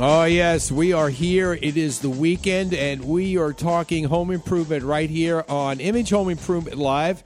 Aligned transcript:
Oh, 0.00 0.26
yes, 0.26 0.70
we 0.70 0.92
are 0.92 1.08
here. 1.08 1.54
It 1.54 1.76
is 1.76 1.98
the 1.98 2.08
weekend, 2.08 2.72
and 2.72 3.04
we 3.04 3.36
are 3.36 3.52
talking 3.52 4.04
home 4.04 4.30
improvement 4.30 4.84
right 4.84 5.10
here 5.10 5.44
on 5.48 5.80
Image 5.80 6.10
Home 6.10 6.28
Improvement 6.28 6.78
Live. 6.78 7.24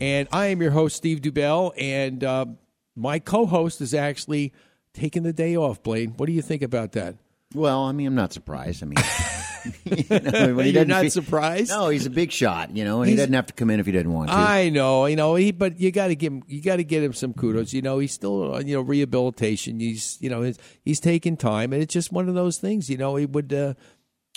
And 0.00 0.28
I 0.30 0.46
am 0.46 0.62
your 0.62 0.70
host, 0.70 0.94
Steve 0.94 1.20
Dubell, 1.20 1.72
and 1.76 2.22
uh, 2.22 2.46
my 2.94 3.18
co 3.18 3.44
host 3.44 3.80
is 3.80 3.92
actually 3.92 4.52
taking 4.94 5.24
the 5.24 5.32
day 5.32 5.56
off, 5.56 5.82
Blaine. 5.82 6.10
What 6.10 6.26
do 6.26 6.32
you 6.32 6.42
think 6.42 6.62
about 6.62 6.92
that? 6.92 7.16
Well, 7.54 7.82
I 7.82 7.90
mean, 7.90 8.06
I'm 8.06 8.14
not 8.14 8.32
surprised. 8.32 8.84
I 8.84 8.86
mean, 8.86 9.04
you 9.84 10.20
know, 10.20 10.54
when 10.54 10.66
he 10.66 10.70
You're 10.72 10.84
not 10.84 11.02
fe- 11.02 11.08
surprised? 11.10 11.70
No, 11.70 11.88
he's 11.88 12.06
a 12.06 12.10
big 12.10 12.30
shot, 12.32 12.76
you 12.76 12.84
know, 12.84 13.02
and 13.02 13.10
he 13.10 13.16
doesn't 13.16 13.32
have 13.32 13.46
to 13.46 13.52
come 13.52 13.70
in 13.70 13.80
if 13.80 13.86
he 13.86 13.92
didn't 13.92 14.12
want 14.12 14.30
to. 14.30 14.34
I 14.34 14.68
know, 14.68 15.06
you 15.06 15.16
know, 15.16 15.34
he, 15.34 15.52
but 15.52 15.78
you 15.80 15.90
got 15.90 16.08
to 16.08 16.14
give 16.14 16.32
him, 16.32 16.42
you 16.46 16.62
got 16.62 16.76
to 16.76 16.84
get 16.84 17.02
him 17.02 17.12
some 17.12 17.34
kudos. 17.34 17.72
You 17.72 17.82
know, 17.82 17.98
he's 17.98 18.12
still, 18.12 18.54
uh, 18.54 18.60
you 18.60 18.74
know, 18.74 18.82
rehabilitation. 18.82 19.80
He's, 19.80 20.18
you 20.20 20.30
know, 20.30 20.42
he's, 20.42 20.58
he's 20.84 21.00
taking 21.00 21.36
time, 21.36 21.72
and 21.72 21.82
it's 21.82 21.92
just 21.92 22.12
one 22.12 22.28
of 22.28 22.34
those 22.34 22.58
things. 22.58 22.88
You 22.90 22.96
know, 22.96 23.16
he 23.16 23.26
would, 23.26 23.52
uh, 23.52 23.74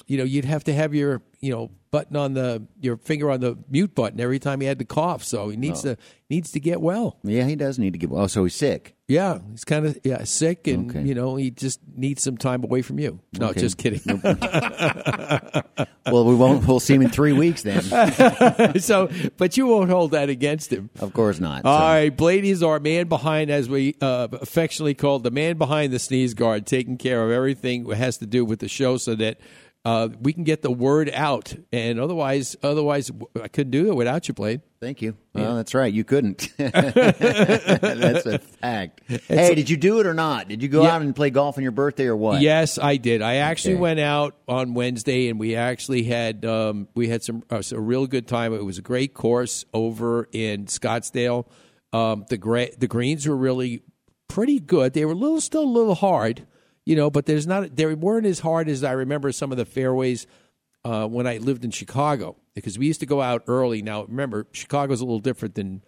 you 0.07 0.17
know, 0.17 0.23
you'd 0.23 0.45
have 0.45 0.63
to 0.65 0.73
have 0.73 0.93
your, 0.93 1.21
you 1.39 1.51
know, 1.51 1.71
button 1.95 2.17
on 2.17 2.33
the 2.33 2.65
your 2.81 2.97
finger 2.97 3.31
on 3.31 3.39
the 3.39 3.57
mute 3.69 3.95
button 3.95 4.19
every 4.19 4.39
time 4.39 4.59
he 4.59 4.67
had 4.67 4.79
to 4.79 4.85
cough. 4.85 5.23
So 5.23 5.47
he 5.49 5.55
needs 5.57 5.81
to 5.83 5.97
needs 6.29 6.51
to 6.51 6.59
get 6.59 6.81
well. 6.81 7.17
yeah, 7.23 7.45
he 7.45 7.55
does 7.55 7.79
need 7.79 7.93
to 7.93 7.99
get. 7.99 8.09
Oh, 8.11 8.27
so 8.27 8.43
he's 8.43 8.55
sick. 8.55 8.95
Yeah, 9.07 9.39
he's 9.51 9.63
kind 9.63 9.85
of 9.85 9.97
yeah 10.03 10.23
sick, 10.23 10.67
and 10.67 10.89
Okay. 10.89 11.03
you 11.07 11.13
know, 11.13 11.35
he 11.35 11.51
just 11.51 11.79
needs 11.95 12.23
some 12.23 12.37
time 12.37 12.63
away 12.63 12.81
from 12.81 12.99
you. 12.99 13.19
No, 13.39 13.49
Okay. 13.49 13.61
just 13.61 13.77
kidding. 13.77 14.01
Well, 16.07 16.23
we 16.23 16.35
won't. 16.35 16.67
We'll 16.67 16.79
see 16.79 16.93
him 16.93 17.01
in 17.01 17.09
three 17.09 17.33
weeks 17.33 17.63
then. 17.63 17.81
so, 18.79 19.09
but 19.37 19.57
you 19.57 19.65
won't 19.65 19.89
hold 19.89 20.11
that 20.11 20.29
against 20.29 20.71
him. 20.71 20.91
Of 20.99 21.13
course 21.13 21.39
not. 21.39 21.65
All 21.65 21.79
So- 21.79 21.83
right, 21.83 22.15
Blady 22.15 22.45
is 22.51 22.61
our 22.61 22.79
man 22.79 23.07
behind, 23.07 23.49
as 23.49 23.67
we 23.67 23.95
uh, 24.01 24.27
affectionately 24.33 24.93
call 24.93 25.17
the 25.17 25.31
man 25.31 25.57
behind 25.57 25.91
the 25.91 25.97
sneeze 25.99 26.35
guard, 26.35 26.67
taking 26.67 26.97
care 26.97 27.23
of 27.25 27.31
everything 27.31 27.85
that 27.87 27.95
has 27.95 28.17
to 28.19 28.27
do 28.27 28.45
with 28.45 28.59
the 28.59 28.67
show, 28.67 28.97
so 28.97 29.15
that 29.15 29.39
uh, 29.85 30.09
we 30.19 30.33
can 30.33 30.43
get 30.43 30.61
the 30.63 30.71
word 30.71 31.09
out. 31.13 31.53
And 31.71 31.99
otherwise, 31.99 32.55
otherwise, 32.63 33.11
I 33.41 33.47
couldn't 33.47 33.71
do 33.71 33.87
it 33.89 33.95
without 33.95 34.27
you, 34.27 34.33
Blade. 34.33 34.61
Thank 34.81 35.01
you. 35.01 35.15
Well, 35.33 35.55
that's 35.55 35.73
right. 35.73 35.91
You 35.93 36.03
couldn't. 36.03 36.49
that's 36.57 38.25
a 38.25 38.39
fact. 38.39 39.01
hey, 39.27 39.55
did 39.55 39.69
you 39.69 39.77
do 39.77 39.99
it 39.99 40.05
or 40.07 40.13
not? 40.13 40.47
Did 40.47 40.61
you 40.61 40.69
go 40.69 40.83
Yeah. 40.83 40.95
out 40.95 41.01
and 41.01 41.15
play 41.15 41.29
golf 41.29 41.57
on 41.57 41.63
your 41.63 41.71
birthday 41.71 42.05
or 42.05 42.15
what? 42.15 42.41
Yes, 42.41 42.77
I 42.77 42.97
did. 42.97 43.21
I 43.21 43.35
actually 43.35 43.75
Okay. 43.75 43.81
went 43.81 43.99
out 43.99 44.35
on 44.47 44.73
Wednesday, 44.73 45.29
and 45.29 45.39
we 45.39 45.55
actually 45.55 46.03
had 46.03 46.45
um, 46.45 46.87
we 46.95 47.07
had 47.07 47.23
some 47.23 47.43
uh, 47.49 47.61
a 47.71 47.79
real 47.79 48.07
good 48.07 48.27
time. 48.27 48.53
It 48.53 48.63
was 48.65 48.77
a 48.77 48.81
great 48.83 49.13
course 49.13 49.65
over 49.73 50.27
in 50.31 50.65
Scottsdale. 50.65 51.47
Um, 51.93 52.25
the 52.29 52.37
gra- 52.37 52.75
the 52.77 52.87
greens 52.87 53.27
were 53.27 53.37
really 53.37 53.81
pretty 54.27 54.59
good. 54.59 54.93
They 54.93 55.05
were 55.05 55.13
a 55.13 55.15
little 55.15 55.41
still 55.41 55.63
a 55.63 55.65
little 55.65 55.95
hard, 55.95 56.45
you 56.85 56.95
know, 56.95 57.09
but 57.09 57.25
there's 57.25 57.47
not 57.47 57.75
they 57.75 57.93
weren't 57.93 58.25
as 58.25 58.39
hard 58.39 58.69
as 58.69 58.83
I 58.83 58.91
remember 58.91 59.31
some 59.31 59.51
of 59.51 59.57
the 59.57 59.65
fairways 59.65 60.27
uh, 60.83 61.07
when 61.07 61.25
I 61.25 61.37
lived 61.37 61.65
in 61.65 61.71
Chicago 61.71 62.35
because 62.53 62.77
we 62.77 62.85
used 62.85 62.99
to 62.99 63.05
go 63.05 63.21
out 63.21 63.43
early. 63.47 63.81
Now 63.81 64.03
remember, 64.03 64.47
Chicago's 64.51 65.01
a 65.01 65.05
little 65.05 65.19
different 65.19 65.55
than 65.55 65.83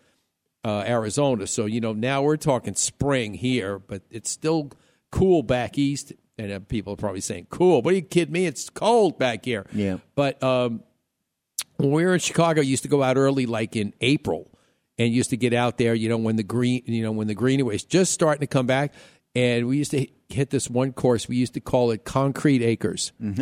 uh, 0.65 0.83
Arizona. 0.85 1.45
So 1.47 1.65
you 1.65 1.79
know 1.79 1.93
now 1.93 2.23
we're 2.23 2.37
talking 2.37 2.75
spring 2.75 3.35
here, 3.35 3.79
but 3.79 4.01
it's 4.09 4.29
still 4.29 4.71
cool 5.11 5.43
back 5.43 5.77
east. 5.77 6.13
And 6.39 6.51
uh, 6.51 6.59
people 6.59 6.93
are 6.93 6.97
probably 6.97 7.21
saying, 7.21 7.47
"Cool, 7.49 7.81
what 7.81 7.93
are 7.93 7.95
you 7.95 8.01
kidding 8.03 8.33
me? 8.33 8.45
It's 8.45 8.69
cold 8.69 9.17
back 9.17 9.45
here." 9.45 9.65
Yeah. 9.73 9.97
But 10.15 10.41
um, 10.43 10.83
when 11.77 11.91
we 11.91 12.05
were 12.05 12.13
in 12.13 12.19
Chicago, 12.19 12.61
used 12.61 12.83
to 12.83 12.89
go 12.89 13.01
out 13.01 13.17
early, 13.17 13.45
like 13.45 13.75
in 13.75 13.93
April, 14.01 14.51
and 14.99 15.11
used 15.11 15.31
to 15.31 15.37
get 15.37 15.53
out 15.53 15.77
there. 15.77 15.95
You 15.95 16.09
know 16.09 16.17
when 16.17 16.35
the 16.35 16.43
green, 16.43 16.83
you 16.85 17.01
know 17.03 17.11
when 17.11 17.27
the 17.27 17.35
greenway's 17.35 17.83
just 17.83 18.11
starting 18.13 18.41
to 18.41 18.47
come 18.47 18.67
back, 18.67 18.93
and 19.33 19.67
we 19.67 19.77
used 19.77 19.91
to 19.91 20.07
hit 20.29 20.49
this 20.49 20.69
one 20.69 20.91
course. 20.93 21.27
We 21.27 21.37
used 21.37 21.53
to 21.55 21.59
call 21.59 21.91
it 21.91 22.03
Concrete 22.05 22.61
Acres, 22.63 23.11
and 23.19 23.39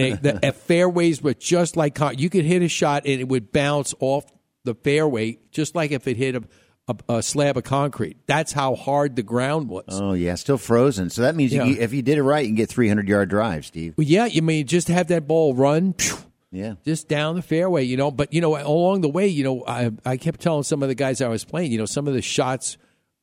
it, 0.00 0.22
the 0.22 0.52
fairways 0.52 1.22
were 1.22 1.34
just 1.34 1.76
like 1.76 1.94
con- 1.94 2.18
you 2.18 2.28
could 2.30 2.44
hit 2.44 2.62
a 2.62 2.68
shot 2.68 3.02
and 3.06 3.20
it 3.20 3.28
would 3.28 3.52
bounce 3.52 3.94
off 4.00 4.24
the 4.64 4.74
fairway 4.74 5.38
just 5.52 5.74
like 5.74 5.92
if 5.92 6.06
it 6.08 6.16
hit 6.16 6.34
a, 6.36 6.42
a, 6.88 7.14
a 7.16 7.22
slab 7.22 7.56
of 7.56 7.64
concrete. 7.64 8.16
That's 8.26 8.52
how 8.52 8.74
hard 8.74 9.16
the 9.16 9.22
ground 9.22 9.68
was. 9.68 9.84
Oh 9.88 10.12
yeah, 10.12 10.34
still 10.34 10.58
frozen. 10.58 11.08
So 11.10 11.22
that 11.22 11.36
means 11.36 11.52
Yeah. 11.52 11.64
you, 11.64 11.76
if 11.80 11.92
you 11.92 12.02
did 12.02 12.18
it 12.18 12.22
right, 12.22 12.42
you 12.42 12.48
can 12.48 12.56
get 12.56 12.68
300 12.68 13.08
yard 13.08 13.28
drive, 13.30 13.64
Steve. 13.66 13.94
Well, 13.96 14.06
yeah, 14.06 14.26
you 14.26 14.42
mean 14.42 14.66
just 14.66 14.88
have 14.88 15.06
that 15.08 15.26
ball 15.28 15.54
run. 15.54 15.92
phew, 15.94 16.16
Yeah. 16.52 16.74
just 16.84 17.08
down 17.08 17.36
the 17.36 17.42
fairway, 17.42 17.84
you 17.84 17.96
know. 17.96 18.10
But 18.10 18.32
you 18.32 18.40
know, 18.40 18.56
along 18.60 19.00
the 19.02 19.08
way, 19.08 19.28
you 19.28 19.44
know, 19.44 19.64
I 19.66 19.90
I 20.04 20.16
kept 20.16 20.40
telling 20.40 20.64
some 20.64 20.82
of 20.82 20.88
the 20.88 20.94
guys 20.96 21.20
I 21.20 21.28
was 21.28 21.44
playing, 21.44 21.70
you 21.72 21.78
know, 21.78 21.86
some 21.86 22.08
of 22.08 22.14
the 22.14 22.22
shots 22.22 22.76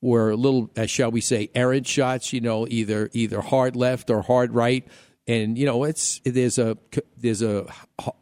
were 0.04 0.32
a 0.32 0.36
little, 0.36 0.70
uh, 0.78 0.86
shall 0.86 1.10
we 1.10 1.22
say, 1.22 1.50
errant 1.56 1.88
shots. 1.88 2.34
You 2.34 2.42
know, 2.42 2.68
either 2.70 3.10
either 3.14 3.42
hard 3.42 3.76
left 3.76 4.10
or 4.10 4.22
hard 4.22 4.54
right, 4.54 4.86
and 5.26 5.58
you 5.58 5.66
know, 5.66 5.86
it's 5.86 6.22
there's 6.26 6.60
a 6.60 6.78
there's 7.18 7.42
a 7.42 7.66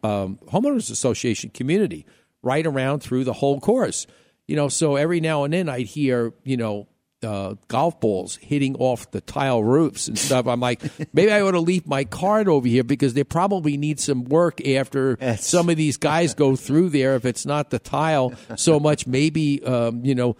um, 0.03 0.40
homeowners 0.47 0.91
association 0.91 1.50
community 1.50 2.06
right 2.44 2.66
around 2.66 3.00
through 3.00 3.24
the 3.24 3.34
whole 3.34 3.59
course. 3.59 4.08
You 4.47 4.56
know, 4.56 4.70
so 4.70 4.96
every 4.96 5.20
now 5.20 5.44
and 5.44 5.53
then 5.53 5.70
I'd 5.70 5.88
hear, 5.88 6.34
you 6.44 6.58
know, 6.58 6.88
uh, 7.24 7.56
golf 7.68 8.00
balls 8.00 8.36
hitting 8.38 8.75
off 8.78 9.12
the 9.12 9.22
tile 9.22 9.64
roofs 9.64 10.08
and 10.08 10.18
stuff. 10.18 10.47
I'm 10.47 10.59
like, 10.59 10.81
maybe 11.14 11.31
I 11.31 11.41
ought 11.41 11.52
to 11.52 11.59
leave 11.59 11.88
my 11.88 12.03
card 12.03 12.47
over 12.47 12.68
here 12.68 12.84
because 12.84 13.14
they 13.14 13.24
probably 13.24 13.78
need 13.78 14.00
some 14.00 14.25
work 14.25 14.66
after 14.68 15.18
some 15.38 15.70
of 15.70 15.78
these 15.78 15.97
guys 15.97 16.34
go 16.34 16.56
through 16.56 16.90
there. 16.90 17.16
If 17.16 17.25
it's 17.25 17.46
not 17.46 17.70
the 17.70 17.80
tile 17.80 18.34
so 18.56 18.80
much, 18.80 19.08
maybe 19.08 19.64
um, 19.64 20.03
you 20.03 20.16
know 20.16 20.36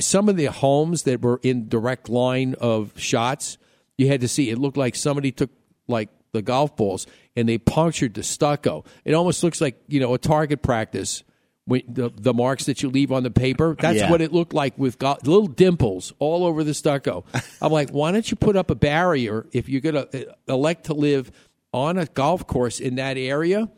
some 0.00 0.28
of 0.28 0.36
the 0.36 0.46
homes 0.46 1.02
that 1.04 1.22
were 1.22 1.40
in 1.42 1.68
direct 1.68 2.08
line 2.08 2.54
of 2.60 2.92
shots. 2.98 3.58
You 3.98 4.08
had 4.08 4.20
to 4.22 4.28
see 4.28 4.50
it 4.50 4.58
looked 4.58 4.76
like 4.76 4.94
somebody 4.96 5.32
took 5.32 5.50
like 5.86 6.08
the 6.32 6.42
golf 6.42 6.76
balls 6.76 7.06
and 7.36 7.48
they 7.48 7.58
punctured 7.58 8.14
the 8.14 8.22
stucco. 8.22 8.84
It 9.04 9.14
almost 9.14 9.42
looks 9.44 9.60
like 9.60 9.80
you 9.88 10.00
know 10.00 10.14
a 10.14 10.18
target 10.18 10.62
practice. 10.62 11.22
When 11.64 11.82
the, 11.86 12.10
the 12.12 12.34
marks 12.34 12.64
that 12.64 12.82
you 12.82 12.90
leave 12.90 13.12
on 13.12 13.22
the 13.22 13.30
paper, 13.30 13.76
that's 13.78 13.98
Yeah. 14.00 14.10
what 14.10 14.20
it 14.20 14.32
looked 14.32 14.52
like 14.52 14.76
with 14.76 14.98
go- 14.98 15.16
little 15.22 15.46
dimples 15.46 16.12
all 16.18 16.44
over 16.44 16.64
the 16.64 16.74
stucco. 16.74 17.24
I'm 17.62 17.70
like, 17.70 17.90
why 17.90 18.10
don't 18.10 18.28
you 18.28 18.36
put 18.36 18.56
up 18.56 18.68
a 18.70 18.74
barrier 18.74 19.46
if 19.52 19.68
you're 19.68 19.80
going 19.80 19.94
to 19.94 20.34
elect 20.48 20.86
to 20.86 20.94
live 20.94 21.30
on 21.72 21.98
a 21.98 22.06
golf 22.06 22.48
course 22.48 22.80
in 22.80 22.96
that 22.96 23.16
area? 23.16 23.70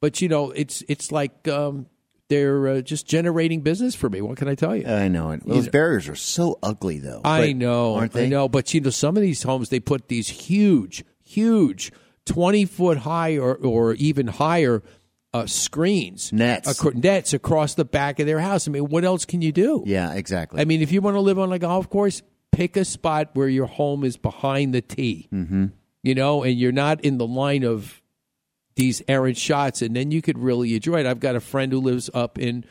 But 0.00 0.20
you 0.22 0.28
know, 0.28 0.52
it's 0.52 0.84
it's 0.86 1.10
like 1.10 1.48
um, 1.48 1.86
they're 2.32 2.68
uh, 2.68 2.80
just 2.80 3.06
generating 3.06 3.60
business 3.60 3.94
for 3.94 4.08
me. 4.08 4.22
What 4.22 4.38
can 4.38 4.48
I 4.48 4.54
tell 4.54 4.74
you? 4.74 4.86
I 4.86 5.08
know 5.08 5.32
it. 5.32 5.46
Those 5.46 5.68
barriers 5.68 6.08
are 6.08 6.14
so 6.14 6.58
ugly, 6.62 6.98
though. 6.98 7.20
I 7.24 7.52
know, 7.52 7.96
aren't 7.96 8.12
they? 8.12 8.24
I 8.24 8.28
know. 8.28 8.48
But 8.48 8.72
you 8.72 8.80
know, 8.80 8.90
some 8.90 9.16
of 9.16 9.22
these 9.22 9.42
homes 9.42 9.68
they 9.68 9.80
put 9.80 10.08
these 10.08 10.28
huge, 10.28 11.04
huge, 11.22 11.92
twenty 12.24 12.64
foot 12.64 12.98
high 12.98 13.36
or 13.36 13.54
or 13.56 13.94
even 13.94 14.28
higher 14.28 14.82
uh, 15.34 15.46
screens, 15.46 16.32
Nets. 16.32 16.68
acro- 16.68 16.92
nets 16.92 17.32
across 17.32 17.74
the 17.74 17.84
back 17.84 18.18
of 18.18 18.26
their 18.26 18.40
house. 18.40 18.66
I 18.66 18.70
mean, 18.70 18.86
what 18.86 19.04
else 19.04 19.24
can 19.24 19.42
you 19.42 19.52
do? 19.52 19.82
Yeah, 19.86 20.12
exactly. 20.14 20.60
I 20.60 20.64
mean, 20.64 20.82
if 20.82 20.92
you 20.92 21.00
want 21.00 21.16
to 21.16 21.20
live 21.20 21.38
on 21.38 21.52
a 21.52 21.58
golf 21.58 21.88
course, 21.90 22.22
pick 22.50 22.76
a 22.76 22.84
spot 22.84 23.30
where 23.34 23.48
your 23.48 23.66
home 23.66 24.04
is 24.04 24.16
behind 24.16 24.74
the 24.74 24.80
tee. 24.80 25.28
Mm-hmm. 25.32 25.66
You 26.02 26.14
know, 26.14 26.42
and 26.42 26.58
you're 26.58 26.72
not 26.72 27.04
in 27.04 27.18
the 27.18 27.26
line 27.26 27.62
of 27.62 28.01
these 28.74 29.02
errant 29.08 29.36
shots, 29.36 29.82
and 29.82 29.94
then 29.94 30.10
you 30.10 30.22
could 30.22 30.38
really 30.38 30.74
enjoy 30.74 31.00
it. 31.00 31.06
I've 31.06 31.20
got 31.20 31.36
a 31.36 31.40
friend 31.40 31.70
who 31.72 31.80
lives 31.80 32.08
up 32.14 32.38
in 32.38 32.64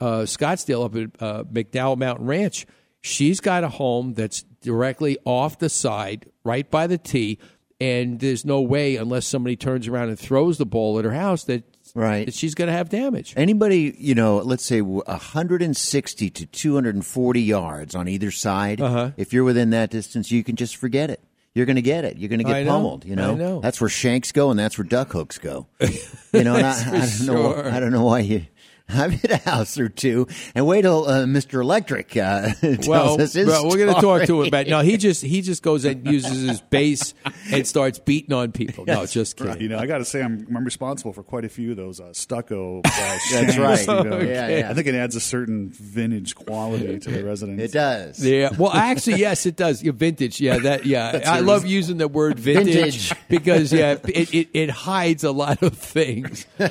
uh, 0.00 0.20
Scottsdale, 0.26 0.84
up 0.84 0.94
at 0.96 1.22
uh, 1.22 1.44
McDowell 1.44 1.96
Mountain 1.96 2.26
Ranch. 2.26 2.66
She's 3.00 3.40
got 3.40 3.64
a 3.64 3.68
home 3.68 4.14
that's 4.14 4.42
directly 4.60 5.16
off 5.24 5.58
the 5.58 5.68
side, 5.68 6.26
right 6.44 6.68
by 6.70 6.86
the 6.86 6.98
tee, 6.98 7.38
and 7.80 8.20
there's 8.20 8.44
no 8.44 8.60
way, 8.60 8.96
unless 8.96 9.26
somebody 9.26 9.54
turns 9.56 9.86
around 9.86 10.08
and 10.08 10.18
throws 10.18 10.58
the 10.58 10.66
ball 10.66 10.98
at 10.98 11.04
her 11.04 11.12
house, 11.12 11.44
that, 11.44 11.62
Right. 11.94 12.32
she's 12.34 12.54
going 12.54 12.66
to 12.68 12.72
have 12.74 12.88
damage. 12.90 13.32
Anybody, 13.36 13.94
you 13.98 14.14
know, 14.14 14.38
let's 14.38 14.64
say 14.66 14.80
160 14.80 16.30
to 16.30 16.46
240 16.46 17.40
yards 17.42 17.94
on 17.94 18.08
either 18.08 18.30
side. 18.30 18.80
Uh-huh. 18.80 19.10
If 19.16 19.32
you're 19.32 19.44
within 19.44 19.70
that 19.70 19.90
distance, 19.90 20.30
you 20.30 20.42
can 20.44 20.56
just 20.56 20.76
forget 20.76 21.10
it. 21.10 21.20
You're 21.56 21.64
going 21.64 21.76
to 21.76 21.82
get 21.82 22.04
it. 22.04 22.18
You're 22.18 22.28
going 22.28 22.44
to 22.44 22.46
I 22.46 22.58
get 22.58 22.66
know. 22.66 22.72
pummeled. 22.72 23.06
You 23.06 23.16
know? 23.16 23.30
I 23.30 23.34
know. 23.34 23.60
that's 23.60 23.80
where 23.80 23.88
shanks 23.88 24.30
go, 24.30 24.50
and 24.50 24.58
that's 24.58 24.76
where 24.76 24.84
duck 24.84 25.10
hooks 25.12 25.38
go. 25.38 25.66
You 26.32 26.44
know, 26.44 26.54
and 26.56 26.66
I, 26.66 26.72
I 26.72 27.06
don't 27.06 27.26
know. 27.26 27.54
I 27.54 27.80
don't 27.80 27.92
know 27.92 28.04
why 28.04 28.18
you 28.18 28.44
I've 28.88 29.12
hit 29.12 29.30
a 29.32 29.36
house 29.38 29.78
or 29.78 29.88
two, 29.88 30.28
and 30.54 30.66
wait 30.66 30.82
till 30.82 31.06
uh, 31.08 31.24
Mr. 31.24 31.60
Electric 31.60 32.16
uh, 32.16 32.50
tells 32.60 32.86
Well, 32.88 33.20
us 33.20 33.32
his 33.32 33.46
well, 33.48 33.64
we're 33.68 33.78
going 33.78 33.94
to 33.94 34.00
talk 34.00 34.18
to 34.18 34.20
him 34.22 34.26
story. 34.26 34.48
about. 34.48 34.66
No, 34.68 34.80
he 34.80 34.96
just 34.96 35.22
he 35.22 35.42
just 35.42 35.62
goes 35.62 35.84
and 35.84 36.06
uses 36.06 36.48
his 36.48 36.60
bass 36.60 37.12
and 37.50 37.66
starts 37.66 37.98
beating 37.98 38.32
on 38.32 38.52
people. 38.52 38.84
No, 38.86 39.04
just 39.06 39.36
kidding. 39.36 39.60
You 39.60 39.68
know, 39.70 39.78
I 39.78 39.86
got 39.86 39.98
to 39.98 40.04
say, 40.04 40.22
I'm, 40.22 40.46
I'm 40.54 40.64
responsible 40.64 41.12
for 41.12 41.22
quite 41.24 41.44
a 41.44 41.48
few 41.48 41.72
of 41.72 41.76
those 41.76 42.00
uh, 42.00 42.12
stucco. 42.12 42.80
Uh, 42.84 42.90
That's 43.32 43.58
right. 43.58 43.80
you 44.04 44.04
know. 44.10 44.20
Yeah, 44.20 44.48
yeah. 44.48 44.70
I 44.70 44.74
think 44.74 44.86
it 44.86 44.94
adds 44.94 45.16
a 45.16 45.20
certain 45.20 45.68
vintage 45.70 46.34
quality 46.36 46.98
to 47.00 47.10
the 47.10 47.24
residence. 47.24 47.60
It 47.62 47.72
does. 47.72 48.24
Yeah. 48.24 48.50
Well, 48.56 48.72
actually, 48.72 49.16
yes, 49.18 49.46
it 49.46 49.56
does. 49.56 49.82
Yeah, 49.82 49.92
vintage. 49.94 50.40
Yeah, 50.40 50.58
that. 50.58 50.86
Yeah, 50.86 51.22
I 51.26 51.40
love 51.40 51.66
using 51.66 51.96
the 51.98 52.06
word 52.08 52.38
vintage, 52.38 53.08
Vintage. 53.10 53.12
because 53.28 53.72
yeah, 53.72 53.96
it, 54.06 54.32
it, 54.32 54.48
it 54.54 54.70
hides 54.70 55.24
a 55.24 55.32
lot 55.32 55.62
of 55.62 55.76
things. 55.76 56.46
and 56.58 56.68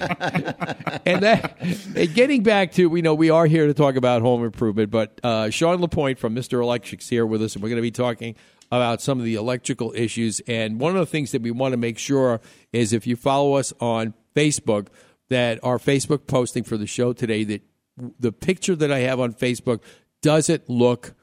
that, 0.00 1.04
and 1.06 1.22
getting 1.94 2.42
back 2.42 2.72
to, 2.72 2.94
you 2.94 3.02
know, 3.02 3.14
we 3.14 3.30
are 3.30 3.46
here 3.46 3.66
to 3.66 3.74
talk 3.74 3.96
about 3.96 4.22
home 4.22 4.44
improvement, 4.44 4.90
but 4.90 5.20
uh, 5.22 5.50
Sean 5.50 5.80
Lapointe 5.80 6.18
from 6.18 6.34
Mr. 6.34 6.62
Electric's 6.62 7.08
here 7.08 7.26
with 7.26 7.42
us, 7.42 7.54
and 7.54 7.62
we're 7.62 7.68
going 7.68 7.76
to 7.76 7.82
be 7.82 7.90
talking 7.90 8.36
about 8.72 9.02
some 9.02 9.18
of 9.18 9.24
the 9.24 9.34
electrical 9.34 9.92
issues. 9.96 10.40
And 10.46 10.80
one 10.80 10.92
of 10.92 11.00
the 11.00 11.06
things 11.06 11.32
that 11.32 11.42
we 11.42 11.50
want 11.50 11.72
to 11.72 11.76
make 11.76 11.98
sure 11.98 12.40
is 12.72 12.92
if 12.92 13.06
you 13.06 13.16
follow 13.16 13.54
us 13.54 13.72
on 13.80 14.14
Facebook, 14.34 14.88
that 15.28 15.58
our 15.62 15.78
Facebook 15.78 16.26
posting 16.26 16.64
for 16.64 16.76
the 16.76 16.86
show 16.86 17.12
today, 17.12 17.44
that 17.44 17.62
the 18.18 18.32
picture 18.32 18.76
that 18.76 18.92
I 18.92 19.00
have 19.00 19.20
on 19.20 19.32
Facebook 19.34 19.80
doesn't 20.22 20.68
look 20.68 21.14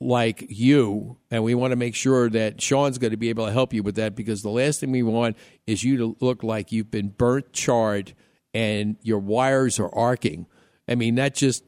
like 0.00 0.46
you, 0.48 1.16
and 1.30 1.44
we 1.44 1.54
want 1.54 1.70
to 1.72 1.76
make 1.76 1.94
sure 1.94 2.28
that 2.30 2.60
Sean's 2.60 2.98
going 2.98 3.12
to 3.12 3.16
be 3.16 3.28
able 3.28 3.46
to 3.46 3.52
help 3.52 3.72
you 3.72 3.82
with 3.82 3.94
that 3.96 4.16
because 4.16 4.42
the 4.42 4.50
last 4.50 4.80
thing 4.80 4.90
we 4.90 5.02
want 5.02 5.36
is 5.66 5.84
you 5.84 5.96
to 5.98 6.16
look 6.20 6.42
like 6.42 6.72
you've 6.72 6.90
been 6.90 7.08
burnt, 7.08 7.52
charred, 7.52 8.14
and 8.54 8.96
your 9.02 9.18
wires 9.18 9.78
are 9.78 9.92
arcing. 9.94 10.46
I 10.88 10.94
mean, 10.94 11.16
that 11.16 11.34
just 11.34 11.64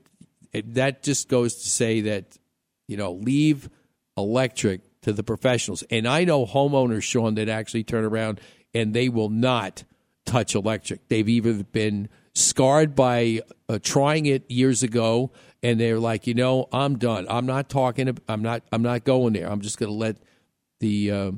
that 0.52 1.02
just 1.02 1.28
goes 1.28 1.54
to 1.56 1.69
say 1.69 2.02
that 2.02 2.38
you 2.86 2.96
know 2.96 3.12
leave 3.12 3.69
electric 4.16 4.81
to 5.02 5.12
the 5.12 5.22
professionals. 5.22 5.82
And 5.90 6.08
I 6.08 6.25
know 6.25 6.46
homeowners, 6.46 7.02
Sean, 7.02 7.34
that 7.34 7.48
actually 7.48 7.84
turn 7.84 8.04
around 8.04 8.40
and 8.72 8.94
they 8.94 9.08
will 9.08 9.28
not 9.28 9.84
touch 10.25 10.54
electric. 10.54 11.08
They've 11.08 11.28
either 11.28 11.62
been 11.64 12.08
scarred 12.34 12.94
by 12.94 13.40
uh, 13.69 13.78
trying 13.82 14.26
it 14.26 14.50
years 14.50 14.82
ago, 14.82 15.30
and 15.62 15.80
they're 15.80 16.00
like, 16.00 16.26
you 16.26 16.34
know, 16.34 16.69
I'm 16.72 16.98
done. 16.98 17.26
I'm 17.28 17.46
not 17.46 17.69
talking. 17.69 18.19
I'm 18.28 18.42
not. 18.42 18.62
I'm 18.72 18.82
not 18.82 19.04
going 19.04 19.34
there. 19.34 19.50
I'm 19.50 19.60
just 19.60 19.78
going 19.78 19.90
to 19.90 19.96
let 19.96 20.16
the 20.80 21.10
uh, 21.10 21.32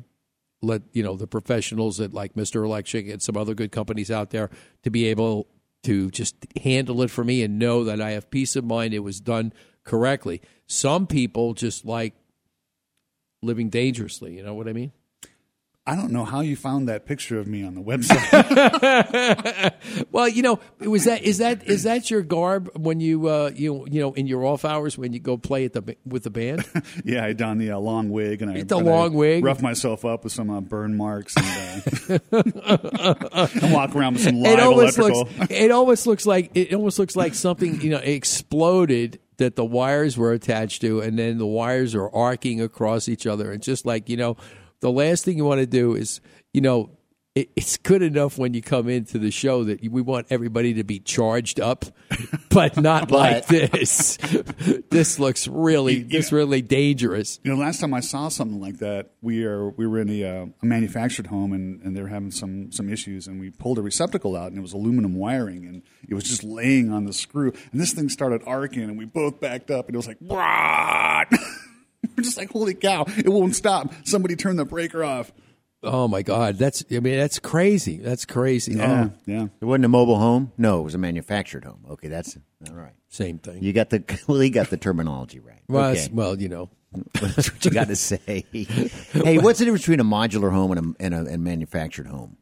let 0.63 0.83
you 0.93 1.03
know 1.03 1.17
the 1.17 1.27
professionals 1.27 2.01
at 2.01 2.15
like 2.15 2.35
Mr. 2.35 2.65
Electric 2.65 3.09
and 3.09 3.23
some 3.23 3.37
other 3.37 3.55
good 3.55 3.73
companies 3.73 4.11
out 4.11 4.31
there 4.31 4.51
to 4.83 4.91
be 4.91 5.07
able 5.07 5.49
to 5.85 6.11
just 6.11 6.35
handle 6.63 7.03
it 7.03 7.11
for 7.11 7.23
me 7.23 7.43
and 7.43 7.59
know 7.59 7.85
that 7.85 8.01
I 8.01 8.11
have 8.13 8.31
peace 8.31 8.57
of 8.57 8.65
mind 8.65 8.95
it 8.95 9.01
was 9.01 9.21
done 9.21 9.53
correctly. 9.85 10.41
Some 10.67 11.07
people 11.07 11.55
just 11.55 11.85
like 11.85 12.15
living 13.43 13.69
dangerously. 13.69 14.37
You 14.37 14.43
know 14.43 14.55
what 14.55 14.69
I 14.69 14.73
mean? 14.73 14.93
I 15.89 15.95
don't 15.95 16.11
know 16.11 16.25
how 16.25 16.41
you 16.41 16.57
found 16.57 16.89
that 16.89 17.07
picture 17.07 17.39
of 17.39 17.47
me 17.47 17.63
on 17.65 17.75
the 17.77 17.81
website. 17.81 19.73
Well, 20.11 20.29
you 20.29 20.43
know, 20.43 20.59
was 20.81 21.05
that 21.05 21.23
is 21.23 21.39
that 21.39 21.65
is 21.69 21.85
that 21.85 22.11
your 22.11 22.23
garb 22.23 22.71
when 22.77 23.01
you 23.01 23.29
uh, 23.29 23.51
you 23.55 23.87
you 23.91 24.01
know 24.01 24.13
in 24.15 24.27
your 24.27 24.45
off 24.45 24.65
hours 24.65 24.99
when 24.99 25.13
you 25.13 25.21
go 25.21 25.37
play 25.37 25.65
at 25.65 25.73
the 25.75 25.97
with 26.05 26.25
the 26.25 26.31
band? 26.31 26.65
yeah, 27.05 27.25
I 27.25 27.33
don 27.35 27.59
the 27.59 27.71
uh, 27.73 27.79
long 27.79 28.11
wig 28.11 28.43
and 28.43 28.51
I 28.51 28.63
The 28.63 28.79
and 28.79 28.89
I 28.89 28.91
long 28.91 29.15
wig. 29.15 29.45
rough 29.45 29.63
myself 29.63 30.05
up 30.05 30.25
with 30.25 30.33
some 30.33 30.51
uh, 30.51 30.61
burn 30.61 30.97
marks 30.97 31.35
and, 31.37 31.83
uh, 32.11 32.19
and 33.63 33.73
walk 33.73 33.95
around 33.95 34.15
with 34.15 34.23
some 34.25 34.41
live 34.41 34.55
it 34.59 34.61
almost 34.61 34.99
electrical. 34.99 35.29
looks 35.39 35.51
it 35.51 35.71
almost 35.71 36.07
looks 36.07 36.27
like 36.27 36.51
it 36.55 36.73
almost 36.75 36.99
looks 36.99 37.15
like 37.17 37.35
something 37.35 37.81
you 37.81 37.91
know 37.91 37.99
exploded 37.99 39.21
that 39.37 39.55
the 39.57 39.65
wires 39.65 40.17
were 40.17 40.33
attached 40.33 40.81
to 40.81 41.01
and 41.01 41.19
then 41.19 41.39
the 41.39 41.47
wires 41.47 41.95
are 41.95 42.09
arcing 42.15 42.61
across 42.61 43.09
each 43.09 43.27
other 43.27 43.53
and 43.53 43.63
just 43.63 43.85
like 43.87 44.09
you 44.09 44.17
know 44.17 44.37
the 44.81 44.91
last 44.91 45.25
thing 45.25 45.37
you 45.37 45.45
want 45.45 45.61
to 45.61 45.67
do 45.67 45.95
is 45.95 46.21
you 46.53 46.61
know 46.61 46.91
it, 47.35 47.51
it's 47.57 47.77
good 47.77 48.03
enough 48.03 48.39
when 48.39 48.55
you 48.55 48.63
come 48.63 48.89
into 48.89 49.19
the 49.19 49.31
show 49.31 49.65
that 49.65 49.81
we 49.81 50.01
want 50.01 50.27
everybody 50.31 50.75
to 50.75 50.85
be 50.85 50.99
charged 50.99 51.61
up 51.61 51.85
but 52.57 52.77
not 52.79 53.11
like 53.11 53.47
this. 53.47 54.17
This 54.89 55.19
looks 55.19 55.47
really 55.47 56.03
this 56.03 56.33
really 56.33 56.63
dangerous. 56.63 57.39
You 57.43 57.53
know, 57.53 57.59
last 57.59 57.81
time 57.81 57.93
I 57.93 58.01
saw 58.01 58.29
something 58.29 58.61
like 58.61 58.79
that, 58.79 59.11
we 59.21 59.45
are 59.45 59.69
we 59.71 59.87
were 59.87 60.01
in 60.01 60.09
a, 60.09 60.25
uh, 60.25 60.47
a 60.63 60.67
manufactured 60.67 61.27
home 61.27 61.53
and, 61.53 61.83
and 61.83 61.95
they 61.95 62.01
were 62.01 62.09
having 62.09 62.31
some 62.31 62.73
some 62.73 62.89
issues, 62.89 63.27
and 63.27 63.39
we 63.39 63.51
pulled 63.51 63.79
a 63.79 63.83
receptacle 63.83 64.35
out, 64.35 64.49
and 64.49 64.59
it 64.59 64.63
was 64.63 64.73
aluminum 64.73 65.17
wiring, 65.17 65.67
and 65.67 65.83
it 66.09 66.15
was 66.15 66.25
just 66.25 66.43
laying 66.43 66.91
on 66.91 67.05
the 67.05 67.13
screw, 67.13 67.53
and 67.73 67.81
this 67.81 67.93
thing 67.93 68.09
started 68.09 68.43
arcing, 68.47 68.85
and 68.85 68.97
we 68.97 69.05
both 69.05 69.39
backed 69.39 69.71
up, 69.71 69.87
and 69.87 69.95
it 69.95 69.99
was 69.99 70.07
like, 70.07 70.19
what? 70.21 71.29
we're 72.17 72.23
just 72.25 72.37
like, 72.37 72.51
holy 72.51 72.75
cow, 72.75 73.05
it 73.17 73.29
won't 73.29 73.55
stop. 73.57 73.93
Somebody 74.05 74.37
turn 74.37 74.57
the 74.57 74.65
breaker 74.65 75.03
off. 75.03 75.33
oh 75.83 76.09
my 76.09 76.23
god 76.23 76.57
that's 76.57 76.83
i 76.91 76.99
mean 77.01 77.17
that's 77.19 77.39
crazy 77.39 77.99
that's 77.99 78.25
crazy 78.25 78.73
Yeah, 78.73 79.09
oh, 79.11 79.19
yeah. 79.27 79.47
It 79.61 79.65
wasn't 79.65 79.85
a 79.85 79.89
mobile 79.89 80.19
home. 80.19 80.51
No, 80.59 80.81
it 80.81 80.85
was 80.85 80.95
a 80.95 80.99
manufactured 80.99 81.65
home. 81.65 81.85
Okay, 81.91 82.09
that's 82.09 82.37
all 82.69 82.75
right. 82.75 82.93
same 83.09 83.39
thing 83.39 83.63
You 83.63 83.73
got 83.73 83.91
the 83.91 84.03
well, 84.27 84.43
you 84.43 84.51
got 84.51 84.71
the 84.71 84.79
terminology 84.79 85.39
right. 85.39 85.61
well, 85.69 85.91
okay. 85.91 86.09
well 86.13 86.41
you 86.41 86.49
know 86.49 86.71
That's 87.21 87.53
what 87.53 87.63
you 87.65 87.71
got 87.71 87.89
to 87.89 87.97
say. 87.97 88.47
hey, 88.53 89.37
what's 89.39 89.59
the 89.59 89.67
difference 89.67 89.83
between 89.83 90.01
a 90.01 90.05
modular 90.05 90.51
home 90.51 90.73
and 90.73 90.81
a, 90.81 91.05
and 91.05 91.15
a 91.15 91.31
and 91.33 91.45
manufactured 91.45 92.07
home? 92.07 92.39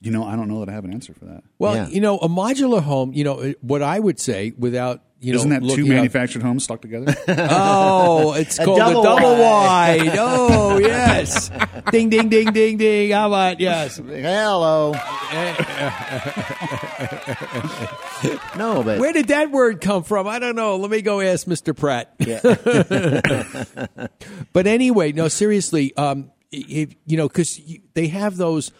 You 0.00 0.10
know, 0.10 0.24
I 0.24 0.34
don't 0.34 0.48
know 0.48 0.58
that 0.60 0.68
I 0.68 0.72
have 0.72 0.84
an 0.84 0.92
answer 0.92 1.14
for 1.14 1.26
that. 1.26 1.44
Well, 1.58 1.74
Yeah. 1.76 1.86
you 1.88 2.00
know, 2.00 2.18
a 2.18 2.28
modular 2.28 2.82
home, 2.82 3.12
you 3.12 3.22
know, 3.22 3.54
what 3.60 3.82
I 3.82 4.00
would 4.00 4.18
say 4.18 4.52
without, 4.58 5.02
you 5.22 5.34
Isn't 5.34 5.50
that 5.50 5.60
two 5.60 5.66
looking 5.66 5.84
up- 5.84 5.88
manufactured 5.90 6.42
homes 6.42 6.64
stuck 6.64 6.80
together? 6.82 7.14
Oh, 7.28 8.34
it's 8.34 8.58
A 8.58 8.64
called 8.64 8.78
double 8.78 9.00
a 9.00 9.04
double 9.04 9.32
wide. 9.42 10.06
wide. 10.06 10.16
Oh, 10.18 10.78
yes. 10.78 11.50
ding, 11.90 12.10
ding, 12.10 12.28
ding, 12.28 12.52
ding, 12.52 12.76
ding. 12.76 13.10
How 13.12 13.28
about, 13.28 13.60
yes. 13.60 13.96
Hello. 13.98 14.92
no, 18.56 18.82
but 18.82 18.98
Where 18.98 19.12
did 19.12 19.28
that 19.28 19.50
word 19.50 19.80
come 19.80 20.02
from? 20.04 20.26
I 20.26 20.38
don't 20.38 20.56
know. 20.56 20.76
Let 20.76 20.90
me 20.90 21.02
go 21.02 21.20
ask 21.20 21.46
Mr. 21.46 21.76
Pratt. 21.76 22.14
but 24.52 24.66
anyway, 24.66 25.12
no, 25.12 25.28
seriously, 25.28 25.94
um, 25.96 26.30
if, 26.50 26.94
you 27.06 27.16
know, 27.16 27.28
because 27.28 27.60
they 27.94 28.08
have 28.08 28.36
those. 28.36 28.72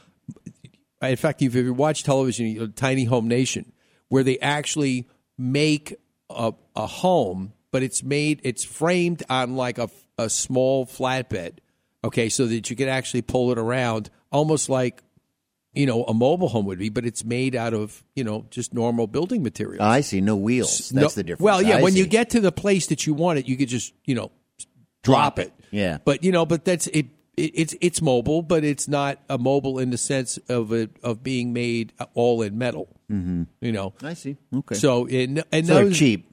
In 1.00 1.16
fact, 1.16 1.42
if 1.42 1.54
you 1.54 1.74
watch 1.74 2.04
television, 2.04 2.46
you 2.46 2.60
know, 2.60 2.66
Tiny 2.68 3.04
Home 3.04 3.26
Nation, 3.26 3.72
where 4.08 4.22
they 4.22 4.38
actually 4.38 5.08
make 5.36 5.96
a, 6.36 6.54
a 6.76 6.86
home, 6.86 7.52
but 7.70 7.82
it's 7.82 8.02
made, 8.02 8.40
it's 8.44 8.64
framed 8.64 9.22
on 9.30 9.56
like 9.56 9.78
a, 9.78 9.88
a 10.18 10.28
small 10.28 10.86
flatbed, 10.86 11.58
okay, 12.04 12.28
so 12.28 12.46
that 12.46 12.70
you 12.70 12.76
can 12.76 12.88
actually 12.88 13.22
pull 13.22 13.52
it 13.52 13.58
around, 13.58 14.10
almost 14.30 14.68
like 14.68 15.02
you 15.74 15.86
know 15.86 16.04
a 16.04 16.12
mobile 16.12 16.48
home 16.48 16.66
would 16.66 16.78
be, 16.78 16.90
but 16.90 17.06
it's 17.06 17.24
made 17.24 17.56
out 17.56 17.72
of 17.74 18.04
you 18.14 18.24
know 18.24 18.46
just 18.50 18.74
normal 18.74 19.06
building 19.06 19.42
materials. 19.42 19.80
I 19.80 20.02
see 20.02 20.20
no 20.20 20.36
wheels. 20.36 20.90
That's 20.90 20.92
No- 20.92 21.08
the 21.08 21.22
difference. 21.24 21.40
Well, 21.44 21.62
yeah, 21.62 21.78
I 21.78 21.82
when 21.82 21.96
you 21.96 22.06
get 22.06 22.30
to 22.30 22.40
the 22.40 22.52
place 22.52 22.88
that 22.88 23.06
you 23.06 23.14
want 23.14 23.38
it, 23.38 23.48
you 23.48 23.56
could 23.56 23.68
just 23.68 23.94
you 24.04 24.14
know 24.14 24.30
drop 25.02 25.38
it. 25.38 25.52
Yeah. 25.70 25.98
but 26.04 26.22
you 26.22 26.32
know, 26.32 26.44
but 26.46 26.64
that's 26.64 26.86
it. 26.88 27.06
It 27.36 27.52
it's 27.54 27.74
it's 27.80 28.02
mobile, 28.02 28.42
but 28.42 28.64
it's 28.64 28.88
not 28.88 29.18
a 29.28 29.38
mobile 29.38 29.78
in 29.78 29.90
the 29.90 29.98
sense 29.98 30.38
of 30.48 30.72
it 30.72 30.90
of 31.02 31.22
being 31.22 31.52
made 31.52 31.92
all 32.14 32.42
in 32.42 32.58
metal. 32.58 32.88
Mm-hmm. 33.10 33.44
You 33.60 33.72
know, 33.72 33.94
I 34.02 34.14
see. 34.14 34.36
Okay. 34.54 34.74
so 34.74 35.06
in 35.06 35.42
and 35.50 35.66
So 35.66 35.74
they're 35.74 35.84
those 35.84 35.98
cheap, 35.98 36.26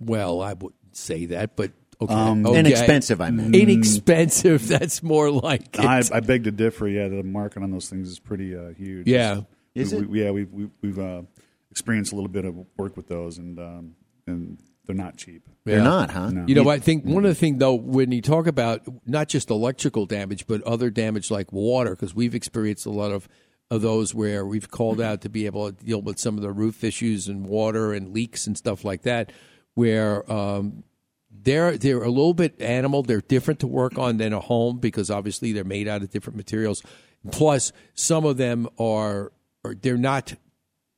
Well, 0.00 0.40
I 0.40 0.54
wouldn't 0.54 0.96
say 0.96 1.26
that, 1.26 1.56
but 1.56 1.72
okay, 2.00 2.14
Um, 2.14 2.46
okay. 2.46 2.60
inexpensive. 2.60 3.20
I 3.20 3.30
mean. 3.30 3.54
Inexpensive. 3.54 4.66
That's 4.68 5.02
more 5.02 5.30
like 5.30 5.78
it. 5.78 5.84
I, 5.84 6.02
I 6.12 6.20
beg 6.20 6.44
to 6.44 6.50
differ. 6.50 6.88
Yeah, 6.88 7.08
the 7.08 7.22
market 7.22 7.62
on 7.62 7.70
those 7.70 7.88
things 7.88 8.08
is 8.08 8.18
pretty 8.18 8.56
uh, 8.56 8.70
huge. 8.70 9.06
Yeah. 9.06 9.42
Is 9.74 9.92
we, 9.94 10.00
it? 10.00 10.08
We, 10.08 10.24
yeah, 10.24 10.30
we've 10.30 10.52
we've, 10.52 10.70
we've 10.82 10.98
uh, 10.98 11.22
experienced 11.70 12.12
a 12.12 12.16
little 12.16 12.28
bit 12.30 12.44
of 12.44 12.54
work 12.76 12.96
with 12.96 13.08
those, 13.08 13.38
and 13.38 13.58
um, 13.58 13.94
and 14.26 14.58
they're 14.92 15.04
not 15.04 15.16
cheap. 15.16 15.48
They're 15.64 15.82
not, 15.82 16.10
huh? 16.10 16.30
No. 16.30 16.44
You 16.46 16.54
know, 16.54 16.68
I 16.68 16.78
think 16.78 17.04
one 17.04 17.24
of 17.24 17.30
the 17.30 17.34
things 17.34 17.58
though, 17.58 17.74
when 17.74 18.12
you 18.12 18.20
talk 18.20 18.46
about 18.46 18.82
not 19.06 19.28
just 19.28 19.50
electrical 19.50 20.06
damage, 20.06 20.46
but 20.46 20.62
other 20.62 20.90
damage 20.90 21.30
like 21.30 21.52
water, 21.52 21.90
because 21.90 22.14
we've 22.14 22.34
experienced 22.34 22.84
a 22.86 22.90
lot 22.90 23.12
of 23.12 23.28
of 23.70 23.80
those 23.80 24.14
where 24.14 24.44
we've 24.44 24.70
called 24.70 25.00
out 25.00 25.22
to 25.22 25.30
be 25.30 25.46
able 25.46 25.72
to 25.72 25.84
deal 25.84 26.02
with 26.02 26.18
some 26.18 26.36
of 26.36 26.42
the 26.42 26.52
roof 26.52 26.84
issues 26.84 27.26
and 27.26 27.46
water 27.46 27.94
and 27.94 28.12
leaks 28.12 28.46
and 28.46 28.58
stuff 28.58 28.84
like 28.84 29.02
that, 29.02 29.32
where 29.74 30.30
um, 30.30 30.84
they're 31.30 31.78
they're 31.78 32.02
a 32.02 32.10
little 32.10 32.34
bit 32.34 32.60
animal. 32.60 33.02
They're 33.02 33.22
different 33.22 33.60
to 33.60 33.66
work 33.66 33.96
on 33.96 34.18
than 34.18 34.34
a 34.34 34.40
home 34.40 34.78
because 34.78 35.10
obviously 35.10 35.52
they're 35.52 35.64
made 35.64 35.88
out 35.88 36.02
of 36.02 36.10
different 36.10 36.36
materials. 36.36 36.82
Plus, 37.30 37.72
some 37.94 38.26
of 38.26 38.36
them 38.36 38.68
are, 38.78 39.32
are 39.64 39.74
they're 39.74 39.96
not 39.96 40.34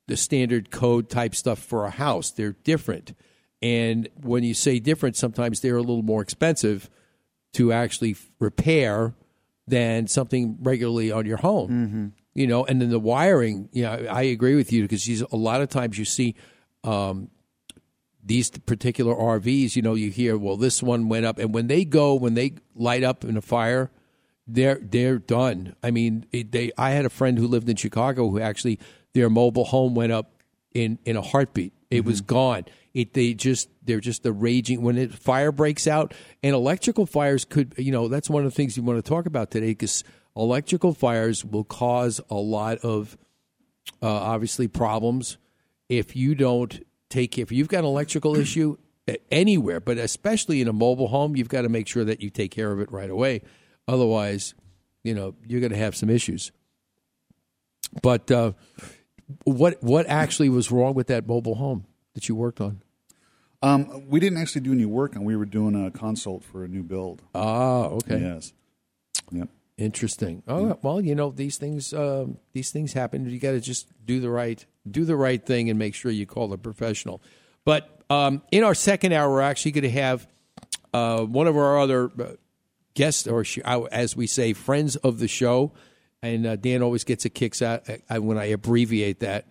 the 0.07 0.17
standard 0.17 0.71
code 0.71 1.09
type 1.09 1.35
stuff 1.35 1.59
for 1.59 1.85
a 1.85 1.91
house. 1.91 2.31
They're 2.31 2.57
different. 2.65 3.15
And 3.65 4.09
when 4.23 4.45
you 4.45 4.53
say 4.53 4.79
different, 4.79 5.17
sometimes 5.17 5.61
they're 5.61 5.77
a 5.77 5.81
little 5.81 6.03
more 6.03 6.21
expensive 6.21 6.91
to 7.55 7.73
actually 7.73 8.17
repair 8.39 9.15
than 9.67 10.07
something 10.07 10.59
regularly 10.61 11.11
on 11.11 11.25
your 11.25 11.39
home. 11.39 12.13
you 12.35 12.47
know, 12.47 12.65
and 12.67 12.81
then 12.83 12.91
the 12.91 12.99
wiring. 12.99 13.69
You 13.73 13.85
know, 13.85 13.93
I 14.11 14.23
agree 14.23 14.55
with 14.55 14.73
you 14.73 14.83
because 14.83 15.09
a 15.21 15.37
lot 15.37 15.63
of 15.63 15.69
times 15.71 15.99
you 15.99 16.05
see 16.05 16.35
um, 16.83 17.31
these 18.23 18.51
particular 18.51 19.15
RVs. 19.15 19.77
You 19.77 19.83
know, 19.83 19.95
you 19.95 20.11
hear 20.11 20.37
well, 20.37 20.57
this 20.57 20.83
one 20.83 21.09
went 21.09 21.25
up, 21.25 21.39
and 21.39 21.55
when 21.55 21.69
they 21.69 21.85
go, 21.85 22.15
when 22.15 22.35
they 22.35 22.55
light 22.75 23.03
up 23.05 23.25
in 23.25 23.37
a 23.37 23.41
fire, 23.43 23.91
they're 24.47 24.79
they're 24.83 25.19
done. 25.19 25.75
I 25.83 25.91
mean, 25.91 26.27
it, 26.33 26.53
they. 26.53 26.73
I 26.77 26.91
had 26.91 27.07
a 27.07 27.11
friend 27.11 27.39
who 27.39 27.47
lived 27.47 27.69
in 27.69 27.77
Chicago 27.77 28.29
who 28.29 28.41
actually 28.41 28.79
their 29.15 29.31
mobile 29.31 29.65
home 29.65 29.95
went 29.95 30.13
up 30.13 30.43
in 30.75 30.99
in 31.05 31.17
a 31.17 31.23
heartbeat. 31.23 31.73
It 31.91 32.05
was 32.05 32.21
gone. 32.21 32.65
It 32.95 33.13
they 33.13 33.35
just 33.35 33.69
they're 33.83 34.01
just 34.01 34.23
the 34.23 34.33
raging 34.33 34.83
when 34.83 34.97
it 34.97 35.13
fire 35.13 35.51
breaks 35.51 35.89
out 35.89 36.15
and 36.45 36.55
electrical 36.55 37.07
fires 37.07 37.45
could 37.45 37.75
you 37.77 37.91
know 37.91 38.07
that's 38.07 38.31
one 38.31 38.45
of 38.45 38.53
the 38.53 38.55
things 38.55 38.77
you 38.77 38.85
want 38.85 39.05
to 39.05 39.09
talk 39.09 39.27
about 39.27 39.51
today 39.51 39.71
because 39.73 40.05
electrical 40.37 40.95
fires 40.95 41.45
will 41.45 41.65
cause 41.65 42.21
a 42.31 42.37
lot 42.37 42.79
of 42.79 43.19
uh, 44.01 44.07
obviously 44.09 44.69
problems 44.69 45.39
if 45.89 46.15
you 46.15 46.37
don't 46.37 46.87
take 47.09 47.37
if 47.37 47.51
you've 47.51 47.67
got 47.67 47.81
an 47.81 47.87
electrical 47.87 48.37
issue 48.41 48.77
anywhere 49.31 49.81
but 49.81 49.99
especially 49.99 50.61
in 50.61 50.69
a 50.69 50.73
mobile 50.73 51.09
home 51.09 51.35
you've 51.35 51.49
got 51.49 51.63
to 51.63 51.69
make 51.69 51.89
sure 51.89 52.05
that 52.05 52.23
you 52.23 52.31
take 52.31 52.53
care 52.53 52.71
of 52.71 52.79
it 52.79 52.91
right 52.93 53.11
away. 53.11 53.43
Otherwise 53.89 54.55
you 55.03 55.15
know 55.15 55.35
you're 55.45 55.61
going 55.61 55.73
to 55.73 55.79
have 55.79 55.97
some 55.97 56.11
issues. 56.11 56.53
But 58.03 58.31
uh, 58.31 58.53
what 59.43 59.83
what 59.83 60.07
actually 60.07 60.49
was 60.49 60.71
wrong 60.71 60.95
with 60.95 61.09
that 61.09 61.27
mobile 61.27 61.57
home 61.57 61.87
that 62.15 62.29
you 62.29 62.37
worked 62.37 62.61
on 62.61 62.84
Um, 63.65 64.09
we 64.09 64.21
didn't 64.21 64.39
actually 64.39 64.61
do 64.61 64.73
any 64.73 64.85
work, 64.85 65.15
and 65.17 65.25
we 65.25 65.37
were 65.37 65.47
doing 65.47 65.75
a 65.87 65.91
consult 65.91 66.45
for 66.45 66.65
a 66.65 66.69
new 66.69 66.83
build. 66.83 67.23
ah 67.35 67.85
okay 67.87 68.19
Yes. 68.21 68.53
Yep. 69.31 69.49
Interesting. 69.77 70.43
Oh 70.47 70.79
well, 70.83 71.01
you 71.01 71.15
know 71.15 71.31
these 71.31 71.57
things. 71.57 71.93
Um, 71.93 72.39
these 72.53 72.71
things 72.71 72.93
happen. 72.93 73.29
You 73.29 73.39
got 73.41 73.53
to 73.53 73.61
just 73.61 73.89
do 74.05 74.21
the 74.21 74.31
right, 74.31 74.65
do 74.89 75.05
the 75.05 75.17
right 75.17 75.45
thing, 75.45 75.69
and 75.71 75.79
make 75.79 75.95
sure 75.95 76.13
you 76.13 76.27
call 76.27 76.53
a 76.53 76.59
professional. 76.59 77.21
But 77.65 77.89
um, 78.11 78.43
in 78.53 78.63
our 78.63 78.75
second 78.75 79.13
hour, 79.13 79.29
we're 79.31 79.41
actually 79.41 79.73
going 79.73 79.83
to 79.85 79.91
have 79.91 80.29
uh, 80.93 81.23
one 81.25 81.49
of 81.49 81.57
our 81.57 81.81
other 81.81 82.11
uh, 82.21 82.33
guests, 82.95 83.27
or 83.27 83.43
sh- 83.45 83.59
uh, 83.65 83.83
as 83.91 84.15
we 84.15 84.27
say, 84.29 84.53
friends 84.53 84.95
of 84.97 85.19
the 85.19 85.27
show. 85.29 85.73
And 86.23 86.47
uh, 86.47 86.57
Dan 86.57 86.83
always 86.83 87.05
gets 87.05 87.25
a 87.25 87.31
kicks 87.31 87.61
out 87.61 87.89
uh, 87.89 88.21
when 88.23 88.39
I 88.39 88.47
abbreviate 88.47 89.21
that. 89.21 89.49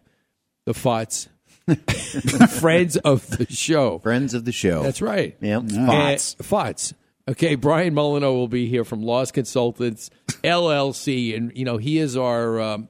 The 0.65 0.73
FOTS, 0.73 1.27
friends 2.59 2.97
of 2.97 3.29
the 3.37 3.47
show. 3.49 3.99
Friends 3.99 4.33
of 4.33 4.45
the 4.45 4.51
show. 4.51 4.83
That's 4.83 5.01
right. 5.01 5.37
Yeah. 5.39 5.61
FOTS. 5.61 6.35
FOTS. 6.41 6.93
Okay, 7.27 7.55
Brian 7.55 7.93
Molyneux 7.93 8.33
will 8.33 8.49
be 8.49 8.67
here 8.67 8.83
from 8.83 9.01
Loss 9.01 9.31
Consultants 9.31 10.09
LLC, 10.43 11.35
and 11.37 11.55
you 11.55 11.63
know 11.63 11.77
he 11.77 11.97
is 11.97 12.17
our 12.17 12.59
um, 12.59 12.89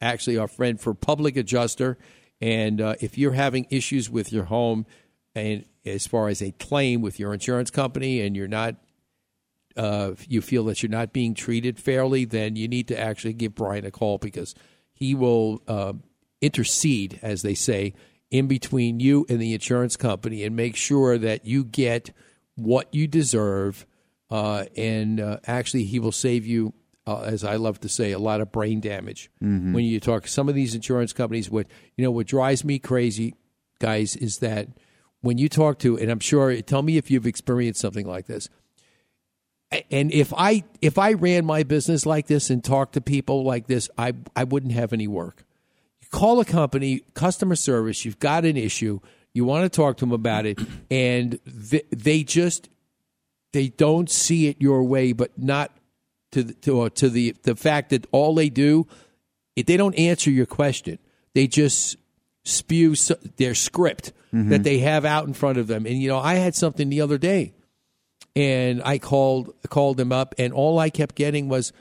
actually 0.00 0.36
our 0.36 0.48
friend 0.48 0.80
for 0.80 0.94
public 0.94 1.36
adjuster. 1.36 1.96
And 2.40 2.80
uh, 2.80 2.94
if 3.00 3.18
you're 3.18 3.32
having 3.32 3.66
issues 3.70 4.10
with 4.10 4.32
your 4.32 4.44
home, 4.44 4.86
and 5.34 5.64
as 5.84 6.06
far 6.06 6.28
as 6.28 6.42
a 6.42 6.50
claim 6.52 7.02
with 7.02 7.20
your 7.20 7.32
insurance 7.32 7.70
company, 7.70 8.20
and 8.20 8.34
you're 8.34 8.48
not, 8.48 8.76
uh, 9.76 10.12
you 10.26 10.40
feel 10.40 10.64
that 10.64 10.82
you're 10.82 10.90
not 10.90 11.12
being 11.12 11.34
treated 11.34 11.78
fairly, 11.78 12.24
then 12.24 12.56
you 12.56 12.66
need 12.66 12.88
to 12.88 12.98
actually 12.98 13.34
give 13.34 13.54
Brian 13.54 13.84
a 13.84 13.90
call 13.90 14.18
because 14.18 14.54
he 14.92 15.14
will 15.14 15.62
uh, 15.68 15.92
intercede, 16.40 17.18
as 17.22 17.42
they 17.42 17.54
say, 17.54 17.94
in 18.30 18.46
between 18.46 19.00
you 19.00 19.26
and 19.28 19.40
the 19.40 19.52
insurance 19.54 19.96
company, 19.96 20.44
and 20.44 20.54
make 20.54 20.76
sure 20.76 21.18
that 21.18 21.44
you 21.44 21.64
get 21.64 22.12
what 22.56 22.92
you 22.94 23.06
deserve. 23.06 23.86
Uh, 24.30 24.64
and 24.76 25.20
uh, 25.20 25.38
actually, 25.46 25.84
he 25.84 25.98
will 25.98 26.12
save 26.12 26.46
you, 26.46 26.72
uh, 27.06 27.22
as 27.22 27.42
I 27.42 27.56
love 27.56 27.80
to 27.80 27.88
say, 27.88 28.12
a 28.12 28.18
lot 28.18 28.40
of 28.40 28.52
brain 28.52 28.80
damage 28.80 29.30
when 29.72 29.84
you 29.84 29.98
talk. 29.98 30.22
To 30.24 30.28
some 30.28 30.48
of 30.48 30.54
these 30.54 30.74
insurance 30.74 31.12
companies, 31.12 31.50
what 31.50 31.66
you 31.96 32.04
know, 32.04 32.10
what 32.10 32.26
drives 32.26 32.64
me 32.64 32.78
crazy, 32.78 33.34
guys, 33.80 34.14
is 34.14 34.38
that 34.38 34.68
when 35.20 35.36
you 35.38 35.48
talk 35.48 35.78
to, 35.80 35.98
and 35.98 36.10
I'm 36.10 36.20
sure, 36.20 36.62
tell 36.62 36.82
me 36.82 36.96
if 36.96 37.10
you've 37.10 37.26
experienced 37.26 37.80
something 37.80 38.06
like 38.06 38.26
this. 38.26 38.48
And 39.90 40.10
if 40.12 40.32
I 40.36 40.64
if 40.80 40.98
I 40.98 41.12
ran 41.12 41.44
my 41.44 41.62
business 41.62 42.04
like 42.04 42.26
this 42.26 42.50
and 42.50 42.62
talked 42.62 42.94
to 42.94 43.00
people 43.00 43.44
like 43.44 43.66
this, 43.66 43.88
I 43.96 44.14
I 44.34 44.44
wouldn't 44.44 44.72
have 44.72 44.92
any 44.92 45.06
work 45.06 45.44
call 46.10 46.40
a 46.40 46.44
company, 46.44 47.00
customer 47.14 47.56
service, 47.56 48.04
you've 48.04 48.18
got 48.18 48.44
an 48.44 48.56
issue, 48.56 49.00
you 49.32 49.44
want 49.44 49.64
to 49.64 49.74
talk 49.74 49.96
to 49.98 50.04
them 50.04 50.12
about 50.12 50.46
it, 50.46 50.58
and 50.90 51.38
they, 51.44 51.82
they 51.90 52.22
just 52.22 52.68
they 53.52 53.68
don't 53.68 54.10
see 54.10 54.46
it 54.46 54.60
your 54.60 54.84
way, 54.84 55.12
but 55.12 55.36
not 55.38 55.72
to 56.32 56.44
the, 56.44 56.54
to, 56.54 56.88
to 56.90 57.08
the 57.08 57.34
the 57.42 57.56
fact 57.56 57.90
that 57.90 58.06
all 58.12 58.34
they 58.34 58.48
do, 58.48 58.86
if 59.56 59.66
they 59.66 59.76
don't 59.76 59.94
answer 59.94 60.30
your 60.30 60.46
question, 60.46 60.98
they 61.34 61.46
just 61.46 61.96
spew 62.44 62.94
their 63.36 63.54
script 63.54 64.12
that 64.32 64.36
mm-hmm. 64.36 64.62
they 64.62 64.78
have 64.78 65.04
out 65.04 65.26
in 65.26 65.34
front 65.34 65.58
of 65.58 65.66
them. 65.66 65.86
And 65.86 66.00
you 66.00 66.08
know, 66.08 66.18
I 66.18 66.34
had 66.34 66.54
something 66.54 66.88
the 66.88 67.00
other 67.00 67.18
day 67.18 67.52
and 68.36 68.82
I 68.84 68.98
called 68.98 69.52
called 69.68 69.96
them 69.96 70.12
up, 70.12 70.34
and 70.38 70.52
all 70.52 70.78
I 70.78 70.90
kept 70.90 71.14
getting 71.14 71.48
was, 71.48 71.72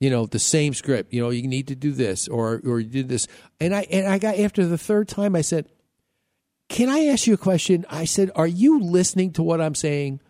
you 0.00 0.10
know, 0.10 0.26
the 0.26 0.38
same 0.38 0.74
script. 0.74 1.12
You 1.12 1.22
know, 1.22 1.30
you 1.30 1.46
need 1.48 1.68
to 1.68 1.74
do 1.74 1.92
this, 1.92 2.28
or 2.28 2.60
or 2.64 2.80
you 2.80 2.88
did 2.88 3.08
this, 3.08 3.26
and 3.60 3.74
I 3.74 3.86
and 3.90 4.06
I 4.06 4.18
got 4.18 4.38
after 4.38 4.66
the 4.66 4.78
third 4.78 5.08
time, 5.08 5.34
I 5.36 5.40
said, 5.40 5.68
"Can 6.68 6.88
I 6.88 7.06
ask 7.06 7.26
you 7.26 7.34
a 7.34 7.38
question?" 7.38 7.86
I 7.88 8.04
said, 8.04 8.30
"Are 8.34 8.46
you 8.46 8.80
listening 8.80 9.32
to 9.32 9.42
what 9.42 9.60
I'm 9.60 9.74
saying?" 9.74 10.20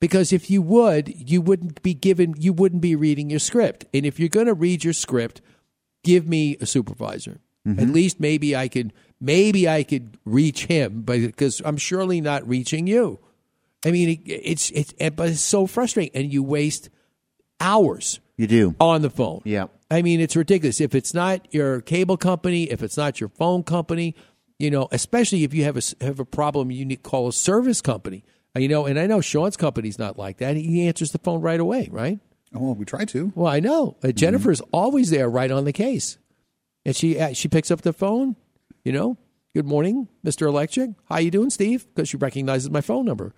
Because 0.00 0.34
if 0.34 0.50
you 0.50 0.60
would, 0.60 1.08
you 1.08 1.40
wouldn't 1.40 1.82
be 1.82 1.94
given, 1.94 2.34
you 2.38 2.52
wouldn't 2.52 2.82
be 2.82 2.94
reading 2.94 3.30
your 3.30 3.38
script. 3.38 3.86
And 3.94 4.04
if 4.04 4.20
you're 4.20 4.28
going 4.28 4.48
to 4.48 4.54
read 4.54 4.84
your 4.84 4.92
script, 4.92 5.40
give 6.02 6.28
me 6.28 6.58
a 6.60 6.66
supervisor. 6.66 7.40
At 7.66 7.76
mm-hmm. 7.76 7.92
least 7.92 8.20
maybe 8.20 8.54
I 8.54 8.68
could, 8.68 8.92
maybe 9.18 9.66
I 9.66 9.82
could 9.82 10.18
reach 10.26 10.66
him, 10.66 11.00
but 11.00 11.20
because 11.20 11.62
I'm 11.64 11.78
surely 11.78 12.20
not 12.20 12.46
reaching 12.46 12.86
you. 12.86 13.18
I 13.86 13.90
mean, 13.90 14.10
it, 14.10 14.20
it's 14.26 14.70
it's 14.70 14.92
but 14.92 15.30
it's 15.30 15.40
so 15.40 15.66
frustrating, 15.66 16.14
and 16.14 16.30
you 16.30 16.42
waste 16.42 16.90
hours 17.60 18.20
You 18.36 18.46
do. 18.46 18.74
on 18.80 19.02
the 19.02 19.10
phone. 19.10 19.40
Yeah. 19.44 19.66
I 19.90 20.02
mean, 20.02 20.20
it's 20.20 20.34
ridiculous. 20.34 20.80
If 20.80 20.94
it's 20.94 21.14
not 21.14 21.46
your 21.54 21.80
cable 21.80 22.16
company, 22.16 22.64
if 22.64 22.82
it's 22.82 22.96
not 22.96 23.20
your 23.20 23.28
phone 23.28 23.62
company, 23.62 24.16
you 24.58 24.70
know, 24.70 24.88
especially 24.90 25.44
if 25.44 25.54
you 25.54 25.64
have 25.64 25.76
a 25.76 25.78
s- 25.78 25.94
have 26.00 26.18
a 26.20 26.24
problem, 26.24 26.70
you 26.70 26.84
need 26.84 26.96
to 27.04 27.08
call 27.10 27.28
a 27.28 27.32
service 27.32 27.80
company. 27.80 28.24
Uh, 28.56 28.60
You 28.60 28.68
know, 28.68 28.86
and 28.86 28.98
I 28.98 29.06
know 29.06 29.20
Sean's 29.20 29.56
company's 29.56 29.98
not 29.98 30.18
like 30.18 30.38
that. 30.38 30.56
He 30.56 30.86
answers 30.86 31.12
the 31.12 31.18
phone 31.18 31.40
right 31.42 31.60
away, 31.60 31.88
right? 31.92 32.18
Oh, 32.54 32.60
well, 32.64 32.74
we 32.74 32.84
try 32.84 33.04
to. 33.04 33.32
Well, 33.34 33.52
I 33.52 33.60
know 33.60 33.96
uh, 34.02 34.10
Jennifer's 34.12 34.60
always 34.72 35.10
there, 35.10 35.28
right 35.28 35.50
on 35.50 35.64
the 35.64 35.72
case, 35.72 36.18
and 36.84 36.94
she 36.96 37.18
uh, 37.18 37.32
she 37.34 37.48
picks 37.48 37.70
up 37.70 37.82
the 37.82 37.92
phone. 37.92 38.36
You 38.84 38.92
know, 38.92 39.16
good 39.54 39.66
morning, 39.66 40.08
Mister 40.22 40.46
Electric. 40.46 40.90
How 41.08 41.18
you 41.18 41.30
doing, 41.30 41.50
Steve? 41.50 41.86
Because 41.94 42.08
she 42.08 42.16
recognizes 42.16 42.70
my 42.70 42.80
phone 42.80 43.04
number. 43.04 43.32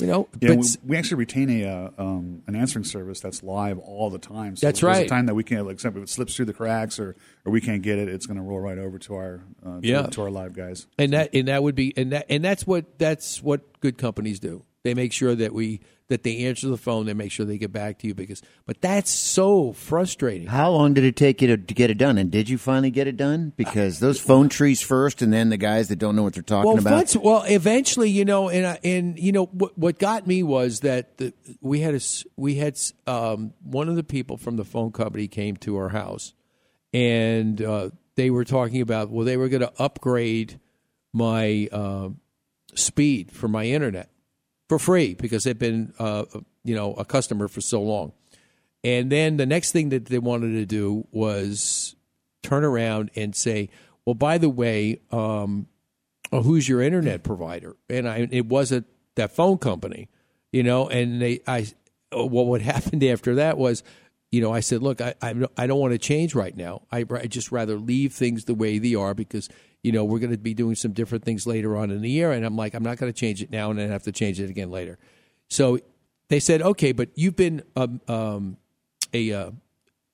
You 0.00 0.06
know, 0.06 0.28
Yeah, 0.40 0.54
we, 0.54 0.64
we 0.86 0.96
actually 0.96 1.16
retain 1.16 1.50
a 1.50 1.64
uh, 1.64 1.90
um, 1.98 2.42
an 2.46 2.54
answering 2.54 2.84
service 2.84 3.18
that's 3.18 3.42
live 3.42 3.80
all 3.80 4.10
the 4.10 4.20
time. 4.20 4.54
So 4.54 4.64
That's 4.64 4.80
right. 4.80 5.06
A 5.06 5.08
time 5.08 5.26
that 5.26 5.34
we 5.34 5.42
can't, 5.42 5.66
like, 5.66 5.84
if 5.84 5.96
it 5.96 6.08
slips 6.08 6.36
through 6.36 6.44
the 6.44 6.52
cracks 6.52 7.00
or, 7.00 7.16
or 7.44 7.50
we 7.50 7.60
can't 7.60 7.82
get 7.82 7.98
it, 7.98 8.08
it's 8.08 8.24
going 8.24 8.36
to 8.36 8.42
roll 8.42 8.60
right 8.60 8.78
over 8.78 8.98
to 9.00 9.14
our 9.16 9.40
uh, 9.66 9.80
to, 9.80 9.86
Yeah. 9.88 10.02
to 10.06 10.22
our 10.22 10.30
live 10.30 10.52
guys. 10.52 10.86
and 10.98 11.12
that 11.14 11.34
and 11.34 11.48
that 11.48 11.64
would 11.64 11.74
be 11.74 11.92
and 11.96 12.12
that 12.12 12.26
and 12.28 12.44
that's 12.44 12.64
what 12.64 12.96
that's 13.00 13.42
what 13.42 13.80
good 13.80 13.98
companies 13.98 14.38
do. 14.38 14.62
They 14.88 14.94
make 14.94 15.12
sure 15.12 15.34
that 15.34 15.52
we 15.52 15.80
that 16.08 16.22
they 16.22 16.46
answer 16.46 16.68
the 16.68 16.78
phone. 16.78 17.04
They 17.04 17.12
make 17.12 17.30
sure 17.30 17.44
they 17.44 17.58
get 17.58 17.70
back 17.72 17.98
to 17.98 18.06
you 18.06 18.14
because. 18.14 18.40
But 18.64 18.80
that's 18.80 19.10
so 19.10 19.74
frustrating. 19.74 20.46
How 20.46 20.70
long 20.70 20.94
did 20.94 21.04
it 21.04 21.14
take 21.14 21.42
you 21.42 21.48
to, 21.48 21.58
to 21.58 21.74
get 21.74 21.90
it 21.90 21.98
done? 21.98 22.16
And 22.16 22.30
did 22.30 22.48
you 22.48 22.56
finally 22.56 22.90
get 22.90 23.06
it 23.06 23.18
done? 23.18 23.52
Because 23.54 24.00
those 24.00 24.18
phone 24.18 24.48
trees 24.48 24.80
first, 24.80 25.20
and 25.20 25.30
then 25.30 25.50
the 25.50 25.58
guys 25.58 25.88
that 25.88 25.96
don't 25.96 26.16
know 26.16 26.22
what 26.22 26.32
they're 26.32 26.42
talking 26.42 26.70
Well, 26.72 26.78
about. 26.78 27.14
well, 27.16 27.42
eventually, 27.42 28.08
you 28.08 28.24
know, 28.24 28.48
and 28.48 28.66
I- 28.66 28.78
and 28.82 29.18
you 29.18 29.32
know 29.32 29.44
what 29.46 29.76
what 29.76 29.98
got 29.98 30.26
me 30.26 30.42
was 30.42 30.80
that 30.80 31.18
the, 31.18 31.34
we 31.60 31.80
had 31.80 31.94
a 31.94 32.00
we 32.36 32.54
had 32.54 32.78
um, 33.06 33.52
one 33.62 33.90
of 33.90 33.96
the 33.96 34.04
people 34.04 34.38
from 34.38 34.56
the 34.56 34.64
phone 34.64 34.90
company 34.92 35.28
came 35.28 35.58
to 35.58 35.76
our 35.76 35.90
house, 35.90 36.32
and 36.94 37.60
uh, 37.60 37.90
they 38.14 38.30
were 38.30 38.46
talking 38.46 38.80
about 38.80 39.10
well, 39.10 39.26
they 39.26 39.36
were 39.36 39.50
going 39.50 39.60
to 39.60 39.72
upgrade 39.78 40.58
my 41.12 41.68
uh, 41.70 42.08
speed 42.74 43.30
for 43.30 43.48
my 43.48 43.64
internet 43.64 44.08
for 44.68 44.78
free 44.78 45.14
because 45.14 45.44
they've 45.44 45.58
been 45.58 45.92
uh, 45.98 46.24
you 46.64 46.74
know 46.74 46.94
a 46.94 47.04
customer 47.04 47.48
for 47.48 47.60
so 47.60 47.82
long. 47.82 48.12
And 48.84 49.10
then 49.10 49.36
the 49.38 49.46
next 49.46 49.72
thing 49.72 49.88
that 49.88 50.06
they 50.06 50.18
wanted 50.18 50.52
to 50.52 50.64
do 50.66 51.06
was 51.10 51.96
turn 52.42 52.64
around 52.64 53.10
and 53.16 53.34
say, 53.34 53.70
"Well, 54.04 54.14
by 54.14 54.38
the 54.38 54.48
way, 54.48 55.00
um, 55.10 55.66
oh, 56.32 56.42
who's 56.42 56.68
your 56.68 56.80
internet 56.80 57.22
provider?" 57.24 57.76
And 57.90 58.08
I, 58.08 58.28
it 58.30 58.46
wasn't 58.46 58.86
that 59.16 59.32
phone 59.32 59.58
company, 59.58 60.08
you 60.52 60.62
know. 60.62 60.88
And 60.88 61.20
they, 61.20 61.40
I, 61.46 61.66
well, 62.12 62.46
what 62.46 62.60
happened 62.74 63.02
after 63.02 63.34
that 63.36 63.58
was, 63.58 63.82
you 64.30 64.40
know, 64.40 64.52
I 64.52 64.60
said, 64.60 64.80
"Look, 64.82 65.00
I, 65.00 65.14
I, 65.20 65.32
don't- 65.32 65.52
I 65.56 65.66
don't 65.66 65.80
want 65.80 65.92
to 65.92 65.98
change 65.98 66.34
right 66.36 66.56
now. 66.56 66.82
I, 66.92 67.04
I 67.10 67.26
just 67.26 67.50
rather 67.50 67.76
leave 67.78 68.12
things 68.12 68.44
the 68.44 68.54
way 68.54 68.78
they 68.78 68.94
are 68.94 69.14
because." 69.14 69.48
You 69.82 69.92
know, 69.92 70.04
we're 70.04 70.18
going 70.18 70.32
to 70.32 70.38
be 70.38 70.54
doing 70.54 70.74
some 70.74 70.92
different 70.92 71.24
things 71.24 71.46
later 71.46 71.76
on 71.76 71.90
in 71.90 72.02
the 72.02 72.10
year. 72.10 72.32
And 72.32 72.44
I'm 72.44 72.56
like, 72.56 72.74
I'm 72.74 72.82
not 72.82 72.98
going 72.98 73.12
to 73.12 73.18
change 73.18 73.42
it 73.42 73.50
now 73.50 73.70
and 73.70 73.78
then 73.78 73.90
have 73.90 74.02
to 74.04 74.12
change 74.12 74.40
it 74.40 74.50
again 74.50 74.70
later. 74.70 74.98
So 75.48 75.78
they 76.28 76.40
said, 76.40 76.62
okay, 76.62 76.92
but 76.92 77.10
you've 77.14 77.36
been 77.36 77.62
um, 77.76 78.00
um, 78.08 78.56
a 79.12 79.32
uh, 79.32 79.50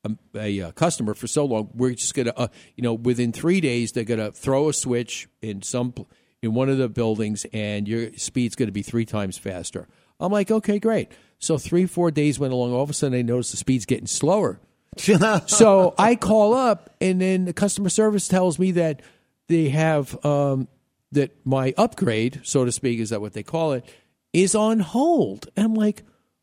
a, 0.05 0.11
a, 0.35 0.61
uh 0.61 0.73
customer 0.73 1.15
for 1.15 1.27
so 1.27 1.45
long. 1.45 1.71
We're 1.75 1.95
just 1.95 2.15
gonna, 2.15 2.33
uh, 2.37 2.49
you 2.77 2.83
know, 2.83 2.95
within 2.95 3.33
three 3.33 3.61
days 3.61 3.93
they're 3.93 4.05
gonna 4.05 4.31
throw 4.31 4.69
a 4.69 4.73
switch 4.73 5.29
in 5.43 5.63
some 5.63 5.95
in 6.43 6.55
one 6.55 6.69
of 6.69 6.79
the 6.79 6.89
buildings, 6.89 7.47
and 7.53 7.89
your 7.89 8.13
speed's 8.15 8.55
gonna 8.55 8.73
be 8.73 8.83
three 8.83 9.07
times 9.07 9.39
faster. 9.39 9.89
I'm 10.21 10.31
like, 10.31 10.51
okay, 10.51 10.79
great. 10.79 11.11
So 11.39 11.59
three, 11.59 11.87
four 11.87 12.11
days 12.11 12.39
went 12.39 12.53
along. 12.53 12.73
All 12.73 12.83
of 12.83 12.91
a 12.91 12.95
sudden, 12.95 13.19
I 13.19 13.23
noticed 13.23 13.51
the 13.51 13.57
speed's 13.57 13.87
getting 13.87 14.07
slower. 14.07 14.61
so 15.47 15.95
I 15.99 16.15
call 16.15 16.55
up, 16.55 16.95
and 17.01 17.21
then 17.21 17.47
the 17.47 17.53
customer 17.53 17.89
service 17.89 18.29
tells 18.29 18.59
me 18.59 18.73
that 18.73 19.03
they 19.49 19.69
have 19.69 20.25
um, 20.25 20.69
that 21.13 21.35
my 21.45 21.75
upgrade, 21.77 22.41
so 22.43 22.65
to 22.65 22.73
speak, 22.73 23.01
is 23.01 23.11
that 23.11 23.21
what 23.21 23.33
they 23.33 23.43
call 23.43 23.73
it, 23.73 23.85
is 24.33 24.55
on 24.55 24.81
hold. 24.81 25.49
And 25.57 25.67
I'm 25.67 25.75
like, 25.75 26.03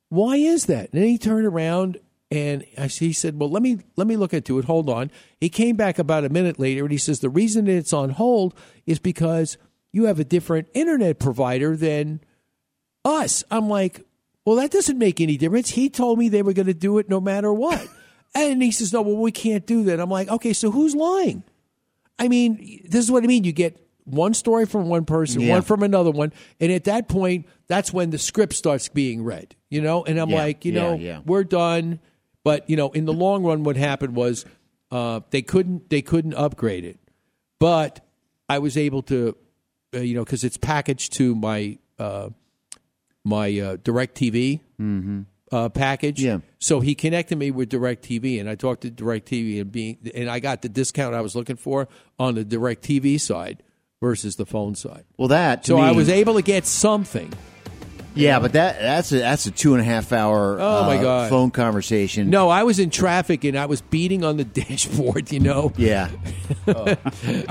why 0.10 0.36
is 0.36 0.65
that? 0.65 0.91
And 0.93 1.03
he 1.03 1.17
turned 1.17 1.46
around 1.46 2.00
and 2.31 2.65
I, 2.77 2.88
he 2.88 3.12
said, 3.12 3.38
well, 3.38 3.50
let 3.50 3.62
me 3.62 3.79
let 3.98 4.08
me 4.08 4.15
look 4.15 4.34
into 4.34 4.58
it. 4.58 4.65
Hold 4.65 4.89
on. 4.89 5.12
He 5.39 5.50
came 5.50 5.75
back 5.75 6.00
about 6.00 6.24
a 6.24 6.29
minute 6.29 6.60
later 6.60 6.84
and 6.84 6.91
he 6.91 6.98
says 6.98 7.20
the 7.20 7.29
reason 7.29 7.67
it's 7.67 7.93
on 7.93 8.12
hold 8.12 8.55
is 8.86 9.00
because 9.00 9.58
you 9.91 10.05
have 10.05 10.20
a 10.20 10.24
different 10.24 10.70
internet 10.74 11.20
provider 11.20 11.75
than 11.75 12.22
us. 13.03 13.43
I'm 13.51 13.67
like, 13.67 14.05
well, 14.46 14.55
that 14.55 14.72
doesn't 14.72 14.98
make 14.98 15.20
any 15.20 15.36
difference. 15.38 15.72
He 15.72 15.89
told 15.89 16.17
me 16.17 16.29
they 16.29 16.41
were 16.41 16.53
going 16.53 16.67
to 16.67 16.74
do 16.74 16.98
it 16.98 17.10
no 17.10 17.20
matter 17.20 17.53
what. 17.53 17.86
And 18.34 18.63
he 18.63 18.72
says, 18.72 18.93
no, 18.93 19.01
well, 19.01 19.17
we 19.17 19.34
can't 19.34 19.67
do 19.67 19.84
that. 19.84 20.00
I'm 20.00 20.10
like, 20.10 20.29
okay, 20.29 20.53
so 20.53 20.72
who's 20.72 20.96
lying? 20.96 21.43
I 22.20 22.27
mean, 22.27 22.82
this 22.88 23.03
is 23.03 23.12
what 23.12 23.24
I 23.24 23.27
mean. 23.27 23.44
You 23.44 23.51
get 23.51 23.77
one 24.03 24.34
story 24.34 24.65
from 24.65 24.88
one 24.89 25.06
person, 25.06 25.41
Yeah. 25.41 25.51
one 25.53 25.62
from 25.62 25.84
another 25.84 26.12
one, 26.12 26.34
and 26.60 26.72
at 26.72 26.84
that 26.86 27.08
point, 27.08 27.46
that's 27.68 27.94
when 27.94 28.10
the 28.10 28.18
script 28.18 28.53
starts 28.53 28.89
being 28.89 29.24
read. 29.24 29.56
You 29.70 29.82
know, 29.82 30.03
and 30.03 30.20
I'm 30.20 30.30
Yeah, 30.30 30.36
like, 30.38 30.65
you 30.65 30.74
yeah, 30.74 30.80
know, 30.82 31.22
we're 31.25 31.44
done. 31.44 32.00
But 32.44 32.70
you 32.70 32.75
know, 32.75 32.89
in 32.91 33.06
the 33.06 33.13
long 33.13 33.44
run, 33.44 33.63
what 33.63 33.77
happened 33.77 34.15
was 34.15 34.46
uh, 34.91 35.22
they 35.30 35.41
couldn't 35.41 35.89
they 35.89 36.01
couldn't 36.01 36.34
upgrade 36.34 36.84
it, 36.86 37.00
but 37.60 38.06
I 38.50 38.60
was 38.60 38.75
able 38.77 39.01
to, 39.03 39.38
uh, 39.96 40.00
you 40.00 40.15
know, 40.15 40.25
because 40.25 40.44
it's 40.44 40.58
packaged 40.58 41.13
to 41.13 41.36
my 41.36 41.77
uh, 42.00 42.30
my 43.24 43.48
uh, 43.60 43.77
DirecTV 43.77 44.60
uh, 45.51 45.70
package. 45.70 46.24
Yeah. 46.24 46.39
So 46.60 46.79
he 46.79 46.96
connected 46.96 47.38
me 47.38 47.51
with 47.51 47.70
DirecTV, 47.70 48.39
and 48.39 48.50
I 48.50 48.55
talked 48.55 48.81
to 48.81 48.91
DirecTV, 48.91 49.62
and 49.62 49.72
being 49.72 49.98
and 50.15 50.29
I 50.29 50.39
got 50.39 50.62
the 50.62 50.70
discount 50.70 51.15
I 51.15 51.22
was 51.22 51.36
looking 51.36 51.58
for 51.58 51.88
on 52.17 52.36
the 52.36 52.46
DirecTV 52.46 53.20
side 53.20 53.63
versus 54.01 54.36
the 54.36 54.46
phone 54.46 54.75
side. 54.75 55.05
Well, 55.17 55.27
that 55.27 55.63
to 55.63 55.67
So 55.70 55.77
me, 55.77 55.84
I 55.84 55.91
was 55.91 56.10
able 56.10 56.36
to 56.36 56.41
get 56.41 56.65
something. 56.65 57.31
Yeah, 58.13 58.39
but 58.39 58.53
that 58.53 58.80
that's 58.80 59.12
a 59.13 59.20
that's 59.20 59.46
a 59.46 59.51
two 59.51 59.74
and 59.74 59.82
a 59.82 59.86
half 59.86 60.12
hour 60.12 60.58
Oh, 60.60 60.84
my 60.84 60.98
uh, 60.98 61.01
God. 61.01 61.30
phone 61.30 61.50
conversation. 61.51 62.30
No, 62.30 62.50
I 62.50 62.63
was 62.63 62.77
in 62.77 62.89
traffic 62.89 63.44
and 63.46 63.58
I 63.58 63.68
was 63.68 63.80
beating 63.82 64.24
on 64.25 64.36
the 64.38 64.44
dashboard. 64.62 65.32
You 65.32 65.39
know. 65.39 65.72
Yeah. 65.77 66.10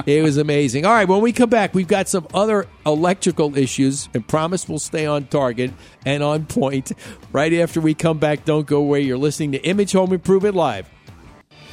It 0.06 0.22
was 0.22 0.36
amazing. 0.36 0.84
All 0.86 0.92
right, 0.92 1.08
when 1.08 1.20
we 1.20 1.32
come 1.32 1.50
back, 1.50 1.74
we've 1.74 1.86
got 1.88 2.08
some 2.08 2.26
other 2.34 2.66
electrical 2.86 3.56
issues, 3.56 4.08
and 4.14 4.26
promise 4.26 4.68
we'll 4.68 4.78
stay 4.78 5.06
on 5.06 5.26
target 5.26 5.72
and 6.04 6.22
on 6.22 6.46
point. 6.46 6.92
Right 7.32 7.52
after 7.54 7.80
we 7.80 7.94
come 7.94 8.18
back, 8.18 8.44
don't 8.44 8.66
go 8.66 8.78
away. 8.78 9.00
You're 9.02 9.18
listening 9.18 9.52
to 9.52 9.58
Image 9.58 9.92
Home 9.92 10.12
Improvement 10.12 10.54
Live. 10.54 10.88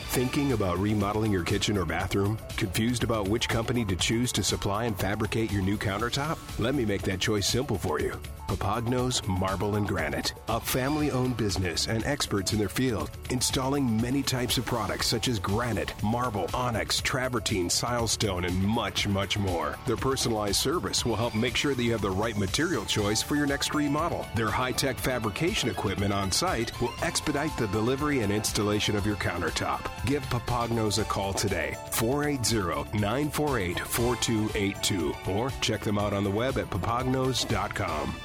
Thinking 0.09 0.53
about 0.53 0.77
remodeling 0.79 1.31
your 1.31 1.43
kitchen 1.43 1.77
or 1.77 1.85
bathroom? 1.85 2.37
Confused 2.57 3.03
about 3.03 3.27
which 3.27 3.49
company 3.49 3.85
to 3.85 3.95
choose 3.95 4.31
to 4.33 4.43
supply 4.43 4.85
and 4.85 4.97
fabricate 4.97 5.51
your 5.51 5.61
new 5.61 5.77
countertop? 5.77 6.37
Let 6.59 6.75
me 6.75 6.85
make 6.85 7.01
that 7.03 7.19
choice 7.19 7.47
simple 7.47 7.77
for 7.77 7.99
you. 7.99 8.13
Papagnos 8.47 9.27
Marble 9.27 9.75
and 9.75 9.87
Granite, 9.87 10.33
a 10.47 10.59
family 10.59 11.11
owned 11.11 11.35
business 11.35 11.87
and 11.87 12.03
experts 12.05 12.53
in 12.53 12.59
their 12.59 12.69
field, 12.69 13.11
installing 13.29 14.01
many 14.01 14.23
types 14.23 14.57
of 14.57 14.65
products 14.65 15.07
such 15.07 15.27
as 15.27 15.37
granite, 15.37 15.93
marble, 16.01 16.49
onyx, 16.53 17.01
travertine, 17.01 17.67
silestone, 17.67 18.47
and 18.47 18.63
much, 18.63 19.07
much 19.07 19.37
more. 19.37 19.75
Their 19.85 19.97
personalized 19.97 20.55
service 20.55 21.05
will 21.05 21.15
help 21.15 21.35
make 21.35 21.55
sure 21.55 21.75
that 21.75 21.83
you 21.83 21.91
have 21.91 22.01
the 22.01 22.09
right 22.09 22.37
material 22.37 22.85
choice 22.85 23.21
for 23.21 23.35
your 23.35 23.47
next 23.47 23.73
remodel. 23.73 24.25
Their 24.35 24.49
high 24.49 24.71
tech 24.71 24.97
fabrication 24.97 25.69
equipment 25.69 26.13
on 26.13 26.31
site 26.31 26.79
will 26.81 26.93
expedite 27.01 27.55
the 27.57 27.67
delivery 27.67 28.21
and 28.21 28.31
installation 28.31 28.95
of 28.95 29.05
your 29.05 29.17
countertop. 29.17 29.81
Give 30.05 30.23
Papagnos 30.29 30.99
a 31.01 31.03
call 31.03 31.33
today, 31.33 31.75
480 31.91 32.97
948 32.97 33.79
4282, 33.79 35.13
or 35.31 35.49
check 35.61 35.81
them 35.81 35.97
out 35.97 36.13
on 36.13 36.23
the 36.23 36.29
web 36.29 36.57
at 36.57 36.69
papagnos.com. 36.69 38.15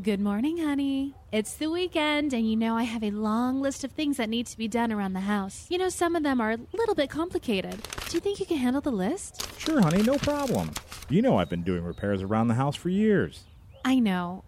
Good 0.00 0.20
morning, 0.20 0.56
honey. 0.56 1.14
It's 1.32 1.56
the 1.56 1.70
weekend, 1.70 2.32
and 2.32 2.48
you 2.48 2.56
know 2.56 2.74
I 2.74 2.84
have 2.84 3.04
a 3.04 3.10
long 3.10 3.60
list 3.60 3.84
of 3.84 3.92
things 3.92 4.16
that 4.16 4.30
need 4.30 4.46
to 4.46 4.56
be 4.56 4.66
done 4.66 4.90
around 4.90 5.12
the 5.12 5.20
house. 5.20 5.66
You 5.68 5.76
know, 5.76 5.90
some 5.90 6.16
of 6.16 6.22
them 6.22 6.40
are 6.40 6.52
a 6.52 6.58
little 6.72 6.94
bit 6.94 7.10
complicated. 7.10 7.76
Do 8.08 8.16
you 8.16 8.20
think 8.20 8.40
you 8.40 8.46
can 8.46 8.56
handle 8.56 8.80
the 8.80 8.90
list? 8.90 9.46
Sure, 9.60 9.82
honey, 9.82 10.02
no 10.02 10.16
problem. 10.16 10.70
You 11.10 11.20
know 11.20 11.36
I've 11.36 11.50
been 11.50 11.62
doing 11.62 11.84
repairs 11.84 12.22
around 12.22 12.48
the 12.48 12.54
house 12.54 12.74
for 12.74 12.88
years. 12.88 13.44
I 13.84 13.98
know, 13.98 14.44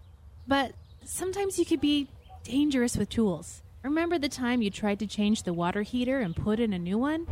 but 0.47 0.71
sometimes 1.03 1.59
you 1.59 1.65
could 1.65 1.79
be 1.79 2.07
dangerous 2.43 2.97
with 2.97 3.09
tools. 3.09 3.61
Remember 3.83 4.17
the 4.17 4.29
time 4.29 4.63
you 4.63 4.71
tried 4.71 4.97
to 4.97 5.05
change 5.05 5.43
the 5.43 5.53
water 5.53 5.83
heater 5.83 6.21
and 6.21 6.35
put 6.35 6.59
in 6.59 6.73
a 6.73 6.79
new 6.79 6.97
one? 6.97 7.27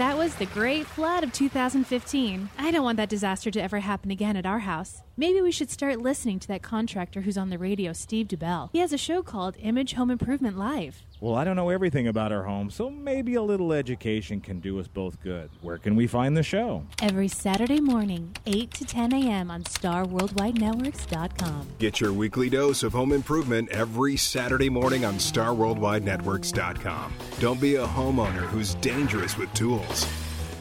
That 0.00 0.16
was 0.16 0.34
the 0.36 0.46
Great 0.46 0.86
Flood 0.86 1.24
of 1.24 1.32
2015. 1.34 2.48
I 2.56 2.70
don't 2.70 2.82
want 2.82 2.96
that 2.96 3.10
disaster 3.10 3.50
to 3.50 3.60
ever 3.60 3.80
happen 3.80 4.10
again 4.10 4.34
at 4.34 4.46
our 4.46 4.60
house. 4.60 5.02
Maybe 5.14 5.42
we 5.42 5.52
should 5.52 5.70
start 5.70 6.00
listening 6.00 6.38
to 6.38 6.48
that 6.48 6.62
contractor 6.62 7.20
who's 7.20 7.36
on 7.36 7.50
the 7.50 7.58
radio, 7.58 7.92
Steve 7.92 8.28
DeBell. 8.28 8.70
He 8.72 8.78
has 8.78 8.94
a 8.94 8.96
show 8.96 9.22
called 9.22 9.58
Image 9.60 9.92
Home 9.92 10.10
Improvement 10.10 10.56
Live. 10.56 11.02
Well, 11.20 11.34
I 11.34 11.44
don't 11.44 11.56
know 11.56 11.68
everything 11.68 12.08
about 12.08 12.32
our 12.32 12.44
home, 12.44 12.70
so 12.70 12.88
maybe 12.88 13.34
a 13.34 13.42
little 13.42 13.74
education 13.74 14.40
can 14.40 14.58
do 14.58 14.80
us 14.80 14.88
both 14.88 15.20
good. 15.20 15.50
Where 15.60 15.76
can 15.76 15.94
we 15.94 16.06
find 16.06 16.34
the 16.34 16.42
show? 16.42 16.86
Every 17.02 17.28
Saturday 17.28 17.80
morning, 17.80 18.34
8 18.46 18.70
to 18.72 18.86
10 18.86 19.12
a.m. 19.12 19.50
on 19.50 19.64
StarWorldWideNetworks.com. 19.64 21.68
Get 21.78 22.00
your 22.00 22.14
weekly 22.14 22.48
dose 22.48 22.82
of 22.82 22.94
home 22.94 23.12
improvement 23.12 23.68
every 23.68 24.16
Saturday 24.16 24.70
morning 24.70 25.04
on 25.04 25.16
StarWorldWideNetworks.com. 25.16 27.12
Don't 27.38 27.60
be 27.60 27.74
a 27.74 27.86
homeowner 27.86 28.46
who's 28.46 28.76
dangerous 28.76 29.36
with 29.36 29.52
tools. 29.52 30.06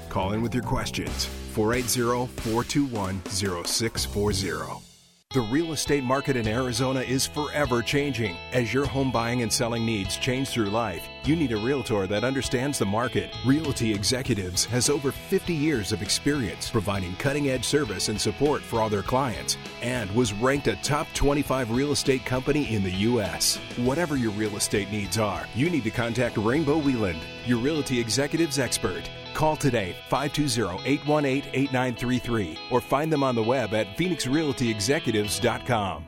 Call 0.09 0.33
in 0.33 0.41
with 0.41 0.53
your 0.53 0.63
questions 0.63 1.23
480 1.53 2.27
421 2.41 3.21
0640. 3.25 4.88
The 5.31 5.41
real 5.41 5.73
estate 5.73 6.03
market 6.03 6.35
in 6.35 6.47
Arizona 6.47 7.01
is 7.01 7.27
forever 7.27 7.83
changing. 7.83 8.35
As 8.51 8.73
your 8.73 8.87
home 8.87 9.11
buying 9.11 9.43
and 9.43 9.53
selling 9.53 9.85
needs 9.85 10.17
change 10.17 10.49
through 10.49 10.71
life, 10.71 11.07
you 11.25 11.35
need 11.35 11.51
a 11.51 11.57
realtor 11.57 12.07
that 12.07 12.23
understands 12.23 12.79
the 12.79 12.85
market. 12.85 13.29
Realty 13.45 13.93
Executives 13.93 14.63
has 14.65 14.89
over 14.89 15.11
50 15.11 15.53
years 15.53 15.91
of 15.91 16.01
experience 16.01 16.69
providing 16.69 17.13
cutting 17.15 17.49
edge 17.49 17.65
service 17.65 18.07
and 18.09 18.19
support 18.19 18.61
for 18.61 18.81
all 18.81 18.89
their 18.89 19.03
clients 19.03 19.57
and 19.81 20.11
was 20.11 20.33
ranked 20.33 20.67
a 20.67 20.75
top 20.77 21.07
25 21.13 21.71
real 21.71 21.91
estate 21.91 22.25
company 22.25 22.73
in 22.73 22.83
the 22.83 22.91
U.S. 22.91 23.57
Whatever 23.77 24.17
your 24.17 24.31
real 24.31 24.55
estate 24.55 24.91
needs 24.91 25.17
are, 25.17 25.45
you 25.55 25.69
need 25.69 25.83
to 25.83 25.91
contact 25.91 26.37
Rainbow 26.37 26.79
Wheeland, 26.79 27.19
your 27.45 27.59
Realty 27.59 27.99
Executives 27.99 28.59
expert. 28.59 29.09
Call 29.33 29.55
today 29.55 29.95
520-818-8933 30.09 32.57
or 32.71 32.81
find 32.81 33.11
them 33.11 33.23
on 33.23 33.35
the 33.35 33.43
web 33.43 33.73
at 33.73 33.97
phoenixrealtyexecutives.com. 33.97 36.05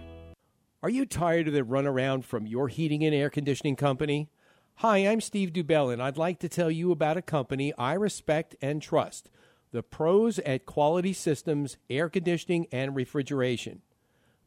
Are 0.84 0.90
you 0.90 1.06
tired 1.06 1.48
of 1.48 1.54
the 1.54 1.62
runaround 1.62 2.24
from 2.24 2.48
your 2.48 2.68
heating 2.68 3.04
and 3.04 3.14
air 3.14 3.30
conditioning 3.30 3.76
company? 3.76 4.32
Hi, 4.76 4.98
I'm 4.98 5.22
Steve 5.22 5.54
Dubell, 5.54 5.92
and 5.92 6.02
I'd 6.02 6.18
like 6.18 6.40
to 6.40 6.50
tell 6.50 6.72
you 6.72 6.92
about 6.92 7.18
a 7.18 7.22
company 7.22 7.72
I 7.78 7.94
respect 7.94 8.56
and 8.62 8.82
trust 8.82 9.30
the 9.72 9.84
pros 9.84 10.40
at 10.40 10.66
Quality 10.66 11.14
Systems 11.14 11.78
Air 11.90 12.10
Conditioning 12.10 12.68
and 12.72 12.96
Refrigeration. 12.96 13.82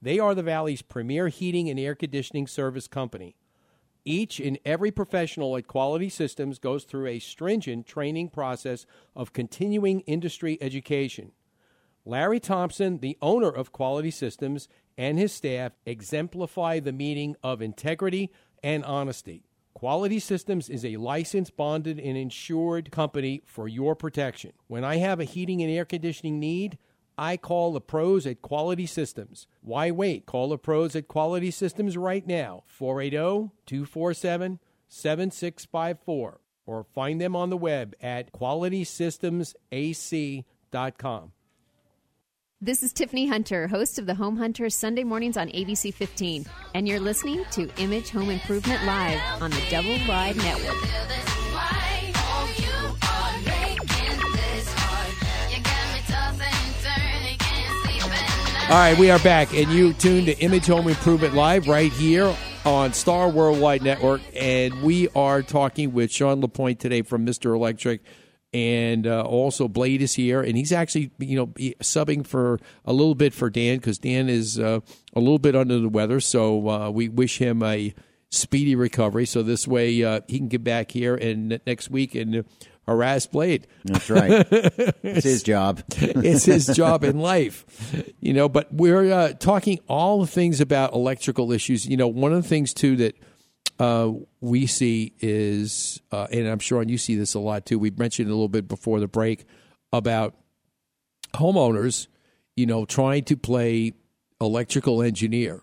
They 0.03 0.19
are 0.19 0.35
the 0.35 0.43
Valley's 0.43 0.83
premier 0.83 1.29
heating 1.29 1.71
and 1.71 1.81
air 1.81 1.95
conditioning 1.95 2.47
service 2.47 2.87
company. 2.89 3.37
Each 4.05 4.39
and 4.39 4.59
every 4.67 4.91
professional 4.91 5.57
at 5.57 5.67
Quality 5.67 6.11
Systems 6.11 6.59
goes 6.59 6.85
through 6.85 7.07
a 7.07 7.21
stringent 7.21 7.87
training 7.87 8.29
process 8.29 8.85
of 9.17 9.33
continuing 9.33 10.01
industry 10.01 10.59
education. 10.61 11.33
Larry 12.05 12.39
Thompson, 12.39 12.99
the 12.99 13.17
owner 13.23 13.49
of 13.49 13.73
Quality 13.73 14.11
Systems, 14.11 14.69
and 14.99 15.19
his 15.19 15.33
staff 15.33 15.73
exemplify 15.87 16.81
the 16.81 16.93
meaning 16.93 17.35
of 17.43 17.63
integrity 17.63 18.31
and 18.63 18.85
honesty. 18.85 19.45
Quality 19.85 20.17
Systems 20.19 20.71
is 20.71 20.83
a 20.83 20.97
licensed, 20.97 21.59
bonded, 21.59 22.01
and 22.01 22.17
insured 22.17 22.91
company 22.91 23.43
for 23.45 23.69
your 23.69 23.95
protection. 23.95 24.55
When 24.67 24.83
I 24.83 24.97
have 24.97 25.21
a 25.21 25.25
heating 25.25 25.61
and 25.61 25.71
air 25.71 25.85
conditioning 25.85 26.41
need, 26.41 26.79
I 27.19 27.37
call 27.37 27.75
the 27.75 27.83
pros 27.83 28.27
at 28.27 28.41
Quality 28.41 28.87
Systems. 28.87 29.47
Why 29.61 29.91
wait? 29.91 30.25
Call 30.25 30.49
the 30.49 30.57
pros 30.57 30.97
at 30.97 31.07
Quality 31.07 31.51
Systems 31.51 31.99
right 31.99 32.27
now, 32.27 32.63
oh, 32.63 32.65
480 32.67 33.51
247 33.67 34.59
7654, 34.89 36.41
or 36.65 36.85
find 36.85 37.21
them 37.21 37.37
on 37.37 37.51
the 37.51 37.59
web 37.59 37.95
at 38.01 38.33
qualitysystemsac.com. 38.33 41.33
This 42.65 42.83
is 42.83 42.95
Tiffany 42.95 43.27
Hunter, 43.27 43.69
host 43.69 43.99
of 43.99 44.07
the 44.07 44.15
Home 44.15 44.39
Hunter 44.39 44.71
Sunday 44.71 45.05
mornings 45.05 45.37
on 45.37 45.51
ABC 45.51 45.93
15, 45.93 46.47
and 46.75 46.89
you're 46.89 46.99
listening 46.99 47.45
to 47.51 47.69
Image 47.77 48.09
Home 48.09 48.31
Improvement 48.31 48.83
Live 48.87 49.21
on 49.43 49.51
the 49.51 49.63
Double 49.69 49.99
Wide 50.09 50.35
Network. 50.39 50.75
All 58.71 58.79
right, 58.79 58.97
we 58.99 59.11
are 59.11 59.19
back, 59.19 59.53
and 59.53 59.71
you 59.71 59.93
tuned 59.93 60.29
to 60.29 60.39
Image 60.39 60.65
Home 60.69 60.89
Improvement 60.89 61.35
Live 61.35 61.69
right 61.69 61.93
here 61.93 62.35
on 62.65 62.95
Star 62.95 63.29
Worldwide 63.29 63.83
Network, 63.83 64.23
and 64.35 64.83
we 64.83 65.11
are 65.11 65.43
talking 65.43 65.93
with 65.93 66.11
Sean 66.11 66.41
Lapointe 66.41 66.81
today 66.81 67.03
from 67.03 67.27
Mr. 67.27 67.55
Electric, 67.55 68.01
and 68.55 69.07
uh, 69.07 69.23
also 69.23 69.67
Blade 69.67 70.01
is 70.01 70.15
here, 70.15 70.41
and 70.41 70.57
he's 70.57 70.73
actually 70.73 71.11
you 71.19 71.37
know 71.37 71.47
subbing 71.83 72.25
for 72.25 72.61
a 72.85 72.93
little 72.93 73.17
bit 73.17 73.35
for 73.35 73.51
Dan 73.51 73.79
because 73.79 73.99
Dan 73.99 74.29
is 74.29 74.59
uh, 74.59 74.79
a 75.13 75.21
little 75.21 75.41
bit 75.41 75.57
under 75.57 75.81
the 75.81 75.89
weather, 75.89 76.21
so 76.21 76.69
uh, 76.69 76.91
we 76.91 77.09
wish 77.09 77.39
him 77.39 77.63
a 77.63 77.93
speedy 78.31 78.77
recovery. 78.77 79.27
So 79.27 79.43
this 79.43 79.67
way 79.67 80.03
uh, 80.03 80.21
he 80.29 80.39
can 80.39 80.49
get 80.49 80.63
back 80.63 80.93
here 80.93 81.17
and 81.17 81.61
next 81.67 81.91
week 81.91 82.15
and 82.15 82.45
harass 82.87 83.27
Blade. 83.27 83.67
That's 83.85 84.09
right. 84.09 84.47
it's 85.03 85.25
his 85.25 85.43
job. 85.43 85.83
it's 85.89 86.45
his 86.45 86.67
job 86.69 87.03
in 87.03 87.19
life, 87.19 87.67
you 88.21 88.33
know. 88.33 88.49
But 88.49 88.73
we're 88.73 89.13
uh, 89.13 89.33
talking 89.33 89.81
all 89.89 90.21
the 90.21 90.29
things 90.29 90.61
about 90.61 90.93
electrical 90.95 91.51
issues. 91.51 91.87
You 91.87 91.97
know, 91.97 92.09
one 92.09 92.33
of 92.33 92.41
the 92.41 92.49
things 92.49 92.73
too 92.73 92.97
that 92.97 93.17
uh, 93.79 94.11
we 94.41 94.67
see 94.67 95.13
is, 95.21 96.01
uh, 96.13 96.27
and 96.31 96.47
I'm 96.47 96.59
sure 96.61 96.83
you 96.83 96.99
see 96.99 97.17
this 97.17 97.35
a 97.35 97.41
lot 97.41 97.67
too. 97.67 97.79
We 97.79 97.91
mentioned 97.91 98.29
a 98.29 98.33
little 98.33 98.49
bit 98.49 98.69
before 98.69 99.01
the 99.01 99.09
break 99.09 99.45
about 99.93 100.35
homeowners, 101.35 102.07
you 102.57 102.67
know, 102.67 102.85
trying 102.85 103.25
to 103.25 103.37
play 103.37 103.95
electrical 104.41 105.03
engineer, 105.03 105.63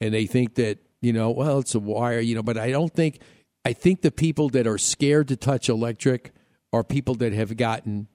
and 0.00 0.14
they 0.14 0.26
think 0.26 0.54
that 0.54 0.78
you 1.02 1.12
know, 1.14 1.30
well, 1.30 1.60
it's 1.60 1.74
a 1.74 1.80
wire, 1.80 2.20
you 2.20 2.34
know. 2.34 2.42
But 2.42 2.58
I 2.58 2.70
don't 2.70 2.92
think. 2.92 3.20
I 3.64 3.74
think 3.74 4.00
the 4.00 4.10
people 4.10 4.48
that 4.50 4.66
are 4.66 4.78
scared 4.78 5.28
to 5.28 5.36
touch 5.36 5.68
electric 5.68 6.32
are 6.72 6.82
people 6.82 7.14
that 7.16 7.32
have 7.34 7.56
gotten 7.58 8.08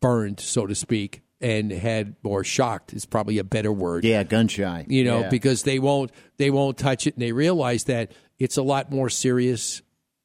burned, 0.00 0.40
so 0.40 0.66
to 0.66 0.74
speak, 0.74 1.22
and 1.40 1.70
had 1.70 2.16
or 2.24 2.42
shocked 2.42 2.92
is 2.92 3.06
probably 3.06 3.38
a 3.38 3.44
better 3.44 3.72
word. 3.72 4.04
Yeah, 4.04 4.22
gun 4.24 4.48
shy. 4.48 4.86
You 4.88 5.04
know, 5.04 5.20
Yeah. 5.20 5.28
because 5.28 5.62
they 5.62 5.78
won't 5.78 6.10
they 6.38 6.50
won't 6.50 6.76
touch 6.78 7.06
it, 7.06 7.14
and 7.14 7.22
they 7.22 7.32
realize 7.32 7.84
that 7.84 8.12
it's 8.40 8.56
a 8.56 8.62
lot 8.62 8.90
more 8.90 9.08
serious 9.08 9.82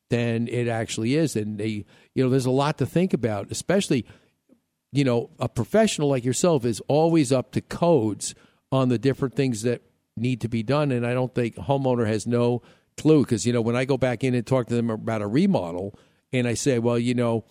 than 0.10 0.48
it 0.48 0.68
actually 0.68 1.16
is, 1.16 1.36
and 1.36 1.60
they 1.60 1.86
you 2.16 2.24
know 2.24 2.30
there's 2.30 2.48
a 2.48 2.52
lot 2.52 2.80
to 2.80 2.86
think 2.88 3.14
about, 3.14 3.52
especially 3.52 4.06
you 4.92 5.04
know 5.04 5.30
a 5.40 5.48
professional 5.48 6.10
like 6.10 6.26
yourself 6.26 6.66
is 6.66 6.82
always 6.88 7.32
up 7.32 7.52
to 7.52 7.62
codes 7.62 8.34
on 8.72 8.90
the 8.90 8.98
different 8.98 9.36
things 9.36 9.62
that 9.62 9.84
need 10.18 10.42
to 10.42 10.48
be 10.48 10.64
done, 10.64 10.92
and 10.92 11.06
I 11.06 11.14
don't 11.14 11.36
think 11.36 11.56
homeowner 11.56 12.08
has 12.08 12.26
no 12.26 12.64
clue 12.98 13.24
because 13.24 13.46
you 13.46 13.54
know 13.54 13.62
when 13.62 13.76
I 13.76 13.86
go 13.86 13.98
back 13.98 14.24
in 14.24 14.34
and 14.34 14.48
talk 14.48 14.68
to 14.68 14.76
them 14.76 14.90
about 14.90 15.22
a 15.22 15.28
remodel, 15.28 16.00
and 16.34 16.48
I 16.48 16.56
say, 16.56 16.80
well, 16.80 16.98
you 16.98 17.14
know 17.14 17.46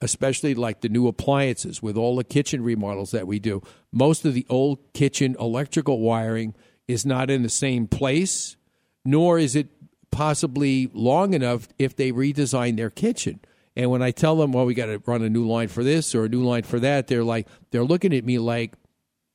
especially 0.00 0.54
like 0.54 0.80
the 0.80 0.88
new 0.88 1.08
appliances 1.08 1.82
with 1.82 1.96
all 1.96 2.16
the 2.16 2.24
kitchen 2.24 2.62
remodels 2.62 3.10
that 3.10 3.26
we 3.26 3.38
do. 3.38 3.62
Most 3.92 4.24
of 4.24 4.34
the 4.34 4.46
old 4.48 4.78
kitchen 4.92 5.36
electrical 5.40 6.00
wiring 6.00 6.54
is 6.86 7.04
not 7.04 7.30
in 7.30 7.42
the 7.42 7.48
same 7.48 7.86
place, 7.86 8.56
nor 9.04 9.38
is 9.38 9.56
it 9.56 9.77
possibly 10.10 10.90
long 10.92 11.34
enough 11.34 11.68
if 11.78 11.96
they 11.96 12.12
redesign 12.12 12.76
their 12.76 12.90
kitchen. 12.90 13.40
And 13.76 13.90
when 13.90 14.02
I 14.02 14.10
tell 14.10 14.36
them, 14.36 14.52
well, 14.52 14.66
we 14.66 14.74
got 14.74 14.86
to 14.86 15.00
run 15.06 15.22
a 15.22 15.30
new 15.30 15.46
line 15.46 15.68
for 15.68 15.84
this 15.84 16.14
or 16.14 16.24
a 16.24 16.28
new 16.28 16.42
line 16.42 16.64
for 16.64 16.80
that, 16.80 17.06
they're 17.06 17.24
like, 17.24 17.46
they're 17.70 17.84
looking 17.84 18.12
at 18.12 18.24
me 18.24 18.38
like, 18.38 18.74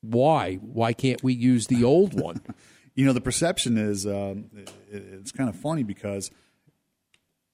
why? 0.02 0.56
Why 0.56 0.92
can't 0.92 1.22
we 1.22 1.32
use 1.32 1.66
the 1.66 1.84
old 1.84 2.18
one? 2.18 2.40
You 2.96 3.04
know, 3.04 3.12
the 3.12 3.20
perception 3.20 3.76
is 3.76 4.06
um, 4.06 4.50
it, 4.54 4.70
it's 4.92 5.32
kind 5.32 5.48
of 5.48 5.56
funny 5.56 5.82
because 5.82 6.30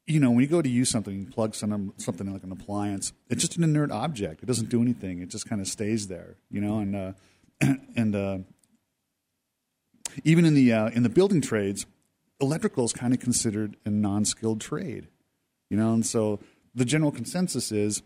you 0.06 0.20
know 0.20 0.30
when 0.30 0.40
you 0.40 0.46
go 0.46 0.60
to 0.60 0.68
use 0.68 0.90
something, 0.90 1.18
you 1.18 1.26
plug 1.26 1.54
some, 1.54 1.94
something 1.96 2.30
like 2.30 2.42
an 2.42 2.52
appliance. 2.52 3.14
It's 3.30 3.40
just 3.40 3.56
an 3.56 3.64
inert 3.64 3.90
object. 3.90 4.42
It 4.42 4.46
doesn't 4.46 4.68
do 4.68 4.82
anything. 4.82 5.22
It 5.22 5.30
just 5.30 5.48
kind 5.48 5.62
of 5.62 5.66
stays 5.66 6.08
there. 6.08 6.36
You 6.50 6.60
know, 6.60 6.80
and 6.80 6.94
uh, 6.94 7.12
and 7.96 8.14
uh, 8.14 8.38
even 10.24 10.44
in 10.44 10.54
the 10.54 10.72
uh, 10.72 10.88
in 10.90 11.04
the 11.04 11.08
building 11.08 11.40
trades, 11.40 11.86
electrical 12.40 12.84
is 12.84 12.92
kind 12.92 13.12
of 13.12 13.20
considered 13.20 13.76
a 13.84 13.90
non-skilled 13.90 14.60
trade. 14.60 15.08
You 15.68 15.76
know, 15.76 15.92
and 15.92 16.04
so 16.04 16.40
the 16.74 16.84
general 16.84 17.12
consensus 17.12 17.70
is, 17.70 18.02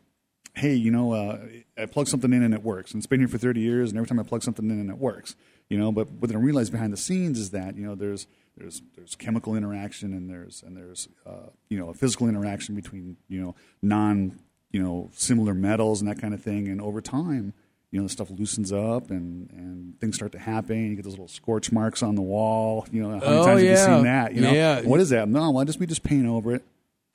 hey, 0.55 0.75
you 0.75 0.90
know, 0.90 1.12
uh, 1.12 1.38
I 1.79 1.87
plug 1.87 2.09
something 2.09 2.33
in 2.33 2.42
and 2.42 2.55
it 2.55 2.62
works, 2.62 2.92
and 2.92 3.01
it's 3.01 3.07
been 3.07 3.20
here 3.20 3.29
for 3.29 3.38
thirty 3.38 3.61
years, 3.61 3.90
and 3.90 3.99
every 3.99 4.09
time 4.09 4.20
I 4.20 4.23
plug 4.23 4.42
something 4.42 4.70
in 4.70 4.79
and 4.79 4.90
it 4.90 4.99
works. 4.99 5.35
You 5.70 5.79
know, 5.79 5.92
but 5.92 6.11
what 6.11 6.31
I 6.31 6.37
realize 6.37 6.68
behind 6.68 6.92
the 6.92 6.99
scenes 6.99 7.38
is 7.38 7.51
that 7.51 7.77
you 7.77 7.87
know 7.87 7.94
there's 7.94 8.27
there's 8.57 8.83
there's 8.97 9.14
chemical 9.14 9.57
interaction 9.57 10.12
and 10.12 10.29
there's 10.29 10.62
and 10.62 10.77
there's 10.77 11.09
uh, 11.27 11.49
you 11.70 11.79
know 11.79 11.88
a 11.88 11.94
physical 11.94 12.29
interaction 12.29 12.75
between 12.75 13.16
you 13.29 13.40
know 13.40 13.55
non 13.81 14.38
you 14.70 14.83
know 14.83 15.09
similar 15.14 15.55
metals 15.55 16.01
and 16.03 16.11
that 16.11 16.20
kind 16.20 16.35
of 16.35 16.42
thing, 16.42 16.68
and 16.68 16.81
over 16.81 17.01
time. 17.01 17.55
You 17.94 18.00
know, 18.00 18.07
the 18.09 18.12
stuff 18.12 18.28
loosens 18.28 18.72
up 18.72 19.11
and, 19.11 19.48
and 19.52 20.00
things 20.00 20.16
start 20.16 20.33
to 20.33 20.38
happen. 20.40 20.90
You 20.90 20.96
get 20.96 21.04
those 21.04 21.12
little 21.12 21.28
scorch 21.28 21.70
marks 21.70 22.02
on 22.02 22.16
the 22.16 22.22
wall. 22.22 22.88
You 22.90 23.02
know, 23.04 23.11
how 23.11 23.14
many 23.18 23.26
Oh, 23.26 23.46
times 23.46 23.62
have 23.62 23.70
you 23.70 23.76
seen 23.76 24.02
that? 24.02 24.35
You 24.35 24.40
know, 24.40 24.52
Yeah. 24.52 24.80
what 24.80 24.98
is 24.98 25.11
that? 25.11 25.28
No, 25.28 25.50
why 25.50 25.62
just 25.62 25.78
we 25.78 25.87
just 25.87 26.02
paint 26.02 26.26
over 26.26 26.57
it? 26.57 26.64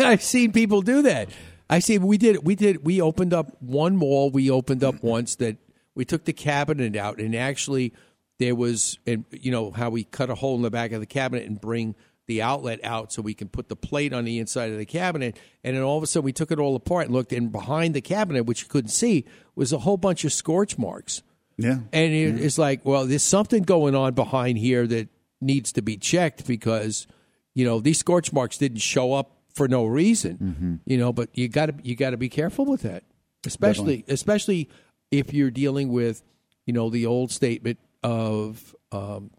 I've 0.00 0.22
seen 0.24 0.50
people 0.50 0.82
do 0.82 1.02
that. 1.02 1.28
I 1.70 1.78
see. 1.78 1.98
We 1.98 2.18
did. 2.18 2.44
We 2.44 2.56
did. 2.56 2.84
We 2.84 3.00
opened 3.00 3.32
up 3.32 3.62
one 3.62 4.00
wall. 4.00 4.30
We 4.32 4.50
opened 4.50 4.82
up 4.82 4.96
mm-hmm. 4.96 5.06
once 5.06 5.36
that 5.36 5.56
we 5.94 6.04
took 6.04 6.24
the 6.24 6.32
cabinet 6.32 6.96
out, 6.96 7.20
and 7.20 7.36
actually 7.36 7.92
there 8.40 8.56
was, 8.56 8.98
and 9.06 9.24
you 9.30 9.52
know 9.52 9.70
how 9.70 9.90
we 9.90 10.02
cut 10.02 10.30
a 10.30 10.34
hole 10.34 10.56
in 10.56 10.62
the 10.62 10.70
back 10.70 10.90
of 10.90 10.98
the 10.98 11.06
cabinet 11.06 11.46
and 11.46 11.60
bring 11.60 11.94
the 12.28 12.42
outlet 12.42 12.78
out 12.84 13.10
so 13.10 13.22
we 13.22 13.34
can 13.34 13.48
put 13.48 13.68
the 13.68 13.74
plate 13.74 14.12
on 14.12 14.24
the 14.24 14.38
inside 14.38 14.70
of 14.70 14.78
the 14.78 14.84
cabinet. 14.84 15.36
And 15.64 15.74
then 15.74 15.82
all 15.82 15.96
of 15.96 16.04
a 16.04 16.06
sudden 16.06 16.26
we 16.26 16.32
took 16.32 16.52
it 16.52 16.60
all 16.60 16.76
apart 16.76 17.06
and 17.06 17.14
looked, 17.14 17.32
and 17.32 17.50
behind 17.50 17.94
the 17.94 18.02
cabinet, 18.02 18.44
which 18.44 18.62
you 18.62 18.68
couldn't 18.68 18.90
see, 18.90 19.24
was 19.56 19.72
a 19.72 19.78
whole 19.78 19.96
bunch 19.96 20.24
of 20.24 20.32
scorch 20.32 20.78
marks. 20.78 21.22
Yeah. 21.56 21.80
And 21.92 22.12
it, 22.12 22.40
it's 22.40 22.58
like, 22.58 22.84
well, 22.84 23.06
there's 23.06 23.24
something 23.24 23.62
going 23.62 23.96
on 23.96 24.12
behind 24.12 24.58
here 24.58 24.86
that 24.86 25.08
needs 25.40 25.72
to 25.72 25.82
be 25.82 25.96
checked 25.96 26.46
because, 26.46 27.06
you 27.54 27.64
know, 27.64 27.80
these 27.80 27.98
scorch 27.98 28.32
marks 28.32 28.58
didn't 28.58 28.78
show 28.78 29.14
up 29.14 29.38
for 29.54 29.66
no 29.66 29.86
reason. 29.86 30.80
You 30.84 30.98
know, 30.98 31.12
but 31.12 31.30
you 31.32 31.48
got 31.48 31.66
to 31.66 31.74
you 31.82 31.96
got 31.96 32.10
to 32.10 32.16
be 32.16 32.28
careful 32.28 32.66
with 32.66 32.82
that, 32.82 33.04
especially 33.46 34.04
especially 34.06 34.68
if 35.10 35.32
you're 35.32 35.50
dealing 35.50 35.88
with, 35.88 36.22
you 36.66 36.74
know, 36.74 36.90
the 36.90 37.06
old 37.06 37.32
statement 37.32 37.78
of. 38.02 38.76
Um, 38.92 39.30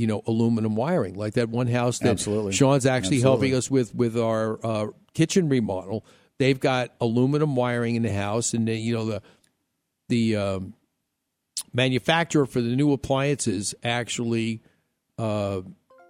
you 0.00 0.06
know, 0.06 0.22
aluminum 0.26 0.76
wiring, 0.76 1.14
like 1.14 1.34
that 1.34 1.50
one 1.50 1.66
house 1.66 1.98
that 1.98 2.08
Absolutely. 2.08 2.52
Sean's 2.52 2.86
actually 2.86 3.18
Absolutely. 3.18 3.48
helping 3.50 3.54
us 3.54 3.70
with 3.70 3.94
with 3.94 4.16
our 4.16 4.58
uh, 4.64 4.86
kitchen 5.12 5.50
remodel. 5.50 6.06
They've 6.38 6.58
got 6.58 6.94
aluminum 7.02 7.54
wiring 7.54 7.96
in 7.96 8.02
the 8.02 8.12
house, 8.12 8.54
and 8.54 8.66
then, 8.66 8.78
you 8.78 8.94
know 8.94 9.04
the 9.04 9.22
the 10.08 10.36
um, 10.36 10.74
manufacturer 11.74 12.46
for 12.46 12.62
the 12.62 12.74
new 12.74 12.94
appliances 12.94 13.74
actually 13.84 14.62
uh, 15.18 15.60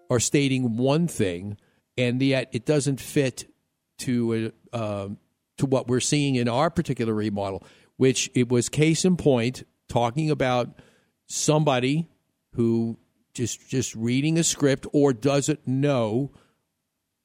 are 0.09 0.21
stating 0.21 0.77
one 0.77 1.09
thing, 1.09 1.57
and 1.99 2.23
yet 2.23 2.49
it 2.53 2.65
doesn't 2.65 3.01
fit 3.01 3.53
to 3.99 4.53
uh, 4.73 4.79
um 4.79 5.19
to 5.59 5.67
what 5.67 5.89
we're 5.89 5.99
seeing 5.99 6.37
in 6.37 6.49
our 6.49 6.71
particular 6.71 7.13
remodel. 7.13 7.65
Which 7.97 8.31
it 8.35 8.49
was 8.49 8.69
case 8.69 9.05
in 9.05 9.17
point, 9.17 9.65
talking 9.89 10.31
about 10.31 10.81
somebody 11.27 12.09
who 12.55 12.97
just 13.41 13.69
just 13.71 13.95
reading 13.95 14.39
a 14.39 14.45
script 14.45 14.87
or 14.93 15.15
doesn't 15.15 15.67
know 15.67 16.31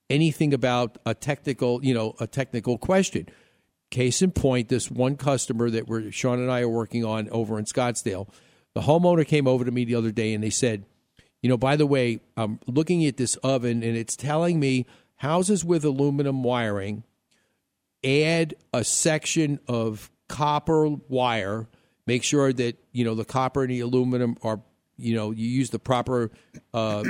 anything 0.10 0.54
about 0.54 0.98
a 1.06 1.14
technical, 1.14 1.84
you 1.84 1.94
know, 1.94 2.16
a 2.22 2.28
technical 2.28 2.78
question. 2.78 3.28
Case 3.92 4.22
in 4.22 4.32
point, 4.32 4.70
this 4.70 4.90
one 4.90 5.18
customer 5.18 5.70
that 5.70 5.88
we're 5.88 6.12
Sean 6.12 6.40
and 6.40 6.50
I 6.50 6.62
are 6.62 6.70
working 6.70 7.04
on 7.04 7.30
over 7.30 7.60
in 7.60 7.66
Scottsdale, 7.66 8.30
the 8.74 8.82
homeowner 8.82 9.28
came 9.28 9.46
over 9.46 9.66
to 9.66 9.72
me 9.72 9.84
the 9.84 9.96
other 9.96 10.12
day 10.12 10.34
and 10.34 10.44
they 10.44 10.50
said, 10.50 10.86
you 11.42 11.50
know, 11.50 11.58
by 11.58 11.76
the 11.76 11.86
way, 11.86 12.22
I'm 12.38 12.60
looking 12.66 13.06
at 13.06 13.18
this 13.18 13.36
oven 13.38 13.84
and 13.84 13.98
it's 13.98 14.16
telling 14.16 14.60
me 14.60 14.86
houses 15.18 15.66
with 15.66 15.84
aluminum 15.84 16.44
wiring 16.44 17.04
add 18.06 18.56
a 18.74 18.86
section 18.86 19.60
of 19.68 20.10
copper 20.30 20.88
wire. 21.10 21.68
Make 22.08 22.24
sure 22.24 22.54
that 22.54 22.78
you 22.94 23.04
know 23.04 23.16
the 23.16 23.26
copper 23.26 23.64
and 23.64 23.72
the 23.72 23.82
aluminum 23.82 24.38
are 24.44 24.62
you 24.98 25.16
know 25.16 25.32
you 25.32 25.48
use 25.48 25.70
the 25.70 25.80
proper 25.80 26.32
uh, 26.74 27.04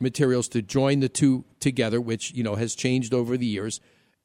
materials 0.00 0.48
to 0.48 0.62
join 0.62 1.00
the 1.00 1.08
two 1.08 1.44
together, 1.60 2.00
which 2.00 2.32
you 2.32 2.42
know 2.42 2.54
has 2.54 2.74
changed 2.74 3.14
over 3.14 3.36
the 3.36 3.46
years, 3.46 3.80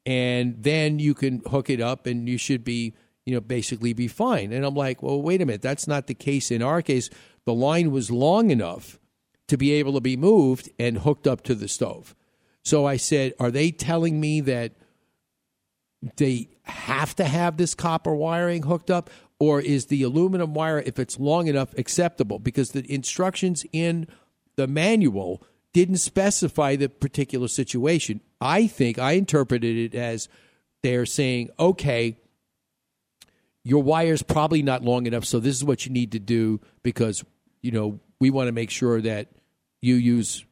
and 0.06 0.62
then 0.62 0.98
you 0.98 1.14
can 1.14 1.42
hook 1.50 1.70
it 1.70 1.80
up, 1.80 2.06
and 2.06 2.28
you 2.28 2.38
should 2.38 2.64
be 2.64 2.94
you 3.24 3.34
know 3.34 3.40
basically 3.40 3.92
be 3.92 4.08
fine. 4.08 4.52
And 4.52 4.64
I'm 4.64 4.74
like, 4.74 5.02
well, 5.02 5.20
wait 5.20 5.40
a 5.40 5.46
minute, 5.46 5.62
that's 5.62 5.86
not 5.86 6.06
the 6.06 6.14
case 6.14 6.50
in 6.50 6.62
our 6.62 6.82
case. 6.82 7.10
The 7.46 7.54
line 7.54 7.90
was 7.90 8.10
long 8.10 8.50
enough 8.50 8.98
to 9.48 9.56
be 9.56 9.72
able 9.72 9.92
to 9.94 10.00
be 10.00 10.16
moved 10.16 10.70
and 10.78 10.98
hooked 10.98 11.26
up 11.26 11.42
to 11.42 11.54
the 11.54 11.68
stove. 11.68 12.14
So 12.62 12.86
I 12.86 12.96
said, 12.96 13.34
are 13.38 13.50
they 13.50 13.70
telling 13.70 14.18
me 14.18 14.40
that 14.40 14.72
they 16.16 16.48
have 16.62 17.14
to 17.16 17.24
have 17.24 17.56
this 17.56 17.74
copper 17.74 18.14
wiring 18.14 18.62
hooked 18.62 18.90
up 18.90 19.10
or 19.38 19.60
is 19.60 19.86
the 19.86 20.02
aluminum 20.02 20.54
wire, 20.54 20.78
if 20.78 20.98
it's 20.98 21.18
long 21.18 21.48
enough, 21.48 21.76
acceptable? 21.76 22.38
Because 22.38 22.70
the 22.70 22.90
instructions 22.92 23.64
in 23.72 24.06
the 24.56 24.66
manual 24.66 25.42
didn't 25.72 25.96
specify 25.96 26.76
the 26.76 26.88
particular 26.88 27.48
situation. 27.48 28.20
I 28.40 28.66
think 28.66 28.98
I 28.98 29.12
interpreted 29.12 29.76
it 29.76 29.94
as 29.94 30.28
they're 30.82 31.06
saying, 31.06 31.50
okay, 31.58 32.16
your 33.64 33.82
wire's 33.82 34.22
probably 34.22 34.62
not 34.62 34.82
long 34.82 35.06
enough, 35.06 35.24
so 35.24 35.40
this 35.40 35.56
is 35.56 35.64
what 35.64 35.86
you 35.86 35.92
need 35.92 36.12
to 36.12 36.18
do 36.18 36.60
because, 36.82 37.24
you 37.62 37.72
know, 37.72 37.98
we 38.20 38.30
want 38.30 38.48
to 38.48 38.52
make 38.52 38.70
sure 38.70 39.00
that 39.00 39.28
you 39.80 39.96
use, 39.96 40.44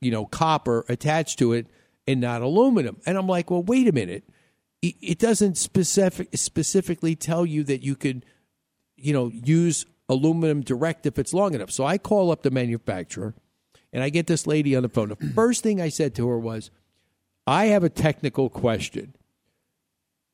you 0.00 0.10
know, 0.10 0.26
copper 0.26 0.84
attached 0.88 1.38
to 1.38 1.52
it 1.52 1.68
and 2.06 2.20
not 2.20 2.42
aluminum. 2.42 3.00
And 3.06 3.16
I'm 3.16 3.26
like, 3.26 3.50
well, 3.50 3.62
wait 3.62 3.88
a 3.88 3.92
minute. 3.92 4.28
It- 4.82 5.18
doesn't 5.18 5.56
specific, 5.56 6.28
specifically 6.36 7.16
tell 7.16 7.44
you 7.44 7.64
that 7.64 7.82
you 7.82 7.96
could, 7.96 8.24
you 8.96 9.12
know, 9.12 9.28
use 9.28 9.86
aluminum 10.08 10.60
direct 10.62 11.06
if 11.06 11.18
it's 11.18 11.34
long 11.34 11.54
enough. 11.54 11.70
So 11.70 11.84
I 11.84 11.98
call 11.98 12.30
up 12.30 12.42
the 12.42 12.50
manufacturer 12.50 13.34
and 13.92 14.02
I 14.02 14.10
get 14.10 14.26
this 14.26 14.46
lady 14.46 14.76
on 14.76 14.82
the 14.82 14.88
phone. 14.88 15.08
The 15.08 15.16
first 15.16 15.62
thing 15.62 15.80
I 15.80 15.88
said 15.88 16.14
to 16.16 16.28
her 16.28 16.38
was, 16.38 16.70
I 17.46 17.66
have 17.66 17.82
a 17.82 17.88
technical 17.88 18.48
question. 18.48 19.16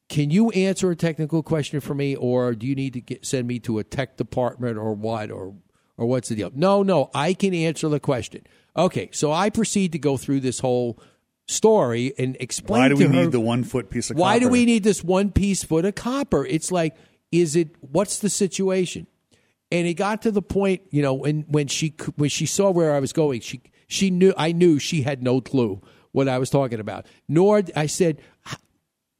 Can 0.08 0.30
you 0.30 0.50
answer 0.50 0.90
a 0.90 0.96
technical 0.96 1.42
question 1.42 1.80
for 1.80 1.94
me, 1.94 2.14
or 2.14 2.54
do 2.54 2.66
you 2.66 2.74
need 2.74 2.92
to 2.92 3.00
get, 3.00 3.24
send 3.24 3.48
me 3.48 3.58
to 3.60 3.78
a 3.78 3.84
tech 3.84 4.18
department, 4.18 4.76
or 4.76 4.92
what, 4.92 5.30
or 5.30 5.54
or 5.96 6.06
what's 6.06 6.28
the 6.28 6.34
deal? 6.34 6.50
No, 6.54 6.82
no, 6.82 7.10
I 7.14 7.32
can 7.32 7.54
answer 7.54 7.88
the 7.88 8.00
question. 8.00 8.42
Okay, 8.76 9.08
so 9.12 9.32
I 9.32 9.48
proceed 9.48 9.92
to 9.92 9.98
go 9.98 10.16
through 10.16 10.40
this 10.40 10.60
whole 10.60 10.98
story 11.46 12.12
and 12.18 12.36
explain. 12.40 12.80
Why 12.80 12.88
do 12.88 12.96
to 12.96 13.08
we 13.08 13.14
her- 13.16 13.22
need 13.24 13.32
the 13.32 13.40
one 13.40 13.64
foot 13.64 13.90
piece 13.90 14.10
of 14.10 14.16
why 14.16 14.38
do 14.38 14.48
we 14.48 14.64
need 14.64 14.84
this 14.84 15.02
one 15.04 15.30
piece 15.32 15.64
foot 15.64 15.84
of 15.84 15.94
copper? 15.94 16.44
It's 16.46 16.70
like, 16.72 16.96
is 17.30 17.56
it 17.56 17.70
what's 17.80 18.18
the 18.20 18.28
situation? 18.30 19.06
And 19.70 19.86
it 19.86 19.94
got 19.94 20.22
to 20.22 20.30
the 20.30 20.42
point, 20.42 20.82
you 20.90 21.00
know, 21.02 21.14
when 21.14 21.42
when 21.48 21.66
she 21.66 21.94
when 22.16 22.28
she 22.30 22.46
saw 22.46 22.70
where 22.70 22.94
I 22.94 23.00
was 23.00 23.12
going, 23.12 23.40
she 23.40 23.60
she 23.88 24.10
knew 24.10 24.34
I 24.36 24.52
knew 24.52 24.78
she 24.78 25.02
had 25.02 25.22
no 25.22 25.40
clue 25.40 25.80
what 26.12 26.28
I 26.28 26.38
was 26.38 26.50
talking 26.50 26.78
about. 26.80 27.06
Nor 27.28 27.62
I 27.74 27.86
said 27.86 28.18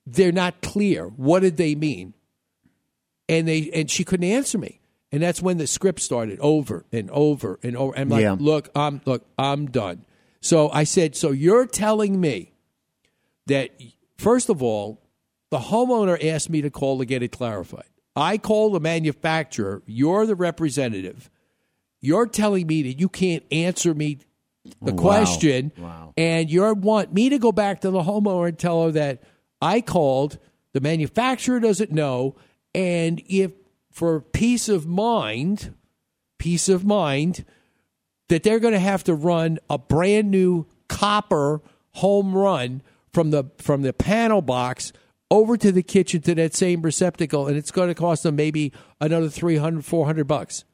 they're 0.07 0.33
not 0.33 0.61
clear. 0.63 1.07
What 1.09 1.41
did 1.41 1.57
they 1.57 1.75
mean? 1.75 2.15
And 3.29 3.49
they 3.49 3.71
and 3.73 3.91
she 3.91 4.05
couldn't 4.05 4.29
answer 4.29 4.59
me. 4.59 4.81
And 5.11 5.23
that's 5.23 5.43
when 5.43 5.59
the 5.59 5.67
script 5.67 6.01
started 6.01 6.39
over 6.41 6.85
and 6.93 7.11
over 7.11 7.59
and 7.63 7.77
over. 7.77 7.95
And 7.95 8.03
I'm 8.03 8.09
like, 8.09 8.23
Yeah. 8.23 8.37
look, 8.39 8.69
I'm 8.75 9.01
look, 9.05 9.25
I'm 9.39 9.67
done. 9.67 10.05
So 10.43 10.69
I 10.71 10.85
said, 10.85 11.17
so 11.17 11.31
you're 11.31 11.67
telling 11.67 12.21
me 12.21 12.53
that 13.47 13.71
first 14.19 14.51
of 14.51 14.63
all, 14.63 15.01
the 15.51 15.59
homeowner 15.59 16.23
asked 16.31 16.51
me 16.51 16.61
to 16.63 16.69
call 16.71 16.99
to 16.99 17.05
get 17.05 17.23
it 17.23 17.33
clarified. 17.33 17.85
I 18.17 18.37
call 18.39 18.71
the 18.71 18.81
manufacturer. 18.81 19.83
You're 19.87 20.27
the 20.27 20.35
representative. 20.35 21.31
You're 22.01 22.27
telling 22.27 22.67
me 22.67 22.83
that 22.83 22.99
you 22.99 23.09
can't 23.09 23.45
answer 23.53 23.95
me 23.95 24.19
the 24.83 24.93
Wow. 24.93 25.01
question, 25.01 25.73
Wow. 25.79 26.13
and 26.17 26.51
you 26.51 26.63
want 26.75 27.13
me 27.13 27.29
to 27.29 27.39
go 27.39 27.53
back 27.53 27.81
to 27.83 27.91
the 27.91 28.03
homeowner 28.03 28.49
and 28.49 28.59
tell 28.59 28.85
her 28.85 28.91
that 28.93 29.23
I 29.61 29.81
called. 29.81 30.39
The 30.73 30.81
manufacturer 30.81 31.61
doesn't 31.61 31.93
know, 31.93 32.35
and 32.75 33.23
if 33.29 33.53
for 33.91 34.21
peace 34.21 34.69
of 34.69 34.87
mind, 34.87 35.75
peace 36.39 36.69
of 36.69 36.85
mind, 36.85 37.45
that 38.29 38.43
they're 38.43 38.61
going 38.61 38.75
to 38.75 38.81
have 38.81 39.05
to 39.05 39.15
run 39.15 39.59
a 39.69 39.79
brand 39.79 40.31
new 40.31 40.67
copper 40.89 41.61
home 41.93 42.35
run 42.35 42.83
from 43.13 43.31
the 43.31 43.45
from 43.59 43.83
the 43.83 43.93
panel 43.93 44.43
box 44.43 44.93
over 45.31 45.57
to 45.57 45.73
the 45.73 45.83
kitchen 45.83 46.21
to 46.23 46.35
that 46.35 46.55
same 46.55 46.83
receptacle 46.83 47.47
and 47.47 47.57
it's 47.57 47.71
going 47.71 47.89
to 47.89 47.95
cost 47.95 48.23
them 48.23 48.37
maybe 48.37 48.73
another 49.01 49.29
300 49.29 49.85
400 49.85 50.27
bucks 50.27 50.65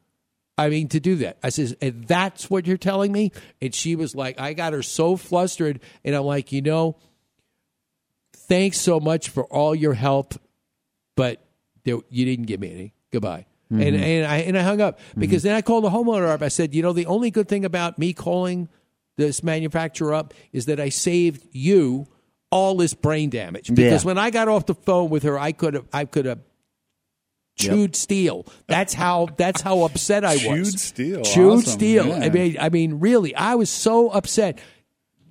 i 0.56 0.68
mean 0.68 0.88
to 0.88 1.00
do 1.00 1.16
that 1.16 1.37
i 1.42 1.48
says 1.48 1.74
and 1.80 2.06
that's 2.06 2.48
what 2.48 2.66
you're 2.66 2.76
telling 2.76 3.11
me 3.11 3.32
and 3.61 3.74
she 3.74 3.96
was 3.96 4.14
like 4.14 4.38
i 4.40 4.52
got 4.52 4.72
her 4.72 4.82
so 4.82 5.16
flustered 5.16 5.80
and 6.04 6.14
i'm 6.14 6.24
like 6.24 6.52
you 6.52 6.62
know 6.62 6.96
thanks 8.32 8.78
so 8.78 9.00
much 9.00 9.28
for 9.28 9.44
all 9.46 9.74
your 9.74 9.94
help 9.94 10.34
but 11.16 11.42
you 12.11 12.24
didn't 12.24 12.46
give 12.46 12.61
me 12.61 12.72
any. 12.72 12.94
Goodbye. 13.11 13.46
And 13.70 13.81
mm-hmm. 13.81 14.02
and 14.02 14.26
I 14.26 14.37
and 14.38 14.59
I 14.59 14.62
hung 14.62 14.81
up 14.81 14.98
mm-hmm. 14.98 15.20
because 15.20 15.42
then 15.42 15.54
I 15.54 15.61
called 15.61 15.85
the 15.85 15.90
homeowner 15.90 16.28
up. 16.28 16.40
I 16.40 16.48
said, 16.48 16.74
you 16.74 16.83
know, 16.83 16.92
the 16.94 17.07
only 17.07 17.31
good 17.31 17.48
thing 17.48 17.64
about 17.64 17.98
me 17.98 18.14
calling 18.14 18.68
this 19.16 19.42
manufacturer 19.42 20.14
up 20.14 20.33
is 20.52 20.66
that 20.66 20.81
I 20.81 20.88
saved 20.88 21.46
you 21.52 22.07
all 22.50 22.76
this 22.76 22.94
brain 22.94 23.28
damage. 23.28 23.68
Because 23.68 24.04
Yeah. 24.04 24.07
when 24.07 24.16
I 24.18 24.31
got 24.31 24.48
off 24.48 24.66
the 24.66 24.74
phone 24.74 25.11
with 25.11 25.22
her, 25.24 25.38
I 25.38 25.52
could 25.52 25.74
have 25.74 25.85
I 25.92 26.07
could 26.07 26.24
have 26.24 26.40
chewed 27.59 27.96
steel. 27.96 28.46
That's 28.68 28.94
how 28.94 29.28
that's 29.37 29.61
how 29.61 29.83
upset 29.83 30.24
I 30.24 30.35
was. 30.35 30.42
Chewed 30.42 30.81
steel. 30.81 31.22
Chewed 31.22 31.59
Awesome. 31.59 31.72
steel. 31.72 32.12
I 32.12 32.31
mean, 32.31 32.57
I 32.59 32.68
mean, 32.70 33.00
really, 33.00 33.35
I 33.35 33.57
was 33.57 33.68
so 33.68 34.09
upset. 34.09 34.59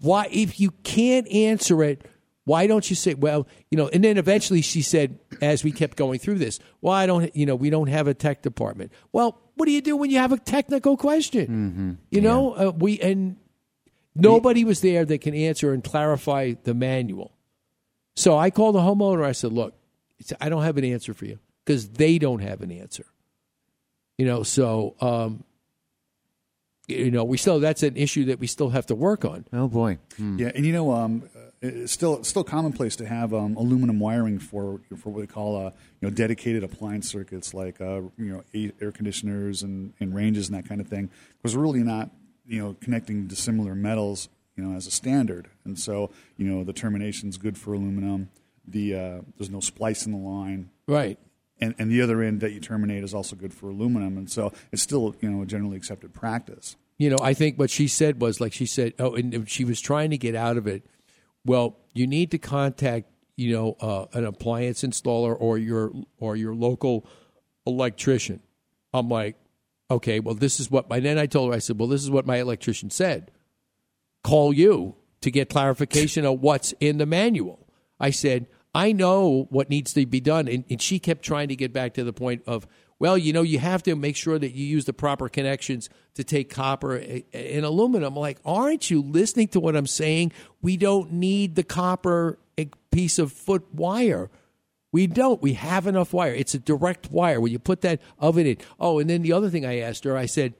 Why, 0.01 0.27
if 0.31 0.59
you 0.59 0.71
can't 0.83 1.27
answer 1.31 1.83
it, 1.83 2.05
why 2.47 2.65
don't 2.65 2.89
you 2.89 2.95
say, 2.95 3.13
well, 3.13 3.45
you 3.69 3.77
know? 3.77 3.89
And 3.89 4.05
then 4.05 4.17
eventually 4.17 4.61
she 4.61 4.81
said, 4.81 5.19
as 5.41 5.65
we 5.65 5.71
kept 5.73 5.97
going 5.97 6.17
through 6.17 6.37
this, 6.37 6.61
well, 6.79 7.05
don't, 7.05 7.35
you 7.35 7.45
know, 7.45 7.55
we 7.55 7.69
don't 7.69 7.87
have 7.87 8.07
a 8.07 8.13
tech 8.13 8.41
department. 8.41 8.93
Well, 9.11 9.37
what 9.55 9.65
do 9.65 9.73
you 9.73 9.81
do 9.81 9.97
when 9.97 10.11
you 10.11 10.19
have 10.19 10.31
a 10.31 10.37
technical 10.37 10.95
question? 10.95 11.97
You 12.09 12.21
know, 12.21 12.53
uh, 12.53 12.71
we 12.71 13.01
and 13.01 13.35
nobody 14.15 14.63
was 14.63 14.79
there 14.79 15.03
that 15.03 15.19
can 15.19 15.33
answer 15.35 15.73
and 15.73 15.83
clarify 15.83 16.53
the 16.63 16.73
manual. 16.73 17.33
So 18.15 18.37
I 18.37 18.49
called 18.49 18.75
the 18.75 18.79
homeowner. 18.79 19.25
I 19.25 19.33
said, 19.33 19.51
look, 19.51 19.73
I 20.39 20.47
don't 20.47 20.63
have 20.63 20.77
an 20.77 20.85
answer 20.85 21.13
for 21.13 21.25
you 21.25 21.39
because 21.65 21.89
they 21.89 22.17
don't 22.17 22.39
have 22.39 22.61
an 22.61 22.71
answer. 22.71 23.05
You 24.17 24.25
know, 24.25 24.43
so 24.43 24.95
um, 25.01 25.43
you 26.87 27.11
know, 27.11 27.25
we 27.25 27.35
still 27.35 27.59
that's 27.59 27.83
an 27.83 27.97
issue 27.97 28.23
that 28.25 28.39
we 28.39 28.47
still 28.47 28.69
have 28.69 28.85
to 28.85 28.95
work 28.95 29.25
on. 29.25 29.45
Oh 29.51 29.67
boy. 29.67 29.97
Yeah, 30.17 30.51
and 30.55 30.65
you 30.65 30.71
know, 30.71 30.93
um, 30.93 31.29
it's 31.61 31.91
still 31.91 32.17
it's 32.17 32.29
still 32.29 32.43
commonplace 32.43 32.95
to 32.97 33.05
have 33.07 33.33
um, 33.33 33.55
aluminum 33.57 33.99
wiring 33.99 34.39
for 34.39 34.81
for 34.97 35.09
what 35.09 35.21
we 35.21 35.27
call 35.27 35.55
uh, 35.57 35.71
you 36.01 36.07
know 36.07 36.09
dedicated 36.09 36.63
appliance 36.63 37.09
circuits 37.09 37.53
like 37.53 37.81
uh, 37.81 38.01
you 38.17 38.43
know 38.53 38.71
air 38.81 38.91
conditioners 38.91 39.63
and, 39.63 39.93
and 39.99 40.13
ranges 40.13 40.47
and 40.49 40.57
that 40.57 40.67
kind 40.67 40.79
of 40.81 40.87
thing. 40.87 41.09
Because 41.37 41.55
we're 41.55 41.63
really 41.63 41.83
not 41.83 42.11
you 42.45 42.61
know 42.63 42.75
connecting 42.81 43.27
dissimilar 43.27 43.73
metals 43.75 44.29
you 44.55 44.63
know 44.63 44.75
as 44.75 44.87
a 44.87 44.91
standard, 44.91 45.47
and 45.65 45.77
so 45.79 46.11
you 46.37 46.47
know 46.47 46.63
the 46.63 46.73
termination's 46.73 47.37
good 47.37 47.57
for 47.57 47.73
aluminum. 47.73 48.29
The 48.67 48.95
uh, 48.95 49.21
there's 49.37 49.49
no 49.49 49.59
splice 49.61 50.05
in 50.05 50.11
the 50.11 50.17
line, 50.17 50.69
Right. 50.87 51.17
and 51.59 51.73
and 51.79 51.89
the 51.89 52.01
other 52.01 52.21
end 52.21 52.41
that 52.41 52.51
you 52.51 52.59
terminate 52.59 53.03
is 53.03 53.13
also 53.13 53.35
good 53.35 53.53
for 53.53 53.69
aluminum, 53.69 54.17
and 54.17 54.29
so 54.29 54.51
it's 54.71 54.81
still 54.83 55.15
you 55.21 55.29
know 55.29 55.41
a 55.41 55.45
generally 55.45 55.77
accepted 55.77 56.13
practice. 56.13 56.75
You 56.99 57.11
know, 57.11 57.17
I 57.21 57.33
think 57.35 57.57
what 57.59 57.69
she 57.69 57.87
said 57.87 58.19
was 58.19 58.41
like 58.41 58.53
she 58.53 58.65
said, 58.65 58.93
oh, 58.97 59.13
and 59.15 59.47
she 59.49 59.63
was 59.63 59.79
trying 59.79 60.09
to 60.09 60.17
get 60.17 60.33
out 60.35 60.57
of 60.57 60.65
it. 60.67 60.83
Well, 61.47 61.77
you 61.93 62.07
need 62.07 62.31
to 62.31 62.37
contact, 62.37 63.09
you 63.37 63.53
know, 63.53 63.77
uh, 63.79 64.05
an 64.11 64.25
appliance 64.25 64.83
installer 64.83 65.35
or 65.39 65.57
your 65.57 65.93
or 66.19 66.35
your 66.35 66.53
local 66.53 67.07
electrician. 67.65 68.41
I'm 68.93 69.07
like, 69.07 69.37
okay, 69.89 70.19
well, 70.19 70.35
this 70.35 70.59
is 70.59 70.69
what. 70.69 70.87
And 70.91 71.05
then 71.05 71.17
I 71.17 71.25
told 71.25 71.51
her, 71.51 71.55
I 71.55 71.59
said, 71.59 71.79
well, 71.79 71.87
this 71.87 72.03
is 72.03 72.11
what 72.11 72.25
my 72.25 72.37
electrician 72.37 72.89
said. 72.89 73.31
Call 74.23 74.51
you 74.51 74.95
to 75.21 75.31
get 75.31 75.49
clarification 75.49 76.25
of 76.25 76.41
what's 76.41 76.73
in 76.81 76.97
the 76.97 77.05
manual. 77.05 77.65
I 77.97 78.11
said, 78.11 78.47
I 78.75 78.91
know 78.91 79.47
what 79.49 79.69
needs 79.69 79.93
to 79.93 80.05
be 80.05 80.19
done, 80.19 80.47
and, 80.47 80.65
and 80.69 80.81
she 80.81 80.99
kept 80.99 81.23
trying 81.23 81.47
to 81.47 81.55
get 81.55 81.71
back 81.73 81.93
to 81.93 82.03
the 82.03 82.13
point 82.13 82.43
of, 82.45 82.67
well, 82.99 83.17
you 83.17 83.31
know, 83.31 83.43
you 83.43 83.59
have 83.59 83.83
to 83.83 83.95
make 83.95 84.15
sure 84.15 84.39
that 84.39 84.53
you 84.53 84.65
use 84.65 84.85
the 84.85 84.93
proper 84.93 85.29
connections 85.29 85.89
to 86.15 86.23
take 86.23 86.49
copper 86.49 86.95
and 86.95 87.65
aluminum. 87.65 88.15
Like, 88.15 88.39
aren't 88.43 88.89
you 88.89 89.01
listening 89.01 89.49
to 89.49 89.59
what 89.59 89.75
I'm 89.75 89.87
saying? 89.87 90.31
We 90.61 90.77
don't 90.77 91.13
need 91.13 91.55
the 91.55 91.63
copper 91.63 92.39
eh, 92.57 92.65
piece 92.91 93.19
of 93.19 93.31
foot 93.31 93.71
wire. 93.73 94.31
We 94.91 95.05
don't. 95.05 95.41
We 95.41 95.53
have 95.53 95.85
enough 95.85 96.11
wire. 96.11 96.33
It's 96.33 96.55
a 96.55 96.59
direct 96.59 97.11
wire. 97.11 97.39
When 97.39 97.51
you 97.51 97.59
put 97.59 97.81
that 97.81 98.01
oven 98.17 98.47
in. 98.47 98.57
Oh, 98.79 98.97
and 98.97 99.09
then 99.09 99.21
the 99.21 99.33
other 99.33 99.49
thing 99.49 99.65
I 99.65 99.79
asked 99.79 100.03
her, 100.05 100.17
I 100.17 100.25
said, 100.25 100.55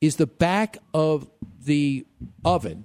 is 0.00 0.16
the 0.16 0.26
back 0.26 0.78
of 0.94 1.28
the 1.64 2.06
oven 2.44 2.84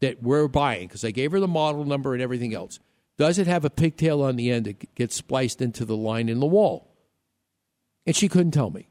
that 0.00 0.22
we're 0.22 0.48
buying, 0.48 0.86
because 0.86 1.04
I 1.04 1.12
gave 1.12 1.32
her 1.32 1.40
the 1.40 1.48
model 1.48 1.84
number 1.84 2.12
and 2.12 2.22
everything 2.22 2.54
else, 2.54 2.78
does 3.16 3.38
it 3.38 3.46
have 3.46 3.64
a 3.64 3.70
pigtail 3.70 4.22
on 4.22 4.36
the 4.36 4.50
end 4.50 4.66
that 4.66 4.94
gets 4.94 5.16
spliced 5.16 5.62
into 5.62 5.84
the 5.84 5.96
line 5.96 6.28
in 6.28 6.40
the 6.40 6.46
wall? 6.46 6.93
And 8.06 8.14
she 8.14 8.28
couldn't 8.28 8.52
tell 8.52 8.70
me. 8.70 8.88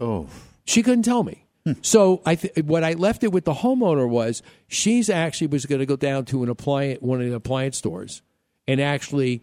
Oh. 0.00 0.28
She 0.64 0.82
couldn't 0.82 1.04
tell 1.04 1.22
me. 1.22 1.44
So 1.80 2.20
I 2.26 2.34
th- 2.34 2.64
what 2.66 2.84
I 2.84 2.92
left 2.92 3.24
it 3.24 3.32
with 3.32 3.46
the 3.46 3.54
homeowner 3.54 4.06
was 4.08 4.42
she's 4.68 5.08
actually 5.08 5.46
was 5.46 5.64
going 5.64 5.78
to 5.78 5.86
go 5.86 5.96
down 5.96 6.26
to 6.26 6.42
an 6.42 6.50
appliance 6.50 7.00
one 7.00 7.22
of 7.22 7.28
the 7.28 7.34
appliance 7.34 7.78
stores 7.78 8.20
and 8.68 8.80
actually 8.80 9.42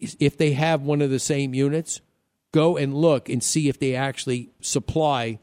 if 0.00 0.38
they 0.38 0.52
have 0.52 0.82
one 0.82 1.02
of 1.02 1.10
the 1.10 1.18
same 1.18 1.52
units 1.52 2.00
go 2.52 2.76
and 2.76 2.94
look 2.94 3.28
and 3.28 3.42
see 3.42 3.68
if 3.68 3.80
they 3.80 3.96
actually 3.96 4.50
supply 4.60 5.40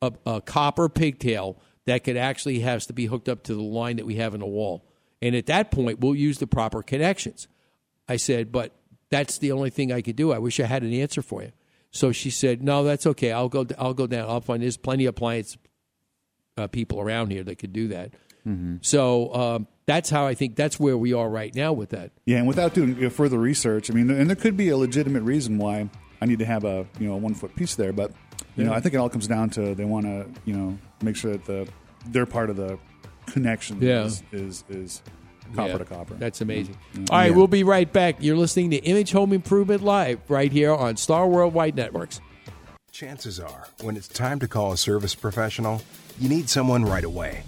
a, 0.00 0.10
a 0.24 0.40
copper 0.40 0.88
pigtail 0.88 1.60
that 1.84 2.02
could 2.02 2.16
actually 2.16 2.60
has 2.60 2.86
to 2.86 2.94
be 2.94 3.04
hooked 3.04 3.28
up 3.28 3.42
to 3.42 3.54
the 3.54 3.62
line 3.62 3.96
that 3.96 4.06
we 4.06 4.16
have 4.16 4.32
in 4.32 4.40
the 4.40 4.46
wall. 4.46 4.86
And 5.20 5.36
at 5.36 5.46
that 5.46 5.70
point 5.70 6.00
we'll 6.00 6.14
use 6.14 6.38
the 6.38 6.46
proper 6.46 6.82
connections. 6.82 7.46
I 8.08 8.16
said, 8.16 8.50
but 8.50 8.72
that's 9.10 9.36
the 9.36 9.52
only 9.52 9.68
thing 9.68 9.92
I 9.92 10.00
could 10.00 10.16
do. 10.16 10.32
I 10.32 10.38
wish 10.38 10.58
I 10.60 10.64
had 10.64 10.82
an 10.82 10.94
answer 10.94 11.20
for 11.20 11.42
you. 11.42 11.52
So 11.90 12.12
she 12.12 12.30
said, 12.30 12.62
"No, 12.62 12.84
that's 12.84 13.06
okay. 13.06 13.32
I'll 13.32 13.48
go. 13.48 13.66
I'll 13.78 13.94
go 13.94 14.06
down. 14.06 14.28
I'll 14.28 14.40
find. 14.40 14.62
There's 14.62 14.76
plenty 14.76 15.06
of 15.06 15.10
appliance 15.10 15.56
uh, 16.56 16.66
people 16.66 17.00
around 17.00 17.30
here 17.30 17.42
that 17.44 17.56
could 17.58 17.72
do 17.72 17.88
that." 17.88 18.12
Mm-hmm. 18.46 18.76
So 18.82 19.34
um, 19.34 19.66
that's 19.86 20.08
how 20.10 20.26
I 20.26 20.34
think 20.34 20.56
that's 20.56 20.78
where 20.78 20.96
we 20.96 21.12
are 21.12 21.28
right 21.28 21.54
now 21.54 21.72
with 21.72 21.90
that. 21.90 22.12
Yeah, 22.26 22.38
and 22.38 22.46
without 22.46 22.74
doing 22.74 23.08
further 23.10 23.38
research, 23.38 23.90
I 23.90 23.94
mean, 23.94 24.10
and 24.10 24.28
there 24.28 24.36
could 24.36 24.56
be 24.56 24.68
a 24.68 24.76
legitimate 24.76 25.22
reason 25.22 25.58
why 25.58 25.88
I 26.20 26.26
need 26.26 26.38
to 26.38 26.44
have 26.46 26.64
a 26.64 26.86
you 27.00 27.08
know 27.08 27.14
a 27.14 27.18
one 27.18 27.34
foot 27.34 27.56
piece 27.56 27.74
there, 27.74 27.92
but 27.92 28.12
you 28.56 28.64
know 28.64 28.72
I 28.72 28.80
think 28.80 28.94
it 28.94 28.98
all 28.98 29.08
comes 29.10 29.26
down 29.26 29.50
to 29.50 29.74
they 29.74 29.84
want 29.84 30.06
to 30.06 30.26
you 30.44 30.54
know 30.56 30.78
make 31.02 31.16
sure 31.16 31.32
that 31.32 31.44
the 31.46 31.68
they're 32.08 32.26
part 32.26 32.50
of 32.50 32.56
the 32.56 32.78
connection 33.26 33.80
Yeah. 33.80 34.04
is, 34.04 34.22
is 34.32 34.64
is 34.68 35.02
copper 35.54 35.70
Yeah, 35.72 35.78
to 35.78 35.84
copper. 35.84 36.14
That's 36.14 36.40
amazing. 36.40 36.76
Yeah. 36.94 37.04
All 37.10 37.18
right, 37.18 37.30
Yeah. 37.30 37.36
we'll 37.36 37.46
be 37.46 37.62
right 37.64 37.90
back. 37.92 38.16
You're 38.20 38.36
listening 38.36 38.70
to 38.70 38.76
Image 38.78 39.12
Home 39.12 39.32
Improvement 39.32 39.82
Live 39.82 40.20
right 40.28 40.50
here 40.52 40.74
on 40.74 40.96
Star 40.96 41.26
Worldwide 41.28 41.76
Networks. 41.76 42.20
Chances 42.92 43.38
are, 43.38 43.68
when 43.82 43.96
it's 43.96 44.08
time 44.08 44.38
to 44.40 44.48
call 44.48 44.72
a 44.72 44.76
service 44.76 45.14
professional, 45.14 45.82
you 46.18 46.28
need 46.28 46.48
someone 46.48 46.84
right 46.84 47.04
away. 47.04 47.42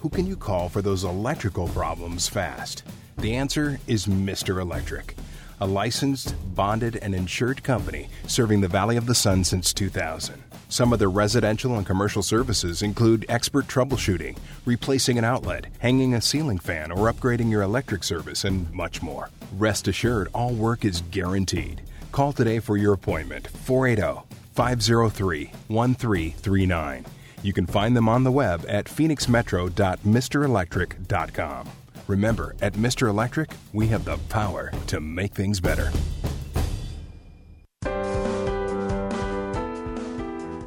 Who 0.00 0.08
can 0.08 0.26
you 0.26 0.36
call 0.36 0.68
for 0.68 0.80
those 0.80 1.02
electrical 1.04 1.68
problems 1.68 2.28
fast? 2.28 2.84
The 3.18 3.34
answer 3.34 3.80
is 3.86 4.06
Mr. 4.06 4.60
Electric, 4.60 5.14
a 5.60 5.66
licensed, 5.66 6.34
bonded, 6.54 6.96
and 7.02 7.14
insured 7.14 7.62
company 7.64 8.08
serving 8.26 8.60
the 8.60 8.68
Valley 8.68 8.96
of 8.96 9.06
the 9.06 9.14
Sun 9.14 9.44
since 9.44 9.74
2000. 9.74 10.42
Some 10.70 10.92
of 10.92 10.98
their 11.00 11.10
residential 11.10 11.76
and 11.76 11.84
commercial 11.84 12.22
services 12.22 12.80
include 12.80 13.26
expert 13.28 13.66
troubleshooting, 13.66 14.38
replacing 14.64 15.18
an 15.18 15.24
outlet, 15.24 15.66
hanging 15.80 16.14
a 16.14 16.20
ceiling 16.20 16.60
fan, 16.60 16.92
or 16.92 17.12
upgrading 17.12 17.50
your 17.50 17.62
electric 17.62 18.04
service, 18.04 18.44
and 18.44 18.72
much 18.72 19.02
more. 19.02 19.30
Rest 19.58 19.88
assured, 19.88 20.28
all 20.32 20.52
work 20.52 20.84
is 20.84 21.02
guaranteed. 21.10 21.80
Call 22.12 22.32
today 22.32 22.60
for 22.60 22.76
your 22.76 22.92
appointment 22.92 23.48
480 23.48 24.20
503 24.54 25.46
1339. 25.66 27.04
You 27.42 27.52
can 27.52 27.66
find 27.66 27.96
them 27.96 28.08
on 28.08 28.22
the 28.22 28.30
web 28.30 28.64
at 28.68 28.84
phoenixmetro.mrelectric.com. 28.84 31.68
Remember, 32.06 32.54
at 32.62 32.74
Mr. 32.74 33.08
Electric, 33.08 33.50
we 33.72 33.88
have 33.88 34.04
the 34.04 34.18
power 34.28 34.70
to 34.86 35.00
make 35.00 35.32
things 35.32 35.58
better. 35.58 35.90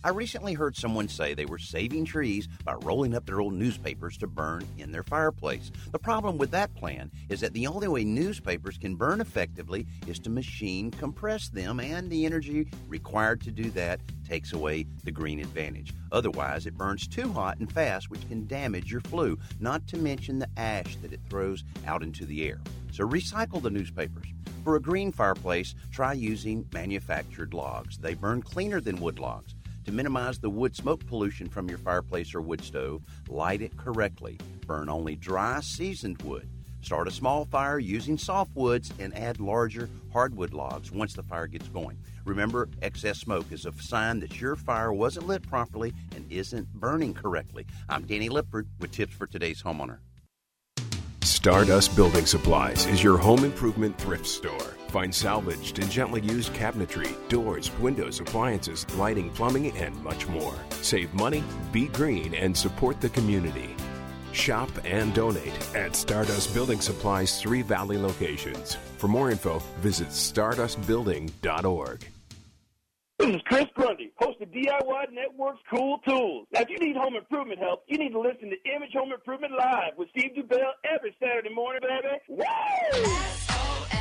I 0.05 0.09
recently 0.09 0.53
heard 0.53 0.75
someone 0.75 1.07
say 1.07 1.33
they 1.33 1.45
were 1.45 1.57
saving 1.57 2.03
trees 2.03 2.49
by 2.65 2.73
rolling 2.73 3.15
up 3.15 3.25
their 3.25 3.39
old 3.39 3.53
newspapers 3.53 4.17
to 4.17 4.27
burn 4.27 4.67
in 4.77 4.91
their 4.91 5.03
fireplace. 5.03 5.71
The 5.93 5.99
problem 5.99 6.37
with 6.37 6.51
that 6.51 6.75
plan 6.75 7.09
is 7.29 7.39
that 7.39 7.53
the 7.53 7.67
only 7.67 7.87
way 7.87 8.03
newspapers 8.03 8.77
can 8.77 8.95
burn 8.95 9.21
effectively 9.21 9.87
is 10.05 10.19
to 10.19 10.29
machine 10.29 10.91
compress 10.91 11.47
them, 11.47 11.79
and 11.79 12.09
the 12.09 12.25
energy 12.25 12.67
required 12.89 13.39
to 13.43 13.51
do 13.51 13.69
that 13.71 14.01
takes 14.27 14.51
away 14.51 14.87
the 15.05 15.11
green 15.11 15.39
advantage. 15.39 15.93
Otherwise, 16.11 16.65
it 16.65 16.77
burns 16.77 17.07
too 17.07 17.31
hot 17.31 17.59
and 17.59 17.71
fast, 17.71 18.09
which 18.09 18.27
can 18.27 18.45
damage 18.45 18.91
your 18.91 19.01
flue, 19.01 19.39
not 19.61 19.87
to 19.87 19.97
mention 19.97 20.37
the 20.37 20.49
ash 20.57 20.97
that 20.97 21.13
it 21.13 21.21
throws 21.29 21.63
out 21.87 22.03
into 22.03 22.25
the 22.25 22.45
air. 22.45 22.59
So 22.91 23.07
recycle 23.07 23.61
the 23.61 23.69
newspapers. 23.69 24.27
For 24.65 24.75
a 24.75 24.81
green 24.81 25.13
fireplace, 25.13 25.75
try 25.91 26.11
using 26.11 26.67
manufactured 26.73 27.53
logs. 27.53 27.97
They 27.97 28.15
burn 28.15 28.41
cleaner 28.41 28.81
than 28.81 28.99
wood 28.99 29.17
logs. 29.17 29.55
To 29.85 29.91
minimize 29.91 30.39
the 30.39 30.49
wood 30.49 30.75
smoke 30.75 31.05
pollution 31.05 31.49
from 31.49 31.67
your 31.67 31.77
fireplace 31.77 32.33
or 32.33 32.41
wood 32.41 32.63
stove, 32.63 33.03
light 33.27 33.61
it 33.61 33.75
correctly. 33.75 34.39
Burn 34.65 34.87
only 34.89 35.15
dry, 35.15 35.59
seasoned 35.59 36.21
wood. 36.21 36.49
Start 36.81 37.07
a 37.07 37.11
small 37.11 37.45
fire 37.45 37.79
using 37.79 38.17
soft 38.17 38.55
woods 38.55 38.93
and 38.99 39.17
add 39.17 39.39
larger 39.39 39.89
hardwood 40.11 40.53
logs 40.53 40.91
once 40.91 41.13
the 41.13 41.23
fire 41.23 41.47
gets 41.47 41.67
going. 41.69 41.97
Remember, 42.25 42.69
excess 42.81 43.19
smoke 43.19 43.51
is 43.51 43.65
a 43.65 43.73
sign 43.73 44.19
that 44.19 44.39
your 44.39 44.55
fire 44.55 44.91
wasn't 44.91 45.27
lit 45.27 45.47
properly 45.47 45.93
and 46.15 46.29
isn't 46.29 46.71
burning 46.73 47.13
correctly. 47.13 47.65
I'm 47.87 48.05
Danny 48.05 48.29
Lipford 48.29 48.67
with 48.79 48.91
tips 48.91 49.13
for 49.13 49.27
today's 49.27 49.63
homeowner. 49.63 49.99
Stardust 51.23 51.95
Building 51.95 52.25
Supplies 52.25 52.85
is 52.85 53.03
your 53.03 53.17
home 53.17 53.43
improvement 53.43 53.97
thrift 53.97 54.27
store. 54.27 54.75
Find 54.93 55.13
salvaged 55.13 55.79
and 55.79 55.89
gently 55.89 56.21
used 56.21 56.53
cabinetry, 56.53 57.15
doors, 57.27 57.71
windows, 57.79 58.19
appliances, 58.19 58.85
lighting, 58.95 59.31
plumbing, 59.31 59.75
and 59.75 59.99
much 60.03 60.27
more. 60.27 60.53
Save 60.69 61.11
money, 61.15 61.43
be 61.71 61.87
green, 61.87 62.35
and 62.35 62.55
support 62.55 63.01
the 63.01 63.09
community. 63.09 63.75
Shop 64.33 64.69
and 64.85 65.11
donate 65.15 65.75
at 65.75 65.95
Stardust 65.95 66.53
Building 66.53 66.79
Supplies' 66.79 67.41
three 67.41 67.63
valley 67.63 67.97
locations. 67.97 68.75
For 68.99 69.07
more 69.07 69.31
info, 69.31 69.63
visit 69.81 70.09
stardustbuilding.org. 70.09 72.07
This 73.17 73.29
is 73.29 73.41
Chris 73.45 73.65
Grundy, 73.73 74.11
host 74.17 74.41
of 74.41 74.49
DIY 74.49 75.11
Network's 75.11 75.61
Cool 75.73 75.97
Tools. 76.07 76.45
Now, 76.51 76.61
if 76.61 76.69
you 76.69 76.77
need 76.77 76.97
home 76.97 77.15
improvement 77.15 77.57
help, 77.57 77.83
you 77.87 77.97
need 77.97 78.11
to 78.11 78.19
listen 78.19 78.51
to 78.51 78.71
Image 78.75 78.93
Home 78.93 79.11
Improvement 79.11 79.53
Live 79.57 79.93
with 79.97 80.09
Steve 80.09 80.33
Dubell 80.37 80.73
every 80.85 81.15
Saturday 81.19 81.51
morning, 81.51 81.81
baby. 81.81 82.19
Woo! 82.27 83.92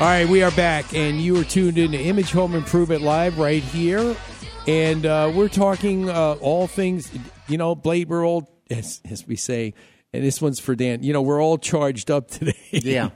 All 0.00 0.06
right, 0.06 0.26
we 0.26 0.42
are 0.42 0.50
back, 0.52 0.94
and 0.94 1.20
you 1.20 1.38
are 1.38 1.44
tuned 1.44 1.76
in 1.76 1.92
to 1.92 1.98
Image 1.98 2.32
Home 2.32 2.54
Improvement 2.54 3.02
Live 3.02 3.36
right 3.36 3.62
here. 3.62 4.16
And 4.66 5.04
uh, 5.04 5.30
we're 5.34 5.50
talking 5.50 6.08
uh, 6.08 6.36
all 6.40 6.66
things, 6.66 7.10
you 7.48 7.58
know, 7.58 7.74
Blade, 7.74 8.08
we're 8.08 8.26
all, 8.26 8.50
as, 8.70 9.02
as 9.10 9.26
we 9.26 9.36
say, 9.36 9.74
and 10.14 10.24
this 10.24 10.40
one's 10.40 10.58
for 10.58 10.74
Dan, 10.74 11.02
you 11.02 11.12
know, 11.12 11.20
we're 11.20 11.42
all 11.42 11.58
charged 11.58 12.10
up 12.10 12.30
today. 12.30 12.56
Yeah. 12.70 13.10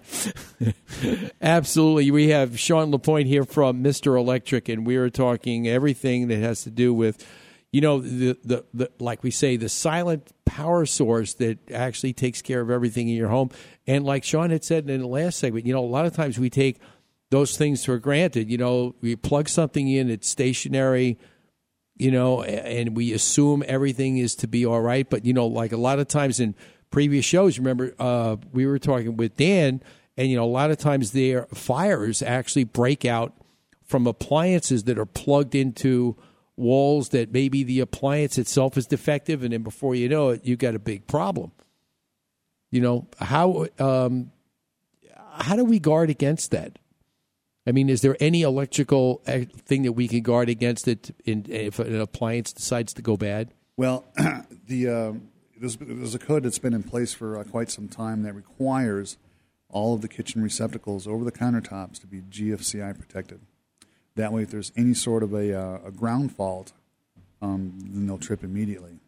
Absolutely. 1.41 2.11
We 2.11 2.29
have 2.29 2.61
Sean 2.61 2.91
LaPointe 2.91 3.29
here 3.29 3.45
from 3.45 3.83
Mr. 3.83 4.19
Electric, 4.19 4.69
and 4.69 4.87
we 4.87 4.97
are 4.97 5.09
talking 5.09 5.67
everything 5.67 6.29
that 6.29 6.41
has 6.41 6.65
to 6.65 6.71
do 6.71 6.93
with, 6.93 7.27
you 7.75 7.81
know, 7.81 7.99
the, 7.99 8.39
the, 8.45 8.65
the 8.73 8.89
like 9.01 9.25
we 9.25 9.33
say, 9.33 9.57
the 9.57 9.69
silent 9.69 10.33
power 10.45 10.87
source 10.87 11.35
that 11.35 11.59
actually 11.73 12.13
takes 12.13 12.41
care 12.41 12.61
of 12.61 12.71
everything 12.71 13.09
in 13.09 13.17
your 13.17 13.31
home. 13.31 13.51
And 13.85 14.05
like 14.05 14.23
Sean 14.23 14.51
had 14.51 14.63
said 14.63 14.89
in 14.89 15.01
the 15.01 15.09
last 15.09 15.41
segment, 15.41 15.67
you 15.67 15.73
know, 15.73 15.85
a 15.85 15.85
lot 15.85 16.07
of 16.07 16.15
times 16.15 16.39
we 16.39 16.51
take 16.51 16.79
those 17.31 17.57
things 17.59 17.85
for 17.85 17.99
granted. 17.99 18.49
You 18.49 18.59
know, 18.59 18.95
we 19.01 19.17
plug 19.17 19.49
something 19.49 19.89
in, 19.89 20.09
it's 20.09 20.29
stationary, 20.29 21.19
you 21.97 22.13
know, 22.13 22.45
and 22.45 22.97
we 22.97 23.13
assume 23.13 23.65
everything 23.67 24.19
is 24.19 24.37
to 24.37 24.47
be 24.47 24.65
all 24.65 24.81
right. 24.81 25.11
But, 25.11 25.25
you 25.25 25.33
know, 25.33 25.49
like 25.49 25.73
a 25.73 25.77
lot 25.77 25.99
of 25.99 26.07
times 26.07 26.39
in 26.39 26.55
previous 26.93 27.25
shows, 27.25 27.59
remember, 27.59 27.93
uh, 27.99 28.37
we 28.53 28.67
were 28.67 28.79
talking 28.79 29.17
with 29.17 29.37
Dan, 29.37 29.83
and, 30.17 30.29
you 30.31 30.37
know, 30.37 30.45
a 30.45 30.47
lot 30.47 30.71
of 30.71 30.79
times 30.79 31.11
their 31.11 31.47
fires 31.47 32.23
actually 32.23 32.63
break 32.63 33.05
out 33.05 33.35
from 33.83 34.07
appliances 34.07 34.85
that 34.85 34.97
are 34.97 35.07
plugged 35.07 35.57
into 35.57 36.17
walls 36.57 37.11
that 37.11 37.33
maybe 37.33 37.63
the 37.63 37.81
appliance 37.81 38.39
itself 38.39 38.77
is 38.77 38.87
defective. 38.87 39.43
And 39.43 39.53
then 39.53 39.63
before 39.63 39.95
you 39.95 40.09
know 40.09 40.31
it, 40.31 40.45
you've 40.45 40.59
got 40.59 40.75
a 40.75 40.79
big 40.79 41.07
problem. 41.07 41.53
You 42.71 42.81
know, 42.81 43.07
how, 43.19 43.67
um, 43.79 44.33
how 45.33 45.57
do 45.57 45.65
we 45.65 45.79
guard 45.79 46.11
against 46.11 46.51
that? 46.51 46.79
I 47.67 47.73
mean, 47.73 47.89
is 47.89 48.03
there 48.03 48.17
any 48.21 48.43
electrical 48.43 49.23
uh, 49.27 49.41
thing 49.65 49.83
that 49.83 49.93
we 49.93 50.07
can 50.07 50.21
guard 50.21 50.49
against 50.49 50.87
it 50.87 51.15
in, 51.25 51.47
if 51.49 51.79
an 51.79 52.01
appliance 52.01 52.53
decides 52.53 52.93
to 52.95 53.03
go 53.03 53.17
bad? 53.17 53.53
Well, 53.77 54.05
the 54.67 54.89
uh, 54.89 55.13
there's, 55.59 55.77
there's 55.77 56.15
a 56.15 56.19
code 56.19 56.43
that's 56.43 56.59
been 56.59 56.75
in 56.75 56.83
place 56.83 57.15
for 57.15 57.39
uh, 57.39 57.45
quite 57.45 57.71
some 57.71 57.89
time 57.89 58.23
that 58.23 58.35
requires 58.35 59.17
all 59.71 59.95
of 59.95 60.03
the 60.03 60.09
kitchen 60.09 60.43
receptacles 60.43 61.07
over 61.07 61.25
the 61.25 61.33
countertops 61.33 61.99
to 62.01 62.07
be 62.07 62.21
GFCI 62.21 62.99
protected. 62.99 63.41
That 64.17 64.33
way, 64.33 64.43
if 64.43 64.51
there's 64.51 64.73
any 64.77 64.95
sort 64.95 65.23
of 65.23 65.33
a, 65.33 65.59
uh, 65.59 65.79
a 65.87 65.91
ground 65.91 66.35
fault, 66.35 66.73
um, 67.43 67.75
then 67.81 68.07
they'll 68.07 68.19
trip 68.19 68.45
immediately. 68.45 69.01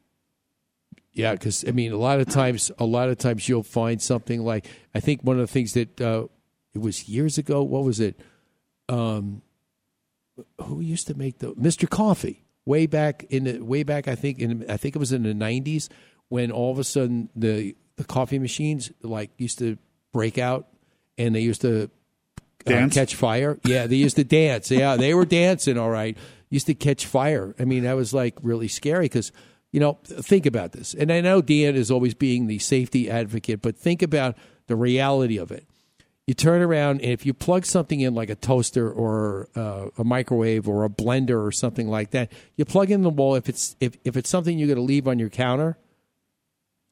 Yeah, 1.13 1.33
because 1.33 1.65
I 1.67 1.71
mean, 1.71 1.93
a 1.93 1.97
lot 1.97 2.21
of 2.21 2.29
times, 2.29 2.71
a 2.79 2.85
lot 2.85 3.09
of 3.09 3.17
times 3.17 3.49
you'll 3.49 3.63
find 3.63 4.03
something 4.03 4.43
like 4.43 4.67
I 4.95 5.01
think 5.01 5.23
one 5.23 5.37
of 5.37 5.41
the 5.41 5.53
things 5.53 5.73
that 5.73 5.99
uh, 6.01 6.27
it 6.75 6.81
was 6.81 7.09
years 7.09 7.39
ago. 7.39 7.63
What 7.63 7.85
was 7.85 8.01
it? 8.01 8.21
Um, 8.89 9.41
who 10.61 10.81
used 10.81 11.07
to 11.07 11.15
make 11.15 11.39
the 11.39 11.55
Mr. 11.55 11.89
Coffee 11.89 12.45
way 12.67 12.87
back 12.87 13.25
in 13.31 13.45
the 13.45 13.61
way 13.61 13.83
back? 13.83 14.09
I 14.09 14.15
think 14.15 14.39
in 14.39 14.67
I 14.69 14.77
think 14.77 14.95
it 14.95 14.99
was 14.99 15.13
in 15.13 15.23
the 15.23 15.33
nineties 15.33 15.89
when 16.29 16.51
all 16.51 16.71
of 16.71 16.79
a 16.79 16.85
sudden 16.85 17.31
the 17.35 17.75
the 17.97 18.05
coffee 18.05 18.39
machines 18.39 18.93
like 19.03 19.31
used 19.39 19.59
to 19.61 19.79
break 20.13 20.37
out 20.37 20.69
and 21.17 21.35
they 21.35 21.41
used 21.41 21.63
to 21.63 21.91
uh, 22.67 22.89
catch 22.89 23.15
fire. 23.15 23.59
Yeah, 23.65 23.87
they 23.87 23.97
used 23.97 24.17
to 24.17 24.25
dance. 24.25 24.71
Yeah, 24.71 24.97
they 24.97 25.15
were 25.15 25.25
dancing. 25.25 25.79
All 25.79 25.91
right, 25.91 26.17
used 26.51 26.67
to 26.67 26.75
catch 26.75 27.07
fire. 27.07 27.55
I 27.59 27.65
mean, 27.65 27.85
that 27.85 27.95
was 27.95 28.13
like 28.15 28.37
really 28.43 28.69
scary 28.69 29.07
because 29.07 29.33
you 29.73 29.81
know 29.81 29.99
think 30.05 30.47
about 30.47 30.73
this. 30.73 30.95
And 30.95 31.13
I 31.13 31.21
know 31.21 31.43
Dan 31.43 31.77
is 31.77 31.91
always 31.91 32.15
being 32.15 32.47
the 32.47 32.59
safety 32.59 33.11
advocate, 33.11 33.63
but 33.63 33.77
think 33.77 34.03
about 34.03 34.37
the 34.67 34.77
reality 34.77 35.39
of 35.39 35.51
it. 35.51 35.67
You 36.27 36.35
turn 36.35 36.61
around 36.61 37.03
and 37.03 37.13
if 37.13 37.25
you 37.25 37.33
plug 37.33 37.65
something 37.65 38.01
in 38.01 38.15
like 38.15 38.31
a 38.31 38.35
toaster 38.35 38.91
or 38.91 39.49
uh, 39.55 39.87
a 39.97 40.03
microwave 40.03 40.69
or 40.69 40.85
a 40.85 40.89
blender 40.89 41.47
or 41.47 41.53
something 41.53 41.89
like 41.89 42.11
that, 42.11 42.33
you 42.57 42.65
plug 42.65 42.91
in 42.91 43.03
the 43.03 43.11
wall. 43.11 43.37
If 43.37 43.49
it's 43.49 43.77
if, 43.79 43.97
if 44.05 44.17
it's 44.17 44.29
something 44.29 44.59
you're 44.59 44.67
going 44.67 44.77
to 44.77 44.83
leave 44.83 45.07
on 45.07 45.21
your 45.21 45.31
counter, 45.31 45.79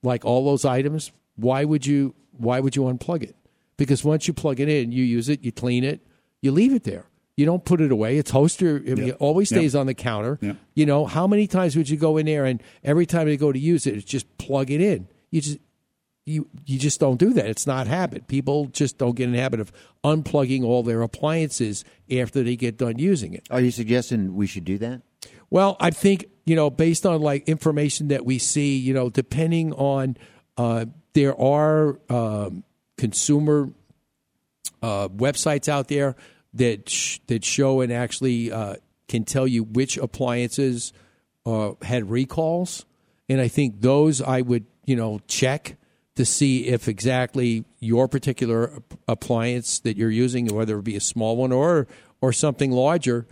like 0.05 0.25
all 0.25 0.45
those 0.45 0.65
items, 0.65 1.11
why 1.35 1.65
would 1.65 1.85
you 1.85 2.15
why 2.37 2.61
would 2.61 2.77
you 2.77 2.83
unplug 2.83 3.25
it? 3.25 3.35
Because 3.77 4.05
once 4.05 4.29
you 4.29 4.35
plug 4.35 4.61
it 4.61 4.69
in, 4.69 4.93
you 4.93 5.03
use 5.05 5.29
it, 5.29 5.43
you 5.45 5.53
clean 5.53 5.85
it, 5.85 6.07
you 6.43 6.53
leave 6.53 6.73
it 6.73 6.85
there. 6.85 7.07
You 7.37 7.45
don't 7.47 7.65
put 7.65 7.81
it 7.81 7.91
away. 7.91 8.19
It's 8.19 8.31
toaster 8.31 8.77
I 8.77 8.91
mean, 8.95 8.99
Yep. 8.99 9.09
it 9.09 9.17
always 9.19 9.51
Yep. 9.51 9.59
stays 9.61 9.75
on 9.75 9.87
the 9.87 9.95
counter. 9.95 10.39
Yep. 10.41 10.57
You 10.75 10.87
know, 10.87 11.05
how 11.07 11.27
many 11.27 11.47
times 11.49 11.75
would 11.77 11.89
you 11.89 11.97
go 11.97 12.17
in 12.17 12.27
there 12.27 12.45
and 12.45 12.63
every 12.85 13.07
time 13.07 13.27
you 13.29 13.37
go 13.37 13.51
to 13.51 13.59
use 13.59 13.87
it, 13.89 13.95
it's 13.97 14.05
just 14.05 14.39
plug 14.39 14.71
it 14.71 14.81
in. 14.81 15.09
You 15.33 15.41
just 15.41 15.59
you 16.27 16.49
you 16.65 16.79
just 16.79 17.01
don't 17.01 17.19
do 17.19 17.33
that. 17.35 17.47
It's 17.47 17.67
not 17.67 17.87
habit. 17.89 18.29
People 18.29 18.67
just 18.67 18.97
don't 18.99 19.15
get 19.17 19.25
in 19.25 19.33
the 19.33 19.41
habit 19.41 19.59
of 19.61 19.73
unplugging 20.05 20.63
all 20.65 20.83
their 20.83 21.03
appliances 21.03 21.85
after 22.11 22.43
they 22.43 22.57
get 22.57 22.79
done 22.79 22.99
using 22.99 23.35
it. 23.35 23.45
Are 23.51 23.61
you 23.61 23.71
suggesting 23.73 24.35
we 24.37 24.47
should 24.47 24.65
do 24.65 24.79
that? 24.79 25.03
Well, 25.51 25.77
I 25.81 25.91
think 25.91 26.27
you 26.47 26.55
know, 26.55 26.71
based 26.71 27.05
on 27.05 27.21
like 27.21 27.49
information 27.49 28.09
that 28.09 28.25
we 28.25 28.39
see, 28.39 28.77
you 28.77 28.95
know, 28.95 29.11
depending 29.11 29.73
on 29.73 30.17
uh, 30.57 30.85
there 31.15 31.39
are 31.41 31.99
um, 32.09 32.63
consumer 32.97 33.71
uh, 34.83 35.09
websites 35.09 35.69
out 35.69 35.89
there 35.89 36.17
that 36.55 36.89
sh- 36.89 37.19
that 37.27 37.45
show 37.45 37.81
and 37.81 37.93
actually 37.93 38.53
uh, 38.53 38.77
can 39.09 39.25
tell 39.25 39.47
you 39.47 39.65
which 39.65 39.97
appliances 39.97 40.93
uh, 41.47 41.73
had 41.83 42.11
recalls, 42.11 42.85
and 43.29 43.41
I 43.41 43.49
think 43.49 43.81
those 43.81 44.23
I 44.23 44.41
would 44.41 44.67
you 44.85 44.97
know 44.97 45.21
check 45.27 45.77
to 46.17 46.25
see 46.25 46.69
if 46.69 46.87
exactly 46.87 47.65
your 47.81 48.07
particular 48.07 48.71
appliance 49.09 49.81
that 49.81 49.97
you're 49.97 50.11
using, 50.11 50.47
whether 50.47 50.79
it 50.79 50.85
be 50.85 50.97
a 50.97 51.01
small 51.01 51.37
one 51.37 51.53
or 51.53 51.87
or 52.21 52.33
something 52.33 52.71
larger, 52.71 53.27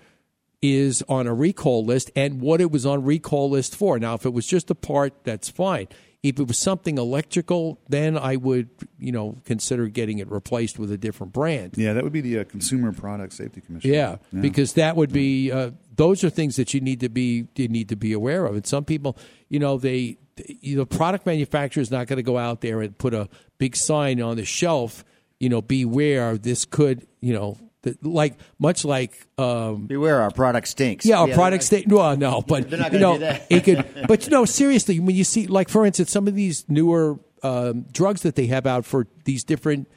is 0.60 1.02
on 1.08 1.26
a 1.26 1.34
recall 1.34 1.84
list 1.84 2.10
and 2.14 2.40
what 2.40 2.60
it 2.60 2.70
was 2.70 2.86
on 2.86 3.04
recall 3.04 3.50
list 3.50 3.74
for. 3.76 3.98
Now, 3.98 4.14
if 4.14 4.24
it 4.26 4.32
was 4.32 4.46
just 4.46 4.70
a 4.70 4.74
part, 4.74 5.12
that's 5.24 5.48
fine. 5.48 5.88
If 6.22 6.38
it 6.38 6.46
was 6.46 6.56
something 6.58 6.98
electrical, 6.98 7.80
then 7.88 8.16
I 8.16 8.36
would, 8.36 8.70
you 8.98 9.10
know, 9.10 9.38
consider 9.44 9.88
getting 9.88 10.18
it 10.18 10.30
replaced 10.30 10.78
with 10.78 10.92
a 10.92 10.96
different 10.96 11.32
brand. 11.32 11.74
Yeah, 11.76 11.94
that 11.94 12.04
would 12.04 12.12
be 12.12 12.20
the 12.20 12.38
uh, 12.38 12.44
Consumer 12.44 12.92
Product 12.92 13.32
Safety 13.32 13.60
Commission. 13.60 13.92
Yeah, 13.92 14.18
because 14.32 14.74
that 14.74 14.94
would 14.94 15.12
be 15.12 15.50
uh, 15.50 15.72
those 15.96 16.22
are 16.22 16.30
things 16.30 16.56
that 16.56 16.74
you 16.74 16.80
need 16.80 17.00
to 17.00 17.08
be 17.08 17.48
you 17.56 17.68
need 17.68 17.88
to 17.88 17.96
be 17.96 18.12
aware 18.12 18.46
of. 18.46 18.54
And 18.54 18.66
some 18.66 18.84
people, 18.84 19.18
you 19.48 19.58
know, 19.58 19.78
they 19.78 20.18
you 20.60 20.76
know, 20.76 20.84
product 20.84 21.26
manufacturer 21.26 21.80
is 21.80 21.90
not 21.90 22.06
going 22.06 22.16
to 22.16 22.22
go 22.22 22.38
out 22.38 22.60
there 22.60 22.80
and 22.80 22.96
put 22.96 23.14
a 23.14 23.28
big 23.58 23.76
sign 23.76 24.20
on 24.20 24.36
the 24.36 24.44
shelf. 24.44 25.04
You 25.40 25.48
know, 25.48 25.60
beware. 25.60 26.38
This 26.38 26.64
could, 26.64 27.06
you 27.20 27.34
know, 27.34 27.58
like 28.02 28.38
much 28.58 28.84
like 28.84 29.26
um, 29.38 29.86
beware 29.86 30.20
our 30.22 30.30
product 30.30 30.68
stinks. 30.68 31.04
Yeah, 31.04 31.20
our 31.20 31.28
Yeah, 31.28 31.34
product 31.34 31.64
state. 31.64 31.88
Well, 31.88 32.16
no, 32.16 32.42
but 32.46 32.70
They're 32.70 32.78
not 32.78 32.92
you 32.92 32.98
know, 32.98 33.14
do 33.14 33.20
that. 33.20 33.46
it 33.50 33.64
could. 33.64 33.84
But 34.08 34.24
you 34.24 34.30
know, 34.30 34.44
seriously, 34.44 35.00
when 35.00 35.16
you 35.16 35.24
see, 35.24 35.46
like 35.46 35.68
for 35.68 35.84
instance, 35.84 36.10
some 36.10 36.28
of 36.28 36.34
these 36.34 36.64
newer 36.68 37.18
um, 37.42 37.86
drugs 37.92 38.22
that 38.22 38.36
they 38.36 38.46
have 38.46 38.66
out 38.66 38.84
for 38.84 39.06
these 39.24 39.42
different, 39.44 39.88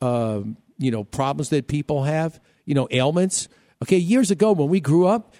um, 0.00 0.56
you 0.78 0.90
know, 0.90 1.04
problems 1.04 1.48
that 1.50 1.68
people 1.68 2.04
have, 2.04 2.40
you 2.66 2.74
know, 2.74 2.86
ailments. 2.90 3.48
Okay, 3.82 3.96
years 3.96 4.30
ago 4.30 4.52
when 4.52 4.68
we 4.68 4.78
grew 4.80 5.06
up, 5.06 5.34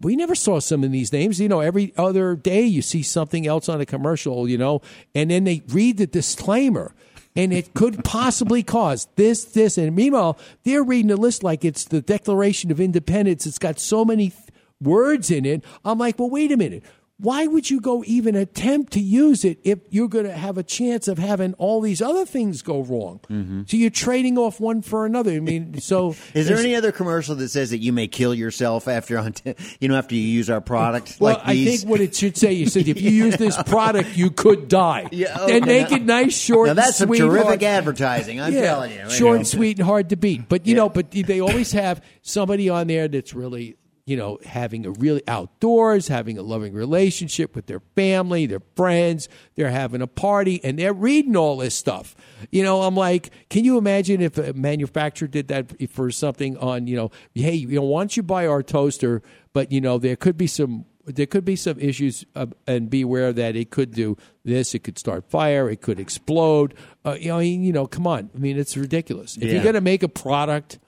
we 0.00 0.16
never 0.16 0.34
saw 0.34 0.58
some 0.60 0.82
of 0.82 0.90
these 0.90 1.12
names. 1.12 1.38
You 1.40 1.48
know, 1.48 1.60
every 1.60 1.92
other 1.96 2.34
day 2.36 2.62
you 2.62 2.80
see 2.82 3.02
something 3.02 3.46
else 3.46 3.68
on 3.68 3.80
a 3.80 3.86
commercial, 3.86 4.48
you 4.48 4.56
know, 4.58 4.80
and 5.14 5.30
then 5.30 5.44
they 5.44 5.62
read 5.68 5.98
the 5.98 6.06
disclaimer. 6.06 6.94
And 7.34 7.52
it 7.52 7.72
could 7.72 8.04
possibly 8.04 8.62
cause 8.62 9.08
this, 9.16 9.44
this, 9.44 9.78
and 9.78 9.96
meanwhile, 9.96 10.38
they're 10.64 10.82
reading 10.82 11.08
the 11.08 11.16
list 11.16 11.42
like 11.42 11.64
it's 11.64 11.84
the 11.84 12.02
Declaration 12.02 12.70
of 12.70 12.78
Independence. 12.78 13.46
It's 13.46 13.58
got 13.58 13.78
so 13.78 14.04
many 14.04 14.30
th- 14.30 14.42
words 14.82 15.30
in 15.30 15.46
it. 15.46 15.64
I'm 15.82 15.98
like, 15.98 16.18
well, 16.18 16.28
wait 16.28 16.52
a 16.52 16.58
minute. 16.58 16.84
Why 17.22 17.46
would 17.46 17.70
you 17.70 17.80
go 17.80 18.02
even 18.04 18.34
attempt 18.34 18.92
to 18.94 19.00
use 19.00 19.44
it 19.44 19.58
if 19.62 19.78
you're 19.90 20.08
going 20.08 20.24
to 20.24 20.32
have 20.32 20.58
a 20.58 20.64
chance 20.64 21.06
of 21.06 21.18
having 21.18 21.54
all 21.54 21.80
these 21.80 22.02
other 22.02 22.26
things 22.26 22.62
go 22.62 22.80
wrong? 22.82 23.20
So 23.68 23.76
you're 23.76 23.90
trading 23.90 24.36
off 24.38 24.58
one 24.58 24.82
for 24.82 25.06
another. 25.06 25.30
I 25.30 25.38
mean, 25.40 25.80
so 25.80 26.10
Mm-hmm. 26.12 26.38
Is 26.38 26.48
there 26.48 26.58
any 26.58 26.74
other 26.74 26.90
commercial 26.90 27.36
that 27.36 27.48
says 27.50 27.70
that 27.70 27.78
you 27.78 27.92
may 27.92 28.08
kill 28.08 28.34
yourself 28.34 28.88
after 28.88 29.18
on 29.18 29.34
t- 29.34 29.54
you 29.80 29.86
know 29.88 29.96
after 29.96 30.16
you 30.16 30.20
use 30.22 30.50
our 30.50 30.60
product? 30.60 31.16
Well, 31.20 31.34
like 31.36 31.46
I 31.46 31.64
think 31.64 31.82
what 31.84 32.00
it 32.00 32.14
should 32.16 32.36
say, 32.36 32.52
you 32.54 32.66
said 32.66 32.88
if 32.88 33.00
you 33.00 33.10
use 33.10 33.36
this 33.36 33.56
product, 33.62 34.16
you 34.16 34.30
could 34.30 34.66
die. 34.68 35.08
Yeah, 35.12 35.46
and 35.46 35.64
make 35.64 35.92
it 35.92 36.02
nice, 36.02 36.36
short, 36.36 36.66
Now 36.68 36.74
that's 36.74 36.88
and 36.88 36.96
some 36.96 37.08
sweet, 37.08 37.18
terrific 37.20 37.46
hard- 37.46 37.62
advertising. 37.62 38.40
I'm 38.40 38.52
Yeah, 38.52 38.62
telling 38.62 38.92
you. 38.92 39.08
short 39.10 39.36
and 39.36 39.46
sweet 39.46 39.78
and 39.78 39.86
hard 39.86 40.08
to 40.10 40.16
beat. 40.16 40.48
But 40.48 40.66
you 40.66 40.74
know, 40.74 40.88
but 40.88 41.12
they 41.12 41.40
always 41.40 41.70
have 41.72 42.02
somebody 42.22 42.68
on 42.68 42.88
there 42.88 43.06
that's 43.06 43.32
really, 43.32 43.76
you 44.04 44.16
know, 44.16 44.38
having 44.44 44.84
a 44.84 44.90
really 44.90 45.22
outdoors, 45.28 46.08
having 46.08 46.36
a 46.36 46.42
loving 46.42 46.72
relationship 46.72 47.54
with 47.54 47.66
their 47.66 47.80
family, 47.94 48.46
their 48.46 48.62
friends. 48.74 49.28
They're 49.54 49.70
having 49.70 50.02
a 50.02 50.08
party, 50.08 50.60
and 50.64 50.78
they're 50.78 50.92
reading 50.92 51.36
all 51.36 51.58
this 51.58 51.74
stuff. 51.76 52.16
You 52.50 52.64
know, 52.64 52.82
I'm 52.82 52.96
like, 52.96 53.30
can 53.48 53.64
you 53.64 53.78
imagine 53.78 54.20
if 54.20 54.38
a 54.38 54.52
manufacturer 54.54 55.28
did 55.28 55.48
that 55.48 55.88
for 55.90 56.10
something 56.10 56.56
on, 56.58 56.88
you 56.88 56.96
know, 56.96 57.10
hey, 57.34 57.54
you 57.54 57.76
know, 57.76 57.82
why 57.82 58.00
don't 58.00 58.16
you 58.16 58.22
buy 58.24 58.46
our 58.46 58.62
toaster? 58.62 59.22
But 59.52 59.70
you 59.70 59.80
know, 59.80 59.98
there 59.98 60.16
could 60.16 60.36
be 60.36 60.46
some 60.48 60.86
there 61.04 61.26
could 61.26 61.44
be 61.44 61.56
some 61.56 61.78
issues, 61.80 62.24
uh, 62.36 62.46
and 62.66 62.88
be 62.88 63.02
aware 63.02 63.32
that 63.32 63.56
it 63.56 63.70
could 63.70 63.92
do 63.92 64.16
this. 64.44 64.72
It 64.72 64.84
could 64.84 64.98
start 64.98 65.28
fire. 65.28 65.68
It 65.68 65.80
could 65.80 65.98
explode. 65.98 66.74
Uh, 67.04 67.16
you 67.20 67.28
know, 67.28 67.40
you 67.40 67.72
know, 67.72 67.86
come 67.88 68.06
on. 68.06 68.30
I 68.34 68.38
mean, 68.38 68.56
it's 68.56 68.76
ridiculous. 68.76 69.36
If 69.36 69.42
Yeah. 69.44 69.54
you're 69.54 69.62
going 69.64 69.74
to 69.74 69.80
make 69.80 70.04
a 70.04 70.08
product, 70.08 70.78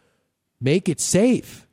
make 0.60 0.88
it 0.88 1.00
safe. 1.00 1.63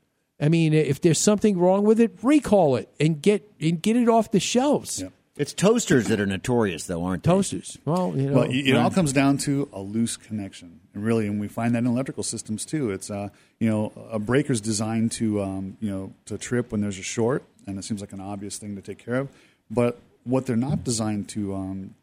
I 0.42 0.50
mean, 0.50 0.74
if 0.74 1.00
there's 1.00 1.20
something 1.20 1.58
wrong 1.60 1.84
with 1.84 2.00
it, 2.00 2.18
recall 2.24 2.76
it 2.76 2.90
and 3.00 3.22
get 3.22 3.50
and 3.62 3.82
get 3.82 3.96
it 3.96 4.10
off 4.10 4.32
the 4.32 4.40
shelves. 4.40 5.04
It's 5.38 5.54
toasters 5.54 6.08
that 6.08 6.20
are 6.20 6.26
notorious, 6.26 6.86
though, 6.86 7.04
aren't 7.04 7.24
they? 7.24 7.32
Toasters. 7.32 7.78
Well, 7.86 8.14
you 8.16 8.30
know, 8.30 8.34
Well, 8.34 8.44
it, 8.44 8.68
it 8.68 8.76
all 8.76 8.92
comes 8.92 9.14
down 9.14 9.38
to 9.40 9.70
a 9.72 9.80
loose 9.80 10.18
connection, 10.18 10.82
and 10.94 11.04
really, 11.04 11.26
and 11.26 11.40
we 11.40 11.48
find 11.48 11.74
that 11.74 11.80
in 11.80 11.88
electrical 11.88 12.24
systems 12.24 12.66
too. 12.66 12.92
It's 12.92 13.10
uh, 13.10 13.30
you 13.60 13.70
know, 13.70 13.94
a 14.12 14.20
breaker's 14.20 14.60
designed 14.60 15.14
to 15.14 15.42
um, 15.42 15.78
you 15.80 15.90
know 15.90 16.14
to 16.26 16.38
trip 16.38 16.72
when 16.72 16.82
there's 16.82 17.00
a 17.00 17.04
short, 17.04 17.44
and 17.66 17.80
it 17.80 17.84
seems 17.86 18.02
like 18.02 18.12
an 18.12 18.20
obvious 18.20 18.58
thing 18.58 18.76
to 18.76 18.82
take 18.82 19.04
care 19.04 19.16
of. 19.16 19.30
But 19.70 20.00
what 20.26 20.48
they're 20.48 20.56
not 20.58 20.84
designed 20.84 21.30
to 21.30 21.56
um, 21.56 21.96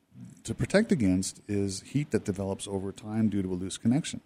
to 0.45 0.55
protect 0.55 0.91
against 0.91 1.41
is 1.49 1.82
heat 1.82 2.11
that 2.12 2.24
develops 2.24 2.66
over 2.66 2.93
time 2.93 3.28
due 3.28 3.43
to 3.43 3.53
a 3.53 3.55
loose 3.55 3.76
connection. 3.76 4.20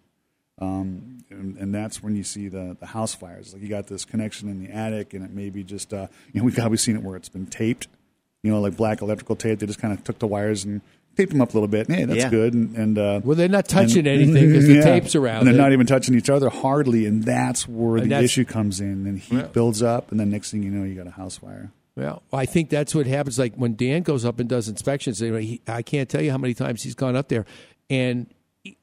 Um, 0.62 1.18
and, 1.30 1.56
and 1.56 1.74
that's 1.74 2.02
when 2.02 2.14
you 2.14 2.24
see 2.24 2.48
the, 2.48 2.76
the 2.78 2.86
house 2.86 3.14
fires. 3.14 3.52
Like 3.52 3.62
you 3.62 3.68
got 3.68 3.86
this 3.86 4.04
connection 4.04 4.48
in 4.48 4.62
the 4.62 4.70
attic, 4.70 5.14
and 5.14 5.24
it 5.24 5.30
may 5.32 5.50
be 5.50 5.64
just 5.64 5.92
uh, 5.94 6.06
you 6.32 6.40
know 6.40 6.44
we've 6.44 6.54
probably 6.54 6.76
seen 6.78 6.96
it 6.96 7.02
where 7.02 7.16
it's 7.16 7.28
been 7.30 7.46
taped, 7.46 7.88
you 8.42 8.50
know, 8.52 8.60
like 8.60 8.76
black 8.76 9.00
electrical 9.02 9.34
tape. 9.36 9.58
They 9.60 9.66
just 9.66 9.78
kind 9.80 9.92
of 9.94 10.04
took 10.04 10.18
the 10.18 10.26
wires 10.26 10.64
and 10.64 10.80
taped 11.16 11.32
them 11.32 11.40
up 11.40 11.50
a 11.50 11.52
little 11.52 11.68
bit. 11.68 11.90
Hey, 11.90 12.04
that's 12.04 12.18
Yeah. 12.20 12.28
good. 12.30 12.54
And, 12.54 12.76
and 12.76 12.98
uh, 12.98 13.20
Well, 13.24 13.36
they're 13.36 13.48
not 13.48 13.68
touching 13.68 14.06
and- 14.06 14.08
anything 14.22 14.52
'cause 14.52 14.66
the 14.66 14.80
tape's 14.82 15.14
around 15.14 15.40
and 15.40 15.46
they're 15.48 15.54
it. 15.54 15.58
not 15.58 15.72
even 15.72 15.86
touching 15.86 16.14
each 16.14 16.30
other 16.30 16.48
hardly. 16.48 17.04
And 17.06 17.22
that's 17.24 17.68
where 17.68 17.96
And 17.96 18.04
the 18.06 18.08
that's- 18.10 18.24
issue 18.24 18.44
comes 18.46 18.80
in. 18.80 19.06
And 19.06 19.18
heat 19.18 19.36
Yeah. 19.36 19.42
builds 19.48 19.82
up, 19.82 20.10
and 20.10 20.18
then 20.20 20.30
next 20.30 20.50
thing 20.50 20.62
you 20.62 20.70
know, 20.70 20.84
you 20.84 20.94
got 20.94 21.06
a 21.06 21.10
house 21.10 21.36
fire. 21.38 21.70
Well, 21.96 22.22
I 22.32 22.46
think 22.46 22.70
that's 22.70 22.94
what 22.94 23.06
happens. 23.06 23.38
Like 23.38 23.54
when 23.56 23.74
Dan 23.76 24.02
goes 24.02 24.24
up 24.24 24.40
and 24.40 24.48
does 24.48 24.68
inspections, 24.68 25.18
he, 25.18 25.60
I 25.68 25.82
can't 25.82 26.08
tell 26.08 26.22
you 26.22 26.30
how 26.30 26.38
many 26.38 26.54
times 26.54 26.82
he's 26.82 26.94
gone 26.94 27.16
up 27.16 27.28
there, 27.28 27.44
and 27.90 28.20
it- 28.22 28.36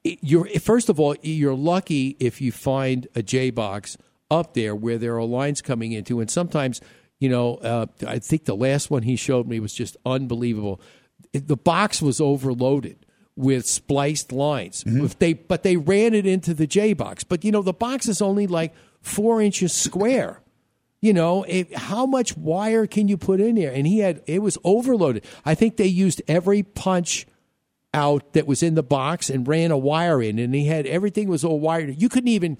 you're 0.04 0.46
first 0.60 0.88
of 0.88 1.00
all 1.00 1.16
you're 1.22 1.54
lucky 1.54 2.16
if 2.20 2.40
you 2.40 2.52
find 2.52 3.08
a 3.14 3.22
J 3.22 3.50
box 3.50 3.96
up 4.30 4.54
there 4.54 4.74
where 4.74 4.98
there 4.98 5.16
are 5.16 5.24
lines 5.24 5.62
coming 5.62 5.92
into, 5.92 6.20
and 6.20 6.30
sometimes 6.30 6.80
you 7.18 7.28
know 7.28 7.56
uh, 7.56 7.86
I 8.06 8.18
think 8.18 8.44
the 8.44 8.56
last 8.56 8.90
one 8.90 9.02
he 9.02 9.16
showed 9.16 9.46
me 9.46 9.60
was 9.60 9.74
just 9.74 9.96
unbelievable. 10.04 10.80
The 11.32 11.56
box 11.56 12.02
was 12.02 12.20
overloaded 12.20 13.06
with 13.36 13.66
spliced 13.66 14.32
lines. 14.32 14.84
If 15.04 15.18
they 15.18 15.32
but 15.32 15.62
they 15.62 15.76
ran 15.76 16.14
it 16.14 16.26
into 16.26 16.54
the 16.54 16.66
J 16.66 16.92
box, 16.92 17.24
but 17.24 17.44
you 17.44 17.52
know 17.52 17.62
the 17.62 17.72
box 17.72 18.08
is 18.08 18.20
only 18.20 18.46
like 18.46 18.74
four 19.00 19.40
inches 19.40 19.72
square. 19.72 20.42
You 21.02 21.14
know, 21.14 21.44
it, 21.44 21.74
how 21.74 22.04
much 22.04 22.36
wire 22.36 22.86
can 22.86 23.08
you 23.08 23.16
put 23.16 23.40
in 23.40 23.54
there? 23.54 23.72
And 23.72 23.86
he 23.86 24.00
had 24.00 24.22
it 24.26 24.42
was 24.42 24.58
overloaded. 24.64 25.24
I 25.46 25.54
think 25.54 25.78
they 25.78 25.86
used 25.86 26.20
every 26.28 26.62
punch 26.62 27.26
out 27.92 28.32
that 28.34 28.46
was 28.46 28.62
in 28.62 28.74
the 28.74 28.82
box 28.82 29.30
and 29.30 29.46
ran 29.46 29.70
a 29.70 29.78
wire 29.78 30.22
in, 30.22 30.38
and 30.38 30.54
he 30.54 30.66
had 30.66 30.86
everything 30.86 31.28
was 31.28 31.44
all 31.44 31.60
wired. 31.60 32.00
You 32.00 32.08
couldn't 32.08 32.28
even 32.28 32.58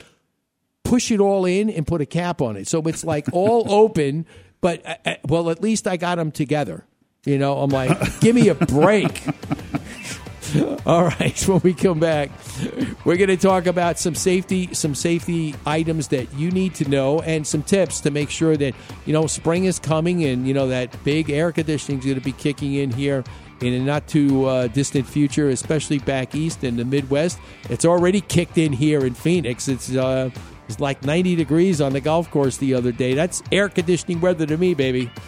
push 0.84 1.10
it 1.10 1.20
all 1.20 1.44
in 1.44 1.70
and 1.70 1.86
put 1.86 2.00
a 2.00 2.06
cap 2.06 2.40
on 2.42 2.56
it. 2.56 2.66
So 2.66 2.80
it's 2.82 3.04
like 3.04 3.26
all 3.32 3.70
open, 3.72 4.26
but 4.60 4.84
uh, 4.86 4.96
uh, 5.04 5.14
well, 5.26 5.50
at 5.50 5.62
least 5.62 5.86
I 5.86 5.96
got 5.96 6.16
them 6.16 6.32
together. 6.32 6.84
You 7.24 7.38
know, 7.38 7.58
I'm 7.58 7.70
like, 7.70 8.20
give 8.20 8.34
me 8.34 8.48
a 8.48 8.54
break. 8.54 9.22
All 10.86 11.04
right, 11.04 11.38
when 11.48 11.60
we 11.62 11.74
come 11.74 12.00
back, 12.00 12.30
we're 13.04 13.18
going 13.18 13.28
to 13.28 13.36
talk 13.36 13.66
about 13.66 13.98
some 13.98 14.14
safety, 14.14 14.74
some 14.74 14.94
safety 14.94 15.54
items 15.64 16.08
that 16.08 16.32
you 16.34 16.50
need 16.50 16.74
to 16.76 16.88
know, 16.88 17.20
and 17.20 17.46
some 17.46 17.62
tips 17.62 18.00
to 18.00 18.10
make 18.10 18.30
sure 18.30 18.56
that 18.56 18.74
you 19.06 19.12
know 19.12 19.26
spring 19.26 19.64
is 19.66 19.78
coming, 19.78 20.24
and 20.24 20.48
you 20.48 20.54
know 20.54 20.68
that 20.68 21.04
big 21.04 21.30
air 21.30 21.52
conditioning 21.52 22.00
is 22.00 22.04
going 22.04 22.18
to 22.18 22.24
be 22.24 22.32
kicking 22.32 22.74
in 22.74 22.90
here 22.90 23.22
in 23.60 23.74
a 23.74 23.80
not 23.80 24.06
too 24.06 24.46
uh, 24.46 24.66
distant 24.68 25.06
future, 25.06 25.48
especially 25.48 25.98
back 25.98 26.34
east 26.34 26.64
in 26.64 26.76
the 26.76 26.84
Midwest. 26.84 27.38
It's 27.68 27.84
already 27.84 28.20
kicked 28.20 28.58
in 28.58 28.72
here 28.72 29.04
in 29.04 29.14
Phoenix. 29.14 29.68
It's 29.68 29.94
uh, 29.94 30.30
it's 30.68 30.78
like 30.78 31.04
90 31.04 31.34
degrees 31.34 31.80
on 31.80 31.92
the 31.92 32.00
golf 32.00 32.30
course 32.30 32.56
the 32.58 32.74
other 32.74 32.92
day. 32.92 33.14
That's 33.14 33.42
air 33.50 33.68
conditioning 33.68 34.20
weather 34.20 34.46
to 34.46 34.56
me, 34.56 34.74
baby. 34.74 35.10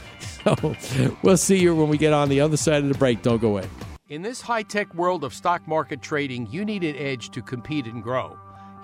So 0.45 0.75
we'll 1.23 1.37
see 1.37 1.59
you 1.59 1.75
when 1.75 1.89
we 1.89 1.97
get 1.97 2.13
on 2.13 2.29
the 2.29 2.41
other 2.41 2.57
side 2.57 2.83
of 2.83 2.89
the 2.89 2.99
break. 2.99 3.23
Don't 3.23 3.41
go 3.41 3.51
away. 3.51 3.69
In 4.09 4.23
this 4.23 4.41
high 4.41 4.63
tech 4.63 4.93
world 4.95 5.23
of 5.23 5.33
stock 5.33 5.67
market 5.69 6.03
trading, 6.03 6.49
you 6.51 6.65
need 6.65 6.83
an 6.83 6.97
edge 6.97 7.31
to 7.31 7.43
compete 7.43 7.87
and 7.87 8.03
grow. 8.03 8.37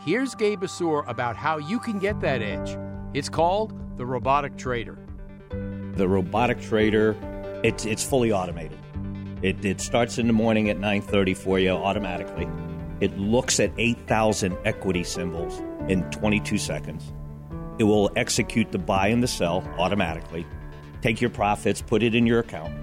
Here's 0.05 0.35
Gabe 0.37 0.63
Assur 0.63 1.01
about 1.07 1.37
how 1.37 1.59
you 1.59 1.81
can 1.81 1.99
get 1.99 2.21
that 2.21 2.43
edge. 2.43 2.79
It's 3.13 3.29
called 3.29 3.73
the 3.99 4.07
robotic 4.07 4.57
trader. 4.57 4.99
The 5.51 6.09
robotic 6.09 6.61
trader, 6.61 7.17
it's 7.65 7.85
it's 7.85 8.05
fully 8.05 8.31
automated. 8.31 8.78
It, 9.43 9.65
it 9.65 9.81
starts 9.81 10.19
in 10.19 10.27
the 10.27 10.33
morning 10.33 10.69
at 10.69 10.79
9:30 10.79 11.37
for 11.37 11.59
you 11.59 11.71
automatically. 11.71 12.49
It 13.01 13.17
looks 13.17 13.61
at 13.61 13.73
8,000 13.79 14.57
equity 14.65 15.05
symbols 15.05 15.61
in 15.89 16.03
22 16.11 16.59
seconds. 16.59 17.13
It 17.79 17.85
will 17.85 18.11
execute 18.17 18.73
the 18.73 18.79
buy 18.79 19.09
and 19.09 19.23
the 19.23 19.29
sell 19.29 19.63
automatically. 19.79 20.45
Take 21.01 21.21
your 21.21 21.31
profits, 21.31 21.81
put 21.81 22.03
it 22.03 22.17
in 22.17 22.27
your 22.27 22.41
account, 22.41 22.75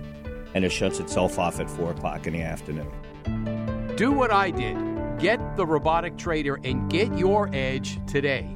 and 0.54 0.64
it 0.64 0.72
shuts 0.72 1.02
itself 1.02 1.38
off 1.38 1.60
at 1.60 1.70
four 1.70 1.92
o'clock 1.92 2.28
in 2.28 2.34
the 2.34 2.42
afternoon. 2.42 2.90
Do 3.98 4.12
what 4.12 4.32
I 4.32 4.52
did. 4.52 4.78
Get 5.20 5.58
the 5.58 5.66
robotic 5.66 6.18
trader 6.18 6.60
and 6.64 6.90
get 6.90 7.18
your 7.18 7.50
edge 7.54 8.00
today. 8.08 8.56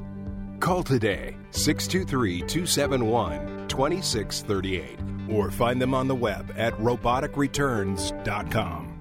Call 0.61 0.83
today 0.83 1.35
623 1.51 2.39
271 2.39 3.67
2638 3.67 5.18
or 5.31 5.51
find 5.51 5.81
them 5.81 5.93
on 5.93 6.07
the 6.07 6.15
web 6.15 6.53
at 6.57 6.73
roboticreturns.com. 6.73 8.99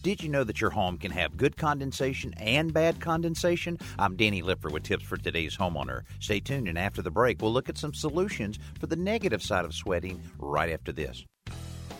Did 0.04 0.22
you 0.22 0.30
know 0.30 0.44
that 0.44 0.62
your 0.62 0.70
home 0.70 1.00
can 1.00 1.10
have 1.10 1.36
good 1.36 1.58
condensation 1.58 2.32
and 2.38 2.72
bad 2.72 3.02
condensation? 3.02 3.80
I'm 3.98 4.16
Danny 4.16 4.44
Lipford 4.44 4.72
with 4.72 4.84
tips 4.84 5.04
for 5.04 5.18
today's 5.18 5.58
homeowner. 5.58 6.02
Stay 6.20 6.42
tuned, 6.42 6.68
and 6.68 6.78
after 6.78 7.02
the 7.02 7.10
break, 7.10 7.42
we'll 7.42 7.52
look 7.52 7.70
at 7.70 7.78
some 7.80 7.96
solutions 7.96 8.60
for 8.80 8.86
the 8.86 8.96
negative 8.96 9.42
side 9.42 9.66
of 9.66 9.74
sweating 9.74 10.22
right 10.38 10.72
after 10.72 10.92
this. 10.92 11.26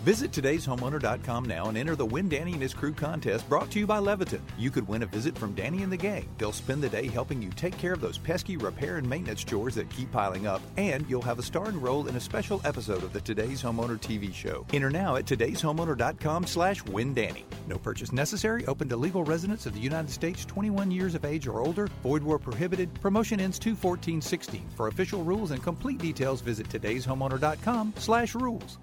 Visit 0.06 0.30
today'shomeowner.com 0.30 1.46
now 1.46 1.66
and 1.66 1.76
enter 1.76 1.96
the 1.96 2.06
Win 2.06 2.28
Danny 2.28 2.52
and 2.52 2.62
His 2.62 2.72
Crew 2.72 2.92
contest 2.92 3.48
brought 3.48 3.72
to 3.72 3.80
you 3.80 3.88
by 3.88 3.98
Leviton. 3.98 4.40
You 4.56 4.70
could 4.70 4.86
win 4.86 5.02
a 5.02 5.06
visit 5.06 5.36
from 5.36 5.52
Danny 5.52 5.82
and 5.82 5.90
the 5.90 5.96
gang. 5.96 6.28
They'll 6.38 6.52
spend 6.52 6.80
the 6.80 6.88
day 6.88 7.08
helping 7.08 7.42
you 7.42 7.50
take 7.50 7.76
care 7.76 7.92
of 7.92 8.00
those 8.00 8.16
pesky 8.16 8.56
repair 8.56 8.98
and 8.98 9.10
maintenance 9.10 9.42
chores 9.42 9.74
that 9.74 9.90
keep 9.90 10.12
piling 10.12 10.46
up, 10.46 10.62
and 10.76 11.04
you'll 11.10 11.22
have 11.22 11.40
a 11.40 11.42
starring 11.42 11.80
role 11.80 12.06
in 12.06 12.14
a 12.14 12.20
special 12.20 12.60
episode 12.64 13.02
of 13.02 13.12
the 13.12 13.20
Today's 13.20 13.60
Homeowner 13.60 13.98
TV 13.98 14.32
show. 14.32 14.64
Enter 14.72 14.90
now 14.90 15.16
at 15.16 15.24
today'shomeowner.com 15.24 16.46
slash 16.46 16.84
windanny. 16.84 17.42
No 17.66 17.76
purchase 17.76 18.12
necessary. 18.12 18.64
Open 18.66 18.88
to 18.88 18.96
legal 18.96 19.24
residents 19.24 19.66
of 19.66 19.74
the 19.74 19.80
United 19.80 20.12
States 20.12 20.44
21 20.44 20.92
years 20.92 21.16
of 21.16 21.24
age 21.24 21.48
or 21.48 21.58
older. 21.58 21.88
Void 22.04 22.22
where 22.22 22.38
prohibited. 22.38 22.94
Promotion 23.00 23.40
ends 23.40 23.58
21416. 23.58 24.68
For 24.76 24.86
official 24.86 25.24
rules 25.24 25.50
and 25.50 25.60
complete 25.60 25.98
details, 25.98 26.42
visit 26.42 26.68
today'shomeowner.com 26.68 27.94
slash 27.96 28.36
rules. 28.36 28.78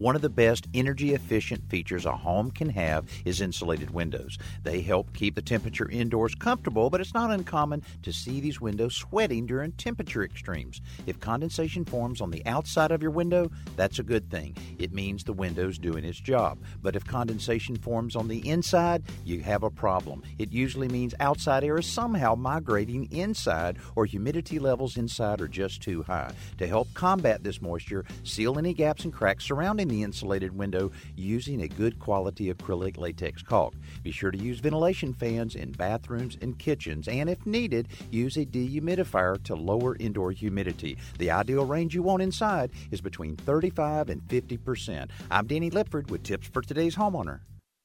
One 0.00 0.16
of 0.16 0.22
the 0.22 0.30
best 0.30 0.66
energy 0.72 1.12
efficient 1.12 1.68
features 1.68 2.06
a 2.06 2.16
home 2.16 2.50
can 2.52 2.70
have 2.70 3.04
is 3.26 3.42
insulated 3.42 3.90
windows. 3.90 4.38
They 4.62 4.80
help 4.80 5.12
keep 5.12 5.34
the 5.34 5.42
temperature 5.42 5.90
indoors 5.90 6.34
comfortable, 6.34 6.88
but 6.88 7.02
it's 7.02 7.12
not 7.12 7.30
uncommon 7.30 7.82
to 8.04 8.10
see 8.10 8.40
these 8.40 8.62
windows 8.62 8.96
sweating 8.96 9.44
during 9.44 9.72
temperature 9.72 10.24
extremes. 10.24 10.80
If 11.06 11.20
condensation 11.20 11.84
forms 11.84 12.22
on 12.22 12.30
the 12.30 12.42
outside 12.46 12.92
of 12.92 13.02
your 13.02 13.10
window, 13.10 13.50
that's 13.76 13.98
a 13.98 14.02
good 14.02 14.30
thing. 14.30 14.56
It 14.78 14.94
means 14.94 15.22
the 15.22 15.34
window's 15.34 15.76
doing 15.76 16.06
its 16.06 16.18
job. 16.18 16.60
But 16.80 16.96
if 16.96 17.04
condensation 17.04 17.76
forms 17.76 18.16
on 18.16 18.26
the 18.26 18.48
inside, 18.48 19.02
you 19.26 19.40
have 19.40 19.64
a 19.64 19.70
problem. 19.70 20.22
It 20.38 20.50
usually 20.50 20.88
means 20.88 21.14
outside 21.20 21.62
air 21.62 21.76
is 21.76 21.84
somehow 21.84 22.36
migrating 22.36 23.06
inside 23.12 23.76
or 23.96 24.06
humidity 24.06 24.58
levels 24.58 24.96
inside 24.96 25.42
are 25.42 25.46
just 25.46 25.82
too 25.82 26.02
high. 26.04 26.32
To 26.56 26.66
help 26.66 26.88
combat 26.94 27.44
this 27.44 27.60
moisture, 27.60 28.06
seal 28.24 28.58
any 28.58 28.72
gaps 28.72 29.04
and 29.04 29.12
cracks 29.12 29.44
surrounding 29.44 29.89
the 29.90 30.02
insulated 30.02 30.56
window 30.56 30.90
using 31.16 31.62
a 31.62 31.68
good 31.68 31.98
quality 31.98 32.52
acrylic 32.52 32.96
latex 32.96 33.42
caulk. 33.42 33.74
Be 34.02 34.10
sure 34.10 34.30
to 34.30 34.38
use 34.38 34.60
ventilation 34.60 35.12
fans 35.12 35.54
in 35.54 35.72
bathrooms 35.72 36.38
and 36.40 36.58
kitchens, 36.58 37.08
and 37.08 37.28
if 37.28 37.44
needed, 37.44 37.88
use 38.10 38.36
a 38.36 38.46
dehumidifier 38.46 39.42
to 39.44 39.54
lower 39.54 39.96
indoor 39.96 40.30
humidity. 40.30 40.96
The 41.18 41.30
ideal 41.30 41.66
range 41.66 41.94
you 41.94 42.02
want 42.02 42.22
inside 42.22 42.70
is 42.90 43.00
between 43.00 43.36
35 43.36 44.08
and 44.08 44.22
50 44.28 44.56
percent. 44.56 45.10
I'm 45.30 45.46
Danny 45.46 45.70
Lipford 45.70 46.10
with 46.10 46.22
tips 46.22 46.48
for 46.48 46.62
today's 46.62 46.96
homeowner. 46.96 47.40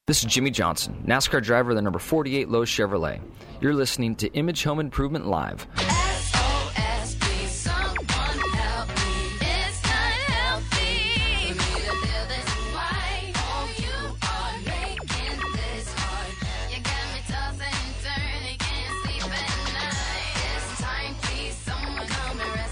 This 0.06 0.24
is 0.24 0.32
Jimmie 0.32 0.52
Johnson, 0.52 1.02
NASCAR 1.04 1.42
driver 1.42 1.70
of 1.70 1.76
the 1.76 1.82
number 1.82 1.98
48 1.98 2.48
Lowe's 2.48 2.68
Chevrolet. 2.68 3.20
You're 3.60 3.74
listening 3.74 4.14
to 4.16 4.32
Image 4.34 4.62
Home 4.62 4.78
Improvement 4.78 5.26
Live. 5.26 5.66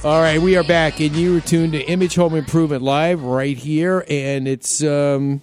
All 0.04 0.20
right, 0.20 0.38
we 0.38 0.54
are 0.58 0.62
back, 0.64 1.00
and 1.00 1.16
you 1.16 1.38
are 1.38 1.40
tuned 1.40 1.72
to 1.72 1.80
Image 1.80 2.14
Home 2.16 2.34
Improvement 2.34 2.82
Live 2.82 3.22
right 3.22 3.56
here, 3.56 4.04
and 4.10 4.46
it's 4.46 4.82
um, 4.84 5.40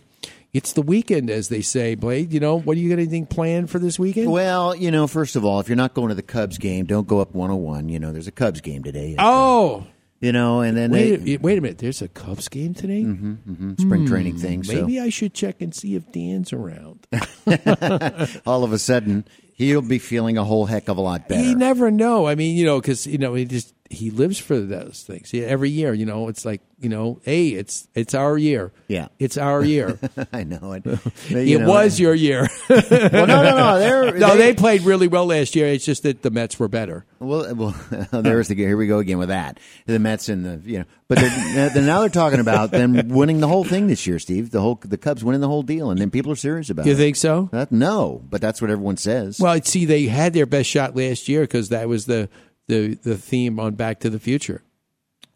it's 0.53 0.73
the 0.73 0.83
weekend, 0.83 1.31
as 1.31 1.49
they 1.49 1.61
say. 1.63 1.95
Blade, 1.95 2.31
you 2.31 2.39
know, 2.39 2.59
what 2.59 2.75
do 2.75 2.79
you 2.79 2.87
got 2.89 2.99
anything 2.99 3.25
planned 3.25 3.71
for 3.71 3.79
this 3.79 3.97
weekend? 3.97 4.31
Well, 4.31 4.75
you 4.75 4.91
know, 4.91 5.07
first 5.07 5.35
of 5.35 5.43
all, 5.43 5.59
if 5.61 5.67
you're 5.67 5.75
not 5.77 5.95
going 5.95 6.09
to 6.09 6.15
the 6.15 6.21
Cubs 6.21 6.59
game, 6.59 6.85
don't 6.85 7.07
go 7.07 7.19
up 7.19 7.33
101. 7.33 7.89
You 7.89 7.97
know, 7.97 8.11
there's 8.11 8.27
a 8.27 8.31
Cubs 8.31 8.61
game 8.61 8.83
today. 8.83 9.15
Oh, 9.17 9.87
you 10.19 10.31
know, 10.31 10.61
and 10.61 10.77
then 10.77 10.91
wait, 10.91 11.15
they, 11.15 11.33
a, 11.33 11.37
wait 11.39 11.57
a 11.57 11.61
minute. 11.61 11.79
There's 11.79 12.03
a 12.03 12.07
Cubs 12.07 12.47
game 12.47 12.75
today. 12.75 13.01
Mhm, 13.01 13.37
mhm. 13.49 13.81
Spring 13.81 14.05
training 14.05 14.37
thing, 14.37 14.61
so- 14.63 14.73
Maybe 14.73 14.99
I 14.99 15.09
should 15.09 15.33
check 15.33 15.59
and 15.63 15.73
see 15.73 15.95
if 15.95 16.11
Dan's 16.11 16.53
around. 16.53 17.07
all 18.45 18.63
of 18.63 18.71
a 18.73 18.77
sudden 18.77 19.25
he'll 19.55 19.81
be 19.81 19.97
feeling 19.97 20.37
a 20.37 20.43
whole 20.43 20.67
heck 20.67 20.87
of 20.87 20.97
a 20.97 21.01
lot 21.01 21.27
better. 21.27 21.41
You 21.43 21.55
never 21.55 21.89
know. 21.89 22.27
I 22.27 22.35
mean, 22.35 22.55
you 22.55 22.65
know, 22.65 22.79
because 22.79 23.07
you 23.07 23.17
know 23.17 23.33
he 23.33 23.45
just 23.45 23.73
he 23.91 24.09
lives 24.09 24.39
for 24.39 24.59
those 24.59 25.03
things. 25.05 25.33
Yeah, 25.33 25.45
every 25.45 25.69
year, 25.69 25.93
you 25.93 26.05
know, 26.05 26.27
it's 26.27 26.45
like 26.45 26.61
you 26.79 26.89
know, 26.89 27.19
hey, 27.23 27.49
it's 27.49 27.87
it's 27.93 28.15
our 28.15 28.37
year. 28.37 28.71
Yeah. 28.87 29.09
it's 29.19 29.37
our 29.37 29.63
year. 29.63 29.99
I 30.33 30.43
know 30.43 30.73
it. 30.73 30.83
it 31.29 31.65
was 31.65 31.99
your 31.99 32.15
year. 32.15 32.47
well, 32.69 32.81
no, 32.89 33.25
no, 33.25 33.55
no. 33.55 33.79
They're, 33.79 34.17
no, 34.17 34.35
they, 34.35 34.53
played 34.53 34.81
really 34.81 35.07
well 35.07 35.27
last 35.27 35.55
year. 35.55 35.67
It's 35.67 35.85
just 35.85 36.03
that 36.03 36.23
the 36.23 36.31
Mets 36.31 36.59
were 36.59 36.67
better. 36.67 37.05
Well, 37.19 37.45
uh, 37.45 37.53
well, 37.53 38.21
there's 38.21 38.47
the 38.47 38.55
here 38.55 38.77
we 38.77 38.87
go 38.87 38.97
again 38.97 39.19
with 39.19 39.29
that. 39.29 39.59
The 39.85 39.99
Mets 39.99 40.27
and 40.27 40.43
the 40.43 40.69
you 40.69 40.79
know, 40.79 40.85
but 41.07 41.19
they're, 41.19 41.81
now 41.81 41.99
they're 41.99 42.09
talking 42.09 42.39
about 42.39 42.71
them 42.71 43.09
winning 43.09 43.41
the 43.41 43.47
whole 43.47 43.63
thing 43.63 43.87
this 43.87 44.07
year, 44.07 44.17
Steve. 44.17 44.49
The 44.49 44.61
whole 44.61 44.79
the 44.83 44.97
Cubs 44.97 45.23
winning 45.23 45.41
the 45.41 45.47
whole 45.47 45.63
deal, 45.63 45.91
and 45.91 45.99
then 45.99 46.09
people 46.09 46.31
are 46.31 46.37
serious 46.37 46.69
about 46.69 46.85
You 46.85 46.93
it. 46.93 46.95
You 46.95 46.97
think 46.97 47.15
so? 47.17 47.49
That, 47.51 47.71
no, 47.71 48.23
but 48.29 48.41
that's 48.41 48.61
what 48.61 48.71
everyone 48.71 48.97
says. 48.97 49.39
Well, 49.39 49.61
see, 49.61 49.85
they 49.85 50.05
had 50.05 50.33
their 50.33 50.47
best 50.47 50.69
shot 50.69 50.95
last 50.95 51.29
year 51.29 51.41
because 51.41 51.69
that 51.69 51.87
was 51.87 52.05
the, 52.05 52.29
the 52.71 52.95
the 52.95 53.17
theme 53.17 53.59
on 53.59 53.75
Back 53.75 53.99
to 53.99 54.09
the 54.09 54.19
Future. 54.19 54.63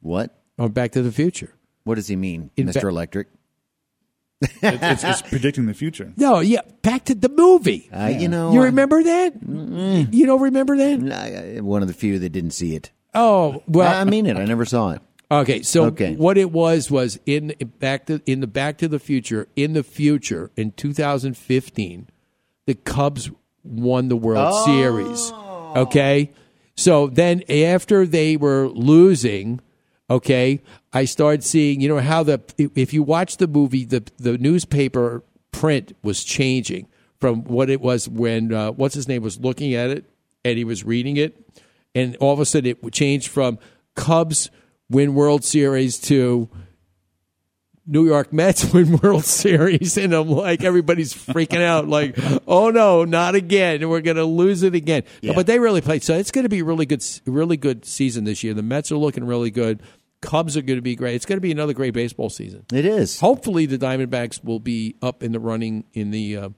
What 0.01 0.33
on 0.57 0.71
Back 0.71 0.91
to 0.93 1.01
the 1.01 1.11
Future? 1.11 1.53
What 1.83 1.95
does 1.95 2.07
he 2.07 2.15
mean, 2.15 2.49
In 2.55 2.65
Mister 2.67 2.81
Ba- 2.81 2.87
Electric? 2.87 3.27
It's, 4.41 5.03
it's 5.03 5.21
predicting 5.29 5.65
the 5.65 5.73
future. 5.73 6.11
No, 6.17 6.39
yeah, 6.39 6.61
Back 6.81 7.05
to 7.05 7.15
the 7.15 7.29
movie. 7.29 7.89
Uh, 7.91 8.07
You 8.07 8.27
know, 8.27 8.51
you 8.53 8.61
I- 8.61 8.65
remember 8.65 9.01
that? 9.03 9.33
You 10.13 10.25
don't 10.25 10.41
remember 10.41 10.77
that? 10.77 11.61
One 11.63 11.81
of 11.81 11.87
the 11.87 11.93
few 11.93 12.19
that 12.19 12.29
didn't 12.29 12.51
see 12.51 12.75
it. 12.75 12.91
Oh 13.13 13.63
well, 13.67 13.93
I 13.99 14.03
mean 14.03 14.25
it. 14.25 14.37
I 14.37 14.45
never 14.45 14.65
saw 14.65 14.91
it. 14.91 15.01
Okay, 15.31 15.61
so 15.63 15.85
Okay. 15.85 16.15
what 16.15 16.37
it 16.37 16.51
was 16.51 16.91
was 16.91 17.17
in 17.25 17.53
back 17.79 18.05
to 18.07 18.21
in 18.25 18.41
the 18.41 18.47
Back 18.47 18.77
to 18.79 18.87
the 18.87 18.99
Future 18.99 19.47
in 19.55 19.73
the 19.73 19.83
future 19.83 20.51
in 20.55 20.71
2015, 20.71 22.07
the 22.67 22.75
Cubs 22.75 23.31
won 23.63 24.07
the 24.09 24.17
World 24.17 24.51
Oh. 24.53 24.65
Series. 24.65 25.31
Okay, 25.87 26.31
so 26.77 27.07
then 27.07 27.43
after 27.49 28.05
they 28.05 28.37
were 28.37 28.67
losing, 28.67 29.61
okay, 30.09 30.61
I 30.93 31.05
started 31.05 31.43
seeing 31.43 31.81
you 31.81 31.89
know 31.89 31.99
how 31.99 32.23
the 32.23 32.41
if 32.57 32.93
you 32.93 33.03
watch 33.03 33.37
the 33.37 33.47
movie 33.47 33.85
the 33.85 34.03
the 34.17 34.37
newspaper 34.37 35.23
print 35.51 35.95
was 36.03 36.23
changing 36.23 36.87
from 37.19 37.43
what 37.45 37.69
it 37.69 37.81
was 37.81 38.09
when 38.09 38.53
uh, 38.53 38.71
what's 38.71 38.95
his 38.95 39.07
name 39.07 39.23
was 39.23 39.39
looking 39.39 39.73
at 39.73 39.89
it 39.89 40.05
and 40.43 40.57
he 40.57 40.63
was 40.63 40.83
reading 40.83 41.17
it. 41.17 41.35
And 41.93 42.15
all 42.17 42.33
of 42.33 42.39
a 42.39 42.45
sudden 42.45 42.75
it 42.81 42.93
changed 42.93 43.29
from 43.29 43.57
Cubs 43.95 44.51
win 44.89 45.15
World 45.15 45.43
Series 45.43 45.97
to 46.01 46.49
New 47.87 48.05
York 48.05 48.33
Mets 48.33 48.65
win 48.73 48.97
World 48.97 49.25
Series, 49.25 49.97
and 49.97 50.13
I'm 50.13 50.29
like, 50.29 50.63
everybody's 50.63 51.13
freaking 51.13 51.61
out, 51.61 51.87
like, 51.87 52.17
oh 52.47 52.69
no, 52.71 53.05
not 53.05 53.35
again, 53.35 53.87
we're 53.87 54.01
going 54.01 54.17
to 54.17 54.25
lose 54.25 54.63
it 54.63 54.73
again. 54.75 55.03
But 55.23 55.45
they 55.47 55.59
really 55.59 55.81
played, 55.81 56.03
so 56.03 56.15
it's 56.17 56.31
going 56.31 56.43
to 56.43 56.49
be 56.49 56.61
really 56.61 56.85
good, 56.85 57.03
really 57.25 57.57
good 57.57 57.85
season 57.85 58.23
this 58.23 58.43
year. 58.43 58.53
The 58.53 58.63
Mets 58.63 58.91
are 58.91 58.97
looking 58.97 59.23
really 59.25 59.51
good. 59.51 59.81
Cubs 60.21 60.57
are 60.57 60.61
going 60.63 60.77
to 60.77 60.81
be 60.81 60.95
great. 60.95 61.13
It's 61.15 61.25
going 61.25 61.37
to 61.37 61.41
be 61.41 61.51
another 61.51 61.73
great 61.73 61.93
baseball 61.93 62.29
season. 62.31 62.65
It 62.73 62.85
is. 62.85 63.19
Hopefully, 63.19 63.67
the 63.67 63.77
Diamondbacks 63.77 64.43
will 64.43 64.59
be 64.59 64.95
up 65.01 65.21
in 65.21 65.31
the 65.31 65.39
running 65.39 65.83
in 65.93 66.09
the, 66.09 66.37
uh, 66.37 66.49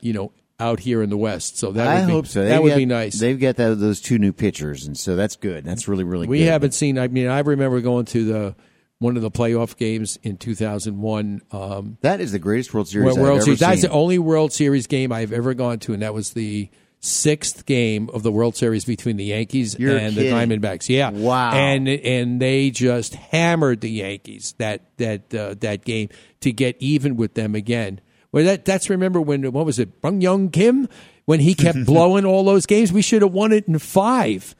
you 0.00 0.14
know, 0.14 0.32
out 0.58 0.80
here 0.80 1.02
in 1.02 1.10
the 1.10 1.18
West. 1.18 1.58
So 1.58 1.72
that 1.72 1.86
I 1.86 2.00
would 2.00 2.06
be, 2.06 2.12
hope 2.12 2.26
so. 2.26 2.42
That 2.44 2.48
They've 2.48 2.62
would 2.62 2.68
got- 2.70 2.76
be 2.76 2.86
nice. 2.86 3.20
They've 3.20 3.38
got 3.38 3.56
that, 3.56 3.78
those 3.78 4.00
two 4.00 4.18
new 4.18 4.32
pitchers, 4.32 4.86
and 4.86 4.96
so 4.96 5.14
that's 5.16 5.36
good. 5.36 5.64
That's 5.64 5.86
really, 5.88 6.04
really 6.04 6.26
good. 6.26 6.30
We 6.30 6.38
good. 6.38 6.48
haven't 6.48 6.72
seen. 6.72 6.98
I 6.98 7.08
mean, 7.08 7.26
I 7.28 7.40
remember 7.40 7.82
going 7.82 8.06
to 8.06 8.24
the 8.24 8.54
one 8.98 9.16
of 9.16 9.22
the 9.22 9.30
playoff 9.30 9.76
games 9.76 10.18
in 10.22 10.36
2001. 10.36 11.42
Um, 11.52 11.98
That 12.00 12.20
is 12.20 12.32
the 12.32 12.38
greatest 12.38 12.72
World 12.72 12.88
Series 12.88 13.16
World 13.16 13.36
ever 13.36 13.42
Series. 13.42 13.60
That's 13.60 13.82
the 13.82 13.90
only 13.90 14.18
World 14.18 14.52
Series 14.52 14.86
game 14.86 15.12
I've 15.12 15.32
ever 15.32 15.54
gone 15.54 15.78
to, 15.80 15.92
and 15.92 16.02
that 16.02 16.14
was 16.14 16.32
the 16.32 16.70
sixth 17.00 17.66
game 17.66 18.08
of 18.12 18.22
the 18.22 18.32
World 18.32 18.56
Series 18.56 18.84
between 18.84 19.16
the 19.16 19.24
Yankees 19.24 19.78
You're 19.78 19.96
and 19.96 20.16
the. 20.16 20.30
Diamondbacks. 20.30 20.88
Yeah, 20.88 21.10
Wow. 21.10 21.52
And 21.52 21.88
and 21.88 22.40
they 22.40 22.70
just 22.70 23.14
hammered 23.14 23.80
the 23.80 23.90
Yankees 23.90 24.54
that 24.58 24.82
that 24.96 25.34
uh, 25.34 25.54
that 25.60 25.84
game 25.84 26.08
to 26.40 26.52
get 26.52 26.76
even 26.80 27.16
with 27.16 27.34
them 27.34 27.54
again. 27.54 28.00
Well, 28.32 28.44
that 28.44 28.64
that's 28.64 28.90
remember 28.90 29.20
when 29.20 29.50
what 29.52 29.66
was 29.66 29.78
it, 29.78 30.00
Byung-Hyun 30.02 30.52
Kim 30.52 30.88
when 31.26 31.40
he 31.40 31.54
kept 31.54 31.84
blowing 31.86 32.24
all 32.24 32.44
those 32.44 32.66
games. 32.66 32.92
We 32.92 33.02
should 33.02 33.22
have 33.22 33.32
won 33.32 33.52
it 33.52 33.68
in 33.68 33.78
five. 33.78 34.54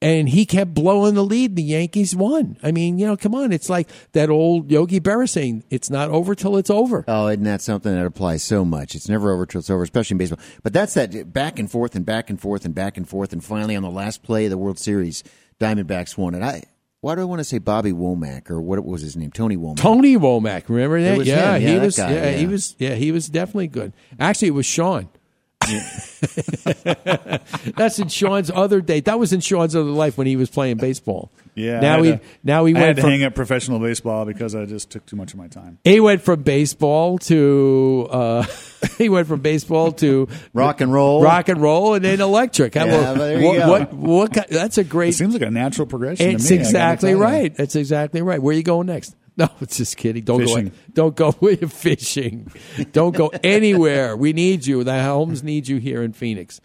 And 0.00 0.28
he 0.28 0.46
kept 0.46 0.74
blowing 0.74 1.14
the 1.14 1.24
lead. 1.24 1.56
The 1.56 1.62
Yankees 1.62 2.14
won. 2.14 2.56
I 2.62 2.70
mean, 2.70 2.98
you 2.98 3.06
know, 3.06 3.16
come 3.16 3.34
on. 3.34 3.52
It's 3.52 3.68
like 3.68 3.88
that 4.12 4.30
old 4.30 4.70
Yogi 4.70 5.00
Berra 5.00 5.28
saying, 5.28 5.64
"It's 5.70 5.90
not 5.90 6.08
over 6.10 6.36
till 6.36 6.56
it's 6.56 6.70
over." 6.70 7.04
Oh, 7.08 7.26
isn't 7.26 7.42
that 7.42 7.62
something 7.62 7.92
that 7.92 8.06
applies 8.06 8.44
so 8.44 8.64
much? 8.64 8.94
It's 8.94 9.08
never 9.08 9.32
over 9.32 9.44
till 9.44 9.58
it's 9.58 9.70
over, 9.70 9.82
especially 9.82 10.14
in 10.14 10.18
baseball. 10.18 10.38
But 10.62 10.72
that's 10.72 10.94
that 10.94 11.32
back 11.32 11.58
and 11.58 11.68
forth 11.68 11.96
and 11.96 12.06
back 12.06 12.30
and 12.30 12.40
forth 12.40 12.64
and 12.64 12.74
back 12.76 12.96
and 12.96 13.08
forth, 13.08 13.32
and 13.32 13.42
finally 13.42 13.74
on 13.74 13.82
the 13.82 13.90
last 13.90 14.22
play 14.22 14.44
of 14.44 14.50
the 14.50 14.58
World 14.58 14.78
Series, 14.78 15.24
Diamondbacks 15.58 16.16
won 16.16 16.36
it. 16.36 16.42
I 16.42 16.62
why 17.00 17.14
do 17.14 17.20
I 17.20 17.24
want 17.24 17.38
to 17.38 17.44
say 17.44 17.58
Bobby 17.58 17.92
Womack 17.92 18.50
or 18.50 18.60
what 18.60 18.84
was 18.84 19.02
his 19.02 19.16
name? 19.16 19.30
Tony 19.30 19.56
Womack. 19.56 19.76
Tony 19.76 20.16
Womack, 20.16 20.68
remember 20.68 21.00
that? 21.00 21.24
Yeah. 21.24 21.56
Yeah, 21.56 21.72
he 21.72 21.78
was. 21.78 21.96
guy, 21.96 22.12
yeah, 22.12 22.30
he 22.32 22.46
was. 22.46 22.74
Yeah, 22.78 22.94
he 22.94 23.12
was 23.12 23.28
definitely 23.28 23.68
good. 23.68 23.92
Actually, 24.18 24.48
it 24.48 24.52
was 24.52 24.66
Sean. 24.66 25.08
That's 27.76 27.98
in 27.98 28.08
Sean's 28.08 28.50
other 28.50 28.80
day. 28.80 29.00
That 29.00 29.18
was 29.18 29.32
in 29.32 29.40
Sean's 29.40 29.74
other 29.76 29.90
life 29.90 30.16
when 30.18 30.26
he 30.26 30.36
was 30.36 30.50
playing 30.50 30.78
baseball. 30.78 31.30
Yeah. 31.54 31.80
Now 31.80 32.02
he 32.02 32.12
to- 32.12 32.20
now 32.44 32.64
he 32.64 32.74
I 32.74 32.78
went 32.78 32.86
had 32.86 32.96
to 32.96 33.02
from 33.02 33.10
hang 33.10 33.24
up 33.24 33.34
professional 33.34 33.78
baseball 33.78 34.24
because 34.24 34.54
I 34.54 34.64
just 34.64 34.90
took 34.90 35.06
too 35.06 35.16
much 35.16 35.32
of 35.32 35.38
my 35.38 35.48
time. 35.48 35.78
he 35.84 36.00
went 36.00 36.22
from 36.22 36.42
baseball 36.42 37.18
to 37.18 38.08
uh, 38.10 38.46
he 38.98 39.08
went 39.08 39.26
from 39.26 39.40
baseball 39.40 39.92
to 39.92 40.28
Rock 40.52 40.80
and 40.80 40.92
roll. 40.92 41.22
rock 41.22 41.48
and 41.48 41.60
roll, 41.60 41.94
and 41.94 42.04
then 42.04 42.20
electric. 42.20 42.74
Yeah, 42.74 42.84
you 43.38 43.44
what, 43.46 43.56
go. 43.58 43.68
what 43.70 43.94
what 43.94 44.34
ki- 44.34 44.40
That's 44.54 44.78
a 44.78 44.84
great. 44.84 45.10
It 45.10 45.14
seems 45.14 45.34
like 45.34 45.42
a 45.42 45.50
natural 45.50 45.86
progression. 45.86 46.30
It's 46.30 46.46
to 46.48 46.54
me, 46.54 46.60
exactly 46.60 47.14
right. 47.14 47.54
That's 47.54 47.76
exactly 47.76 48.22
right. 48.22 48.40
Where 48.40 48.54
are 48.54 48.56
you 48.56 48.62
going 48.62 48.86
next? 48.86 49.14
No, 49.38 49.48
it's 49.60 49.76
just 49.78 49.96
kidding. 49.96 50.24
Don't 50.24 50.40
Fishing. 50.40 50.68
go. 50.68 50.74
Don't 50.92 51.16
go 51.16 51.34
with 51.40 51.72
fishing. 51.72 52.52
Don't 52.92 53.16
go 53.16 53.28
anywhere. 53.42 54.16
We 54.16 54.32
need 54.34 54.66
you. 54.66 54.84
The 54.84 55.02
homes 55.02 55.42
need 55.42 55.68
you 55.68 55.78
here 55.78 56.02
in 56.02 56.12
Phoenix. 56.12 56.60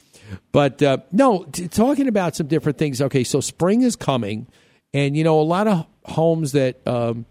But 0.51 0.82
uh, 0.82 0.97
no, 1.11 1.43
t- 1.43 1.67
talking 1.67 2.07
about 2.07 2.36
some 2.36 2.47
different 2.47 2.78
things. 2.80 3.01
Okay, 3.01 3.24
so 3.24 3.39
spring 3.39 3.84
is 3.84 3.95
coming, 3.95 4.47
and 4.93 5.15
you 5.15 5.24
know 5.24 5.39
a 5.39 5.43
lot 5.43 5.67
of 5.67 5.86
homes 6.05 6.53
that 6.53 6.86
um, 6.88 7.26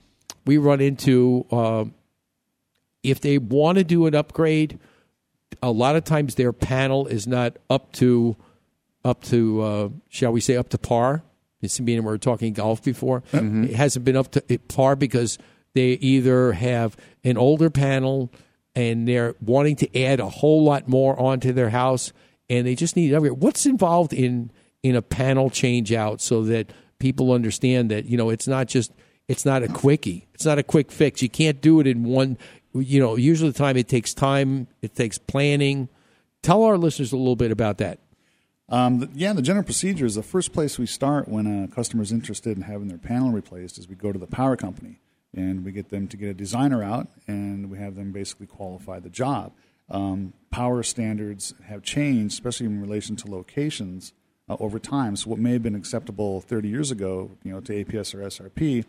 we 0.46 0.56
run 0.58 0.80
into. 0.80 1.44
Um, 1.50 1.94
if 3.02 3.20
they 3.20 3.36
want 3.38 3.78
to 3.78 3.84
do 3.84 4.06
an 4.06 4.14
upgrade, 4.14 4.78
a 5.60 5.72
lot 5.72 5.96
of 5.96 6.04
times 6.04 6.36
their 6.36 6.52
panel 6.52 7.08
is 7.08 7.26
not 7.26 7.56
up 7.68 7.90
to 7.94 8.36
up 9.04 9.24
to 9.24 9.60
uh, 9.60 9.88
shall 10.08 10.30
we 10.30 10.40
say 10.40 10.56
up 10.56 10.68
to 10.68 10.78
par. 10.78 11.24
It's 11.62 11.80
meaning 11.80 12.02
we 12.02 12.10
were 12.10 12.18
talking 12.18 12.52
golf 12.52 12.82
before. 12.82 13.22
Mm-hmm. 13.32 13.64
It 13.64 13.74
hasn't 13.74 14.04
been 14.04 14.16
up 14.16 14.32
to 14.32 14.58
par 14.68 14.96
because 14.96 15.38
they 15.74 15.92
either 15.92 16.52
have 16.52 16.96
an 17.24 17.38
older 17.38 17.70
panel 17.70 18.30
and 18.74 19.06
they're 19.06 19.34
wanting 19.40 19.76
to 19.76 20.02
add 20.02 20.20
a 20.20 20.28
whole 20.28 20.64
lot 20.64 20.88
more 20.88 21.18
onto 21.18 21.52
their 21.52 21.70
house, 21.70 22.12
and 22.48 22.66
they 22.66 22.74
just 22.74 22.96
need 22.96 23.14
upgrade. 23.14 23.32
What's 23.32 23.66
involved 23.66 24.12
in 24.12 24.50
in 24.82 24.96
a 24.96 25.02
panel 25.02 25.48
change 25.50 25.92
out 25.92 26.20
so 26.20 26.42
that 26.44 26.72
people 26.98 27.32
understand 27.32 27.90
that 27.90 28.06
you 28.06 28.16
know 28.16 28.30
it's 28.30 28.48
not 28.48 28.66
just 28.66 28.92
it's 29.28 29.44
not 29.44 29.62
a 29.62 29.68
quickie, 29.68 30.26
it's 30.34 30.44
not 30.44 30.58
a 30.58 30.62
quick 30.62 30.90
fix. 30.90 31.22
You 31.22 31.28
can't 31.28 31.60
do 31.60 31.80
it 31.80 31.86
in 31.86 32.04
one. 32.04 32.38
You 32.74 33.00
know, 33.00 33.16
usually 33.16 33.50
the 33.50 33.58
time 33.58 33.76
it 33.76 33.88
takes 33.88 34.14
time, 34.14 34.66
it 34.80 34.94
takes 34.94 35.18
planning. 35.18 35.88
Tell 36.42 36.64
our 36.64 36.78
listeners 36.78 37.12
a 37.12 37.16
little 37.16 37.36
bit 37.36 37.52
about 37.52 37.78
that. 37.78 38.00
Um, 38.72 39.00
the, 39.00 39.10
yeah, 39.12 39.34
the 39.34 39.42
general 39.42 39.64
procedure 39.64 40.06
is 40.06 40.14
the 40.14 40.22
first 40.22 40.54
place 40.54 40.78
we 40.78 40.86
start 40.86 41.28
when 41.28 41.46
a 41.46 41.68
customer 41.68 42.02
is 42.02 42.10
interested 42.10 42.56
in 42.56 42.62
having 42.62 42.88
their 42.88 42.96
panel 42.96 43.30
replaced 43.30 43.76
is 43.76 43.86
we 43.86 43.96
go 43.96 44.12
to 44.12 44.18
the 44.18 44.26
power 44.26 44.56
company 44.56 44.98
and 45.36 45.62
we 45.62 45.72
get 45.72 45.90
them 45.90 46.08
to 46.08 46.16
get 46.16 46.30
a 46.30 46.34
designer 46.34 46.82
out 46.82 47.08
and 47.28 47.70
we 47.70 47.76
have 47.76 47.96
them 47.96 48.12
basically 48.12 48.46
qualify 48.46 48.98
the 48.98 49.10
job. 49.10 49.52
Um, 49.90 50.32
power 50.50 50.82
standards 50.82 51.52
have 51.66 51.82
changed, 51.82 52.32
especially 52.32 52.64
in 52.64 52.80
relation 52.80 53.14
to 53.16 53.30
locations 53.30 54.14
uh, 54.48 54.56
over 54.58 54.78
time. 54.78 55.16
So 55.16 55.28
what 55.28 55.38
may 55.38 55.52
have 55.52 55.62
been 55.62 55.74
acceptable 55.74 56.40
30 56.40 56.70
years 56.70 56.90
ago, 56.90 57.32
you 57.44 57.52
know, 57.52 57.60
to 57.60 57.84
APS 57.84 58.14
or 58.14 58.20
SRP, 58.20 58.86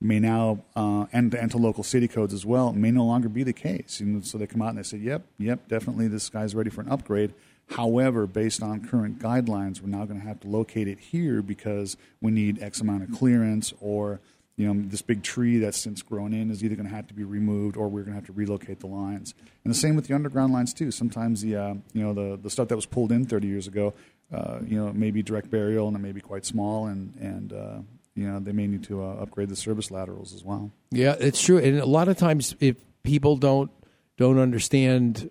may 0.00 0.20
now 0.20 0.62
uh, 0.76 1.06
and, 1.12 1.34
and 1.34 1.50
to 1.50 1.58
local 1.58 1.82
city 1.82 2.06
codes 2.06 2.32
as 2.32 2.46
well 2.46 2.72
may 2.72 2.92
no 2.92 3.04
longer 3.04 3.28
be 3.28 3.42
the 3.42 3.52
case. 3.52 3.98
And 3.98 4.24
so 4.24 4.38
they 4.38 4.46
come 4.46 4.62
out 4.62 4.68
and 4.68 4.78
they 4.78 4.84
say, 4.84 4.98
"Yep, 4.98 5.26
yep, 5.38 5.66
definitely, 5.66 6.06
this 6.06 6.28
guy's 6.28 6.54
ready 6.54 6.70
for 6.70 6.82
an 6.82 6.88
upgrade." 6.88 7.34
However, 7.70 8.26
based 8.26 8.62
on 8.62 8.86
current 8.86 9.18
guidelines, 9.18 9.82
we're 9.82 9.90
now 9.90 10.04
going 10.06 10.20
to 10.20 10.26
have 10.26 10.40
to 10.40 10.48
locate 10.48 10.88
it 10.88 10.98
here 10.98 11.42
because 11.42 11.96
we 12.20 12.30
need 12.30 12.62
X 12.62 12.80
amount 12.80 13.02
of 13.02 13.12
clearance, 13.12 13.74
or 13.80 14.20
you 14.56 14.66
know, 14.66 14.82
this 14.88 15.02
big 15.02 15.22
tree 15.22 15.58
that's 15.58 15.78
since 15.78 16.02
grown 16.02 16.32
in 16.32 16.50
is 16.50 16.64
either 16.64 16.74
going 16.74 16.88
to 16.88 16.94
have 16.94 17.06
to 17.08 17.14
be 17.14 17.24
removed, 17.24 17.76
or 17.76 17.88
we're 17.88 18.02
going 18.02 18.12
to 18.12 18.16
have 18.16 18.26
to 18.26 18.32
relocate 18.32 18.80
the 18.80 18.86
lines. 18.86 19.34
And 19.64 19.72
the 19.72 19.78
same 19.78 19.96
with 19.96 20.06
the 20.08 20.14
underground 20.14 20.52
lines 20.52 20.72
too. 20.72 20.90
Sometimes 20.90 21.42
the 21.42 21.56
uh, 21.56 21.74
you 21.92 22.02
know 22.02 22.14
the 22.14 22.36
the 22.36 22.50
stuff 22.50 22.68
that 22.68 22.76
was 22.76 22.86
pulled 22.86 23.12
in 23.12 23.26
30 23.26 23.46
years 23.46 23.66
ago, 23.66 23.92
uh, 24.32 24.60
you 24.66 24.76
know, 24.82 24.92
may 24.92 25.10
be 25.10 25.22
direct 25.22 25.50
burial 25.50 25.88
and 25.88 25.96
it 25.96 26.00
may 26.00 26.12
be 26.12 26.20
quite 26.20 26.46
small, 26.46 26.86
and 26.86 27.14
and 27.20 27.52
uh, 27.52 27.78
you 28.14 28.26
know 28.26 28.40
they 28.40 28.52
may 28.52 28.66
need 28.66 28.82
to 28.84 29.02
uh, 29.02 29.22
upgrade 29.22 29.50
the 29.50 29.56
service 29.56 29.90
laterals 29.90 30.34
as 30.34 30.42
well. 30.42 30.70
Yeah, 30.90 31.16
it's 31.20 31.40
true, 31.40 31.58
and 31.58 31.78
a 31.78 31.86
lot 31.86 32.08
of 32.08 32.16
times 32.16 32.56
if 32.60 32.76
people 33.02 33.36
don't 33.36 33.70
don't 34.16 34.38
understand 34.38 35.30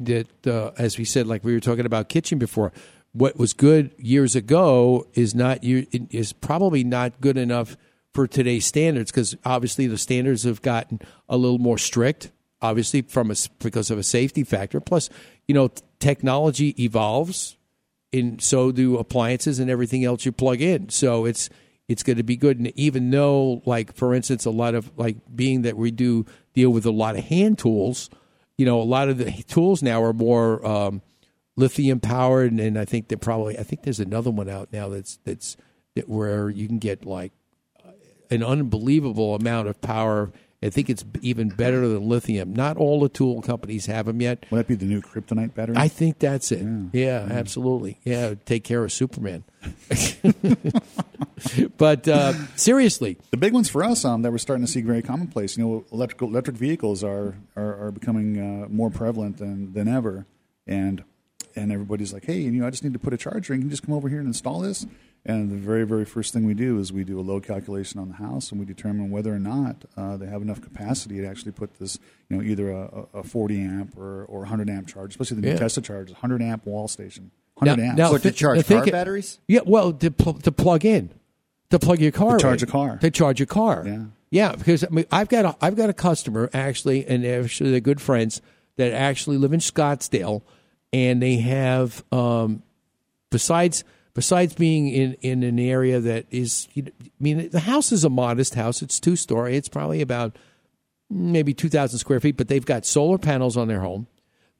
that, 0.00 0.46
uh, 0.46 0.72
as 0.78 0.98
we 0.98 1.04
said, 1.04 1.26
like 1.26 1.44
we 1.44 1.54
were 1.54 1.60
talking 1.60 1.86
about 1.86 2.08
kitchen 2.08 2.38
before, 2.38 2.72
what 3.12 3.36
was 3.38 3.52
good 3.52 3.94
years 3.98 4.34
ago 4.34 5.06
is 5.14 5.34
not 5.34 5.58
is 5.62 6.32
probably 6.32 6.82
not 6.82 7.20
good 7.20 7.36
enough 7.36 7.76
for 8.12 8.26
today's 8.26 8.66
standards 8.66 9.10
because 9.10 9.36
obviously 9.44 9.86
the 9.86 9.98
standards 9.98 10.44
have 10.44 10.62
gotten 10.62 11.00
a 11.28 11.36
little 11.36 11.58
more 11.58 11.78
strict. 11.78 12.30
Obviously, 12.60 13.02
from 13.02 13.32
a, 13.32 13.34
because 13.58 13.90
of 13.90 13.98
a 13.98 14.04
safety 14.04 14.44
factor. 14.44 14.80
Plus, 14.80 15.10
you 15.48 15.54
know, 15.54 15.68
technology 15.98 16.80
evolves, 16.82 17.56
and 18.12 18.40
so 18.40 18.70
do 18.70 18.98
appliances 18.98 19.58
and 19.58 19.68
everything 19.68 20.04
else 20.04 20.24
you 20.24 20.30
plug 20.30 20.60
in. 20.60 20.88
So 20.88 21.24
it's 21.24 21.50
it's 21.88 22.04
going 22.04 22.18
to 22.18 22.22
be 22.22 22.36
good. 22.36 22.58
And 22.58 22.68
even 22.78 23.10
though, 23.10 23.62
like 23.66 23.94
for 23.94 24.14
instance, 24.14 24.44
a 24.44 24.50
lot 24.50 24.76
of 24.76 24.96
like 24.96 25.16
being 25.34 25.62
that 25.62 25.76
we 25.76 25.90
do 25.90 26.24
deal 26.54 26.70
with 26.70 26.86
a 26.86 26.92
lot 26.92 27.16
of 27.16 27.24
hand 27.24 27.58
tools, 27.58 28.08
you 28.58 28.66
know, 28.66 28.80
a 28.80 28.84
lot 28.84 29.08
of 29.08 29.18
the 29.18 29.30
tools 29.48 29.82
now 29.82 30.02
are 30.02 30.12
more 30.12 30.64
um, 30.66 31.02
lithium 31.56 32.00
powered, 32.00 32.50
and, 32.50 32.60
and 32.60 32.78
I 32.78 32.84
think 32.84 33.08
that 33.08 33.20
probably 33.20 33.58
I 33.58 33.62
think 33.62 33.82
there's 33.82 34.00
another 34.00 34.30
one 34.30 34.48
out 34.48 34.72
now 34.72 34.88
that's 34.88 35.18
that's 35.24 35.56
that 35.94 36.08
where 36.08 36.48
you 36.48 36.66
can 36.66 36.78
get 36.78 37.04
like 37.04 37.32
an 38.32 38.42
unbelievable 38.42 39.34
amount 39.34 39.68
of 39.68 39.80
power. 39.80 40.32
I 40.62 40.70
think 40.70 40.88
it's 40.88 41.04
even 41.22 41.48
better 41.48 41.88
than 41.88 42.08
lithium. 42.08 42.54
Not 42.54 42.76
all 42.76 43.00
the 43.00 43.08
tool 43.08 43.42
companies 43.42 43.86
have 43.86 44.06
them 44.06 44.20
yet. 44.20 44.46
Will 44.50 44.58
that 44.58 44.68
be 44.68 44.76
the 44.76 44.84
new 44.84 45.00
kryptonite 45.00 45.54
battery? 45.54 45.74
I 45.76 45.88
think 45.88 46.20
that's 46.20 46.52
it. 46.52 46.64
Yeah, 46.92 47.26
absolutely. 47.30 47.98
Yeah, 48.04 48.34
take 48.44 48.62
care 48.62 48.84
of 48.84 48.92
Superman. 48.92 49.42
but 51.76 52.06
uh, 52.06 52.34
seriously, 52.56 53.18
the 53.30 53.36
big 53.36 53.52
ones 53.52 53.68
for 53.68 53.82
us 53.82 54.04
um, 54.04 54.22
that 54.22 54.30
we're 54.30 54.38
starting 54.38 54.64
to 54.64 54.70
see 54.70 54.82
very 54.82 55.02
commonplace. 55.02 55.56
You 55.56 55.64
know, 55.64 55.84
electrical 55.92 56.28
electric 56.28 56.56
vehicles 56.56 57.02
are 57.02 57.34
are, 57.56 57.86
are 57.86 57.90
becoming 57.90 58.38
uh, 58.38 58.68
more 58.68 58.90
prevalent 58.90 59.38
than 59.38 59.72
than 59.72 59.88
ever, 59.88 60.26
and 60.66 61.02
and 61.56 61.72
everybody's 61.72 62.12
like, 62.12 62.24
hey, 62.24 62.38
you 62.38 62.50
know, 62.52 62.66
I 62.66 62.70
just 62.70 62.84
need 62.84 62.92
to 62.92 62.98
put 62.98 63.12
a 63.12 63.16
charger. 63.16 63.52
and 63.52 63.62
You 63.62 63.66
can 63.66 63.70
just 63.70 63.84
come 63.84 63.94
over 63.94 64.08
here 64.08 64.18
and 64.18 64.28
install 64.28 64.60
this. 64.60 64.86
And 65.24 65.50
the 65.52 65.56
very, 65.56 65.84
very 65.84 66.04
first 66.04 66.32
thing 66.32 66.44
we 66.46 66.54
do 66.54 66.80
is 66.80 66.92
we 66.92 67.04
do 67.04 67.20
a 67.20 67.22
load 67.22 67.44
calculation 67.44 68.00
on 68.00 68.08
the 68.08 68.14
house, 68.16 68.50
and 68.50 68.58
we 68.58 68.66
determine 68.66 69.08
whether 69.10 69.32
or 69.32 69.38
not 69.38 69.84
uh, 69.96 70.16
they 70.16 70.26
have 70.26 70.42
enough 70.42 70.60
capacity 70.60 71.20
to 71.20 71.26
actually 71.26 71.52
put 71.52 71.74
this, 71.78 71.96
you 72.28 72.36
know, 72.36 72.42
either 72.42 72.72
a, 72.72 73.06
a 73.14 73.22
40 73.22 73.60
amp 73.62 73.96
or, 73.96 74.24
or 74.24 74.40
100 74.40 74.68
amp 74.68 74.88
charge, 74.88 75.10
especially 75.12 75.36
the 75.36 75.42
new 75.42 75.52
Yeah. 75.52 75.58
Tesla 75.58 75.80
charge, 75.82 76.10
100 76.10 76.42
amp 76.42 76.66
wall 76.66 76.88
station, 76.88 77.30
100 77.54 77.80
amps. 77.90 77.98
thi- 78.62 78.74
the 78.86 78.90
batteries? 78.92 79.38
Yeah, 79.46 79.60
well, 79.64 79.92
to, 79.92 80.10
pl- 80.10 80.34
to 80.40 80.50
plug 80.50 80.84
in, 80.84 81.10
to 81.70 81.78
plug 81.78 82.00
your 82.00 82.10
car, 82.10 82.38
To 82.38 82.42
charge 82.42 82.62
in. 82.64 82.68
a 82.68 82.72
car. 82.72 82.96
to 82.98 83.10
charge 83.12 83.40
a 83.40 83.46
car. 83.46 83.84
Yeah. 83.86 84.04
yeah. 84.30 84.56
Because 84.56 84.82
I 84.82 84.88
mean, 84.90 85.06
I've 85.12 85.28
got 85.28 85.44
a 85.44 85.56
I've 85.60 85.76
got 85.76 85.88
a 85.88 85.92
customer 85.94 86.50
actually, 86.52 87.06
and 87.06 87.24
actually 87.24 87.70
they're 87.70 87.78
good 87.80 88.00
friends 88.00 88.42
that 88.76 88.92
actually 88.92 89.36
live 89.38 89.52
in 89.52 89.60
Scottsdale, 89.60 90.42
and 90.92 91.22
they 91.22 91.36
have 91.36 92.02
um, 92.10 92.64
besides 93.30 93.84
besides 94.14 94.54
being 94.54 94.88
in, 94.88 95.14
in 95.20 95.42
an 95.42 95.58
area 95.58 96.00
that 96.00 96.26
is, 96.30 96.68
I 96.76 96.90
mean, 97.20 97.48
the 97.50 97.60
house 97.60 97.92
is 97.92 98.04
a 98.04 98.10
modest 98.10 98.54
house. 98.54 98.82
It's 98.82 99.00
two 99.00 99.16
story. 99.16 99.56
It's 99.56 99.68
probably 99.68 100.00
about 100.00 100.36
maybe 101.10 101.54
two 101.54 101.68
thousand 101.68 101.98
square 101.98 102.20
feet, 102.20 102.36
but 102.36 102.48
they've 102.48 102.64
got 102.64 102.86
solar 102.86 103.18
panels 103.18 103.56
on 103.56 103.68
their 103.68 103.80
home, 103.80 104.06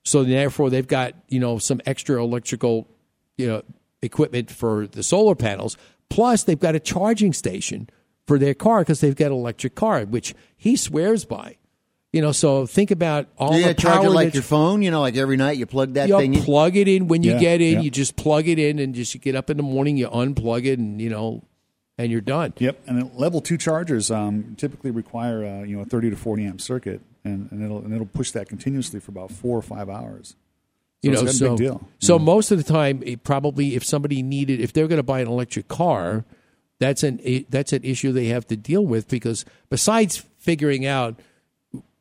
so 0.05 0.25
therefore 0.25 0.71
they've 0.71 0.87
got 0.87 1.15
you 1.29 1.41
know 1.41 1.59
some 1.59 1.81
extra 1.87 2.23
electrical, 2.23 2.89
you 3.37 3.47
know, 3.47 3.63
equipment 4.03 4.51
for 4.51 4.87
the 4.87 5.03
solar 5.03 5.35
panels. 5.35 5.77
Plus, 6.11 6.43
they've 6.45 6.61
got 6.61 6.75
a 6.75 6.81
charging 6.81 7.33
station 7.33 7.89
for 8.27 8.39
their 8.39 8.55
car 8.55 8.81
because 8.81 9.01
they've 9.01 9.17
got 9.17 9.27
an 9.27 9.33
electric 9.33 9.75
car, 9.75 10.05
which 10.05 10.35
he 10.57 10.77
swears 10.77 11.25
by. 11.25 11.57
You 12.13 12.21
know, 12.21 12.33
so 12.33 12.67
think 12.67 12.91
about 12.91 13.29
all 13.39 13.53
Do 13.55 13.59
you 13.59 13.69
the 13.69 13.75
charge 13.75 14.01
power 14.01 14.07
it 14.07 14.11
like 14.11 14.27
that 14.29 14.35
your 14.35 14.43
phone? 14.43 14.83
You 14.83 14.91
know, 14.91 15.01
like 15.01 15.17
every 15.17 15.39
night 15.39 15.57
you 15.57 15.65
plug 15.65 15.95
that 15.95 16.09
you 16.11 16.19
thing 16.19 16.35
in. 16.35 16.43
plug 16.43 16.77
it 16.77 16.87
in 16.87 17.09
when 17.09 17.23
you 17.23 17.33
Yeah, 17.33 17.39
get 17.39 17.61
in. 17.63 17.75
yeah. 17.75 17.81
You 17.81 17.91
just 17.91 18.17
plug 18.17 18.49
it 18.49 18.59
in, 18.59 18.79
and 18.79 18.95
just 18.95 19.15
you 19.15 19.21
get 19.21 19.35
up 19.35 19.49
in 19.49 19.57
the 19.57 19.63
morning, 19.63 19.97
you 19.97 20.09
unplug 20.09 20.67
it, 20.67 20.79
and 20.79 21.01
you 21.01 21.09
know, 21.09 21.43
and 21.97 22.13
you're 22.13 22.21
done. 22.21 22.53
Yep, 22.59 22.81
and 22.87 22.99
then 22.99 23.11
level 23.15 23.41
two 23.41 23.57
chargers 23.57 24.11
um, 24.11 24.55
typically 24.59 24.91
require 24.91 25.43
uh, 25.45 25.63
you 25.63 25.75
know 25.77 25.83
a 25.83 25.87
30 25.87 26.11
to 26.11 26.17
40 26.17 26.45
amp 26.45 26.61
circuit, 26.61 27.01
and, 27.25 27.51
and 27.51 27.63
it'll 27.65 27.79
and 27.79 27.95
it'll 27.95 28.05
push 28.07 28.31
that 28.33 28.47
continuously 28.47 29.01
for 29.01 29.11
about 29.11 29.31
four 29.31 29.57
or 29.57 29.63
five 29.63 29.89
hours. 29.89 30.29
So 30.31 31.09
you 31.09 31.11
know, 31.13 31.23
it's 31.23 31.33
a 31.33 31.37
so 31.37 31.49
big 31.51 31.57
deal. 31.67 31.89
so 31.99 32.19
most 32.19 32.51
of 32.51 32.59
the 32.59 32.71
time, 32.71 33.03
it 33.07 33.25
probably 33.25 33.75
if 33.75 33.85
somebody 33.87 34.23
needed, 34.23 34.61
if 34.61 34.75
they're 34.75 34.87
going 34.87 34.99
to 34.99 35.03
buy 35.03 35.21
an 35.21 35.29
electric 35.29 35.67
car, 35.67 36.27
that's 36.79 37.03
an 37.03 37.21
i- 37.27 37.47
that's 37.49 37.73
an 37.73 37.83
issue 37.85 38.13
they 38.13 38.27
have 38.27 38.47
to 38.49 38.57
deal 38.57 38.85
with 38.87 39.09
because 39.09 39.47
besides 39.71 40.23
figuring 40.39 40.85
out 40.85 41.19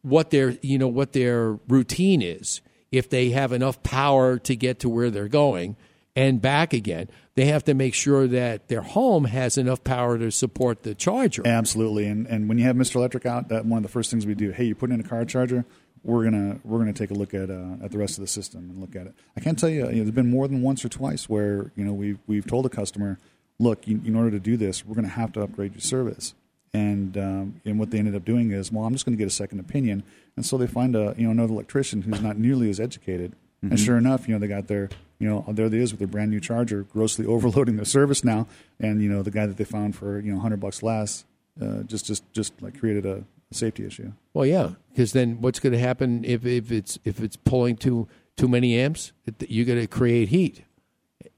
what 0.02 0.30
their 0.30 0.58
you 0.62 0.78
know 0.78 0.88
what 0.88 1.14
their 1.14 1.60
routine 1.68 2.22
is, 2.22 2.62
if 2.92 3.10
they 3.10 3.30
have 3.30 3.52
enough 3.52 3.82
power 3.84 4.38
to 4.40 4.56
get 4.56 4.80
to 4.80 4.90
where 4.90 5.10
they're 5.10 5.28
going 5.28 5.76
and 6.16 6.42
back 6.42 6.74
again, 6.74 7.08
they 7.36 7.46
have 7.46 7.64
to 7.66 7.74
make 7.74 7.94
sure 7.94 8.28
that 8.28 8.68
their 8.68 8.82
home 8.82 9.26
has 9.26 9.58
enough 9.58 9.84
power 9.84 10.18
to 10.18 10.32
support 10.32 10.84
the 10.84 10.94
charger. 10.94 11.42
Absolutely, 11.46 12.06
and 12.06 12.28
and 12.28 12.50
when 12.50 12.58
you 12.58 12.66
have 12.66 12.76
Mr. 12.76 12.96
Electric 12.96 13.26
out, 13.26 13.50
that 13.50 13.66
one 13.66 13.78
of 13.78 13.84
the 13.84 13.90
first 13.90 14.12
things 14.12 14.26
we 14.26 14.36
do. 14.36 14.52
Hey, 14.52 14.66
you're 14.66 14.76
putting 14.76 14.96
in 14.96 15.06
a 15.06 15.08
car 15.08 15.24
charger. 15.26 15.66
We're 16.04 16.24
gonna 16.24 16.60
we're 16.64 16.80
gonna 16.80 16.94
take 16.94 17.12
a 17.12 17.14
look 17.14 17.34
at 17.34 17.50
uh, 17.50 17.76
at 17.84 17.92
the 17.92 17.98
rest 17.98 18.18
of 18.18 18.22
the 18.22 18.28
system 18.28 18.70
and 18.70 18.82
look 18.82 18.96
at 18.96 19.08
it. 19.08 19.16
I 19.38 19.40
can't 19.40 19.58
tell 19.58 19.70
you, 19.70 19.86
you 19.88 19.98
know, 19.98 20.04
there's 20.04 20.12
been 20.12 20.32
more 20.32 20.48
than 20.48 20.62
once 20.62 20.84
or 20.84 20.90
twice 20.90 21.30
where 21.30 21.72
you 21.76 21.86
know 21.86 21.94
we've 21.94 22.20
we've 22.28 22.46
told 22.46 22.66
a 22.66 22.70
customer, 22.70 23.20
look, 23.60 23.88
in, 23.88 24.06
in 24.06 24.16
order 24.16 24.32
to 24.32 24.40
do 24.40 24.58
this, 24.58 24.84
we're 24.86 24.96
gonna 24.96 25.10
have 25.10 25.32
to 25.34 25.42
upgrade 25.42 25.74
your 25.74 25.82
service. 25.82 26.34
And 26.74 27.18
um, 27.18 27.62
and 27.66 27.78
what 27.80 27.92
they 27.92 28.00
ended 28.00 28.16
up 28.16 28.24
doing 28.24 28.52
is, 28.52 28.72
well, 28.72 28.86
I'm 28.86 28.94
just 28.94 29.06
going 29.06 29.18
to 29.18 29.22
get 29.22 29.28
a 29.28 29.36
second 29.36 29.60
opinion, 29.60 30.04
and 30.38 30.46
so 30.46 30.58
they 30.58 30.68
find 30.68 30.96
a 30.96 31.14
you 31.18 31.26
know 31.26 31.32
another 31.32 31.52
electrician 31.52 32.04
who's 32.04 32.22
not 32.22 32.38
nearly 32.38 32.70
as 32.70 32.80
educated. 32.80 33.34
And 33.62 33.74
Mhm. 33.74 33.86
sure 33.86 33.98
enough, 33.98 34.28
you 34.28 34.34
know 34.34 34.40
they 34.40 34.48
got 34.48 34.68
their 34.68 34.90
you 35.20 35.28
know 35.28 35.44
there 35.50 35.66
it 35.66 35.74
is 35.74 35.92
with 35.92 36.00
their 36.00 36.08
brand 36.08 36.32
new 36.32 36.40
charger, 36.40 36.84
grossly 36.84 37.26
overloading 37.36 37.76
their 37.76 37.84
service 37.86 38.24
now, 38.24 38.48
and 38.80 39.02
you 39.04 39.10
know 39.10 39.22
the 39.22 39.32
guy 39.32 39.46
that 39.46 39.58
they 39.58 39.66
found 39.66 39.96
for 39.98 40.20
you 40.20 40.30
know 40.32 40.38
100 40.38 40.62
bucks 40.62 40.82
less, 40.82 41.26
uh, 41.62 41.84
just 41.84 42.06
just 42.06 42.24
just 42.32 42.54
like 42.62 42.80
created 42.80 43.06
a, 43.06 43.26
a 43.52 43.54
safety 43.54 43.86
issue. 43.86 44.14
Well, 44.34 44.46
yeah, 44.46 44.72
because 44.94 45.12
then 45.12 45.42
what's 45.42 45.60
going 45.60 45.74
to 45.74 45.80
happen 45.80 46.24
if, 46.24 46.46
if 46.46 46.72
it's 46.72 46.98
if 47.04 47.20
it's 47.22 47.36
pulling 47.36 47.76
too 47.76 48.08
too 48.38 48.48
many 48.48 48.80
amps? 48.80 49.12
You're 49.46 49.66
going 49.66 49.82
to 49.82 49.88
create 49.88 50.30
heat, 50.30 50.64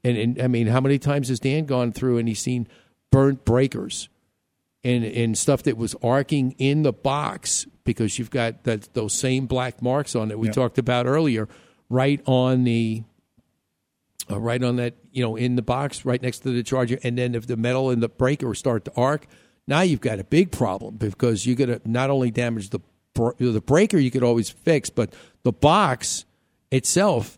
and, 0.04 0.16
and 0.16 0.42
I 0.42 0.48
mean, 0.48 0.68
how 0.68 0.80
many 0.80 1.00
times 1.00 1.30
has 1.30 1.40
Dan 1.40 1.66
gone 1.66 1.92
through 1.92 2.20
and 2.20 2.28
he's 2.28 2.40
seen 2.40 2.68
burnt 3.12 3.44
breakers? 3.46 4.10
And 4.84 5.04
and 5.04 5.38
stuff 5.38 5.64
that 5.64 5.78
was 5.78 5.96
arcing 6.04 6.52
in 6.58 6.84
the 6.84 6.94
box 6.94 7.66
because 7.84 8.18
you've 8.20 8.32
got 8.32 8.64
that 8.64 8.94
those 8.94 9.14
same 9.14 9.46
black 9.46 9.82
marks 9.82 10.16
on 10.16 10.32
it 10.32 10.38
we 10.40 10.48
Yep. 10.48 10.56
talked 10.56 10.78
about 10.78 11.06
earlier, 11.06 11.48
right 11.90 12.22
on 12.26 12.64
the 12.64 13.04
uh, 14.32 14.40
right 14.40 14.64
on 14.64 14.78
that 14.78 14.96
you 15.12 15.22
know 15.24 15.36
in 15.36 15.56
the 15.56 15.62
box 15.62 16.06
right 16.06 16.22
next 16.22 16.40
to 16.40 16.52
the 16.52 16.64
charger, 16.64 16.98
and 17.04 17.18
then 17.18 17.36
if 17.36 17.48
the 17.48 17.58
metal 17.58 17.90
and 17.90 18.02
the 18.02 18.10
breaker 18.10 18.54
start 18.54 18.86
to 18.86 18.92
arc, 18.96 19.28
now 19.68 19.82
you've 19.82 20.02
got 20.02 20.20
a 20.20 20.24
big 20.24 20.52
problem 20.52 20.96
because 20.96 21.46
you're 21.46 21.56
going 21.56 21.70
to 21.70 21.82
not 21.90 22.10
only 22.10 22.32
damage 22.32 22.70
the 22.70 22.80
the 23.38 23.62
breaker 23.62 23.98
you 23.98 24.10
could 24.10 24.24
always 24.24 24.50
fix, 24.50 24.90
but 24.90 25.14
the 25.44 25.52
box 25.52 26.26
itself 26.72 27.38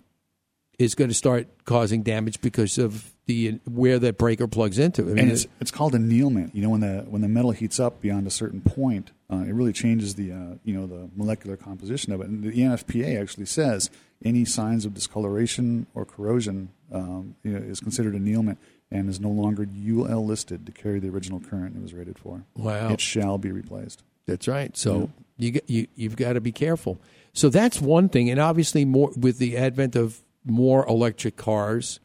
is 0.79 0.95
going 0.95 1.09
to 1.09 1.13
start 1.15 1.47
causing 1.65 2.01
damage 2.03 2.39
because 2.39 2.77
of 2.77 3.14
the 3.26 3.59
where 3.65 3.97
that 3.99 4.17
breaker 4.17 4.47
plugs 4.47 4.78
into. 4.78 5.01
I 5.01 5.05
mean, 5.05 5.19
and 5.19 5.32
it's 5.32 5.47
it's 5.59 5.71
called 5.71 5.95
annealment. 5.95 6.55
You 6.55 6.63
know, 6.63 6.69
when 6.69 6.82
the 6.82 7.05
when 7.07 7.21
the 7.21 7.28
metal 7.28 7.51
heats 7.51 7.80
up 7.80 8.01
beyond 8.01 8.28
a 8.28 8.32
certain 8.32 8.61
point, 8.61 9.11
uh, 9.32 9.38
it 9.38 9.53
really 9.53 9.73
changes 9.73 10.15
the 10.15 10.32
uh, 10.32 10.55
you 10.63 10.73
know 10.73 10.86
the 10.86 11.09
molecular 11.15 11.57
composition 11.57 12.13
of 12.13 12.21
it. 12.21 12.28
And 12.28 12.43
the 12.43 12.49
E 12.49 12.63
NFPA 12.63 13.19
actually 13.19 13.47
says 13.47 13.89
any 14.23 14.45
signs 14.45 14.86
of 14.86 14.93
discoloration 14.93 15.88
or 15.93 16.05
corrosion 16.05 16.69
um, 16.91 17.36
you 17.43 17.51
know, 17.51 17.59
is 17.59 17.80
considered 17.80 18.15
annealment 18.15 18.59
and 18.91 19.09
is 19.09 19.19
no 19.19 19.30
longer 19.30 19.67
UL 19.67 20.26
listed 20.26 20.65
to 20.65 20.71
carry 20.71 20.99
the 20.99 21.09
original 21.09 21.39
current 21.39 21.76
it 21.76 21.82
was 21.82 21.93
rated 21.93 22.19
for. 22.19 22.45
Wow. 22.55 22.89
It 22.89 23.01
shall 23.01 23.38
be 23.38 23.51
replaced. 23.51 24.03
That's 24.28 24.47
right. 24.47 24.76
So 24.78 25.09
you 25.38 25.59
you 25.67 25.88
you've 25.95 26.15
got 26.15 26.34
to 26.34 26.41
be 26.41 26.51
careful. 26.51 26.99
So 27.34 27.49
that's 27.49 27.82
one 27.82 28.07
thing, 28.09 28.30
and 28.30 28.39
obviously 28.39 28.86
more 28.86 29.11
with 29.17 29.39
the 29.39 29.57
advent 29.57 29.95
of 29.95 30.21
more 30.45 30.88
electric 30.88 31.38
cars 31.38 31.99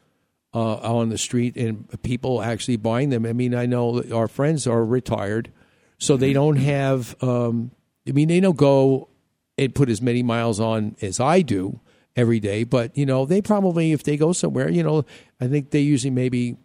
uh, 0.53 0.75
on 0.75 1.09
the 1.09 1.17
street 1.17 1.55
and 1.55 1.87
people 2.03 2.41
actually 2.41 2.77
buying 2.77 3.09
them. 3.09 3.25
I 3.25 3.33
mean, 3.33 3.55
I 3.55 3.65
know 3.65 4.03
our 4.13 4.27
friends 4.27 4.67
are 4.67 4.83
retired, 4.83 5.51
so 5.97 6.17
they 6.17 6.33
don't 6.33 6.57
have. 6.57 7.15
Um, 7.23 7.71
I 8.07 8.11
mean, 8.11 8.27
they 8.27 8.39
don't 8.39 8.57
go 8.57 9.09
and 9.57 9.73
put 9.73 9.89
as 9.89 10.01
many 10.01 10.23
miles 10.23 10.59
on 10.59 10.95
as 11.01 11.19
I 11.19 11.41
do 11.41 11.79
every 12.15 12.39
day, 12.39 12.63
but 12.63 12.97
you 12.97 13.05
know, 13.05 13.25
they 13.25 13.41
probably 13.41 13.91
if 13.91 14.03
they 14.03 14.17
go 14.17 14.33
somewhere, 14.33 14.69
you 14.69 14.83
know, 14.83 15.05
I 15.39 15.47
think 15.47 15.69
they 15.71 15.81
usually 15.81 16.11
maybe 16.11 16.57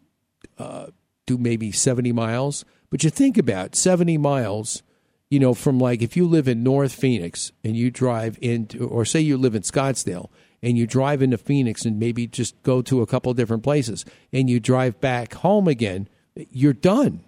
uh, 0.58 0.86
do 1.26 1.38
maybe 1.38 1.72
70 1.72 2.12
miles. 2.12 2.64
But 2.90 3.04
you 3.04 3.10
think 3.10 3.36
about 3.36 3.74
70 3.74 4.16
miles, 4.18 4.82
you 5.28 5.38
know, 5.38 5.54
from 5.54 5.78
like 5.78 6.02
if 6.02 6.16
you 6.16 6.26
live 6.26 6.48
in 6.48 6.62
North 6.62 6.92
Phoenix 6.92 7.52
and 7.64 7.76
you 7.76 7.90
drive 7.90 8.38
into, 8.40 8.86
or 8.86 9.04
say 9.04 9.20
you 9.20 9.36
live 9.36 9.54
in 9.54 9.62
Scottsdale 9.62 10.30
and 10.66 10.76
you 10.76 10.84
drive 10.84 11.22
into 11.22 11.38
Phoenix 11.38 11.84
and 11.84 11.96
maybe 12.00 12.26
just 12.26 12.60
go 12.64 12.82
to 12.82 13.00
a 13.00 13.06
couple 13.06 13.30
of 13.30 13.36
different 13.36 13.62
places 13.62 14.04
and 14.32 14.50
you 14.50 14.58
drive 14.58 15.00
back 15.00 15.34
home 15.34 15.68
again, 15.68 16.08
you're 16.34 16.72
done. 16.72 17.20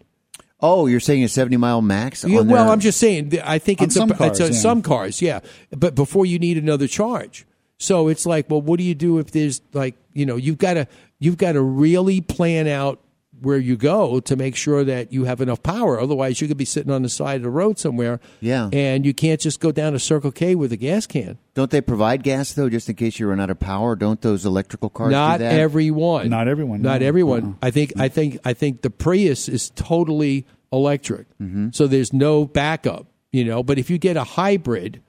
Oh, 0.61 0.86
you're 0.89 0.99
saying 0.99 1.22
a 1.22 1.28
70 1.28 1.57
mile 1.57 1.80
max? 1.80 2.24
Yeah, 2.24 2.41
well, 2.41 2.45
their- 2.64 2.72
I'm 2.72 2.80
just 2.80 2.99
saying. 2.99 3.39
I 3.45 3.61
think 3.61 3.80
it's 3.80 3.95
some 3.95 4.11
a, 4.11 4.16
cars, 4.16 4.41
it's 4.41 4.41
a, 4.41 4.53
yeah. 4.53 4.59
some 4.59 4.82
cars, 4.82 5.22
yeah. 5.22 5.39
But 5.70 5.95
before 5.95 6.26
you 6.26 6.41
need 6.41 6.59
another 6.59 6.89
charge, 6.89 7.47
so 7.78 8.09
it's 8.09 8.26
like, 8.26 8.51
well, 8.51 8.61
what 8.61 8.78
do 8.78 8.82
you 8.82 8.97
do 8.97 9.20
if 9.20 9.30
there's 9.30 9.62
like, 9.72 9.95
you 10.14 10.26
know, 10.26 10.34
you've 10.34 10.59
got 10.59 10.74
to 10.74 10.89
you've 11.20 11.36
got 11.36 11.53
to 11.53 11.62
really 11.62 12.20
plan 12.20 12.66
out 12.66 13.01
where 13.41 13.59
you 13.59 13.76
go 13.76 14.20
to 14.20 14.36
make 14.36 14.57
sure 14.57 14.84
that 14.84 15.12
you 15.12 15.24
have 15.24 15.41
enough 15.41 15.62
power. 15.62 16.01
Otherwise, 16.01 16.41
you 16.41 16.49
could 16.49 16.57
be 16.57 16.64
sitting 16.64 16.93
on 16.93 17.03
the 17.03 17.09
side 17.09 17.36
of 17.36 17.43
the 17.43 17.51
road 17.51 17.78
somewhere, 17.78 18.20
Yeah. 18.41 18.68
and 18.72 19.05
you 19.07 19.14
can't 19.14 19.41
just 19.41 19.61
go 19.61 19.70
down 19.72 19.93
to 19.93 19.99
Circle 19.99 20.32
K 20.32 20.55
with 20.55 20.72
a 20.72 20.76
gas 20.76 21.07
can. 21.07 21.39
Don't 21.55 21.70
they 21.70 21.80
provide 21.80 22.22
gas 22.22 22.53
though, 22.53 22.68
just 22.68 22.89
in 22.89 22.95
case 22.97 23.18
you 23.18 23.26
run 23.28 23.41
out 23.41 23.51
of 23.51 23.59
power? 23.59 23.97
Don't 23.97 24.20
those 24.20 24.45
electrical 24.47 24.91
cars 24.91 25.11
Not 25.11 25.39
do 25.39 25.45
that? 25.45 25.59
everyone. 25.59 26.28
Not 26.28 26.49
everyone. 26.49 26.82
Not 26.82 27.01
no. 27.01 27.07
everyone. 27.07 27.45
Uh-uh. 27.45 27.66
I 27.66 27.70
think. 27.70 27.93
I 27.99 28.09
think. 28.09 28.39
I 28.45 28.53
think 28.53 28.82
the 28.82 28.91
Prius 28.91 29.49
is 29.49 29.70
totally 29.70 30.47
electric, 30.72 31.26
Mm-hmm. 31.41 31.68
so 31.72 31.86
there's 31.86 32.12
no 32.12 32.45
backup. 32.45 33.07
You 33.32 33.45
know, 33.45 33.62
but 33.62 33.78
if 33.78 33.91
you 33.91 33.99
get 33.99 34.16
a 34.16 34.24
hybrid, 34.24 35.03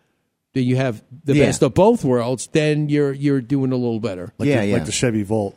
then 0.53 0.63
you 0.65 0.75
have 0.75 1.03
the 1.23 1.35
Yeah. 1.35 1.45
best 1.45 1.61
of 1.63 1.73
both 1.73 2.03
worlds. 2.03 2.49
Then 2.51 2.89
you're 2.89 3.13
you're 3.13 3.41
doing 3.41 3.71
a 3.71 3.75
little 3.77 3.99
better. 3.99 4.33
Like 4.37 4.49
the, 4.49 4.73
like 4.73 4.85
the 4.85 4.91
Chevy 4.91 5.23
Volt. 5.23 5.55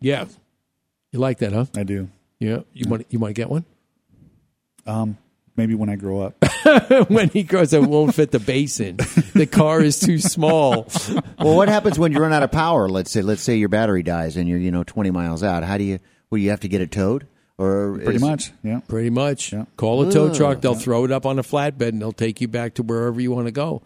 Yeah, 0.00 0.26
you 1.18 1.22
like 1.22 1.38
that, 1.38 1.52
huh? 1.52 1.66
I 1.76 1.82
do. 1.82 2.08
Yeah, 2.38 2.60
you 2.72 2.88
want 2.88 3.06
you 3.10 3.18
want 3.18 3.34
to 3.34 3.40
get 3.40 3.50
one? 3.50 3.64
Um, 4.86 5.18
maybe 5.56 5.74
when 5.74 5.88
I 5.88 5.96
grow 5.96 6.20
up. 6.22 6.44
when 7.10 7.28
he 7.30 7.42
grows 7.42 7.74
up, 7.74 7.82
it 7.82 7.88
won't 7.90 8.14
fit 8.14 8.30
the 8.30 8.38
basin. 8.38 8.96
The 9.34 9.46
car 9.50 9.82
is 9.82 9.98
too 9.98 10.18
small. 10.18 10.86
well, 11.38 11.56
what 11.56 11.68
happens 11.68 11.98
when 11.98 12.12
you 12.12 12.20
run 12.20 12.32
out 12.32 12.42
of 12.42 12.52
power? 12.52 12.88
Let's 12.88 13.10
say, 13.10 13.22
let's 13.22 13.42
say 13.42 13.56
your 13.56 13.68
battery 13.68 14.02
dies 14.02 14.36
and 14.36 14.48
you're, 14.48 14.58
you 14.58 14.70
know, 14.70 14.84
20 14.84 15.10
miles 15.10 15.42
out. 15.42 15.64
How 15.64 15.76
do 15.78 15.84
you? 15.84 15.98
Well, 16.30 16.38
you 16.38 16.50
have 16.50 16.60
to 16.60 16.68
get 16.68 16.80
it 16.80 16.92
towed, 16.92 17.26
or 17.58 17.94
Pretty 17.96 18.16
is- 18.16 18.22
much. 18.22 18.52
Yeah. 18.62 18.80
Pretty 18.86 19.10
much. 19.10 19.52
Call 19.76 20.06
a 20.06 20.12
tow 20.12 20.28
Ugh. 20.28 20.36
truck. 20.36 20.60
They'll 20.60 20.74
throw 20.74 21.04
it 21.04 21.10
up 21.10 21.26
on 21.26 21.38
a 21.38 21.42
flatbed 21.42 21.88
and 21.88 22.00
they'll 22.00 22.12
take 22.12 22.40
you 22.40 22.48
back 22.48 22.74
to 22.74 22.82
wherever 22.82 23.20
you 23.20 23.32
want 23.32 23.46
to 23.46 23.52
go. 23.52 23.82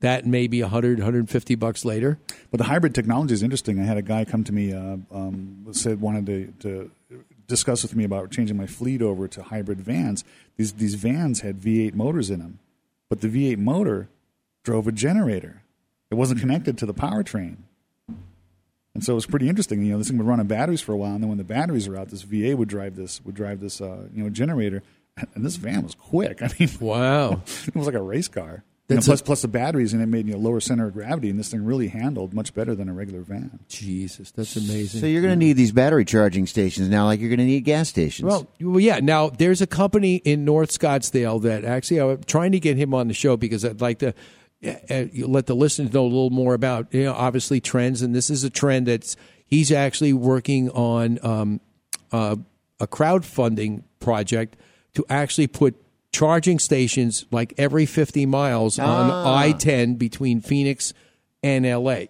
That 0.00 0.26
may 0.26 0.46
be 0.46 0.62
100, 0.62 0.98
150 0.98 1.54
bucks 1.56 1.84
later. 1.84 2.18
But 2.50 2.58
the 2.58 2.64
hybrid 2.64 2.94
technology 2.94 3.34
is 3.34 3.42
interesting. 3.42 3.78
I 3.80 3.84
had 3.84 3.98
a 3.98 4.02
guy 4.02 4.24
come 4.24 4.44
to 4.44 4.52
me, 4.52 4.72
uh, 4.72 4.96
um, 5.12 5.66
said 5.72 6.00
wanted 6.00 6.26
to, 6.26 6.52
to 6.60 6.90
discuss 7.46 7.82
with 7.82 7.94
me 7.94 8.04
about 8.04 8.30
changing 8.30 8.56
my 8.56 8.66
fleet 8.66 9.02
over 9.02 9.28
to 9.28 9.42
hybrid 9.42 9.80
vans. 9.80 10.24
These 10.56 10.72
these 10.74 10.94
vans 10.94 11.40
had 11.40 11.60
V8 11.60 11.94
motors 11.94 12.30
in 12.30 12.38
them, 12.38 12.60
but 13.10 13.20
the 13.20 13.28
V8 13.28 13.58
motor 13.58 14.08
drove 14.62 14.86
a 14.86 14.92
generator. 14.92 15.62
It 16.10 16.14
wasn't 16.14 16.40
connected 16.40 16.78
to 16.78 16.86
the 16.86 16.94
powertrain, 16.94 17.56
and 18.94 19.04
so 19.04 19.12
it 19.12 19.16
was 19.16 19.26
pretty 19.26 19.48
interesting. 19.48 19.82
You 19.82 19.92
know, 19.92 19.98
this 19.98 20.08
thing 20.08 20.18
would 20.18 20.26
run 20.26 20.40
on 20.40 20.46
batteries 20.46 20.80
for 20.80 20.92
a 20.92 20.96
while, 20.96 21.12
and 21.14 21.22
then 21.22 21.28
when 21.28 21.38
the 21.38 21.44
batteries 21.44 21.88
were 21.88 21.96
out, 21.96 22.08
this 22.08 22.24
V8 22.24 22.56
would 22.56 22.68
drive 22.68 22.96
this 22.96 23.22
would 23.24 23.34
drive 23.34 23.60
this 23.60 23.80
uh, 23.80 24.08
you 24.14 24.24
know 24.24 24.30
generator. 24.30 24.82
And 25.34 25.44
this 25.44 25.56
van 25.56 25.82
was 25.82 25.94
quick. 25.94 26.40
I 26.42 26.48
mean, 26.58 26.70
wow, 26.80 27.42
it 27.66 27.74
was 27.76 27.86
like 27.86 27.96
a 27.96 28.02
race 28.02 28.28
car. 28.28 28.64
You 28.90 28.96
know, 28.96 29.02
plus, 29.02 29.20
a- 29.20 29.24
plus 29.24 29.42
the 29.42 29.48
batteries, 29.48 29.92
and 29.92 30.02
it 30.02 30.06
made 30.06 30.26
you 30.26 30.32
know, 30.32 30.38
lower 30.38 30.60
center 30.60 30.86
of 30.86 30.94
gravity, 30.94 31.30
and 31.30 31.38
this 31.38 31.50
thing 31.50 31.64
really 31.64 31.88
handled 31.88 32.34
much 32.34 32.52
better 32.54 32.74
than 32.74 32.88
a 32.88 32.92
regular 32.92 33.20
van. 33.22 33.60
Jesus, 33.68 34.30
that's 34.30 34.56
amazing. 34.56 35.00
So 35.00 35.06
you're 35.06 35.22
going 35.22 35.32
to 35.32 35.44
need 35.44 35.54
these 35.54 35.72
battery 35.72 36.04
charging 36.04 36.46
stations 36.46 36.88
now, 36.88 37.04
like 37.06 37.20
you're 37.20 37.28
going 37.28 37.38
to 37.38 37.44
need 37.44 37.64
gas 37.64 37.88
stations. 37.88 38.26
Well, 38.26 38.48
well, 38.60 38.80
yeah. 38.80 39.00
Now 39.00 39.30
there's 39.30 39.62
a 39.62 39.66
company 39.66 40.16
in 40.16 40.44
North 40.44 40.70
Scottsdale 40.70 41.40
that 41.42 41.64
actually 41.64 42.00
I'm 42.00 42.22
trying 42.24 42.52
to 42.52 42.60
get 42.60 42.76
him 42.76 42.92
on 42.94 43.08
the 43.08 43.14
show 43.14 43.36
because 43.36 43.64
I'd 43.64 43.80
like 43.80 44.00
to 44.00 44.14
uh, 44.64 44.70
uh, 44.90 45.04
let 45.26 45.46
the 45.46 45.54
listeners 45.54 45.92
know 45.92 46.02
a 46.02 46.04
little 46.04 46.30
more 46.30 46.54
about 46.54 46.92
you 46.92 47.04
know 47.04 47.14
obviously 47.14 47.60
trends, 47.60 48.02
and 48.02 48.14
this 48.14 48.28
is 48.28 48.44
a 48.44 48.50
trend 48.50 48.86
that's 48.88 49.16
he's 49.46 49.72
actually 49.72 50.12
working 50.12 50.68
on 50.70 51.18
um, 51.24 51.60
uh, 52.12 52.36
a 52.80 52.86
crowdfunding 52.86 53.84
project 54.00 54.56
to 54.94 55.04
actually 55.08 55.46
put 55.46 55.76
charging 56.12 56.58
stations 56.58 57.24
like 57.30 57.54
every 57.56 57.86
50 57.86 58.26
miles 58.26 58.78
on 58.78 59.10
Ah. 59.10 59.36
I-10 59.36 59.98
between 59.98 60.40
Phoenix 60.40 60.92
and 61.42 61.64
LA 61.64 62.06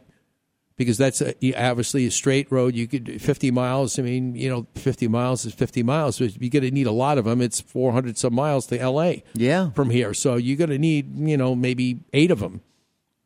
because 0.76 0.96
that's 0.96 1.20
a, 1.20 1.34
obviously 1.62 2.06
a 2.06 2.10
straight 2.10 2.50
road. 2.50 2.74
You 2.74 2.88
could 2.88 3.20
50 3.20 3.50
miles. 3.50 3.98
I 3.98 4.02
mean, 4.02 4.34
you 4.34 4.48
know, 4.48 4.66
50 4.76 5.08
miles 5.08 5.44
is 5.44 5.52
50 5.52 5.82
miles. 5.82 6.16
So 6.16 6.24
you're 6.24 6.48
going 6.48 6.62
to 6.62 6.70
need 6.70 6.86
a 6.86 6.92
lot 6.92 7.18
of 7.18 7.26
them. 7.26 7.42
It's 7.42 7.60
400 7.60 8.16
some 8.16 8.34
miles 8.34 8.66
to 8.68 8.78
L.A. 8.80 9.22
Yeah, 9.34 9.70
from 9.72 9.90
here. 9.90 10.14
So 10.14 10.36
you're 10.36 10.56
going 10.56 10.70
to 10.70 10.78
need, 10.78 11.18
you 11.18 11.36
know, 11.36 11.54
maybe 11.54 12.00
eight 12.14 12.30
of 12.30 12.40
them. 12.40 12.62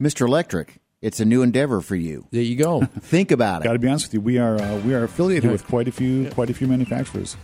Mr. 0.03 0.27
Electric, 0.27 0.81
it's 1.01 1.21
a 1.21 1.25
new 1.25 1.43
endeavor 1.43 1.81
for 1.81 1.95
you. 1.95 2.27
There 2.33 2.43
you 2.43 2.57
go. 2.57 2.81
Think 3.01 3.31
about 3.31 3.61
it. 3.63 3.65
Got 3.65 3.75
to 3.75 3.79
be 3.79 3.87
honest 3.89 4.07
with 4.07 4.15
you, 4.15 4.21
we 4.21 4.39
are 4.39 4.61
uh, 4.61 4.79
we 4.79 4.93
are 4.93 5.05
affiliated 5.05 5.53
with 5.53 5.65
quite 5.69 5.87
a 5.87 5.93
few 5.93 6.29
quite 6.31 6.51
a 6.51 6.55
few 6.55 6.67
manufacturers. 6.67 7.37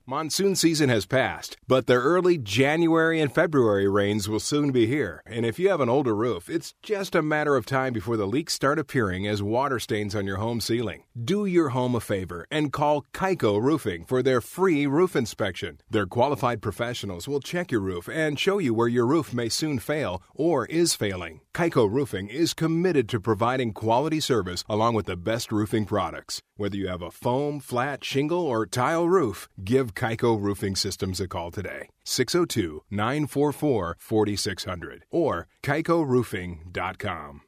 Monsoon 0.07 0.55
season 0.55 0.90
has 0.90 1.07
passed, 1.07 1.57
but 1.66 1.86
the 1.86 1.94
early 1.94 2.36
January 2.36 3.22
and 3.22 3.34
February 3.34 3.88
rains 3.88 4.28
will 4.28 4.38
soon 4.38 4.70
be 4.70 4.86
here. 4.86 5.22
And 5.24 5.46
if 5.46 5.59
you 5.59 5.70
have 5.70 5.80
an 5.80 5.88
older 5.88 6.14
roof, 6.14 6.50
it's 6.50 6.74
just 6.82 7.14
a 7.14 7.22
matter 7.22 7.57
of 7.57 7.64
time 7.64 7.94
before 7.94 8.18
the 8.18 8.26
leaks 8.26 8.52
start 8.52 8.78
appearing 8.78 9.26
as 9.26 9.42
water 9.42 9.78
stains 9.78 10.14
on 10.14 10.26
your 10.26 10.36
home 10.36 10.61
ceiling. 10.61 11.05
Do 11.18 11.46
your 11.46 11.70
home 11.70 11.94
a 11.94 12.00
favor 12.00 12.46
and 12.50 12.70
call 12.70 13.07
Kaiko 13.14 13.59
Roofing 13.59 14.05
for 14.05 14.22
their 14.22 14.42
free 14.42 14.86
roof 14.86 15.16
inspection. 15.16 15.80
Their 15.88 16.05
qualified 16.07 16.61
professionals 16.61 17.26
will 17.26 17.40
check 17.40 17.72
your 17.72 17.80
roof 17.80 18.07
and 18.07 18.38
show 18.38 18.59
you 18.59 18.74
where 18.74 18.88
your 18.88 19.07
roof 19.07 19.32
may 19.32 19.48
soon 19.48 19.78
fail 19.78 20.22
or 20.34 20.66
is 20.66 20.94
failing. 20.94 21.40
Kaiko 21.55 21.90
Roofing 21.90 22.28
is 22.28 22.52
committed 22.52 23.09
to 23.09 23.20
providing 23.20 23.72
quality 23.72 24.20
service 24.20 24.64
along 24.68 24.96
with 24.96 25.07
the 25.07 25.16
best 25.16 25.50
roofing 25.50 25.86
products. 25.86 26.42
Whether 26.57 26.76
you 26.76 26.86
have 26.86 27.02
a 27.02 27.11
foam, 27.11 27.59
flat, 27.59 28.05
shingle, 28.05 28.42
or 28.42 28.64
tile 28.64 29.09
roof, 29.09 29.48
give 29.64 29.94
Kaiko 29.94 30.40
Roofing 30.40 30.76
Systems 30.76 31.18
a 31.18 31.26
call 31.26 31.50
today. 31.50 31.88
602 32.05 32.84
944 32.92 33.96
4600 33.98 35.05
or 35.11 35.48
kaikoroofing.com. 35.64 37.40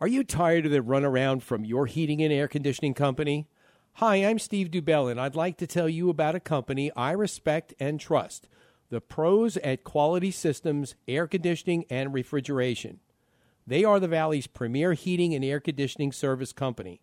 Are 0.00 0.08
you 0.08 0.24
tired 0.24 0.64
of 0.64 0.72
the 0.72 0.80
runaround 0.80 1.42
from 1.42 1.66
your 1.66 1.84
heating 1.84 2.22
and 2.22 2.32
air 2.32 2.48
conditioning 2.48 2.94
company? 2.94 3.46
Hi, 3.94 4.16
I'm 4.16 4.38
Steve 4.38 4.70
Dubell, 4.70 5.10
and 5.10 5.20
I'd 5.20 5.36
like 5.36 5.58
to 5.58 5.66
tell 5.66 5.88
you 5.88 6.08
about 6.08 6.34
a 6.34 6.40
company 6.40 6.90
I 6.96 7.10
respect 7.10 7.74
and 7.78 8.00
trust 8.00 8.48
the 8.88 9.02
pros 9.02 9.58
at 9.58 9.84
Quality 9.84 10.30
Systems 10.30 10.94
Air 11.06 11.26
Conditioning 11.26 11.84
and 11.90 12.14
Refrigeration. 12.14 13.00
They 13.66 13.84
are 13.84 14.00
the 14.00 14.08
Valley's 14.08 14.46
premier 14.46 14.94
heating 14.94 15.34
and 15.34 15.44
air 15.44 15.60
conditioning 15.60 16.12
service 16.12 16.52
company. 16.52 17.02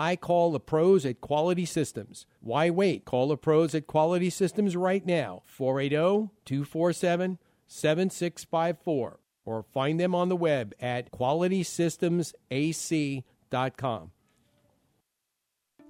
I 0.00 0.16
call 0.16 0.50
the 0.50 0.60
pros 0.60 1.04
at 1.04 1.20
Quality 1.20 1.66
Systems. 1.66 2.24
Why 2.40 2.70
wait? 2.70 3.04
Call 3.04 3.28
the 3.28 3.36
pros 3.36 3.74
at 3.74 3.86
Quality 3.86 4.30
Systems 4.30 4.74
right 4.74 5.04
now, 5.04 5.42
480 5.44 6.30
247 6.46 7.36
7654, 7.66 9.20
or 9.44 9.62
find 9.62 10.00
them 10.00 10.14
on 10.14 10.30
the 10.30 10.36
web 10.36 10.72
at 10.80 11.12
qualitysystemsac.com. 11.12 14.10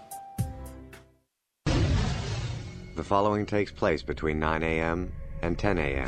The 3.01 3.07
following 3.07 3.47
takes 3.47 3.71
place 3.71 4.03
between 4.03 4.37
9 4.37 4.61
a.m. 4.61 5.11
and 5.41 5.57
10 5.57 5.79
a.m. 5.79 6.07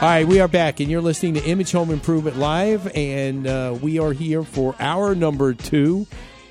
All 0.00 0.06
right, 0.06 0.26
we 0.28 0.38
are 0.38 0.48
back, 0.48 0.80
and 0.80 0.90
you're 0.90 1.00
listening 1.00 1.32
to 1.34 1.44
Image 1.44 1.72
Home 1.72 1.90
Improvement 1.90 2.36
Live, 2.36 2.94
and 2.94 3.46
uh, 3.46 3.76
we 3.80 3.98
are 3.98 4.12
here 4.12 4.44
for 4.44 4.76
hour 4.78 5.14
number 5.14 5.54
two, 5.54 6.06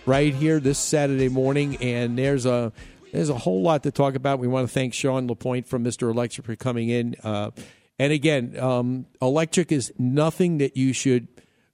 right 0.08 0.34
here 0.34 0.60
this 0.60 0.80
Saturday 0.80 1.30
morning. 1.30 1.78
And 1.78 2.18
there's 2.18 2.46
a 2.46 2.72
there's 3.12 3.30
a 3.30 3.38
whole 3.38 3.62
lot 3.62 3.84
to 3.84 3.92
talk 3.92 4.16
about. 4.16 4.40
We 4.40 4.48
want 4.48 4.68
to 4.68 4.74
thank 4.74 4.94
Sean 4.94 5.28
Lapointe 5.28 5.68
from 5.68 5.84
Mr. 5.84 6.10
Electric 6.10 6.46
for 6.46 6.56
coming 6.56 6.90
in. 6.90 7.16
Uh, 7.24 7.52
and 8.00 8.14
again, 8.14 8.58
um, 8.60 9.06
electric 9.22 9.72
is 9.72 9.94
nothing 9.98 10.60
that 10.60 10.78
you 10.78 10.94
should 10.94 11.28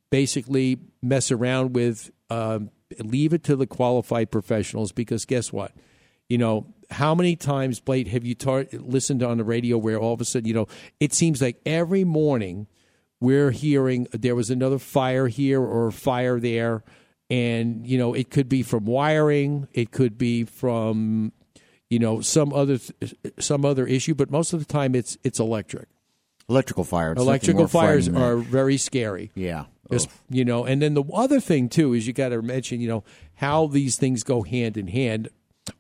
basically 0.10 0.80
mess 1.02 1.32
around 1.32 1.74
with. 1.74 2.12
Um, 2.30 2.72
leave 3.00 3.34
it 3.34 3.44
to 3.44 3.56
the 3.56 3.66
qualified 3.66 4.32
professionals 4.32 4.92
because 4.92 5.26
guess 5.26 5.52
what? 5.52 5.72
You 6.30 6.38
know, 6.38 6.68
how 6.92 7.16
many 7.16 7.36
times, 7.36 7.80
Blake, 7.80 8.08
have 8.08 8.24
you 8.24 8.36
tar- 8.36 8.68
listened 8.72 9.24
on 9.24 9.38
the 9.38 9.44
radio 9.44 9.78
where 9.78 9.98
all 9.98 10.14
of 10.14 10.22
a 10.22 10.26
sudden, 10.26 10.48
you 10.48 10.54
know, 10.54 10.68
it 11.00 11.14
seems 11.14 11.42
like 11.42 11.60
every 11.66 12.04
morning 12.04 12.68
we're 13.20 13.52
hearing 13.52 14.08
there 14.12 14.36
was 14.36 14.50
another 14.50 14.78
fire 14.78 15.28
here 15.28 15.62
or 15.62 15.92
fire 15.92 16.40
there. 16.40 16.84
And, 17.30 17.88
you 17.88 17.98
know, 17.98 18.14
it 18.14 18.30
could 18.30 18.50
be 18.50 18.64
from 18.64 18.86
wiring, 18.86 19.68
it 19.74 19.92
could 19.92 20.18
be 20.18 20.44
from, 20.44 21.32
you 21.90 22.00
know, 22.00 22.22
some 22.22 22.54
other 22.54 22.78
some 23.40 23.66
other 23.66 23.88
issue, 23.88 24.14
but 24.14 24.30
most 24.30 24.54
of 24.54 24.60
the 24.60 24.66
time 24.66 24.94
it's 24.96 25.18
it's 25.24 25.40
electric. 25.40 25.88
Electrical 26.50 26.84
fire. 26.84 27.14
It's 27.14 27.22
Electrical 27.22 27.68
fires 27.68 28.10
are 28.10 28.36
very 28.36 28.78
scary. 28.78 29.32
Yeah. 29.36 29.66
Just, 29.92 30.10
you 30.30 30.44
know, 30.44 30.66
and 30.66 30.82
then 30.82 30.94
the 30.94 31.04
other 31.14 31.40
thing 31.40 31.70
too 31.70 31.94
is 31.94 32.08
you 32.08 32.14
got 32.14 32.30
to 32.30 32.42
mention, 32.42 32.82
you 32.82 32.88
know, 32.88 33.04
how 33.36 33.68
these 33.68 33.98
things 33.98 34.24
go 34.24 34.42
hand 34.42 34.78
in 34.78 34.88
hand. 34.88 35.30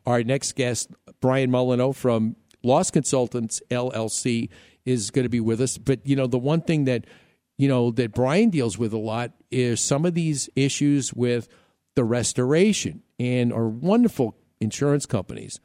Our 0.05 0.23
next 0.23 0.55
guest, 0.55 0.91
Brian 1.19 1.51
Molyneux 1.51 1.93
from 1.93 2.35
Loss 2.63 2.91
Consultants 2.91 3.61
LLC, 3.69 4.49
is 4.85 5.11
going 5.11 5.23
to 5.23 5.29
be 5.29 5.39
with 5.39 5.61
us. 5.61 5.77
But 5.77 6.05
you 6.05 6.15
know, 6.15 6.27
the 6.27 6.37
one 6.37 6.61
thing 6.61 6.85
that 6.85 7.05
you 7.57 7.67
know 7.67 7.91
that 7.91 8.13
Brian 8.13 8.49
deals 8.49 8.77
with 8.77 8.93
a 8.93 8.97
lot 8.97 9.31
is 9.53 9.79
some 9.79 10.05
of 10.05 10.13
these 10.13 10.49
issues 10.55 11.13
with 11.13 11.47
the 11.95 12.03
restoration 12.03 13.03
and 13.19 13.53
our 13.53 13.67
wonderful 13.67 14.35
insurance 14.59 15.05
companies 15.05 15.59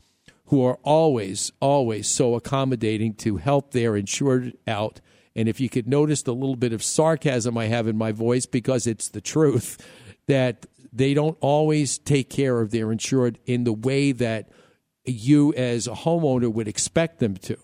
who 0.47 0.65
are 0.65 0.79
always, 0.83 1.53
always 1.61 2.09
so 2.09 2.35
accommodating 2.35 3.15
to 3.15 3.37
help 3.37 3.73
their 3.73 3.97
insured 3.97 4.57
out. 4.67 5.01
And 5.37 5.49
if 5.49 5.61
you 5.61 5.69
could 5.69 5.87
notice 5.87 6.23
the 6.23 6.35
little 6.35 6.57
bit 6.57 6.73
of 6.73 6.83
sarcasm 6.83 7.57
I 7.57 7.67
have 7.67 7.87
in 7.87 7.97
my 7.97 8.13
voice 8.13 8.47
because 8.47 8.87
it's 8.87 9.09
the 9.09 9.21
truth, 9.21 9.79
that 10.27 10.67
they 10.93 11.15
don't 11.15 11.37
always 11.41 11.99
take 11.99 12.31
care 12.31 12.61
of 12.61 12.71
their 12.71 12.91
insured 12.91 13.39
in 13.47 13.65
the 13.65 13.73
way 13.73 14.13
that 14.13 14.51
you 15.05 15.55
as 15.55 15.87
a 15.87 15.93
homeowner 15.93 16.53
would 16.53 16.69
expect 16.69 17.19
them 17.19 17.37
to. 17.37 17.57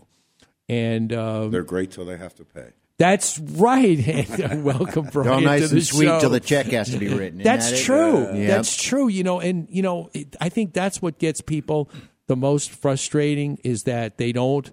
And 0.69 1.13
um, 1.13 1.51
They're 1.51 1.63
great 1.63 1.91
till 1.91 2.05
they 2.05 2.17
have 2.17 2.35
to 2.37 2.45
pay. 2.45 2.71
That's 2.99 3.39
right. 3.39 3.99
And 4.41 4.65
welcome, 4.65 5.09
Brian. 5.13 5.29
all 5.33 5.41
nice 5.41 5.63
to 5.63 5.69
the 5.69 5.75
and 5.77 5.87
sweet 5.87 6.07
show. 6.07 6.21
till 6.21 6.31
the 6.31 6.41
check 6.41 6.67
has 6.67 6.91
to 6.91 6.99
be 6.99 7.09
written. 7.15 7.41
That's 7.43 7.73
it? 7.73 7.85
true. 7.85 8.33
Yep. 8.33 8.49
That's 8.49 8.81
true. 8.81 9.09
You 9.09 9.25
know, 9.25 9.41
and 9.41 9.67
you 9.71 9.83
know, 9.83 10.11
it, 10.15 10.37
I 10.41 10.49
think 10.49 10.73
that's 10.73 11.03
what 11.03 11.19
gets 11.19 11.41
people 11.41 11.91
the 12.27 12.37
most 12.37 12.71
frustrating 12.71 13.59
is 13.65 13.83
that 13.85 14.17
they 14.19 14.33
don't, 14.33 14.71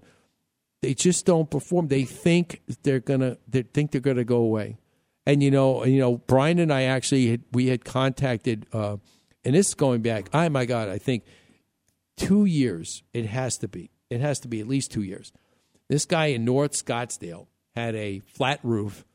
they 0.81 0.93
just 0.93 1.25
don't 1.25 1.49
perform. 1.49 1.87
They 1.87 2.03
think 2.03 2.61
they're 2.83 2.99
gonna, 2.99 3.37
they 3.47 3.63
think 3.63 3.91
they're 3.91 4.01
gonna 4.01 4.23
go 4.23 4.37
away. 4.37 4.77
And 5.25 5.41
you 5.43 5.51
know, 5.51 5.85
you 5.85 5.99
know, 5.99 6.17
Brian 6.17 6.59
and 6.59 6.71
I 6.71 6.83
actually 6.83 7.31
had, 7.31 7.41
we 7.51 7.67
had 7.67 7.85
contacted, 7.85 8.65
uh, 8.73 8.97
and 9.43 9.55
this 9.55 9.69
is 9.69 9.73
going 9.73 10.01
back. 10.01 10.29
Oh 10.33 10.47
my 10.49 10.65
God, 10.65 10.89
I 10.89 10.97
think 10.97 11.23
two 12.17 12.45
years. 12.45 13.03
It 13.13 13.25
has 13.25 13.57
to 13.59 13.67
be. 13.67 13.91
It 14.09 14.21
has 14.21 14.39
to 14.41 14.47
be 14.47 14.59
at 14.59 14.67
least 14.67 14.91
two 14.91 15.01
years. 15.03 15.31
This 15.89 16.05
guy 16.05 16.27
in 16.27 16.45
North 16.45 16.71
Scottsdale 16.73 17.47
had 17.75 17.95
a 17.95 18.19
flat 18.19 18.59
roof, 18.63 19.05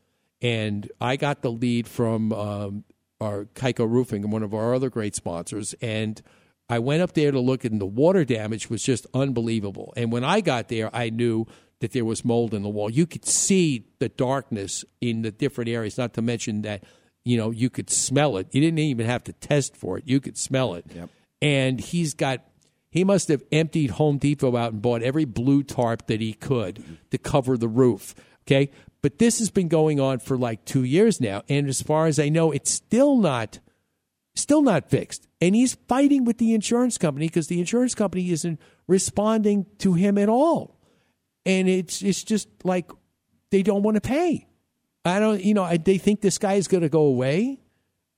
and 0.41 0.89
I 0.99 1.15
got 1.15 1.41
the 1.41 1.51
lead 1.51 1.87
from 1.87 2.31
um, 2.33 2.83
our 3.19 3.45
Kaiko 3.45 3.89
Roofing 3.89 4.23
and 4.23 4.31
one 4.31 4.43
of 4.43 4.53
our 4.53 4.73
other 4.73 4.89
great 4.89 5.15
sponsors. 5.15 5.73
And 5.81 6.21
I 6.69 6.79
went 6.79 7.01
up 7.01 7.13
there 7.13 7.31
to 7.31 7.39
look, 7.39 7.65
and 7.65 7.79
the 7.79 7.85
water 7.85 8.25
damage 8.25 8.69
was 8.69 8.83
just 8.83 9.07
unbelievable. 9.13 9.93
And 9.95 10.11
when 10.11 10.23
I 10.23 10.41
got 10.41 10.67
there, 10.67 10.93
I 10.95 11.09
knew 11.09 11.45
that 11.79 11.91
there 11.91 12.05
was 12.05 12.25
mold 12.25 12.53
in 12.53 12.63
the 12.63 12.69
wall. 12.69 12.89
You 12.89 13.05
could 13.05 13.25
see 13.25 13.85
the 13.99 14.09
darkness 14.09 14.83
in 14.99 15.21
the 15.21 15.31
different 15.31 15.69
areas, 15.69 15.97
not 15.97 16.13
to 16.15 16.21
mention 16.21 16.63
that, 16.63 16.83
you 17.23 17.37
know, 17.37 17.51
you 17.51 17.69
could 17.69 17.89
smell 17.89 18.37
it. 18.37 18.47
You 18.51 18.61
didn't 18.61 18.79
even 18.79 19.05
have 19.05 19.23
to 19.25 19.33
test 19.33 19.77
for 19.77 19.97
it, 19.97 20.03
you 20.07 20.19
could 20.19 20.37
smell 20.37 20.73
it. 20.73 20.85
Yep. 20.93 21.09
And 21.41 21.79
he's 21.79 22.15
got, 22.15 22.41
he 22.89 23.03
must 23.03 23.27
have 23.27 23.43
emptied 23.51 23.91
Home 23.91 24.17
Depot 24.17 24.55
out 24.55 24.73
and 24.73 24.81
bought 24.81 25.03
every 25.03 25.25
blue 25.25 25.61
tarp 25.61 26.07
that 26.07 26.19
he 26.19 26.33
could 26.33 26.83
to 27.11 27.17
cover 27.17 27.57
the 27.57 27.67
roof. 27.67 28.15
Okay. 28.47 28.71
But 29.01 29.19
this 29.19 29.39
has 29.39 29.49
been 29.49 29.67
going 29.67 29.99
on 29.99 30.19
for 30.19 30.37
like 30.37 30.65
two 30.65 30.83
years 30.83 31.21
now. 31.21 31.43
And 31.49 31.67
as 31.67 31.81
far 31.81 32.07
as 32.07 32.19
I 32.19 32.29
know, 32.29 32.51
it's 32.51 32.71
still 32.71 33.17
not 33.17 33.59
still 34.35 34.61
not 34.61 34.89
fixed. 34.89 35.27
And 35.41 35.55
he's 35.55 35.75
fighting 35.87 36.23
with 36.25 36.37
the 36.37 36.53
insurance 36.53 36.97
company 36.97 37.27
because 37.27 37.47
the 37.47 37.59
insurance 37.59 37.95
company 37.95 38.31
isn't 38.31 38.59
responding 38.87 39.65
to 39.79 39.93
him 39.93 40.17
at 40.17 40.29
all. 40.29 40.79
And 41.45 41.67
it's 41.67 42.01
it's 42.01 42.23
just 42.23 42.47
like 42.63 42.91
they 43.51 43.63
don't 43.63 43.83
want 43.83 43.95
to 43.95 44.01
pay. 44.01 44.47
I 45.05 45.19
don't, 45.19 45.43
you 45.43 45.53
know, 45.53 45.63
I, 45.63 45.77
they 45.77 45.97
think 45.97 46.21
this 46.21 46.37
guy 46.37 46.53
is 46.53 46.67
going 46.67 46.83
to 46.83 46.89
go 46.89 47.03
away. 47.03 47.61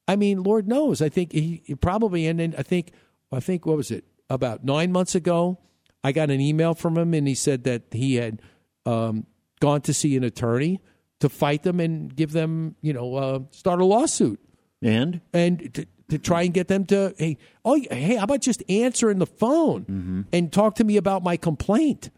I 0.07 0.15
mean, 0.15 0.41
Lord 0.41 0.67
knows. 0.67 1.01
I 1.01 1.09
think 1.09 1.31
he, 1.31 1.61
he 1.65 1.75
probably, 1.75 2.25
and 2.25 2.39
then 2.39 2.55
I 2.57 2.63
think, 2.63 2.91
I 3.31 3.39
think 3.39 3.65
what 3.65 3.77
was 3.77 3.91
it? 3.91 4.05
About 4.27 4.63
nine 4.63 4.91
months 4.91 5.13
ago, 5.13 5.59
I 6.03 6.11
got 6.11 6.31
an 6.31 6.41
email 6.41 6.73
from 6.73 6.97
him, 6.97 7.13
and 7.13 7.27
he 7.27 7.35
said 7.35 7.63
that 7.65 7.83
he 7.91 8.15
had 8.15 8.41
um, 8.87 9.27
gone 9.59 9.81
to 9.81 9.93
see 9.93 10.15
an 10.17 10.23
attorney 10.23 10.79
to 11.19 11.29
fight 11.29 11.63
them 11.63 11.79
and 11.79 12.15
give 12.15 12.31
them, 12.31 12.75
you 12.81 12.93
know, 12.93 13.15
uh, 13.15 13.39
start 13.51 13.81
a 13.81 13.85
lawsuit 13.85 14.39
and 14.81 15.19
and 15.33 15.73
to, 15.73 15.85
to 16.09 16.17
try 16.17 16.43
and 16.43 16.53
get 16.53 16.69
them 16.69 16.85
to 16.85 17.13
hey 17.17 17.37
oh 17.65 17.75
hey 17.91 18.15
how 18.15 18.23
about 18.23 18.39
just 18.41 18.63
answering 18.69 19.19
the 19.19 19.25
phone 19.25 20.25
and 20.31 20.53
talk 20.53 20.75
to 20.75 20.83
me 20.85 20.95
about 20.95 21.21
my 21.21 21.35
complaint 21.35 22.09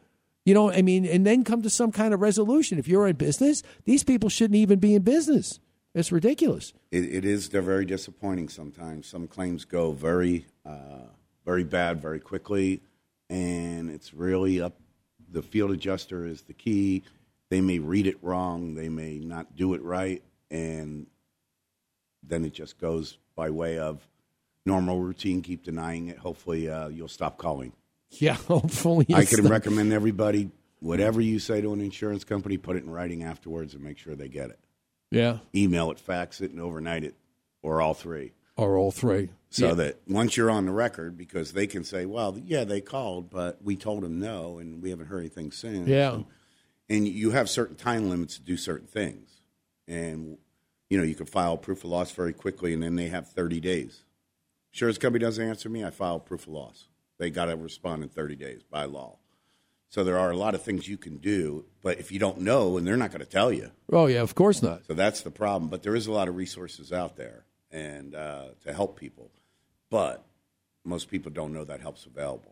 you 0.46 0.54
know 0.54 0.72
i 0.72 0.84
mean 0.84 1.04
and 1.04 1.26
then 1.26 1.44
come 1.44 1.64
to 1.64 1.70
some 1.72 1.92
kind 1.92 2.14
of 2.14 2.22
resolution 2.22 2.78
if 2.78 2.88
you're 2.88 3.08
in 3.08 3.16
business 3.16 3.64
these 3.86 4.04
people 4.04 4.30
shouldn't 4.30 4.56
even 4.56 4.78
be 4.78 4.94
in 4.94 5.02
business 5.02 5.60
it's 5.96 6.12
ridiculous 6.12 6.72
It, 6.92 7.04
it 7.16 7.26
is. 7.26 7.50
They're 7.50 7.64
very 7.64 7.86
disappointing 7.86 8.48
sometimes. 8.50 9.08
Some 9.08 9.28
claims 9.28 9.66
go 9.66 9.92
very, 9.92 10.46
uh, 10.66 11.08
very 11.46 11.64
bad 11.66 12.00
very 12.02 12.20
quickly, 12.20 12.82
and 13.30 13.90
it's 13.90 14.14
really 14.14 14.62
up. 14.62 14.76
The 15.32 15.42
field 15.42 15.72
adjuster 15.72 16.26
is 16.26 16.44
the 16.44 16.54
key. 16.54 17.04
They 17.52 17.60
may 17.62 17.80
read 17.80 18.08
it 18.08 18.16
wrong. 18.22 18.76
They 18.76 18.88
may 18.88 19.20
not 19.20 19.58
do 19.58 19.74
it 19.74 19.84
right, 19.84 20.24
and 20.50 21.06
then 22.24 22.46
it 22.46 22.54
just 22.54 22.80
goes 22.80 23.18
by 23.36 23.50
way 23.50 23.78
of 23.78 24.08
normal 24.66 25.02
routine. 25.02 25.42
Keep 25.42 25.64
denying 25.64 26.08
it. 26.08 26.18
Hopefully, 26.18 26.70
uh, 26.70 26.88
you'll 26.88 27.10
stop 27.10 27.38
calling. 27.38 27.74
yeah 28.10 28.34
hopefully 28.48 29.06
I 29.14 29.26
can 29.26 29.44
not- 29.44 29.52
recommend 29.52 29.92
everybody 29.92 30.50
whatever 30.80 31.20
you 31.22 31.40
say 31.40 31.60
to 31.62 31.74
an 31.74 31.82
insurance 31.82 32.24
company, 32.24 32.58
put 32.58 32.78
it 32.78 32.84
in 32.84 32.90
writing 32.90 33.22
afterwards 33.24 33.74
and 33.76 33.84
make 33.84 33.98
sure 34.00 34.16
they 34.16 34.30
get 34.30 34.50
it. 34.50 34.60
yeah 35.12 35.40
Email 35.54 35.92
it, 35.92 36.00
fax 36.00 36.40
it, 36.42 36.52
and 36.52 36.60
overnight 36.62 37.04
it, 37.04 37.16
or 37.62 37.82
all 37.82 37.94
three. 37.94 38.32
or 38.56 38.78
all 38.78 38.92
three 38.92 39.30
So 39.50 39.68
Yeah. 39.68 39.74
that 39.76 39.98
once 40.08 40.38
you're 40.38 40.50
on 40.50 40.66
the 40.66 40.72
record, 40.72 41.18
because 41.18 41.52
they 41.54 41.68
can 41.68 41.84
say, 41.84 42.06
well, 42.08 42.36
yeah, 42.46 42.64
they 42.64 42.80
called, 42.82 43.30
but 43.30 43.62
we 43.62 43.76
told 43.76 44.02
them 44.04 44.20
no, 44.22 44.58
and 44.58 44.82
we 44.82 44.90
haven't 44.90 45.08
heard 45.08 45.20
anything 45.20 45.52
since. 45.52 45.88
Yeah. 45.88 46.14
And, 46.14 46.26
and 46.92 47.08
you 47.08 47.32
have 47.32 47.50
certain 47.50 47.78
time 47.78 48.10
limits 48.10 48.36
to 48.36 48.42
do 48.42 48.58
certain 48.58 48.88
things. 48.88 49.30
And, 49.88 50.38
you 50.90 50.98
know, 50.98 51.06
you 51.06 51.16
can 51.16 51.26
file 51.26 51.58
proof 51.58 51.86
of 51.86 51.90
loss 51.90 52.12
very 52.12 52.34
quickly, 52.34 52.74
and 52.74 52.84
then 52.84 52.98
they 52.98 53.08
have 53.08 53.30
30 53.30 53.62
days. 53.62 54.04
Insurance 54.74 54.98
company 54.98 55.24
doesn't 55.24 55.48
answer 55.48 55.70
me, 55.70 55.86
I 55.86 55.90
file 55.90 56.20
proof 56.20 56.44
of 56.48 56.50
loss. 56.50 56.90
They 57.18 57.30
got 57.30 57.46
to 57.46 57.56
respond 57.56 58.04
in 58.04 58.10
30 58.10 58.36
days 58.36 58.62
by 58.70 58.86
law. 58.86 59.20
So 59.88 60.04
there 60.04 60.20
are 60.20 60.32
a 60.32 60.38
lot 60.38 60.54
of 60.54 60.64
things 60.64 60.88
you 60.88 60.98
can 60.98 61.18
do, 61.18 61.66
but 61.82 62.00
if 62.00 62.12
you 62.12 62.20
don't 62.20 62.40
know, 62.40 62.78
and 62.78 62.86
they're 62.86 62.98
not 62.98 63.12
going 63.12 63.24
to 63.24 63.30
tell 63.30 63.52
you. 63.52 63.72
oh 63.92 64.08
yeah 64.08 64.22
of 64.22 64.36
course 64.36 64.62
not 64.62 64.86
So 64.86 64.94
that's 64.94 65.22
the 65.22 65.32
problem. 65.32 65.70
But 65.70 65.84
there 65.84 65.96
is 65.96 66.08
a 66.08 66.14
lot 66.14 66.30
of 66.30 66.36
resources 66.36 66.94
out 66.94 67.18
there 67.18 67.44
and 67.72 68.16
uh, 68.16 68.46
to 68.64 68.74
help 68.74 68.98
people. 68.98 69.32
But 69.90 70.24
most 70.86 71.10
people 71.10 71.32
don't 71.32 71.54
know 71.54 71.66
that 71.66 71.82
help's 71.82 72.06
available. 72.06 72.51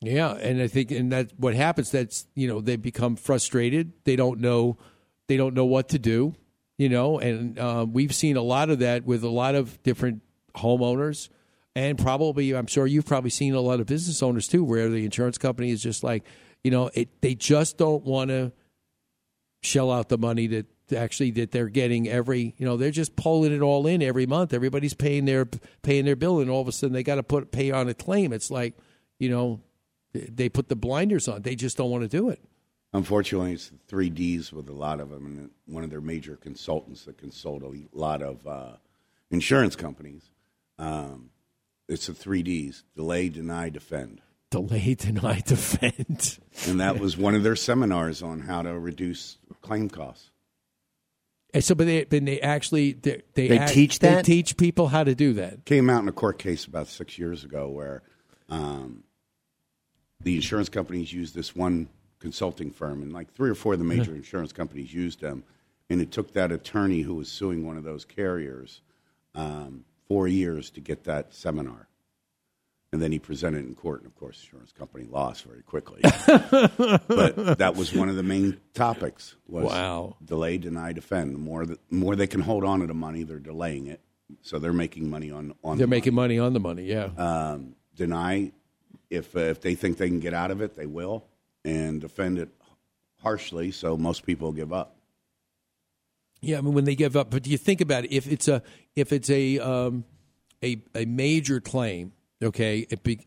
Yeah, 0.00 0.32
and 0.32 0.62
I 0.62 0.68
think 0.68 0.90
and 0.92 1.10
that 1.12 1.32
what 1.36 1.54
happens 1.54 1.90
that's 1.90 2.26
you 2.34 2.46
know 2.46 2.60
they 2.60 2.76
become 2.76 3.16
frustrated. 3.16 3.92
They 4.04 4.16
don't 4.16 4.40
know 4.40 4.78
they 5.26 5.36
don't 5.36 5.54
know 5.54 5.66
what 5.66 5.88
to 5.90 5.98
do. 5.98 6.34
You 6.76 6.88
know, 6.88 7.18
and 7.18 7.58
uh, 7.58 7.84
we've 7.90 8.14
seen 8.14 8.36
a 8.36 8.42
lot 8.42 8.70
of 8.70 8.78
that 8.78 9.04
with 9.04 9.24
a 9.24 9.28
lot 9.28 9.56
of 9.56 9.82
different 9.82 10.22
homeowners, 10.54 11.28
and 11.74 11.98
probably 11.98 12.54
I'm 12.54 12.68
sure 12.68 12.86
you've 12.86 13.06
probably 13.06 13.30
seen 13.30 13.54
a 13.54 13.60
lot 13.60 13.80
of 13.80 13.86
business 13.86 14.22
owners 14.22 14.46
too, 14.46 14.62
where 14.62 14.88
the 14.88 15.04
insurance 15.04 15.38
company 15.38 15.70
is 15.70 15.82
just 15.82 16.04
like 16.04 16.24
you 16.62 16.70
know 16.70 16.90
it, 16.94 17.20
they 17.20 17.34
just 17.34 17.78
don't 17.78 18.04
want 18.04 18.30
to 18.30 18.52
shell 19.62 19.90
out 19.90 20.08
the 20.08 20.18
money 20.18 20.46
that 20.46 20.66
actually 20.94 21.32
that 21.32 21.50
they're 21.50 21.68
getting 21.68 22.08
every 22.08 22.54
you 22.56 22.64
know 22.64 22.76
they're 22.76 22.90
just 22.90 23.16
pulling 23.16 23.52
it 23.52 23.60
all 23.60 23.86
in 23.86 24.02
every 24.02 24.24
month 24.26 24.54
everybody's 24.54 24.94
paying 24.94 25.24
their 25.24 25.46
paying 25.82 26.04
their 26.04 26.16
bill 26.16 26.40
and 26.40 26.48
all 26.48 26.62
of 26.62 26.68
a 26.68 26.72
sudden 26.72 26.94
they 26.94 27.02
got 27.02 27.16
to 27.16 27.22
put 27.22 27.50
pay 27.50 27.70
on 27.70 27.88
a 27.88 27.94
claim 27.94 28.32
it's 28.32 28.50
like 28.50 28.74
you 29.18 29.28
know 29.28 29.60
they 30.12 30.48
put 30.48 30.68
the 30.68 30.76
blinders 30.76 31.28
on 31.28 31.42
they 31.42 31.54
just 31.54 31.76
don't 31.76 31.90
want 31.90 32.02
to 32.02 32.08
do 32.08 32.28
it 32.28 32.40
Unfortunately, 32.94 33.52
it's 33.52 33.68
the 33.68 33.76
three 33.86 34.08
Ds 34.08 34.50
with 34.50 34.66
a 34.70 34.72
lot 34.72 34.98
of 34.98 35.10
them, 35.10 35.26
and 35.26 35.50
one 35.66 35.84
of 35.84 35.90
their 35.90 36.00
major 36.00 36.36
consultants 36.36 37.04
that 37.04 37.18
consult 37.18 37.62
a 37.62 37.86
lot 37.92 38.22
of 38.22 38.46
uh, 38.46 38.76
insurance 39.30 39.76
companies. 39.76 40.30
Um, 40.78 41.28
it's 41.86 42.06
the 42.06 42.14
three 42.14 42.42
Ds: 42.42 42.84
delay, 42.96 43.28
deny, 43.28 43.68
defend. 43.68 44.22
delay 44.50 44.94
deny 44.98 45.40
defend 45.44 46.38
And 46.66 46.80
that 46.80 46.98
was 46.98 47.18
one 47.18 47.34
of 47.34 47.42
their 47.42 47.56
seminars 47.56 48.22
on 48.22 48.40
how 48.40 48.62
to 48.62 48.78
reduce 48.78 49.36
claim 49.60 49.90
costs. 49.90 50.30
and 51.52 51.62
so 51.62 51.74
but 51.74 51.86
they 51.86 52.04
but 52.04 52.24
they 52.24 52.40
actually 52.40 52.92
they 52.94 53.20
they, 53.34 53.48
They 53.48 53.58
act- 53.58 53.72
teach 53.74 53.98
they 53.98 54.08
that? 54.14 54.24
teach 54.24 54.56
people 54.56 54.88
how 54.88 55.04
to 55.04 55.14
do 55.14 55.34
that 55.34 55.66
came 55.66 55.90
out 55.90 56.02
in 56.02 56.08
a 56.08 56.12
court 56.12 56.38
case 56.38 56.64
about 56.64 56.88
six 56.88 57.18
years 57.18 57.44
ago 57.44 57.68
where 57.68 58.00
um, 58.48 59.04
the 60.20 60.34
insurance 60.36 60.68
companies 60.68 61.12
used 61.12 61.34
this 61.34 61.54
one 61.54 61.88
consulting 62.18 62.70
firm, 62.70 63.02
and 63.02 63.12
like 63.12 63.32
three 63.34 63.50
or 63.50 63.54
four 63.54 63.74
of 63.74 63.78
the 63.78 63.84
major 63.84 64.14
insurance 64.14 64.52
companies 64.52 64.92
used 64.92 65.20
them. 65.20 65.44
And 65.90 66.00
it 66.00 66.10
took 66.10 66.32
that 66.34 66.52
attorney 66.52 67.00
who 67.02 67.14
was 67.14 67.30
suing 67.30 67.66
one 67.66 67.76
of 67.78 67.84
those 67.84 68.04
carriers 68.04 68.82
um, 69.34 69.84
four 70.08 70.28
years 70.28 70.70
to 70.70 70.80
get 70.80 71.04
that 71.04 71.32
seminar. 71.32 71.88
And 72.92 73.02
then 73.02 73.12
he 73.12 73.18
presented 73.18 73.58
it 73.64 73.68
in 73.68 73.74
court, 73.74 74.00
and 74.00 74.06
of 74.06 74.16
course, 74.16 74.38
the 74.40 74.46
insurance 74.46 74.72
company 74.72 75.04
lost 75.10 75.44
very 75.44 75.62
quickly. 75.62 76.00
but 76.26 77.58
that 77.58 77.74
was 77.76 77.92
one 77.92 78.08
of 78.08 78.16
the 78.16 78.22
main 78.22 78.58
topics. 78.72 79.36
Was 79.46 79.66
Wow. 79.66 80.16
delay, 80.24 80.56
deny, 80.58 80.92
defend. 80.92 81.34
The 81.34 81.38
more 81.38 81.66
the 81.66 81.78
more 81.90 82.16
they 82.16 82.26
can 82.26 82.40
hold 82.40 82.64
on 82.64 82.80
to 82.80 82.86
the 82.86 82.94
money, 82.94 83.24
they're 83.24 83.38
delaying 83.38 83.86
it, 83.88 84.00
so 84.40 84.58
they're 84.58 84.72
making 84.72 85.08
money 85.10 85.30
on 85.30 85.54
on. 85.62 85.76
they're 85.76 85.86
the 85.86 85.90
making 85.90 86.14
money 86.14 86.38
on 86.38 86.54
the 86.54 86.60
money 86.60 86.84
yeah 86.84 87.10
um, 87.18 87.74
deny 87.94 88.52
if 89.10 89.36
uh, 89.36 89.40
if 89.40 89.60
they 89.60 89.74
think 89.74 89.98
they 89.98 90.08
can 90.08 90.20
get 90.20 90.34
out 90.34 90.50
of 90.50 90.60
it, 90.60 90.76
they 90.76 90.86
will, 90.86 91.24
and 91.64 92.00
defend 92.00 92.38
it 92.38 92.50
harshly. 93.22 93.70
So 93.70 93.96
most 93.96 94.24
people 94.24 94.52
give 94.52 94.72
up. 94.72 94.96
Yeah, 96.40 96.58
I 96.58 96.60
mean 96.60 96.74
when 96.74 96.84
they 96.84 96.94
give 96.94 97.16
up, 97.16 97.30
but 97.30 97.42
do 97.42 97.50
you 97.50 97.58
think 97.58 97.80
about 97.80 98.04
it? 98.04 98.12
If 98.12 98.30
it's 98.30 98.48
a 98.48 98.62
if 98.94 99.12
it's 99.12 99.30
a 99.30 99.58
um, 99.58 100.04
a 100.62 100.82
a 100.94 101.04
major 101.04 101.60
claim, 101.60 102.12
okay, 102.42 102.86
be, 103.02 103.26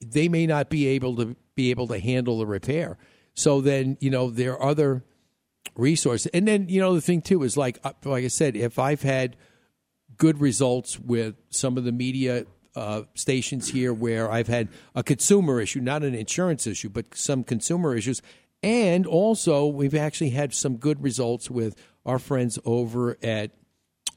they 0.00 0.28
may 0.28 0.46
not 0.46 0.70
be 0.70 0.86
able 0.88 1.16
to 1.16 1.36
be 1.54 1.70
able 1.70 1.86
to 1.88 1.98
handle 1.98 2.38
the 2.38 2.46
repair. 2.46 2.96
So 3.34 3.60
then 3.60 3.98
you 4.00 4.10
know 4.10 4.30
there 4.30 4.54
are 4.54 4.70
other 4.70 5.04
resources, 5.76 6.30
and 6.32 6.48
then 6.48 6.68
you 6.68 6.80
know 6.80 6.94
the 6.94 7.02
thing 7.02 7.20
too 7.20 7.42
is 7.42 7.56
like 7.56 7.78
uh, 7.84 7.92
like 8.04 8.24
I 8.24 8.28
said, 8.28 8.56
if 8.56 8.78
I've 8.78 9.02
had 9.02 9.36
good 10.16 10.40
results 10.40 10.98
with 10.98 11.34
some 11.50 11.76
of 11.76 11.84
the 11.84 11.92
media 11.92 12.46
uh, 12.76 13.02
stations 13.14 13.68
here 13.68 13.92
where 13.92 14.30
I've 14.30 14.48
had 14.48 14.68
a 14.94 15.02
consumer 15.02 15.60
issue, 15.60 15.80
not 15.80 16.02
an 16.02 16.14
insurance 16.14 16.66
issue, 16.66 16.88
but 16.88 17.14
some 17.16 17.44
consumer 17.44 17.96
issues. 17.96 18.20
And 18.62 19.06
also, 19.06 19.66
we've 19.66 19.94
actually 19.94 20.30
had 20.30 20.54
some 20.54 20.76
good 20.76 21.02
results 21.02 21.50
with 21.50 21.76
our 22.06 22.18
friends 22.18 22.58
over 22.64 23.16
at 23.22 23.52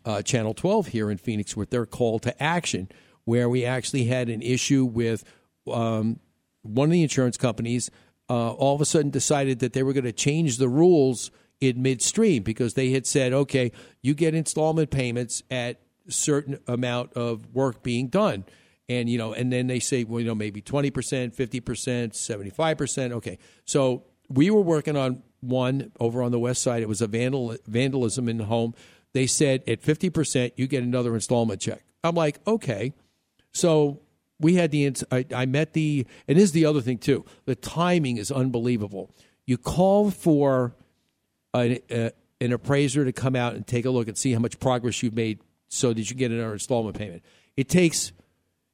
uh, 0.05 0.21
Channel 0.21 0.53
12 0.53 0.87
here 0.87 1.11
in 1.11 1.17
Phoenix 1.17 1.57
with 1.57 1.69
their 1.69 1.85
call 1.85 2.19
to 2.19 2.41
action, 2.41 2.89
where 3.25 3.49
we 3.49 3.65
actually 3.65 4.05
had 4.05 4.29
an 4.29 4.41
issue 4.41 4.85
with 4.85 5.23
um, 5.71 6.19
one 6.61 6.87
of 6.87 6.93
the 6.93 7.03
insurance 7.03 7.37
companies. 7.37 7.91
Uh, 8.29 8.51
all 8.51 8.75
of 8.75 8.81
a 8.81 8.85
sudden, 8.85 9.09
decided 9.09 9.59
that 9.59 9.73
they 9.73 9.83
were 9.83 9.93
going 9.93 10.03
to 10.03 10.11
change 10.11 10.57
the 10.57 10.67
rules 10.67 11.31
in 11.59 11.81
midstream 11.81 12.43
because 12.43 12.73
they 12.73 12.91
had 12.91 13.05
said, 13.05 13.33
okay, 13.33 13.71
you 14.01 14.13
get 14.13 14.35
installment 14.35 14.91
payments 14.91 15.43
at 15.49 15.81
certain 16.09 16.59
amount 16.67 17.13
of 17.13 17.53
work 17.53 17.83
being 17.83 18.07
done. 18.07 18.45
and 18.89 19.09
you 19.09 19.17
know, 19.17 19.33
and 19.33 19.51
then 19.51 19.67
they 19.67 19.79
say, 19.79 20.03
well, 20.03 20.19
you 20.19 20.25
know, 20.25 20.35
maybe 20.35 20.61
twenty 20.61 20.91
percent, 20.91 21.35
fifty 21.35 21.59
percent, 21.59 22.15
seventy 22.15 22.49
five 22.49 22.77
percent. 22.77 23.13
Okay, 23.13 23.37
so 23.65 24.03
we 24.29 24.49
were 24.49 24.61
working 24.61 24.95
on 24.95 25.23
one 25.41 25.91
over 25.99 26.21
on 26.21 26.31
the 26.31 26.39
west 26.39 26.61
side. 26.61 26.81
It 26.81 26.89
was 26.89 27.01
a 27.01 27.07
vandal 27.07 27.55
vandalism 27.67 28.29
in 28.29 28.37
the 28.37 28.45
home. 28.45 28.73
They 29.13 29.27
said 29.27 29.63
at 29.67 29.81
fifty 29.81 30.09
percent, 30.09 30.53
you 30.55 30.67
get 30.67 30.83
another 30.83 31.13
installment 31.15 31.61
check. 31.61 31.83
I'm 32.03 32.15
like, 32.15 32.39
okay, 32.47 32.93
so 33.51 34.01
we 34.39 34.55
had 34.55 34.71
the 34.71 34.95
I, 35.11 35.25
I 35.35 35.45
met 35.45 35.73
the 35.73 36.05
and 36.27 36.37
this 36.37 36.45
is 36.45 36.51
the 36.53 36.65
other 36.65 36.81
thing 36.81 36.97
too. 36.97 37.25
The 37.45 37.55
timing 37.55 38.17
is 38.17 38.31
unbelievable. 38.31 39.11
You 39.45 39.57
call 39.57 40.11
for 40.11 40.75
an, 41.53 41.79
uh, 41.89 42.09
an 42.39 42.51
appraiser 42.53 43.05
to 43.05 43.11
come 43.13 43.35
out 43.35 43.55
and 43.55 43.65
take 43.65 43.85
a 43.85 43.89
look 43.89 44.07
and 44.07 44.17
see 44.17 44.33
how 44.33 44.39
much 44.39 44.59
progress 44.59 45.01
you've 45.01 45.15
made 45.15 45.39
so 45.67 45.93
that 45.93 46.09
you 46.09 46.15
get 46.15 46.31
another 46.31 46.53
installment 46.53 46.97
payment. 46.97 47.23
It 47.55 47.69
takes 47.69 48.11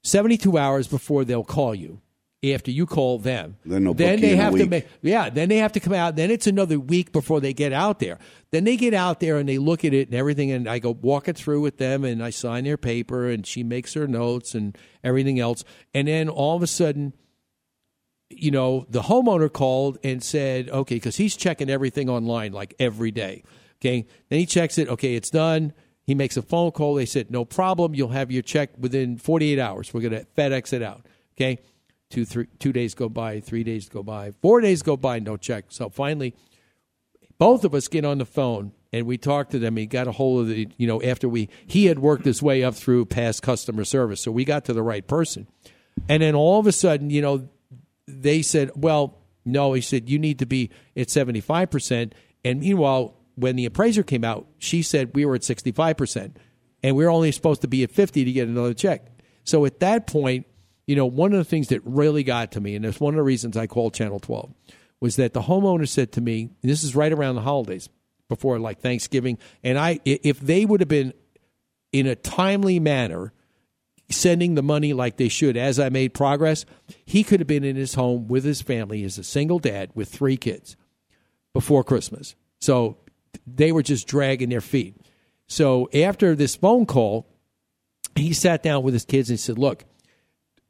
72 0.04 0.58
hours 0.58 0.88
before 0.88 1.26
they'll 1.26 1.44
call 1.44 1.74
you 1.74 2.02
after 2.44 2.72
you 2.72 2.86
call 2.86 3.20
them. 3.20 3.58
Then 3.66 3.86
they'll 3.86 3.94
then 3.94 4.20
they 4.20 4.36
have 4.36 4.54
to 4.56 4.66
make 4.66 4.88
yeah, 5.02 5.30
then 5.30 5.48
they 5.48 5.58
have 5.58 5.72
to 5.74 5.80
come 5.80 5.94
out. 5.94 6.16
Then 6.16 6.30
it's 6.30 6.48
another 6.48 6.80
week 6.80 7.14
before 7.14 7.40
they 7.40 7.54
get 7.54 7.72
out 7.72 8.00
there. 8.00 8.20
Then 8.52 8.66
they 8.66 8.76
get 8.76 8.94
out 8.94 9.22
there 9.22 9.38
and 9.38 9.48
they 9.48 9.58
look 9.58 9.86
at 9.86 9.94
it 9.94 10.10
and 10.10 10.16
everything 10.16 10.52
and 10.52 10.68
I 10.68 10.80
go 10.80 10.92
walk 10.92 11.30
it 11.30 11.38
through 11.38 11.62
with 11.62 11.78
them 11.78 12.04
and 12.04 12.22
I 12.22 12.32
sign 12.32 12.66
their 12.66 12.78
paper 12.78 13.30
and 13.30 13.48
she 13.48 13.64
makes 13.64 13.94
her 13.94 14.08
notes 14.08 14.54
and 14.56 14.78
everything 15.04 15.40
else. 15.40 15.64
And 15.94 16.08
then 16.08 16.28
all 16.28 16.56
of 16.56 16.64
a 16.64 16.68
sudden 16.68 17.14
you 18.36 18.52
know, 18.52 18.86
the 18.90 19.04
homeowner 19.04 19.52
called 19.52 19.98
and 20.04 20.24
said, 20.24 20.70
okay, 20.70 20.96
because 20.96 21.18
he's 21.18 21.36
checking 21.36 21.70
everything 21.70 22.10
online 22.10 22.52
like 22.52 22.74
every 22.80 23.12
day. 23.12 23.44
Okay. 23.80 24.08
Then 24.30 24.40
he 24.40 24.46
checks 24.46 24.78
it. 24.78 24.88
Okay, 24.88 25.16
it's 25.16 25.30
done. 25.30 25.74
He 26.06 26.16
makes 26.16 26.36
a 26.38 26.42
phone 26.42 26.72
call. 26.72 26.96
They 26.96 27.06
said, 27.06 27.32
no 27.32 27.46
problem. 27.46 27.96
You'll 27.96 28.10
have 28.10 28.32
your 28.32 28.42
check 28.42 28.72
within 28.78 29.18
48 29.18 29.60
hours. 29.60 29.94
We're 29.94 30.02
going 30.02 30.14
to 30.14 30.26
FedEx 30.38 30.74
it 30.74 30.82
out. 30.82 31.06
Okay. 31.36 31.60
Two, 32.10 32.26
three, 32.26 32.48
two 32.60 32.72
days 32.72 32.94
go 32.94 33.10
by, 33.10 33.40
three 33.40 33.64
days 33.64 33.90
go 33.90 34.04
by, 34.04 34.32
four 34.42 34.62
days 34.62 34.84
go 34.84 34.96
by, 34.96 35.18
no 35.18 35.36
check. 35.36 35.66
So 35.70 35.90
finally, 35.90 36.36
both 37.40 37.66
of 37.66 37.74
us 37.74 37.88
get 37.88 38.06
on 38.06 38.20
the 38.20 38.26
phone 38.26 38.72
and 38.92 39.08
we 39.08 39.18
talked 39.18 39.52
to 39.52 39.60
them. 39.60 39.78
He 39.78 39.88
got 39.88 40.08
a 40.08 40.12
hold 40.12 40.42
of 40.42 40.48
the, 40.50 40.70
you 40.78 40.86
know, 40.86 41.02
after 41.02 41.28
we, 41.28 41.50
he 41.66 41.86
had 41.86 41.98
worked 41.98 42.26
his 42.26 42.44
way 42.44 42.64
up 42.64 42.76
through 42.76 43.06
past 43.06 43.42
customer 43.42 43.84
service. 43.84 44.22
So 44.22 44.32
we 44.32 44.46
got 44.46 44.66
to 44.66 44.74
the 44.74 44.84
right 44.84 45.06
person. 45.08 45.48
And 46.08 46.22
then 46.22 46.36
all 46.36 46.60
of 46.60 46.68
a 46.68 46.72
sudden, 46.72 47.10
you 47.10 47.22
know, 47.22 47.50
they 48.08 48.44
said, 48.44 48.70
well, 48.76 49.18
no, 49.44 49.74
he 49.74 49.82
said, 49.82 50.10
you 50.10 50.20
need 50.20 50.40
to 50.40 50.46
be 50.46 50.70
at 50.96 51.08
75%. 51.08 52.14
And 52.46 52.60
meanwhile, 52.60 53.16
when 53.36 53.56
the 53.56 53.66
appraiser 53.66 54.04
came 54.04 54.24
out, 54.24 54.48
she 54.58 54.82
said 54.82 55.12
we 55.16 55.26
were 55.26 55.36
at 55.36 55.42
65%. 55.42 56.36
And 56.86 56.96
we 56.98 57.06
are 57.06 57.10
only 57.10 57.32
supposed 57.32 57.62
to 57.62 57.68
be 57.68 57.84
at 57.84 57.92
50 57.92 58.26
to 58.26 58.32
get 58.32 58.48
another 58.48 58.74
check. 58.74 59.08
So 59.46 59.66
at 59.66 59.80
that 59.80 60.06
point, 60.06 60.46
you 60.86 60.98
know, 60.98 61.06
one 61.06 61.32
of 61.32 61.38
the 61.38 61.46
things 61.46 61.70
that 61.70 61.82
really 61.86 62.24
got 62.24 62.52
to 62.54 62.62
me, 62.62 62.76
and 62.76 62.86
it's 62.86 63.00
one 63.00 63.14
of 63.14 63.18
the 63.18 63.24
reasons 63.24 63.56
I 63.56 63.68
called 63.68 63.94
Channel 63.94 64.20
12, 64.20 64.54
was 65.00 65.16
that 65.16 65.34
the 65.34 65.44
homeowner 65.44 65.88
said 65.88 66.12
to 66.14 66.22
me, 66.22 66.50
this 66.62 66.84
is 66.84 66.94
right 66.96 67.12
around 67.14 67.36
the 67.36 67.42
holidays, 67.42 67.88
before 68.30 68.60
like 68.60 68.80
Thanksgiving, 68.82 69.38
and 69.64 69.78
i- 69.78 70.00
if 70.06 70.40
they 70.40 70.66
would 70.66 70.80
have 70.82 70.88
been 70.90 71.14
in 71.92 72.08
a 72.08 72.16
timely 72.16 72.80
manner, 72.80 73.32
sending 74.10 74.56
the 74.56 74.64
money 74.64 74.92
like 74.94 75.18
they 75.18 75.28
should 75.30 75.56
as 75.56 75.80
I 75.80 75.90
made 75.90 76.14
progress, 76.14 76.66
he 77.06 77.24
could 77.24 77.40
have 77.40 77.48
been 77.48 77.64
in 77.64 77.76
his 77.76 77.94
home 77.94 78.28
with 78.28 78.44
his 78.44 78.62
family 78.62 79.04
as 79.04 79.18
a 79.18 79.24
single 79.24 79.60
dad 79.60 79.92
with 79.96 80.10
three 80.10 80.38
kids 80.38 80.76
before 81.54 81.84
Christmas. 81.84 82.36
So 82.60 82.98
they 83.48 83.72
were 83.72 83.84
just 83.84 84.08
dragging 84.08 84.50
their 84.50 84.62
feet. 84.62 84.96
So 85.48 85.90
after 85.94 86.36
this 86.36 86.56
phone 86.56 86.86
call, 86.86 87.28
he 88.16 88.34
sat 88.34 88.64
down 88.64 88.84
with 88.84 88.94
his 88.94 89.06
kids 89.06 89.30
and 89.30 89.38
he 89.38 89.42
said, 89.42 89.58
Look, 89.58 89.86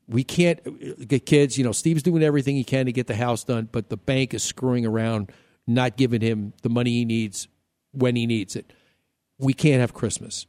we 0.07 0.23
can't 0.23 1.07
get 1.07 1.25
kids, 1.25 1.57
you 1.57 1.63
know, 1.63 1.71
Steve's 1.71 2.03
doing 2.03 2.23
everything 2.23 2.55
he 2.55 2.63
can 2.63 2.85
to 2.87 2.91
get 2.91 3.07
the 3.07 3.15
house 3.15 3.43
done, 3.43 3.69
but 3.71 3.89
the 3.89 3.97
bank 3.97 4.33
is 4.33 4.43
screwing 4.43 4.85
around, 4.85 5.31
not 5.65 5.95
giving 5.97 6.21
him 6.21 6.53
the 6.61 6.69
money 6.69 6.91
he 6.91 7.05
needs 7.05 7.47
when 7.91 8.15
he 8.15 8.25
needs 8.25 8.55
it. 8.55 8.73
We 9.39 9.53
can't 9.53 9.81
have 9.81 9.93
Christmas 9.93 10.45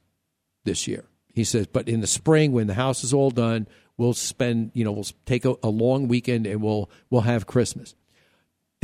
this 0.65 0.89
year. 0.89 1.05
He 1.33 1.45
says, 1.45 1.67
but 1.67 1.89
in 1.89 2.01
the 2.01 2.07
spring 2.07 2.53
when 2.53 2.67
the 2.67 2.75
house 2.75 3.05
is 3.05 3.13
all 3.13 3.31
done, 3.31 3.67
we'll 3.97 4.15
spend, 4.15 4.71
you 4.75 4.85
know, 4.85 4.93
we'll 4.93 5.07
take 5.27 5.45
a, 5.45 5.55
a 5.63 5.69
long 5.69 6.09
weekend 6.09 6.47
and 6.47 6.63
we'll 6.63 6.91
we'll 7.11 7.23
have 7.23 7.47
Christmas. 7.47 7.95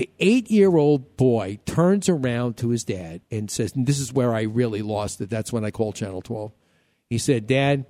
The 0.00 0.08
eight 0.18 0.50
year 0.50 0.78
old 0.78 1.18
boy 1.18 1.58
turns 1.66 2.08
around 2.08 2.56
to 2.56 2.70
his 2.70 2.84
dad 2.84 3.20
and 3.30 3.50
says, 3.50 3.74
and 3.76 3.86
this 3.86 3.98
is 4.00 4.14
where 4.14 4.34
I 4.34 4.44
really 4.44 4.80
lost 4.80 5.20
it. 5.20 5.28
That's 5.28 5.52
when 5.52 5.62
I 5.62 5.70
called 5.70 5.94
Channel 5.94 6.22
12. 6.22 6.52
He 7.10 7.18
said, 7.18 7.46
Dad, 7.46 7.84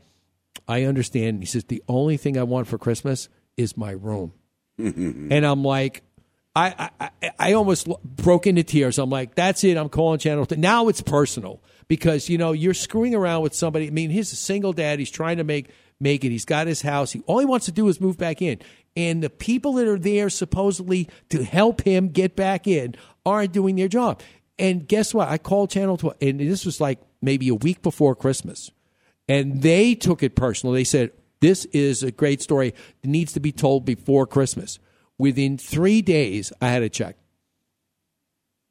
I 0.66 0.82
understand. 0.87 1.39
He 1.39 1.47
says, 1.47 1.62
the 1.62 1.85
only 1.87 2.16
thing 2.16 2.37
I 2.37 2.43
want 2.43 2.66
for 2.66 2.78
Christmas 2.78 3.28
is 3.57 3.77
my 3.77 3.93
room. 3.93 4.32
and 4.77 5.47
I'm 5.47 5.62
like, 5.62 6.03
I, 6.57 6.91
I, 7.01 7.11
I- 7.23 7.31
I 7.39 7.53
almost 7.53 7.87
broke 8.03 8.49
into 8.49 8.65
tears. 8.65 8.99
I'm 8.99 9.09
like, 9.09 9.37
that's 9.37 9.62
it. 9.62 9.77
I'm 9.77 9.89
calling 9.89 10.19
Channel 10.19 10.47
12. 10.47 10.59
Now 10.61 10.89
it's 10.89 11.03
personal 11.03 11.62
because, 11.87 12.28
you 12.28 12.39
know, 12.39 12.51
you're 12.51 12.74
screwing 12.74 13.15
around 13.15 13.43
with 13.43 13.55
somebody. 13.55 13.87
I 13.87 13.91
mean, 13.91 14.11
he's 14.11 14.32
a 14.32 14.37
single 14.37 14.73
dad. 14.73 14.99
He's 14.99 15.12
trying 15.12 15.37
to 15.37 15.45
make, 15.45 15.69
make 16.01 16.25
it. 16.25 16.31
He's 16.31 16.45
got 16.45 16.67
his 16.67 16.83
house. 16.83 17.13
He, 17.13 17.23
all 17.27 17.39
he 17.39 17.47
wants 17.47 17.67
to 17.67 17.73
do 17.73 17.89
is 17.89 18.01
move 18.01 18.19
back 18.19 18.43
in. 18.43 18.59
And 18.97 19.23
the 19.23 19.31
people 19.31 19.75
that 19.75 19.87
are 19.87 19.99
there 19.99 20.31
supposedly 20.31 21.09
to 21.29 21.45
help 21.45 21.83
him 21.83 22.09
get 22.09 22.35
back 22.35 22.67
in 22.67 22.95
aren't 23.25 23.53
doing 23.53 23.77
their 23.77 23.89
job. 23.89 24.21
And 24.59 24.87
guess 24.87 25.15
what? 25.15 25.29
I 25.29 25.39
called 25.39 25.71
Channel 25.71 25.97
12, 25.97 26.17
and 26.21 26.41
this 26.41 26.67
was 26.67 26.81
like 26.81 27.01
maybe 27.23 27.49
a 27.49 27.55
week 27.55 27.83
before 27.83 28.15
Christmas. 28.15 28.71
And 29.29 29.63
they 29.63 29.95
took 29.95 30.23
it 30.23 30.35
personal. 30.35 30.75
They 30.75 30.85
said, 30.85 31.13
This 31.41 31.65
is 31.67 32.03
a 32.03 32.11
great 32.11 32.43
story 32.43 32.75
that 33.03 33.09
needs 33.09 33.33
to 33.35 33.41
be 33.41 33.53
told 33.53 33.85
before 33.85 34.27
Christmas. 34.27 34.79
Within 35.19 35.57
three 35.57 36.03
days, 36.03 36.53
I 36.61 36.69
had 36.69 36.83
a 36.83 36.89
check 36.89 37.17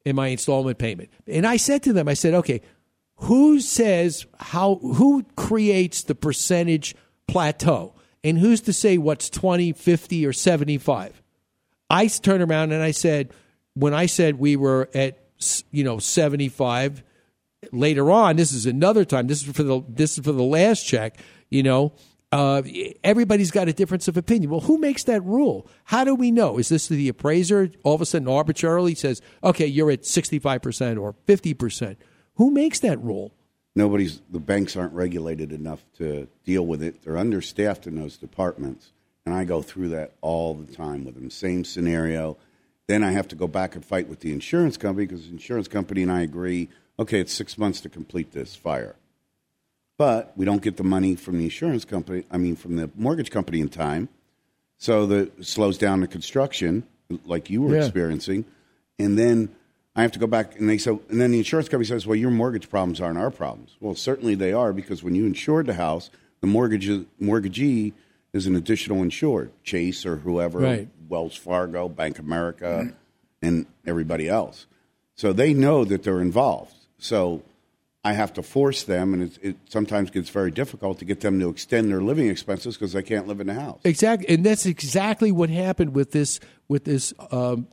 in 0.04 0.16
my 0.16 0.28
installment 0.28 0.78
payment. 0.78 1.10
And 1.26 1.46
I 1.46 1.56
said 1.56 1.82
to 1.84 1.92
them, 1.92 2.08
I 2.08 2.14
said, 2.14 2.34
okay, 2.34 2.62
who 3.16 3.60
says 3.60 4.26
how, 4.38 4.76
who 4.76 5.24
creates 5.36 6.02
the 6.02 6.14
percentage 6.14 6.94
plateau? 7.30 7.94
And 8.22 8.38
who's 8.38 8.60
to 8.62 8.72
say 8.72 8.98
what's 8.98 9.30
20, 9.30 9.72
50, 9.72 10.26
or 10.26 10.32
75? 10.32 11.22
I 11.88 12.06
turned 12.06 12.42
around 12.42 12.72
and 12.72 12.82
I 12.82 12.90
said, 12.90 13.32
when 13.74 13.94
I 13.94 14.06
said 14.06 14.38
we 14.38 14.56
were 14.56 14.88
at, 14.94 15.18
you 15.70 15.84
know, 15.84 15.98
75, 15.98 17.02
later 17.72 18.10
on, 18.10 18.36
this 18.36 18.52
is 18.52 18.66
another 18.66 19.04
time. 19.04 19.26
This 19.26 19.46
is 19.46 19.52
for 19.54 19.62
the 19.62 19.82
this 19.88 20.18
is 20.18 20.24
for 20.24 20.32
the 20.32 20.42
last 20.42 20.86
check. 20.86 21.18
You 21.48 21.62
know, 21.62 21.92
uh, 22.32 22.62
everybody's 23.02 23.50
got 23.50 23.68
a 23.68 23.72
difference 23.72 24.08
of 24.08 24.16
opinion. 24.16 24.50
Well, 24.50 24.60
who 24.60 24.78
makes 24.78 25.04
that 25.04 25.24
rule? 25.24 25.68
How 25.84 26.04
do 26.04 26.14
we 26.14 26.30
know? 26.30 26.58
Is 26.58 26.68
this 26.68 26.88
the 26.88 27.08
appraiser 27.08 27.70
all 27.82 27.94
of 27.94 28.00
a 28.00 28.06
sudden 28.06 28.28
arbitrarily 28.28 28.94
says, 28.94 29.20
okay, 29.42 29.66
you're 29.66 29.90
at 29.90 30.06
sixty 30.06 30.38
five 30.38 30.62
percent 30.62 30.98
or 30.98 31.14
fifty 31.26 31.54
percent? 31.54 31.98
Who 32.34 32.50
makes 32.50 32.80
that 32.80 33.02
rule? 33.02 33.34
Nobody's 33.80 34.20
the 34.30 34.38
banks 34.38 34.76
aren't 34.76 34.92
regulated 34.92 35.52
enough 35.52 35.82
to 35.96 36.28
deal 36.44 36.66
with 36.66 36.82
it. 36.82 37.02
They're 37.02 37.16
understaffed 37.16 37.86
in 37.86 37.96
those 37.96 38.18
departments, 38.18 38.92
and 39.24 39.34
I 39.34 39.44
go 39.44 39.62
through 39.62 39.88
that 39.88 40.12
all 40.20 40.52
the 40.52 40.70
time 40.70 41.06
with 41.06 41.14
them. 41.14 41.30
Same 41.30 41.64
scenario. 41.64 42.36
Then 42.88 43.02
I 43.02 43.12
have 43.12 43.26
to 43.28 43.36
go 43.36 43.46
back 43.46 43.74
and 43.74 43.82
fight 43.82 44.06
with 44.06 44.20
the 44.20 44.34
insurance 44.34 44.76
company 44.76 45.06
because 45.06 45.24
the 45.24 45.32
insurance 45.32 45.66
company 45.66 46.02
and 46.02 46.12
I 46.12 46.20
agree. 46.20 46.68
Okay, 46.98 47.20
it's 47.20 47.32
six 47.32 47.56
months 47.56 47.80
to 47.80 47.88
complete 47.88 48.32
this 48.32 48.54
fire, 48.54 48.96
but 49.96 50.34
we 50.36 50.44
don't 50.44 50.60
get 50.60 50.76
the 50.76 50.84
money 50.84 51.16
from 51.16 51.38
the 51.38 51.44
insurance 51.44 51.86
company. 51.86 52.24
I 52.30 52.36
mean, 52.36 52.56
from 52.56 52.76
the 52.76 52.90
mortgage 52.96 53.30
company 53.30 53.60
in 53.62 53.70
time, 53.70 54.10
so 54.76 55.06
that 55.06 55.42
slows 55.42 55.78
down 55.78 56.00
the 56.00 56.06
construction, 56.06 56.82
like 57.24 57.48
you 57.48 57.62
were 57.62 57.76
Yeah. 57.76 57.84
experiencing, 57.86 58.44
and 58.98 59.18
then 59.18 59.48
I 59.96 60.02
have 60.02 60.12
to 60.12 60.18
go 60.18 60.26
back 60.26 60.58
and 60.58 60.68
they 60.68 60.78
say, 60.78 60.90
and 61.08 61.20
then 61.20 61.32
the 61.32 61.38
insurance 61.38 61.68
company 61.68 61.86
says, 61.86 62.06
well, 62.06 62.16
your 62.16 62.30
mortgage 62.30 62.70
problems 62.70 63.00
aren't 63.00 63.18
our 63.18 63.30
problems. 63.30 63.76
Well, 63.80 63.94
certainly 63.94 64.34
they 64.34 64.52
are 64.52 64.72
because 64.72 65.02
when 65.02 65.14
you 65.14 65.26
insured 65.26 65.66
the 65.66 65.74
house, 65.74 66.10
the 66.40 66.46
mortgage 66.46 66.88
mortgagee 67.18 67.92
is 68.32 68.46
an 68.46 68.54
additional 68.54 69.02
insured, 69.02 69.50
Chase 69.64 70.06
or 70.06 70.16
whoever, 70.16 70.58
Right. 70.60 70.88
Wells 71.08 71.36
Fargo, 71.36 71.88
Bank 71.88 72.18
of 72.18 72.24
America, 72.24 72.92
and 73.42 73.66
everybody 73.84 74.28
else. 74.28 74.66
So 75.16 75.32
they 75.32 75.52
know 75.52 75.84
that 75.84 76.04
they're 76.04 76.20
involved. 76.20 76.74
So 76.98 77.42
I 78.04 78.12
have 78.12 78.32
to 78.34 78.42
force 78.42 78.84
them, 78.84 79.12
and 79.12 79.24
it, 79.24 79.38
it 79.42 79.56
sometimes 79.68 80.10
gets 80.10 80.30
very 80.30 80.50
difficult 80.50 81.00
to 81.00 81.04
get 81.04 81.20
them 81.20 81.40
to 81.40 81.48
extend 81.48 81.90
their 81.90 82.00
living 82.00 82.28
expenses 82.28 82.76
because 82.76 82.92
they 82.92 83.02
can't 83.02 83.26
live 83.26 83.40
in 83.40 83.48
the 83.48 83.54
house. 83.54 83.80
Exactly, 83.84 84.32
and 84.32 84.46
that's 84.46 84.64
exactly 84.64 85.32
what 85.32 85.50
happened 85.50 85.94
with 85.94 86.12
this 86.12 86.40
with 86.68 86.84
this 86.84 87.12
um, 87.30 87.66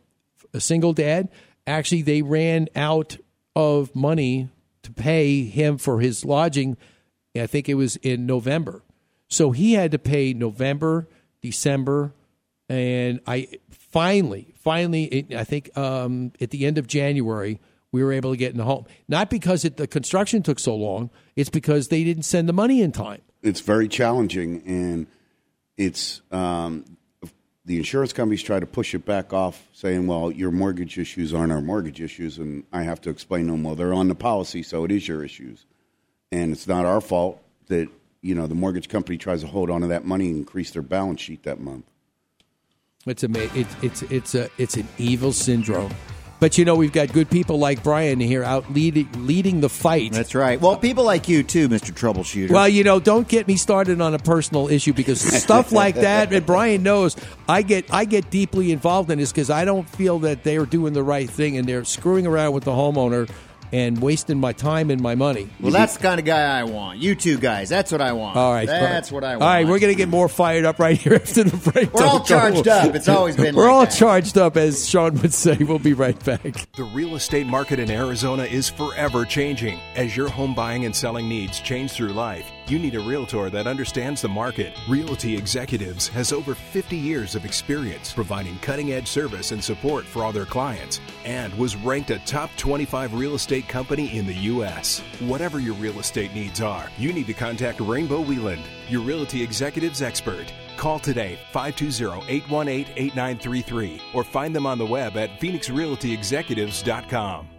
a 0.53 0.59
single 0.59 0.93
dad. 0.93 1.29
Actually, 1.67 2.01
they 2.01 2.21
ran 2.21 2.69
out 2.75 3.17
of 3.55 3.95
money 3.95 4.49
to 4.83 4.91
pay 4.91 5.43
him 5.43 5.77
for 5.77 5.99
his 5.99 6.25
lodging. 6.25 6.77
I 7.35 7.45
think 7.45 7.69
it 7.69 7.75
was 7.75 7.97
in 7.97 8.25
November, 8.25 8.81
so 9.27 9.51
he 9.51 9.73
had 9.73 9.91
to 9.91 9.99
pay 9.99 10.33
November, 10.33 11.07
December, 11.41 12.13
and 12.67 13.19
I 13.27 13.47
finally, 13.69 14.55
finally, 14.57 15.27
I 15.35 15.43
think 15.43 15.77
um, 15.77 16.31
at 16.41 16.49
the 16.49 16.65
end 16.65 16.77
of 16.77 16.87
January. 16.87 17.59
We 17.93 18.03
were 18.03 18.11
able 18.11 18.31
to 18.31 18.37
get 18.37 18.51
in 18.51 18.57
the 18.57 18.65
home, 18.65 18.85
not 19.07 19.29
because 19.29 19.63
it, 19.63 19.77
the 19.77 19.87
construction 19.87 20.43
took 20.43 20.59
so 20.59 20.75
long. 20.75 21.09
It's 21.37 21.49
because 21.49 21.87
they 21.87 22.03
didn't 22.03 22.23
send 22.23 22.49
the 22.49 22.53
money 22.53 22.81
in 22.81 22.91
time. 22.91 23.21
it's 23.41 23.61
very 23.61 23.87
challenging 23.87 24.61
and 24.65 25.07
it's 25.77 26.21
um, 26.31 26.96
the 27.67 27.75
insurance 27.75 28.13
companies 28.13 28.41
try 28.41 28.61
to 28.61 28.65
push 28.65 28.95
it 28.95 29.05
back 29.05 29.33
off, 29.33 29.67
saying, 29.73 30.07
"Well, 30.07 30.31
your 30.31 30.51
mortgage 30.51 30.97
issues 30.97 31.33
aren't 31.33 31.51
our 31.51 31.61
mortgage 31.61 31.99
issues," 31.99 32.37
and 32.37 32.63
I 32.71 32.83
have 32.83 33.01
to 33.01 33.09
explain 33.09 33.47
them, 33.47 33.63
"Well, 33.63 33.75
they're 33.75 33.93
on 33.93 34.07
the 34.07 34.15
policy, 34.15 34.63
so 34.63 34.85
it 34.85 34.91
is 34.91 35.07
your 35.07 35.23
issues, 35.23 35.65
and 36.31 36.53
it's 36.53 36.65
not 36.65 36.85
our 36.85 37.01
fault 37.01 37.43
that 37.67 37.89
you 38.21 38.33
know 38.33 38.47
the 38.47 38.55
mortgage 38.55 38.87
company 38.87 39.17
tries 39.17 39.41
to 39.41 39.47
hold 39.47 39.69
on 39.69 39.81
to 39.81 39.87
that 39.87 40.05
money 40.05 40.29
and 40.29 40.37
increase 40.37 40.71
their 40.71 40.81
balance 40.81 41.19
sheet 41.19 41.43
that 41.43 41.59
month." 41.59 41.83
It's 43.05 43.23
a 43.23 43.59
it's 43.59 43.75
it's 43.83 44.01
it's 44.03 44.35
a 44.35 44.49
it's 44.57 44.77
an 44.77 44.87
evil 44.97 45.33
syndrome. 45.33 45.91
But 46.39 46.57
you 46.57 46.65
know 46.65 46.75
we've 46.75 46.91
got 46.91 47.11
good 47.13 47.29
people 47.29 47.57
like 47.57 47.81
Brian 47.83 48.19
here 48.19 48.43
out 48.43 48.71
leading 48.71 49.09
leading 49.25 49.61
the 49.61 49.69
fight. 49.69 50.11
That's 50.11 50.35
right. 50.35 50.61
Well, 50.61 50.77
people 50.77 51.03
like 51.03 51.27
you 51.27 51.41
too, 51.43 51.67
Mister 51.67 51.91
Troubleshooter. 51.91 52.51
Well, 52.51 52.69
you 52.69 52.83
know, 52.83 52.99
don't 52.99 53.27
get 53.27 53.47
me 53.47 53.55
started 53.55 54.01
on 54.01 54.13
a 54.13 54.19
personal 54.19 54.67
issue 54.67 54.93
because 54.93 55.19
stuff 55.43 55.71
like 55.71 55.95
that, 55.95 56.31
and 56.31 56.45
Brian 56.45 56.83
knows, 56.83 57.15
I 57.49 57.63
get 57.63 57.91
I 57.91 58.05
get 58.05 58.29
deeply 58.29 58.71
involved 58.71 59.09
in 59.09 59.17
this 59.17 59.31
because 59.31 59.49
I 59.49 59.65
don't 59.65 59.89
feel 59.89 60.19
that 60.19 60.43
they 60.43 60.57
are 60.57 60.65
doing 60.65 60.93
the 60.93 61.03
right 61.03 61.29
thing 61.29 61.57
and 61.57 61.67
they're 61.67 61.85
screwing 61.85 62.27
around 62.27 62.53
with 62.53 62.65
the 62.65 62.71
homeowner 62.71 63.29
and 63.71 64.01
wasting 64.01 64.39
my 64.39 64.53
time 64.53 64.89
and 64.91 65.01
my 65.01 65.15
money. 65.15 65.49
well, 65.59 65.71
that's 65.71 65.97
the 65.97 66.03
kind 66.03 66.19
of 66.19 66.25
guy 66.25 66.59
I 66.59 66.63
want. 66.63 66.99
You 66.99 67.15
two 67.15 67.37
guys. 67.37 67.69
That's 67.69 67.91
what 67.91 68.01
I 68.01 68.13
want. 68.13 68.37
All 68.37 68.51
right, 68.53 68.67
that's 68.67 69.09
Brian. 69.09 69.23
what 69.23 69.27
I 69.29 69.33
want. 69.35 69.43
All 69.43 69.49
right, 69.49 69.67
we're 69.67 69.79
going 69.79 69.93
to 69.93 69.97
get 69.97 70.09
more 70.09 70.29
fired 70.29 70.65
up 70.65 70.79
right 70.79 70.97
here 70.97 71.13
after 71.21 71.43
the 71.43 71.57
break. 71.71 71.93
We're 71.93 72.03
all 72.03 72.19
Don't 72.19 72.27
go. 72.29 72.35
charged 72.39 72.67
up. 72.67 72.95
It's 72.95 73.09
always 73.09 73.35
been 73.35 73.55
We're 73.55 73.63
like 73.65 73.71
all 73.73 73.81
that. 73.85 73.91
charged 73.93 74.37
up, 74.37 74.57
as 74.57 74.87
Sean 74.87 75.15
would 75.21 75.33
say. 75.33 75.57
We'll 75.59 75.79
be 75.79 75.93
right 75.93 76.21
back. 76.23 76.41
The 76.75 76.83
real 76.93 77.15
estate 77.15 77.47
market 77.47 77.79
in 77.79 77.91
Arizona 77.91 78.43
is 78.43 78.69
forever 78.69 79.25
changing. 79.25 79.79
As 79.95 80.15
your 80.15 80.29
home 80.29 80.53
buying 80.55 80.85
and 80.85 80.95
selling 80.95 81.27
needs 81.27 81.59
change 81.59 81.91
through 81.91 82.13
life, 82.13 82.49
you 82.69 82.77
need 82.79 82.95
a 82.95 82.99
realtor 82.99 83.49
that 83.49 83.67
understands 83.67 84.21
the 84.21 84.29
market. 84.29 84.73
Realty 84.87 85.35
Executives 85.35 86.07
has 86.07 86.33
over 86.33 86.55
50 86.55 86.95
years 86.95 87.35
of 87.35 87.45
experience 87.45 88.13
providing 88.13 88.57
cutting 88.59 88.93
edge 88.93 89.07
service 89.07 89.51
and 89.51 89.63
support 89.63 90.05
for 90.05 90.23
all 90.23 90.31
their 90.31 90.45
clients 90.45 90.99
and 91.25 91.53
was 91.57 91.75
ranked 91.75 92.11
a 92.11 92.19
top 92.19 92.49
25 92.57 93.13
real 93.13 93.35
estate 93.35 93.67
company 93.67 94.17
in 94.17 94.25
the 94.25 94.33
U.S. 94.33 95.01
Whatever 95.19 95.59
your 95.59 95.75
real 95.75 95.99
estate 95.99 96.33
needs 96.33 96.61
are, 96.61 96.89
you 96.97 97.13
need 97.13 97.27
to 97.27 97.33
contact 97.33 97.79
Rainbow 97.79 98.23
Wheeland, 98.23 98.63
your 98.89 99.01
Realty 99.01 99.41
Executives 99.41 100.01
expert. 100.01 100.51
Call 100.77 100.99
today 100.99 101.37
520-818-8933 101.53 104.01
or 104.13 104.23
find 104.23 104.55
them 104.55 104.65
on 104.65 104.77
the 104.77 104.85
web 104.85 105.17
at 105.17 105.37
phoenixrealtyexecutives.com. 105.39 107.56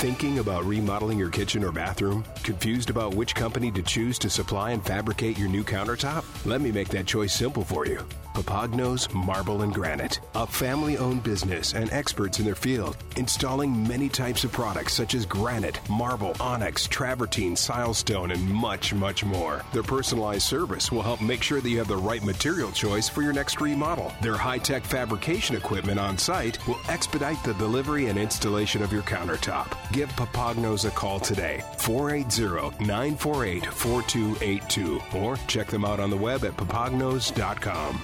Thinking 0.00 0.38
about 0.38 0.64
remodeling 0.64 1.18
your 1.18 1.28
kitchen 1.28 1.62
or 1.62 1.72
bathroom? 1.72 2.24
Confused 2.42 2.88
about 2.88 3.14
which 3.14 3.34
company 3.34 3.70
to 3.72 3.82
choose 3.82 4.18
to 4.20 4.30
supply 4.30 4.70
and 4.70 4.82
fabricate 4.82 5.36
your 5.38 5.50
new 5.50 5.62
countertop? 5.62 6.24
Let 6.46 6.62
me 6.62 6.72
make 6.72 6.88
that 6.88 7.04
choice 7.04 7.34
simple 7.34 7.64
for 7.64 7.84
you. 7.84 8.02
Papagnos 8.34 9.12
Marble 9.12 9.62
and 9.62 9.74
Granite, 9.74 10.20
a 10.34 10.46
family 10.46 10.96
owned 10.96 11.22
business 11.22 11.74
and 11.74 11.90
experts 11.92 12.38
in 12.38 12.44
their 12.44 12.54
field, 12.54 12.96
installing 13.16 13.86
many 13.86 14.08
types 14.08 14.44
of 14.44 14.52
products 14.52 14.94
such 14.94 15.14
as 15.14 15.26
granite, 15.26 15.80
marble, 15.88 16.34
onyx, 16.40 16.86
travertine, 16.86 17.54
silestone, 17.54 18.32
and 18.32 18.48
much, 18.48 18.94
much 18.94 19.24
more. 19.24 19.64
Their 19.72 19.82
personalized 19.82 20.42
service 20.42 20.90
will 20.92 21.02
help 21.02 21.20
make 21.20 21.42
sure 21.42 21.60
that 21.60 21.68
you 21.68 21.78
have 21.78 21.88
the 21.88 21.96
right 21.96 22.24
material 22.24 22.70
choice 22.72 23.08
for 23.08 23.22
your 23.22 23.32
next 23.32 23.60
remodel. 23.60 24.12
Their 24.22 24.36
high 24.36 24.58
tech 24.58 24.84
fabrication 24.84 25.56
equipment 25.56 25.98
on 25.98 26.16
site 26.16 26.66
will 26.66 26.78
expedite 26.88 27.42
the 27.44 27.54
delivery 27.54 28.06
and 28.06 28.18
installation 28.18 28.82
of 28.82 28.92
your 28.92 29.02
countertop. 29.02 29.76
Give 29.92 30.08
Papagnos 30.10 30.86
a 30.86 30.90
call 30.90 31.20
today, 31.20 31.62
480 31.78 32.84
948 32.84 33.66
4282, 33.66 35.00
or 35.16 35.36
check 35.48 35.66
them 35.66 35.84
out 35.84 36.00
on 36.00 36.10
the 36.10 36.16
web 36.16 36.44
at 36.44 36.56
papagnos.com. 36.56 38.00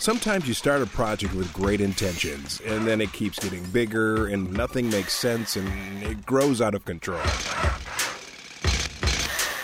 Sometimes 0.00 0.48
you 0.48 0.54
start 0.54 0.80
a 0.80 0.86
project 0.86 1.34
with 1.34 1.52
great 1.52 1.82
intentions, 1.82 2.62
and 2.64 2.86
then 2.86 3.02
it 3.02 3.12
keeps 3.12 3.38
getting 3.38 3.62
bigger, 3.64 4.28
and 4.28 4.50
nothing 4.50 4.88
makes 4.88 5.12
sense, 5.12 5.56
and 5.56 6.02
it 6.02 6.24
grows 6.24 6.62
out 6.62 6.74
of 6.74 6.86
control. 6.86 7.20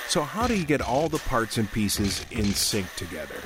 So, 0.08 0.20
how 0.20 0.46
do 0.46 0.54
you 0.54 0.66
get 0.66 0.82
all 0.82 1.08
the 1.08 1.20
parts 1.20 1.56
and 1.56 1.72
pieces 1.72 2.26
in 2.30 2.44
sync 2.44 2.86
together? 2.96 3.36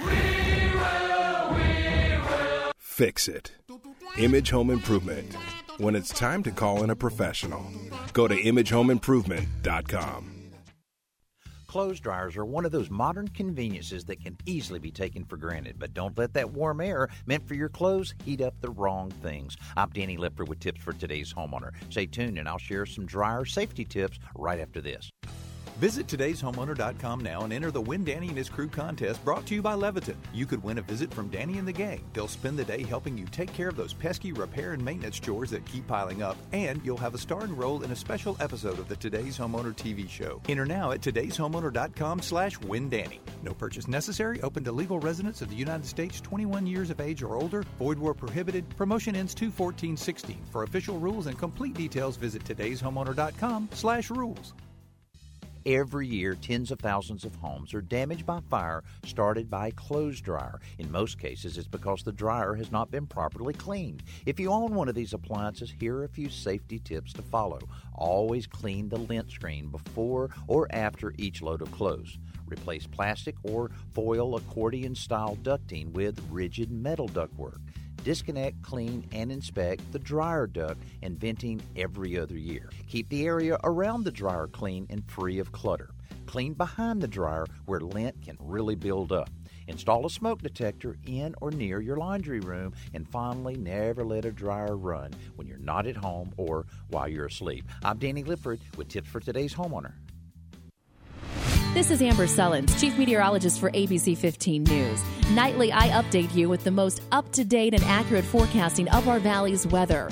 Fix 2.77 3.29
it. 3.29 3.53
Image 4.19 4.51
Home 4.51 4.71
Improvement. 4.71 5.37
When 5.79 5.95
it's 5.95 6.11
time 6.11 6.43
to 6.43 6.51
call 6.51 6.83
in 6.83 6.91
a 6.91 6.97
professional, 6.97 7.71
go 8.15 8.27
to 8.27 8.35
imagehomeimprovement.com. 8.35 10.40
Clothes 11.71 12.01
dryers 12.01 12.37
are 12.37 12.45
one 12.45 12.65
of 12.65 12.73
those 12.73 12.91
modern 12.91 13.29
conveniences 13.29 14.05
that 14.07 14.21
can 14.21 14.37
easily 14.45 14.81
be 14.81 14.91
taken 14.91 15.25
for 15.25 15.37
granted, 15.37 15.77
but 15.79 15.95
don't 15.95 16.19
let 16.19 16.33
that 16.33 16.51
warm 16.51 16.81
air 16.81 17.09
meant 17.27 17.47
for 17.47 17.55
your 17.55 17.69
clothes 17.69 18.13
heat 18.25 18.41
up 18.41 18.61
the 18.61 18.71
wrong 18.71 19.09
things. 19.23 19.57
I'm 19.77 19.89
Danny 19.91 20.17
Lipford 20.17 20.49
with 20.49 20.59
tips 20.59 20.81
for 20.81 20.93
today's 20.93 21.33
homeowner. 21.33 21.71
Stay 21.89 22.07
tuned 22.07 22.41
and 22.41 22.49
I'll 22.49 22.59
share 22.59 22.87
some 22.87 23.07
dryer 23.07 23.45
safety 23.45 23.85
tips 23.85 24.19
right 24.35 24.59
after 24.59 24.81
this. 24.81 25.13
Visit 25.81 26.07
today'shomeowner.com 26.09 27.20
now 27.23 27.40
and 27.40 27.55
enter 27.55 27.70
the 27.70 27.81
Win 27.81 28.05
Danny 28.05 28.28
and 28.28 28.36
his 28.36 28.51
crew 28.51 28.69
contest 28.69 29.24
brought 29.24 29.47
to 29.47 29.55
you 29.55 29.62
by 29.62 29.73
Leviton. 29.73 30.16
You 30.35 30.44
could 30.44 30.62
win 30.62 30.77
a 30.77 30.82
visit 30.82 31.12
from 31.12 31.28
Danny 31.28 31.57
and 31.57 31.66
the 31.66 31.73
gang. 31.73 32.05
They'll 32.12 32.28
spend 32.28 32.59
the 32.59 32.66
day 32.66 32.82
helping 32.82 33.16
you 33.16 33.24
take 33.24 33.51
care 33.55 33.69
of 33.69 33.77
those 33.77 33.94
pesky 33.94 34.32
repair 34.32 34.74
and 34.74 34.85
maintenance 34.85 35.19
chores 35.19 35.48
that 35.52 35.65
keep 35.65 35.86
piling 35.86 36.23
up, 36.23 36.36
and 36.52 36.85
you'll 36.85 36.98
have 36.98 37.15
a 37.15 37.19
starring 37.19 37.57
role 37.57 37.82
in 37.82 37.93
a 37.93 37.97
special 37.97 38.36
episode 38.40 38.78
of 38.78 38.90
the 38.90 38.97
Today's 38.97 39.39
Homeowner 39.39 39.74
TV 39.74 40.07
show. 40.07 40.43
Enter 40.51 40.66
now 40.66 40.90
at 40.90 41.01
today'shomeowner.com 41.01 42.20
slash 42.20 42.59
windanny. 42.59 43.20
No 43.43 43.55
purchase 43.55 43.89
necessary. 43.89 44.39
Open 44.43 44.62
to 44.65 44.73
legal 44.73 45.01
residents 45.01 45.40
of 45.40 45.48
the 45.48 45.57
United 45.57 45.86
States 45.86 46.20
21 46.20 46.66
years 46.66 46.90
of 46.90 47.01
age 47.01 47.23
or 47.23 47.36
older. 47.36 47.65
Void 47.78 47.98
where 47.98 48.12
prohibited. 48.12 48.69
Promotion 48.77 49.16
ends 49.16 49.32
21416. 49.32 50.44
For 50.51 50.65
official 50.65 50.98
rules 50.98 51.27
and 51.27 51.39
complete 51.39 51.73
details, 51.73 52.19
visit 52.19 52.44
today'shomeowner.com 52.44 53.70
slash 53.73 54.11
rules. 54.11 54.52
Every 55.66 56.07
year, 56.07 56.37
tens 56.37 56.70
of 56.70 56.81
thousands 56.81 57.27
of 57.27 57.35
homes 57.35 57.74
are 57.74 57.82
damaged 57.82 58.24
by 58.24 58.41
fire 58.49 58.82
started 59.05 59.51
by 59.51 59.69
a 59.69 59.73
clothes 59.73 60.23
dryer. 60.23 60.59
In 60.78 60.91
most 60.91 61.19
cases, 61.19 61.59
it's 61.59 61.69
because 61.69 62.03
the 62.03 62.12
dryer 62.12 62.55
has 62.55 62.73
not 62.73 62.91
been 62.91 63.07
properly 63.07 63.53
cleaned. 63.53 64.03
If 64.24 64.41
you 64.41 64.51
own 64.51 64.74
one 64.74 64.89
of 64.89 64.95
these 64.95 65.12
appliances, 65.12 65.70
here 65.78 65.99
are 65.99 66.05
a 66.05 66.09
few 66.09 66.31
safety 66.31 66.78
tips 66.78 67.12
to 67.12 67.23
follow. 67.23 67.59
Always 67.95 68.47
clean 68.47 68.89
the 68.89 68.97
lint 68.97 69.31
screen 69.31 69.69
before 69.69 70.31
or 70.47 70.66
after 70.70 71.12
each 71.19 71.43
load 71.43 71.61
of 71.61 71.70
clothes. 71.73 72.19
Replace 72.47 72.87
plastic 72.87 73.35
or 73.43 73.70
foil 73.93 74.37
accordion 74.37 74.95
style 74.95 75.37
ducting 75.43 75.93
with 75.93 76.19
rigid 76.31 76.70
metal 76.73 77.09
ductwork. 77.09 77.61
Disconnect, 78.03 78.63
clean, 78.63 79.07
and 79.13 79.31
inspect 79.31 79.93
the 79.93 79.99
dryer 79.99 80.47
duct 80.47 80.83
and 81.03 81.21
venting 81.21 81.61
every 81.77 82.19
other 82.19 82.39
year. 82.39 82.71
Keep 82.89 83.11
the 83.11 83.27
area 83.27 83.59
around 83.63 84.05
the 84.05 84.11
dryer 84.11 84.47
clean 84.47 84.87
and 84.89 85.05
free 85.05 85.39
of 85.39 85.53
clutter. 85.53 85.91
Clean 86.25 86.55
behind 86.55 87.03
the 87.03 87.09
dryer 87.09 87.47
where 87.67 87.81
lint 87.81 88.23
can 88.23 88.39
really 88.41 88.75
build 88.75 89.13
up. 89.13 89.29
Install 89.67 90.07
a 90.07 90.11
smoke 90.11 90.41
detector 90.41 90.97
in 91.07 91.35
or 91.41 91.51
near 91.51 91.81
your 91.81 91.97
laundry 91.99 92.41
room, 92.41 92.73
and 92.95 93.07
finally, 93.07 93.57
never 93.57 94.03
let 94.03 94.25
a 94.25 94.33
dryer 94.33 94.77
run 94.77 95.13
when 95.37 95.47
you're 95.47 95.59
not 95.59 95.87
at 95.87 95.97
home 95.97 96.33
or 96.39 96.67
while 96.89 97.07
you're 97.07 97.27
asleep. 97.27 97.65
I'm 97.85 97.99
Danny 97.99 98.25
Lipford 98.25 98.61
with 98.77 98.89
tips 98.89 99.09
for 99.09 99.21
today's 99.21 99.55
homeowner. 99.55 99.93
This 101.73 101.93
is 101.93 102.03
Amber 102.03 102.27
Sullins, 102.27 102.81
Chief 102.81 102.99
Meteorologist 102.99 103.61
for 103.61 103.71
ABC 103.71 104.19
15 104.19 104.65
News. 104.65 105.01
Nightly, 105.31 105.71
I 105.73 105.91
update 105.91 106.35
you 106.35 106.49
with 106.49 106.65
the 106.65 106.73
most 106.73 107.01
up 107.13 107.31
to 107.31 107.45
date 107.45 107.75
and 107.75 107.85
accurate 107.85 108.25
forecasting 108.25 108.89
of 108.89 109.07
our 109.07 109.21
valley's 109.21 109.69
weather. 109.69 110.11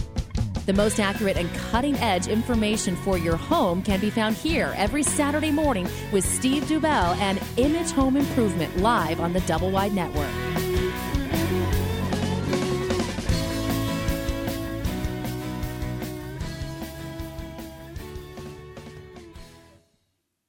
The 0.67 0.73
most 0.73 1.01
accurate 1.01 1.37
and 1.37 1.53
cutting 1.55 1.97
edge 1.97 2.29
information 2.29 2.95
for 2.95 3.19
your 3.19 3.37
home 3.37 3.83
can 3.83 3.99
be 3.99 4.09
found 4.09 4.37
here 4.37 4.73
every 4.77 5.03
Saturday 5.03 5.51
morning 5.51 5.89
with 6.13 6.25
Steve 6.25 6.63
Dubell 6.63 7.17
and 7.17 7.43
Image 7.57 7.91
Home 7.91 8.17
Improvement 8.17 8.77
live 8.77 9.19
on 9.19 9.33
the 9.33 9.41
Double 9.41 9.73
Wide 9.73 9.93
Network. 9.93 10.68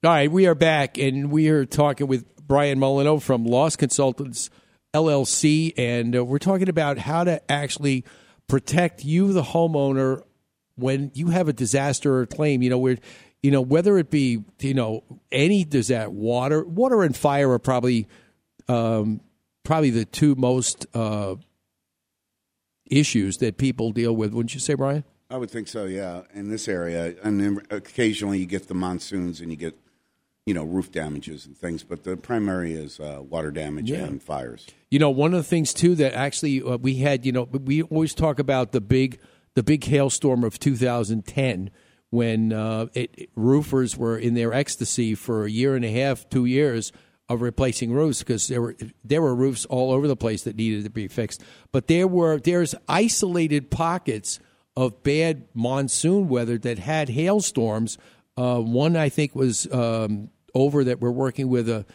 All 0.01 0.11
right, 0.11 0.31
we 0.31 0.47
are 0.47 0.55
back, 0.55 0.97
and 0.97 1.29
we 1.29 1.49
are 1.49 1.65
talking 1.65 2.07
with 2.07 2.25
Brian 2.47 2.79
Molino 2.79 3.19
from 3.19 3.43
Loss 3.43 3.75
Consultants 3.75 4.49
LLC, 4.93 5.73
and 5.77 6.15
uh, 6.15 6.23
we're 6.23 6.39
talking 6.39 6.69
about 6.69 6.97
how 6.97 7.25
to 7.25 7.51
actually 7.51 8.05
protect 8.47 9.03
you, 9.03 9.33
the 9.33 9.43
homeowner, 9.43 10.23
when 10.77 11.11
you 11.15 11.31
have 11.31 11.49
a 11.49 11.53
disaster 11.53 12.13
or 12.13 12.21
a 12.21 12.27
claim. 12.27 12.61
You 12.61 12.69
know, 12.69 12.77
where 12.77 12.97
you 13.43 13.51
know 13.51 13.59
whether 13.59 13.97
it 13.97 14.09
be 14.09 14.41
you 14.61 14.73
know 14.73 15.03
any 15.33 15.65
disaster, 15.65 16.09
water, 16.09 16.63
water 16.63 17.03
and 17.03 17.13
fire 17.13 17.51
are 17.51 17.59
probably 17.59 18.07
um, 18.69 19.19
probably 19.65 19.89
the 19.89 20.05
two 20.05 20.33
most 20.35 20.85
uh, 20.93 21.35
issues 22.89 23.39
that 23.39 23.57
people 23.57 23.91
deal 23.91 24.15
with. 24.15 24.31
Wouldn't 24.31 24.53
you 24.53 24.61
say, 24.61 24.75
Brian? 24.75 25.03
I 25.29 25.37
would 25.37 25.51
think 25.51 25.67
so, 25.67 25.85
yeah. 25.85 26.21
In 26.33 26.49
this 26.49 26.67
area, 26.67 27.15
and 27.21 27.61
occasionally 27.69 28.39
you 28.39 28.45
get 28.47 28.67
the 28.67 28.73
monsoons 28.73 29.41
and 29.41 29.51
you 29.51 29.57
get, 29.57 29.77
you 30.49 30.55
know, 30.55 30.63
roof 30.63 30.91
damages 30.91 31.45
and 31.45 31.55
things. 31.55 31.83
But 31.83 32.03
the 32.05 32.17
primary 32.17 32.73
is 32.73 32.99
uh, 32.99 33.19
water 33.21 33.51
damage 33.51 33.91
Yeah. 33.91 34.05
and 34.05 34.19
fires. 34.21 34.65
You 34.89 34.97
know, 34.97 35.11
one 35.11 35.31
of 35.35 35.37
the 35.37 35.43
things 35.43 35.75
too 35.75 35.93
that 35.95 36.13
actually 36.15 36.63
uh, 36.63 36.77
we 36.77 36.95
had, 36.95 37.23
you 37.23 37.31
know, 37.31 37.43
we 37.43 37.83
always 37.83 38.15
talk 38.15 38.39
about 38.39 38.71
the 38.71 38.81
big, 38.81 39.19
the 39.53 39.61
big 39.61 39.83
hailstorm 39.83 40.43
of 40.43 40.57
2010 40.57 41.69
when 42.09 42.51
uh, 42.51 42.87
it, 42.95 43.29
roofers 43.35 43.95
were 43.95 44.17
in 44.17 44.33
their 44.33 44.51
ecstasy 44.51 45.13
for 45.13 45.45
a 45.45 45.51
year 45.51 45.75
and 45.75 45.85
a 45.85 45.91
half, 45.91 46.27
two 46.29 46.45
years 46.45 46.91
of 47.29 47.41
replacing 47.43 47.91
roofs 47.93 48.19
because 48.23 48.47
there 48.47 48.59
were 48.63 48.75
there 49.05 49.21
were 49.21 49.35
roofs 49.35 49.65
all 49.65 49.91
over 49.91 50.07
the 50.07 50.15
place 50.15 50.41
that 50.45 50.55
needed 50.55 50.83
to 50.83 50.89
be 50.89 51.07
fixed. 51.07 51.43
But 51.71 51.85
there 51.85 52.07
were 52.07 52.39
there's 52.39 52.73
isolated 52.87 53.69
pockets 53.69 54.39
of 54.75 55.03
bad 55.03 55.43
monsoon 55.53 56.27
weather 56.27 56.57
that 56.57 56.79
had 56.79 57.09
hailstorms. 57.09 57.99
Uh, 58.35 58.59
one 58.61 58.95
I 58.95 59.09
think 59.09 59.35
was 59.35 59.71
um, 59.71 60.29
over 60.53 60.83
that 60.83 60.99
we're 60.99 61.11
working 61.11 61.49
with 61.49 61.69
a 61.69 61.85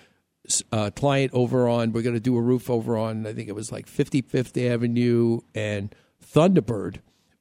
uh, 0.72 0.90
client 0.94 1.32
over 1.32 1.68
on. 1.68 1.92
We're 1.92 2.02
going 2.02 2.14
to 2.14 2.20
do 2.20 2.36
a 2.36 2.40
roof 2.40 2.68
over 2.68 2.96
on. 2.96 3.26
I 3.26 3.32
think 3.32 3.48
it 3.48 3.54
was 3.54 3.72
like 3.72 3.86
55th 3.86 4.70
Avenue 4.70 5.40
and 5.54 5.94
Thunderbird 6.24 6.98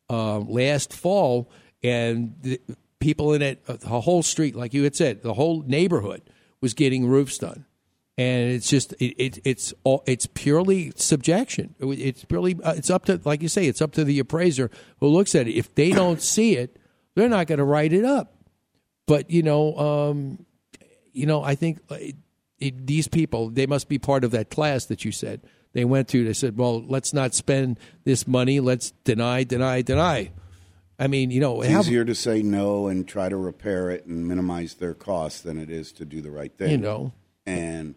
uh, 0.10 0.40
last 0.40 0.94
fall, 0.94 1.50
and 1.82 2.36
the 2.42 2.62
people 3.00 3.34
in 3.34 3.42
it, 3.42 3.64
uh, 3.68 3.78
the 3.78 4.02
whole 4.02 4.24
street, 4.24 4.56
like 4.56 4.74
you 4.74 4.84
had 4.84 4.96
said, 4.96 5.22
the 5.22 5.34
whole 5.34 5.62
neighborhood 5.64 6.22
was 6.62 6.74
getting 6.74 7.08
roofs 7.08 7.38
done. 7.38 7.66
And 8.18 8.52
it's 8.52 8.70
just 8.70 8.94
it, 8.94 9.16
it 9.18 9.40
it's 9.44 9.74
all 9.84 10.04
it's 10.06 10.28
purely 10.28 10.94
subjection. 10.96 11.74
It's 11.80 12.24
purely 12.26 12.56
uh, 12.64 12.76
it's 12.78 12.92
up 12.92 13.06
to 13.06 13.20
like 13.26 13.42
you 13.42 13.50
say 13.50 13.66
it's 13.66 13.82
up 13.82 13.92
to 13.94 14.04
the 14.04 14.20
appraiser 14.20 14.70
who 15.00 15.08
looks 15.08 15.34
at 15.34 15.48
it. 15.48 15.54
If 15.54 15.74
they 15.74 15.90
don't 15.90 16.22
see 16.22 16.56
it, 16.56 16.78
they're 17.16 17.28
not 17.28 17.48
going 17.48 17.58
to 17.58 17.66
write 17.66 17.92
it 17.92 18.06
up. 18.06 18.36
But 19.08 19.32
you 19.32 19.42
know, 19.42 19.76
um, 19.78 20.46
you 21.14 21.26
know, 21.26 21.44
I 21.44 21.56
think 21.56 21.80
uh, 21.90 21.96
it, 21.96 22.16
it, 22.60 22.88
these 22.88 23.08
people 23.08 23.50
they 23.50 23.66
must 23.68 23.88
be 23.88 24.00
part 24.00 24.24
of 24.24 24.32
that 24.32 24.50
class 24.50 24.86
that 24.86 25.06
you 25.06 25.12
said 25.12 25.42
they 25.74 25.86
went 25.86 26.08
to. 26.10 26.24
They 26.24 26.34
said, 26.34 26.58
"Well, 26.58 26.84
let's 26.86 27.14
not 27.14 27.34
spend 27.34 27.80
this 28.04 28.28
money. 28.28 28.60
Let's 28.60 28.92
deny, 29.04 29.44
deny, 29.44 29.82
deny." 29.82 30.32
I 31.00 31.08
mean, 31.08 31.32
you 31.32 31.40
know, 31.42 31.62
It's 31.62 31.72
how- 31.72 31.80
easier 31.82 32.06
to 32.06 32.14
say 32.16 32.44
no 32.44 32.88
and 32.88 33.08
try 33.08 33.28
to 33.28 33.36
repair 33.36 33.90
it 33.90 34.06
and 34.06 34.28
minimize 34.28 34.76
their 34.76 34.94
costs 34.94 35.42
than 35.42 35.58
it 35.58 35.70
is 35.70 35.92
to 35.94 36.06
do 36.06 36.22
the 36.22 36.30
right 36.32 36.56
thing. 36.56 36.72
You 36.72 36.78
know. 36.78 37.14
and 37.46 37.96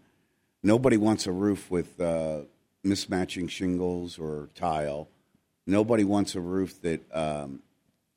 nobody 0.63 0.97
wants 0.97 1.27
a 1.27 1.31
roof 1.31 1.69
with 1.69 2.01
uh, 2.01 2.41
mismatching 2.83 3.49
shingles 3.49 4.17
or 4.17 4.49
tile. 4.55 5.07
Nobody 5.67 6.03
wants 6.03 6.33
a 6.35 6.41
roof 6.41 6.81
that 6.81 7.01
um, 7.15 7.61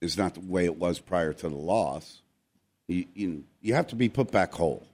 is 0.01 0.16
not 0.16 0.35
the 0.35 0.40
way 0.40 0.64
it 0.64 0.77
was 0.77 0.98
prior 0.98 1.32
to 1.35 1.48
the 1.48 1.55
loss. 1.56 2.22
You, 2.89 3.05
you, 3.14 3.44
you 3.60 3.74
have 3.74 3.86
to 3.89 3.97
be 3.97 4.09
put 4.09 4.31
back 4.32 4.52
whole. 4.55 4.86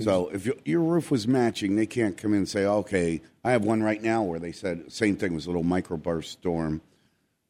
So 0.00 0.28
if 0.30 0.44
your, 0.44 0.56
your 0.64 0.80
roof 0.80 1.10
was 1.10 1.28
matching, 1.28 1.76
they 1.76 1.86
can't 1.86 2.16
come 2.16 2.32
in 2.32 2.38
and 2.38 2.48
say, 2.48 2.64
okay, 2.66 3.22
I 3.44 3.52
have 3.52 3.64
one 3.64 3.82
right 3.82 4.02
now 4.02 4.22
where 4.24 4.40
they 4.40 4.50
said 4.52 4.90
same 4.90 5.16
thing 5.16 5.34
was 5.34 5.46
a 5.46 5.50
little 5.50 5.62
microburst 5.64 6.24
storm, 6.24 6.80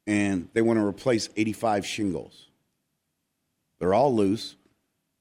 and 0.07 0.49
they 0.53 0.61
want 0.61 0.79
to 0.79 0.85
replace 0.85 1.31
85 1.37 1.87
shingles. 1.87 2.49
They're 3.79 3.95
all 3.95 4.15
loose, 4.15 4.57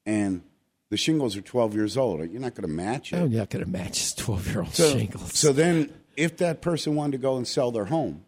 and 0.05 0.41
the 0.89 0.97
shingles 0.97 1.37
are 1.37 1.41
12 1.41 1.75
years 1.75 1.95
old. 1.97 2.19
You're 2.29 2.41
not 2.41 2.55
going 2.55 2.67
to 2.69 2.73
match 2.75 3.13
it. 3.13 3.17
Oh, 3.17 3.23
I'm 3.23 3.31
not 3.31 3.49
going 3.49 3.63
to 3.65 3.71
match 3.71 3.99
his 3.99 4.13
twelve-year-old 4.13 4.73
So, 4.73 4.91
shingles. 4.97 5.33
so 5.37 5.53
then, 5.53 5.91
if 6.17 6.37
that 6.37 6.61
person 6.61 6.95
wanted 6.95 7.13
to 7.13 7.17
go 7.19 7.37
and 7.37 7.47
sell 7.47 7.71
their 7.71 7.85
home, 7.85 8.25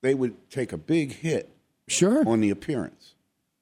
they 0.00 0.14
would 0.14 0.48
take 0.50 0.72
a 0.72 0.78
big 0.78 1.12
hit, 1.12 1.50
sure, 1.88 2.26
on 2.26 2.40
the 2.40 2.50
appearance. 2.50 3.14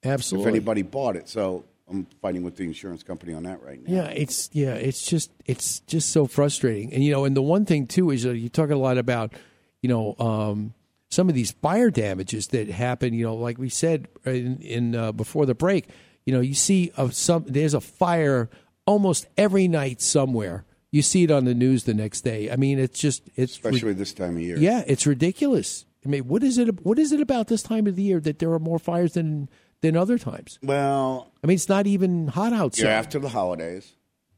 Absolutely. 0.03 0.47
If 0.49 0.55
anybody 0.55 0.81
bought 0.83 1.15
it, 1.15 1.27
so 1.27 1.65
I'm 1.91 2.07
fighting 2.21 2.43
with 2.43 2.55
the 2.55 2.63
insurance 2.63 3.03
company 3.03 3.33
on 3.33 3.43
that 3.43 3.61
right 3.61 3.79
now. 3.85 3.93
Yeah, 3.93 4.09
it's 4.09 4.49
yeah, 4.53 4.73
it's 4.73 5.05
just 5.05 5.31
it's 5.45 5.81
just 5.81 6.09
so 6.09 6.25
frustrating. 6.25 6.93
And 6.93 7.03
you 7.03 7.11
know, 7.11 7.25
and 7.25 7.35
the 7.35 7.41
one 7.41 7.65
thing 7.65 7.87
too 7.87 8.11
is 8.11 8.25
uh, 8.25 8.31
you 8.31 8.49
talk 8.49 8.69
a 8.69 8.75
lot 8.75 8.97
about, 8.97 9.33
you 9.81 9.89
know, 9.89 10.15
um, 10.17 10.73
some 11.09 11.29
of 11.29 11.35
these 11.35 11.51
fire 11.51 11.91
damages 11.91 12.47
that 12.47 12.69
happen. 12.69 13.13
You 13.13 13.25
know, 13.25 13.35
like 13.35 13.57
we 13.57 13.69
said 13.69 14.07
in, 14.25 14.57
in 14.61 14.95
uh, 14.95 15.11
before 15.11 15.45
the 15.45 15.55
break. 15.55 15.87
You 16.25 16.33
know, 16.33 16.39
you 16.39 16.53
see 16.53 16.91
of 16.95 17.13
some 17.15 17.45
there's 17.47 17.73
a 17.73 17.81
fire 17.81 18.49
almost 18.85 19.27
every 19.37 19.67
night 19.67 20.01
somewhere. 20.01 20.65
You 20.91 21.01
see 21.01 21.23
it 21.23 21.31
on 21.31 21.45
the 21.45 21.53
news 21.53 21.85
the 21.85 21.93
next 21.93 22.21
day. 22.21 22.51
I 22.51 22.57
mean, 22.57 22.77
it's 22.79 22.99
just 22.99 23.29
it's 23.35 23.53
especially 23.53 23.93
this 23.93 24.13
time 24.13 24.35
of 24.35 24.41
year. 24.41 24.57
Yeah, 24.57 24.83
it's 24.87 25.07
ridiculous. 25.07 25.85
I 26.05 26.09
mean, 26.09 26.27
what 26.27 26.43
is 26.43 26.57
it? 26.57 26.85
What 26.85 26.99
is 26.99 27.11
it 27.11 27.21
about 27.21 27.47
this 27.47 27.63
time 27.63 27.87
of 27.87 27.95
the 27.95 28.03
year 28.03 28.19
that 28.21 28.39
there 28.39 28.51
are 28.51 28.59
more 28.59 28.79
fires 28.79 29.13
than 29.13 29.49
than 29.81 29.95
other 29.95 30.17
times? 30.17 30.59
Well, 30.63 31.31
I 31.43 31.47
mean, 31.47 31.55
it's 31.55 31.69
not 31.69 31.87
even 31.87 32.27
hot 32.27 32.53
outside. 32.53 32.83
You're 32.83 32.91
after 32.91 33.19
the 33.19 33.29
holidays. 33.29 33.93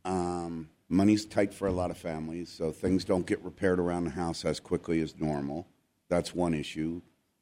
Um, 0.06 0.70
money's 0.90 1.26
tight 1.26 1.54
for 1.54 1.68
a 1.68 1.72
lot 1.72 1.92
of 1.92 1.98
families, 1.98 2.50
so 2.50 2.72
things 2.72 3.06
don't 3.06 3.26
get 3.26 3.42
repaired 3.44 3.80
around 3.80 4.06
the 4.06 4.12
house 4.12 4.46
as 4.46 4.60
quickly 4.60 5.02
as 5.02 5.20
normal. 5.20 5.68
That's 6.10 6.34
one 6.34 6.54
issue. 6.54 7.02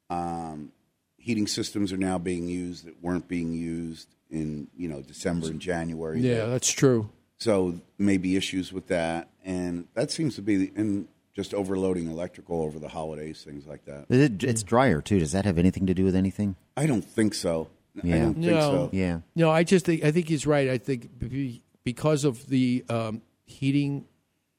Um, 0.09 0.71
heating 1.17 1.47
systems 1.47 1.93
are 1.93 1.97
now 1.97 2.17
being 2.17 2.47
used 2.47 2.85
that 2.85 3.01
weren't 3.01 3.27
being 3.27 3.53
used 3.53 4.07
in 4.29 4.67
you 4.75 4.87
know 4.87 5.01
December 5.01 5.47
and 5.47 5.59
January. 5.59 6.19
Yeah, 6.19 6.47
that's 6.47 6.71
true. 6.71 7.09
So 7.37 7.81
maybe 7.97 8.35
issues 8.35 8.71
with 8.71 8.87
that, 8.87 9.29
and 9.43 9.87
that 9.93 10.11
seems 10.11 10.35
to 10.35 10.41
be 10.41 10.57
the, 10.57 10.73
and 10.75 11.07
just 11.33 11.53
overloading 11.53 12.09
electrical 12.09 12.61
over 12.61 12.77
the 12.77 12.89
holidays, 12.89 13.43
things 13.43 13.65
like 13.65 13.85
that. 13.85 14.05
it, 14.09 14.43
it's 14.43 14.63
drier 14.63 15.01
too. 15.01 15.19
Does 15.19 15.31
that 15.31 15.45
have 15.45 15.57
anything 15.57 15.87
to 15.87 15.93
do 15.93 16.03
with 16.03 16.15
anything? 16.15 16.55
I 16.75 16.85
don't 16.85 17.05
think 17.05 17.33
so. 17.33 17.69
I 18.03 18.07
Yeah. 18.07 18.19
don't 18.19 18.33
think 18.35 18.45
no, 18.45 18.59
so. 18.59 18.89
Yeah. 18.93 19.19
No, 19.35 19.49
I 19.49 19.63
just 19.63 19.85
think 19.85 20.03
I 20.03 20.11
think 20.11 20.27
he's 20.27 20.45
right. 20.47 20.69
I 20.69 20.77
think 20.77 21.19
be- 21.19 21.63
because 21.83 22.23
of 22.23 22.47
the 22.47 22.85
um, 22.89 23.21
heating 23.45 24.05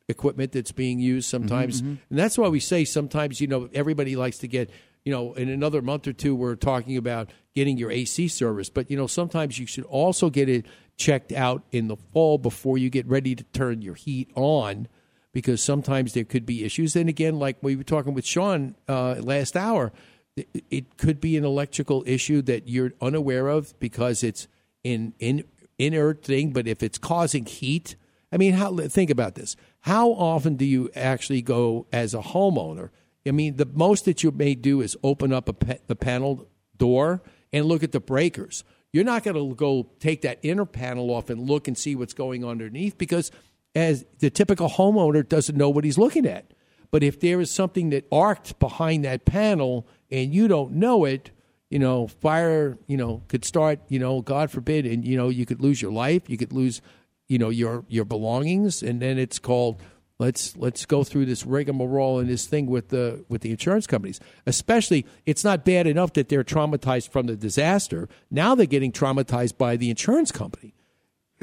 equipment 0.08 0.52
that's 0.52 0.72
being 0.72 0.98
used 0.98 1.28
sometimes, 1.28 1.80
mhm. 1.80 1.98
and 2.10 2.18
that's 2.18 2.36
why 2.36 2.48
we 2.48 2.60
say 2.60 2.84
sometimes 2.84 3.40
you 3.40 3.46
know 3.46 3.68
everybody 3.72 4.16
likes 4.16 4.38
to 4.38 4.48
get 4.48 4.68
you 5.04 5.12
know 5.12 5.32
in 5.34 5.48
another 5.48 5.80
month 5.80 6.06
or 6.06 6.12
two 6.12 6.34
we're 6.34 6.56
talking 6.56 6.96
about 6.96 7.30
getting 7.54 7.78
your 7.78 7.90
AC 7.90 8.28
service, 8.28 8.68
but 8.68 8.90
you 8.90 8.96
know 8.96 9.06
sometimes 9.06 9.58
you 9.58 9.66
should 9.66 9.84
also 9.84 10.28
get 10.28 10.48
it 10.48 10.66
checked 10.96 11.32
out 11.32 11.62
in 11.72 11.88
the 11.88 11.96
fall 11.96 12.36
before 12.36 12.76
you 12.76 12.90
get 12.90 13.06
ready 13.06 13.34
to 13.34 13.44
turn 13.44 13.80
your 13.82 13.94
heat 13.94 14.30
on. 14.34 14.88
Because 15.32 15.62
sometimes 15.62 16.12
there 16.12 16.24
could 16.24 16.44
be 16.44 16.62
issues, 16.62 16.94
and 16.94 17.08
again, 17.08 17.38
like 17.38 17.56
we 17.62 17.74
were 17.74 17.84
talking 17.84 18.12
with 18.12 18.26
Sean 18.26 18.74
uh, 18.86 19.14
last 19.20 19.56
hour, 19.56 19.90
it- 20.36 20.96
could 20.96 21.20
be 21.20 21.36
an 21.36 21.44
electrical 21.44 22.02
issue 22.06 22.42
that 22.42 22.68
you're 22.68 22.92
unaware 23.00 23.48
of 23.48 23.78
because 23.80 24.22
it's 24.22 24.48
in 24.84 25.14
in 25.18 25.44
inert 25.78 26.22
thing. 26.22 26.52
But 26.52 26.66
if 26.66 26.82
it's 26.82 26.98
causing 26.98 27.44
heat, 27.44 27.96
I 28.32 28.36
mean, 28.36 28.54
how 28.54 28.74
think 28.76 29.10
about 29.10 29.34
this? 29.34 29.56
How 29.80 30.10
often 30.10 30.56
do 30.56 30.64
you 30.64 30.90
actually 30.94 31.42
go 31.42 31.86
as 31.92 32.14
a 32.14 32.20
homeowner? 32.20 32.90
I 33.26 33.30
mean, 33.30 33.56
the 33.56 33.66
most 33.66 34.04
that 34.06 34.22
you 34.22 34.30
may 34.30 34.54
do 34.54 34.80
is 34.80 34.96
open 35.02 35.32
up 35.32 35.48
a 35.48 35.78
the 35.86 35.96
panel 35.96 36.48
door 36.76 37.22
and 37.52 37.66
look 37.66 37.82
at 37.82 37.92
the 37.92 38.00
breakers. 38.00 38.64
You're 38.92 39.04
not 39.04 39.24
going 39.24 39.36
to 39.36 39.54
go 39.54 39.88
take 40.00 40.22
that 40.22 40.38
inner 40.42 40.66
panel 40.66 41.10
off 41.10 41.30
and 41.30 41.48
look 41.48 41.66
and 41.66 41.76
see 41.76 41.94
what's 41.94 42.12
going 42.12 42.44
underneath 42.44 42.98
because 42.98 43.30
as 43.74 44.04
the 44.18 44.30
typical 44.30 44.68
homeowner 44.68 45.26
doesn't 45.26 45.56
know 45.56 45.70
what 45.70 45.84
he's 45.84 45.98
looking 45.98 46.26
at. 46.26 46.52
But 46.90 47.02
if 47.02 47.18
there 47.20 47.40
is 47.40 47.50
something 47.50 47.88
that 47.90 48.06
arced 48.12 48.58
behind 48.58 49.04
that 49.04 49.24
panel 49.24 49.86
and 50.12 50.32
you 50.32 50.46
don't 50.46 50.72
know 50.72 51.04
it, 51.04 51.30
you 51.70 51.78
know, 51.78 52.06
fire, 52.06 52.78
you 52.86 52.98
know, 52.98 53.22
could 53.28 53.44
start, 53.44 53.80
you 53.88 53.98
know, 53.98 54.20
God 54.20 54.50
forbid, 54.50 54.84
and 54.86 55.04
you 55.04 55.16
know, 55.16 55.30
you 55.30 55.46
could 55.46 55.60
lose 55.60 55.80
your 55.80 55.90
life, 55.90 56.28
you 56.28 56.36
could 56.36 56.52
lose, 56.52 56.82
you 57.28 57.38
know, 57.38 57.48
your 57.48 57.84
your 57.88 58.04
belongings, 58.04 58.82
and 58.82 59.00
then 59.00 59.18
it's 59.18 59.38
called 59.38 59.82
let's 60.18 60.56
let's 60.56 60.84
go 60.84 61.02
through 61.02 61.24
this 61.24 61.46
rigmarole 61.46 62.18
and 62.18 62.28
this 62.28 62.46
thing 62.46 62.66
with 62.66 62.90
the 62.90 63.24
with 63.28 63.40
the 63.40 63.50
insurance 63.50 63.86
companies. 63.86 64.20
Especially, 64.46 65.06
it's 65.24 65.44
not 65.44 65.64
bad 65.64 65.86
enough 65.86 66.12
that 66.12 66.28
they're 66.28 66.44
traumatized 66.44 67.08
from 67.08 67.26
the 67.26 67.36
disaster. 67.36 68.08
Now 68.30 68.54
they're 68.54 68.66
getting 68.66 68.92
traumatized 68.92 69.56
by 69.56 69.76
the 69.76 69.88
insurance 69.88 70.30
company. 70.30 70.74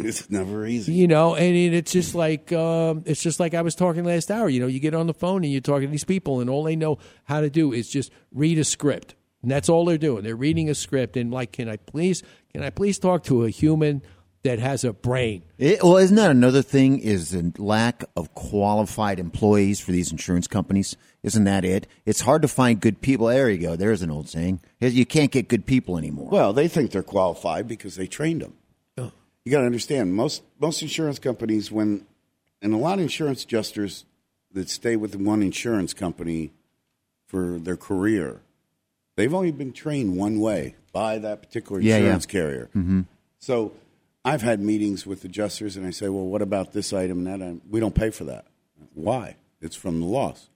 It's 0.06 0.30
never 0.30 0.66
easy. 0.66 0.94
You 0.94 1.08
know, 1.08 1.36
and 1.36 1.56
it, 1.56 1.74
it's 1.74 1.92
just 1.92 2.16
like 2.16 2.52
um, 2.52 3.04
it's 3.06 3.22
just 3.22 3.40
like 3.40 3.54
I 3.54 3.62
was 3.62 3.76
talking 3.76 4.04
last 4.04 4.32
hour. 4.32 4.50
You 4.50 4.60
know, 4.60 4.68
you 4.68 4.80
get 4.80 4.94
on 4.94 5.08
the 5.08 5.14
phone 5.14 5.44
and 5.44 5.52
you're 5.52 5.62
talking 5.62 5.88
to 5.88 5.92
these 5.92 6.04
people, 6.04 6.40
and 6.40 6.50
all 6.50 6.64
they 6.64 6.76
know 6.76 6.98
how 7.26 7.42
to 7.42 7.50
do 7.50 7.74
is 7.74 7.90
just 7.90 8.12
read 8.34 8.58
a 8.58 8.64
script, 8.64 9.16
and 9.42 9.52
that's 9.52 9.70
all 9.70 9.86
they're 9.86 9.98
doing. 9.98 10.24
They're 10.24 10.36
reading 10.36 10.70
a 10.70 10.76
script, 10.76 11.18
and 11.18 11.32
like, 11.32 11.52
can 11.52 11.70
I 11.70 11.78
please, 11.78 12.24
can 12.54 12.64
I 12.64 12.70
please 12.70 13.00
talk 13.00 13.24
to 13.26 13.46
a 13.46 13.50
human 13.50 14.02
that 14.44 14.60
has 14.60 14.84
a 14.84 14.94
brain? 14.94 15.44
It, 15.58 15.84
well, 15.84 15.98
isn't 15.98 16.16
that 16.16 16.32
another 16.32 16.62
thing? 16.62 17.00
Is 17.00 17.32
the 17.32 17.52
lack 17.58 18.04
of 18.16 18.34
qualified 18.34 19.20
employees 19.20 19.80
for 19.80 19.92
these 19.92 20.12
insurance 20.12 20.48
companies? 20.48 20.96
Isn't 21.24 21.44
that 21.44 21.66
it? 21.66 21.88
It's 22.06 22.22
hard 22.22 22.42
to 22.44 22.48
find 22.48 22.80
good 22.80 23.02
people. 23.02 23.28
There 23.28 23.50
you 23.50 23.58
go. 23.58 23.76
There's 23.76 24.02
an 24.02 24.10
old 24.10 24.30
saying. 24.30 24.62
You 24.80 25.06
can't 25.06 25.32
get 25.32 25.50
good 25.50 25.66
people 25.66 25.98
anymore. 25.98 26.30
Well, 26.30 26.54
they 26.54 26.70
think 26.70 26.92
they're 26.92 27.04
qualified 27.04 27.68
because 27.68 27.96
they 27.96 28.08
trained 28.08 28.42
them. 28.42 28.54
You 29.46 29.52
got 29.52 29.60
to 29.60 29.66
understand 29.66 30.14
most 30.14 30.44
most 30.60 30.82
insurance 30.82 31.20
companies 31.20 31.72
when 31.72 32.06
and 32.62 32.74
a 32.74 32.78
lot 32.78 32.96
of 32.96 33.04
insurance 33.04 33.44
adjusters 33.44 34.06
that 34.52 34.70
stay 34.70 34.96
with 34.96 35.16
one 35.16 35.42
insurance 35.42 35.94
company 35.94 36.52
for 37.28 37.60
their 37.60 37.78
career, 37.78 38.42
they've 39.16 39.34
only 39.34 39.52
been 39.52 39.72
trained 39.72 40.18
one 40.18 40.40
way 40.40 40.76
by 40.92 41.20
that 41.20 41.42
particular 41.42 41.80
Yeah, 41.80 41.94
yeah. 41.94 41.98
insurance 42.00 42.26
carrier. 42.26 42.70
Mhm. 42.76 43.06
So 43.38 43.74
I've 44.26 44.42
had 44.42 44.60
meetings 44.60 45.06
with 45.06 45.24
adjusters, 45.24 45.78
and 45.78 45.86
I 45.86 45.92
say, 45.92 46.10
"Well, 46.10 46.26
what 46.26 46.42
about 46.42 46.74
this 46.74 46.92
item 46.92 47.20
and 47.20 47.28
that 47.28 47.42
item? 47.46 47.62
We 47.70 47.80
don't 47.80 47.96
pay 47.96 48.10
for 48.10 48.26
that. 48.26 48.46
Why? 48.94 49.36
It's 49.62 49.76
from 49.76 50.00
the 50.00 50.06
loss." 50.06 50.50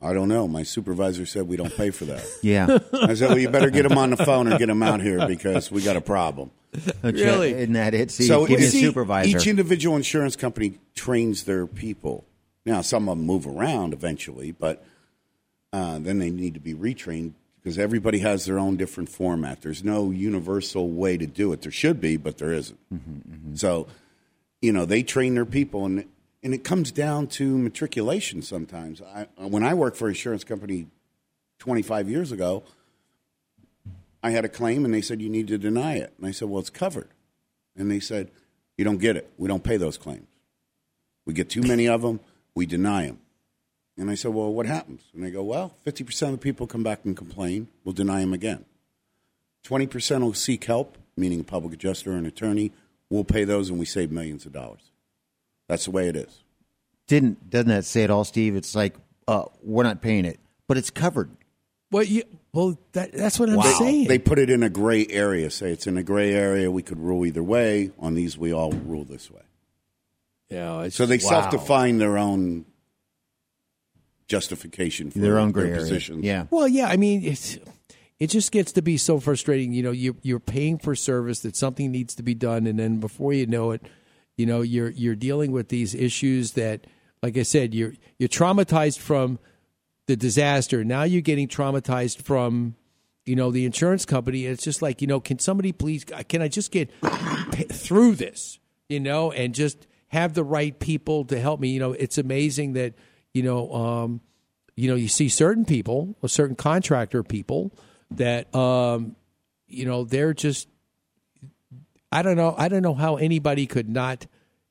I 0.00 0.12
don't 0.12 0.28
know. 0.28 0.46
My 0.46 0.62
supervisor 0.62 1.26
said 1.26 1.48
we 1.48 1.56
don't 1.56 1.76
pay 1.76 1.90
for 1.90 2.04
that. 2.06 2.24
Yeah. 2.42 2.78
I 2.92 3.14
said, 3.14 3.28
"Well, 3.30 3.38
you 3.38 3.48
better 3.48 3.70
get 3.70 3.84
him 3.84 3.98
on 3.98 4.10
the 4.10 4.16
phone 4.16 4.52
or 4.52 4.56
get 4.58 4.68
him 4.68 4.82
out 4.82 5.00
here 5.00 5.26
because 5.26 5.70
we 5.70 5.82
got 5.82 5.96
a 5.96 6.00
problem." 6.00 6.50
Really? 7.02 7.52
Isn't 7.52 7.72
that 7.72 7.94
it? 7.94 8.10
See, 8.10 8.26
so 8.26 8.46
give 8.46 8.60
see, 8.60 8.80
supervisor. 8.82 9.36
Each 9.36 9.46
individual 9.46 9.96
insurance 9.96 10.36
company 10.36 10.78
trains 10.94 11.44
their 11.44 11.66
people. 11.66 12.24
Now, 12.66 12.82
some 12.82 13.08
of 13.08 13.16
them 13.16 13.26
move 13.26 13.46
around 13.46 13.92
eventually, 13.94 14.52
but 14.52 14.84
uh, 15.72 15.98
then 15.98 16.18
they 16.18 16.30
need 16.30 16.54
to 16.54 16.60
be 16.60 16.74
retrained 16.74 17.32
because 17.62 17.78
everybody 17.78 18.18
has 18.20 18.44
their 18.44 18.58
own 18.58 18.76
different 18.76 19.08
format. 19.08 19.62
There's 19.62 19.82
no 19.82 20.10
universal 20.10 20.90
way 20.90 21.16
to 21.16 21.26
do 21.26 21.52
it. 21.52 21.62
There 21.62 21.72
should 21.72 22.00
be, 22.00 22.16
but 22.16 22.38
there 22.38 22.52
isn't. 22.52 22.78
Mm-hmm, 22.94 23.54
So, 23.56 23.88
you 24.60 24.72
know, 24.72 24.84
they 24.84 25.02
train 25.02 25.34
their 25.34 25.46
people, 25.46 25.84
and 25.86 26.04
and 26.42 26.54
it 26.54 26.64
comes 26.64 26.92
down 26.92 27.26
to 27.28 27.58
matriculation. 27.58 28.42
Sometimes, 28.42 29.02
I, 29.02 29.26
when 29.36 29.62
I 29.62 29.74
worked 29.74 29.96
for 29.96 30.06
an 30.06 30.12
insurance 30.12 30.44
company 30.44 30.86
25 31.58 32.08
years 32.08 32.32
ago, 32.32 32.62
I 34.22 34.30
had 34.30 34.44
a 34.44 34.48
claim, 34.48 34.84
and 34.84 34.92
they 34.92 35.00
said 35.00 35.20
you 35.20 35.28
need 35.28 35.48
to 35.48 35.58
deny 35.58 35.96
it, 35.96 36.12
and 36.18 36.26
I 36.26 36.32
said, 36.32 36.48
well, 36.48 36.60
it's 36.60 36.70
covered, 36.70 37.08
and 37.76 37.90
they 37.90 38.00
said 38.00 38.30
you 38.76 38.84
don't 38.84 38.98
get 38.98 39.16
it. 39.16 39.30
We 39.38 39.48
don't 39.48 39.64
pay 39.64 39.76
those 39.76 39.96
claims. 39.96 40.26
We 41.24 41.34
get 41.34 41.50
too 41.50 41.62
many 41.62 41.86
of 41.86 42.02
them. 42.02 42.20
We 42.54 42.66
deny 42.66 43.06
them. 43.06 43.18
And 43.98 44.10
I 44.10 44.14
said, 44.14 44.32
well, 44.32 44.52
what 44.52 44.66
happens? 44.66 45.02
And 45.12 45.24
they 45.24 45.30
go, 45.30 45.42
well, 45.42 45.74
50% 45.84 46.22
of 46.22 46.32
the 46.32 46.38
people 46.38 46.66
come 46.66 46.84
back 46.84 47.04
and 47.04 47.16
complain. 47.16 47.68
We'll 47.84 47.92
deny 47.92 48.20
them 48.20 48.32
again. 48.32 48.64
20% 49.66 50.20
will 50.20 50.34
seek 50.34 50.64
help, 50.64 50.96
meaning 51.16 51.40
a 51.40 51.44
public 51.44 51.74
adjuster 51.74 52.12
or 52.12 52.16
an 52.16 52.24
attorney. 52.24 52.72
We'll 53.10 53.24
pay 53.24 53.44
those 53.44 53.70
and 53.70 53.78
we 53.78 53.86
save 53.86 54.12
millions 54.12 54.46
of 54.46 54.52
dollars. 54.52 54.87
That's 55.68 55.84
the 55.84 55.90
way 55.92 56.08
it 56.08 56.16
is. 56.16 56.42
Didn't 57.06 57.48
doesn't 57.50 57.68
that 57.68 57.84
say 57.84 58.02
it 58.02 58.10
all, 58.10 58.24
Steve? 58.24 58.56
It's 58.56 58.74
like 58.74 58.96
uh, 59.28 59.44
we're 59.62 59.84
not 59.84 60.00
paying 60.02 60.24
it, 60.24 60.40
but 60.66 60.76
it's 60.76 60.90
covered. 60.90 61.30
Well, 61.90 62.02
you, 62.02 62.22
well, 62.52 62.78
that, 62.92 63.12
that's 63.12 63.38
what 63.40 63.48
I'm 63.48 63.56
Wow. 63.56 63.76
saying. 63.78 64.08
They 64.08 64.18
put 64.18 64.38
it 64.38 64.50
in 64.50 64.62
a 64.62 64.68
gray 64.68 65.06
area. 65.08 65.50
Say 65.50 65.72
it's 65.72 65.86
in 65.86 65.96
a 65.96 66.02
gray 66.02 66.34
area. 66.34 66.70
We 66.70 66.82
could 66.82 66.98
rule 66.98 67.24
either 67.24 67.42
way. 67.42 67.92
On 67.98 68.12
these, 68.14 68.36
we 68.36 68.52
all 68.52 68.72
rule 68.72 69.04
this 69.04 69.30
way. 69.30 69.40
Yeah, 70.50 70.82
it's, 70.82 70.96
So 70.96 71.06
they 71.06 71.16
wow. 71.16 71.28
self-define 71.30 71.96
their 71.96 72.18
own 72.18 72.66
justification 74.28 75.10
for 75.10 75.18
Their 75.18 75.38
own 75.38 75.52
gray 75.52 75.68
area. 75.68 75.76
positions. 75.76 76.24
Yeah. 76.24 76.46
Well, 76.50 76.68
yeah, 76.68 76.86
I 76.88 76.96
mean, 76.96 77.24
it's 77.24 77.58
it 78.18 78.28
just 78.28 78.52
gets 78.52 78.72
to 78.72 78.82
be 78.82 78.96
so 78.96 79.20
frustrating. 79.20 79.72
You 79.72 79.82
know, 79.82 79.90
you 79.90 80.16
you're 80.22 80.40
paying 80.40 80.78
for 80.78 80.94
service 80.94 81.40
that 81.40 81.56
something 81.56 81.90
needs 81.90 82.14
to 82.16 82.22
be 82.22 82.34
done, 82.34 82.66
and 82.66 82.78
then 82.78 82.98
before 83.00 83.32
you 83.32 83.46
know 83.46 83.70
it, 83.70 83.82
you 84.38 84.46
know, 84.46 84.62
you're 84.62 84.88
you're 84.90 85.14
dealing 85.14 85.52
with 85.52 85.68
these 85.68 85.94
issues 85.94 86.52
that, 86.52 86.86
like 87.22 87.36
I 87.36 87.42
said, 87.42 87.74
you're 87.74 87.92
you're 88.18 88.30
traumatized 88.30 88.98
from 88.98 89.38
the 90.06 90.16
disaster. 90.16 90.82
Now 90.82 91.02
you're 91.02 91.20
getting 91.20 91.48
traumatized 91.48 92.22
from. 92.22 92.74
You 93.26 93.36
know 93.36 93.50
the 93.50 93.66
insurance 93.66 94.06
company. 94.06 94.46
It's 94.46 94.64
just 94.64 94.80
like 94.80 95.02
you 95.02 95.06
know. 95.06 95.20
Can 95.20 95.38
somebody 95.38 95.70
please? 95.70 96.02
Can 96.02 96.40
I 96.40 96.48
just 96.48 96.72
get 96.72 96.90
through 97.70 98.14
this? 98.14 98.58
You 98.88 99.00
know, 99.00 99.30
and 99.32 99.54
just 99.54 99.86
have 100.06 100.32
the 100.32 100.42
right 100.42 100.78
people 100.78 101.26
to 101.26 101.38
help 101.38 101.60
me. 101.60 101.68
You 101.68 101.78
know, 101.78 101.92
it's 101.92 102.16
amazing 102.16 102.72
that 102.72 102.94
you 103.34 103.42
know, 103.42 103.72
um, 103.72 104.20
you 104.74 104.88
know, 104.88 104.94
you 104.94 105.08
see 105.08 105.28
certain 105.28 105.64
people, 105.64 106.16
certain 106.26 106.56
contractor 106.56 107.22
people 107.22 107.72
that, 108.12 108.54
um, 108.54 109.16
you 109.66 109.84
know, 109.84 110.04
they're 110.04 110.34
just, 110.34 110.68
I 112.10 112.22
don't 112.22 112.36
know, 112.36 112.54
I 112.56 112.68
don't 112.68 112.82
know 112.82 112.94
how 112.94 113.16
anybody 113.16 113.66
could 113.66 113.88
not 113.88 114.26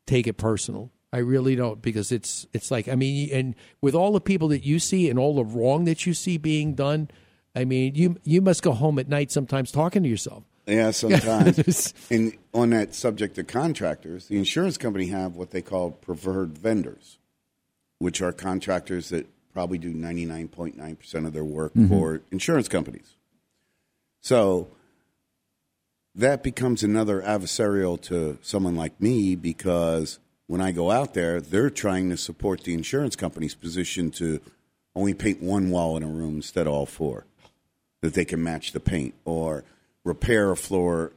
take 0.05 0.27
it 0.27 0.33
personal. 0.37 0.91
I 1.13 1.19
really 1.19 1.55
don't 1.55 1.81
because 1.81 2.11
it's 2.11 2.47
it's 2.53 2.69
like 2.69 2.87
I 2.87 2.95
mean, 2.95 3.29
and 3.31 3.55
with 3.81 3.95
all 3.95 4.11
the 4.11 4.19
people 4.21 4.49
that 4.49 4.65
you 4.65 4.77
see 4.79 5.09
and 5.09 5.17
all 5.17 5.35
the 5.35 5.45
wrong 5.45 5.85
that 5.85 6.05
you 6.05 6.13
see 6.13 6.37
being 6.37 6.75
done, 6.75 7.09
I 7.55 7.63
mean, 7.65 7.95
you 7.95 8.17
you 8.23 8.41
must 8.41 8.61
go 8.61 8.73
home 8.73 8.99
at 8.99 9.07
night 9.07 9.31
sometimes 9.31 9.71
talking 9.71 10.03
to 10.03 10.09
yourself. 10.09 10.43
Yeah, 10.65 10.91
sometimes. 10.91 11.93
and 12.11 12.33
on 12.53 12.71
that 12.71 12.93
subject 12.93 13.37
of 13.37 13.47
contractors, 13.47 14.27
the 14.27 14.37
insurance 14.37 14.77
company 14.77 15.07
have 15.07 15.37
what 15.37 15.51
they 15.51 15.61
call 15.61 15.91
preferred 15.91 16.57
vendors, 16.57 17.19
which 17.99 18.21
are 18.21 18.33
contractors 18.33 19.07
that 19.09 19.27
probably 19.53 19.77
do 19.77 19.93
99.9% 19.93 21.25
of 21.25 21.31
their 21.33 21.45
work 21.45 21.73
Mhm. 21.73 21.87
for 21.87 22.21
insurance 22.31 22.67
companies. 22.67 23.15
So 24.21 24.67
that 26.17 26.41
becomes 26.41 26.81
another 26.83 27.21
adversarial 27.21 28.01
to 28.01 28.39
someone 28.41 28.75
like 28.75 28.99
me 28.99 29.35
because 29.35 30.17
when 30.47 30.61
I 30.61 30.71
go 30.71 30.89
out 30.89 31.13
there, 31.13 31.39
they're 31.39 31.69
trying 31.69 32.09
to 32.09 32.17
support 32.17 32.63
the 32.63 32.73
insurance 32.73 33.15
company's 33.15 33.53
position 33.53 34.09
to 34.11 34.41
only 34.95 35.13
paint 35.13 35.43
one 35.43 35.69
wall 35.69 35.95
in 35.95 36.01
a 36.01 36.07
room 36.07 36.37
instead 36.37 36.65
of 36.65 36.73
all 36.73 36.87
four, 36.87 37.25
that 38.01 38.15
they 38.15 38.25
can 38.25 38.43
match 38.43 38.71
the 38.71 38.79
paint 38.79 39.13
or 39.25 39.63
repair 40.03 40.51
a 40.51 40.57
floor 40.57 41.11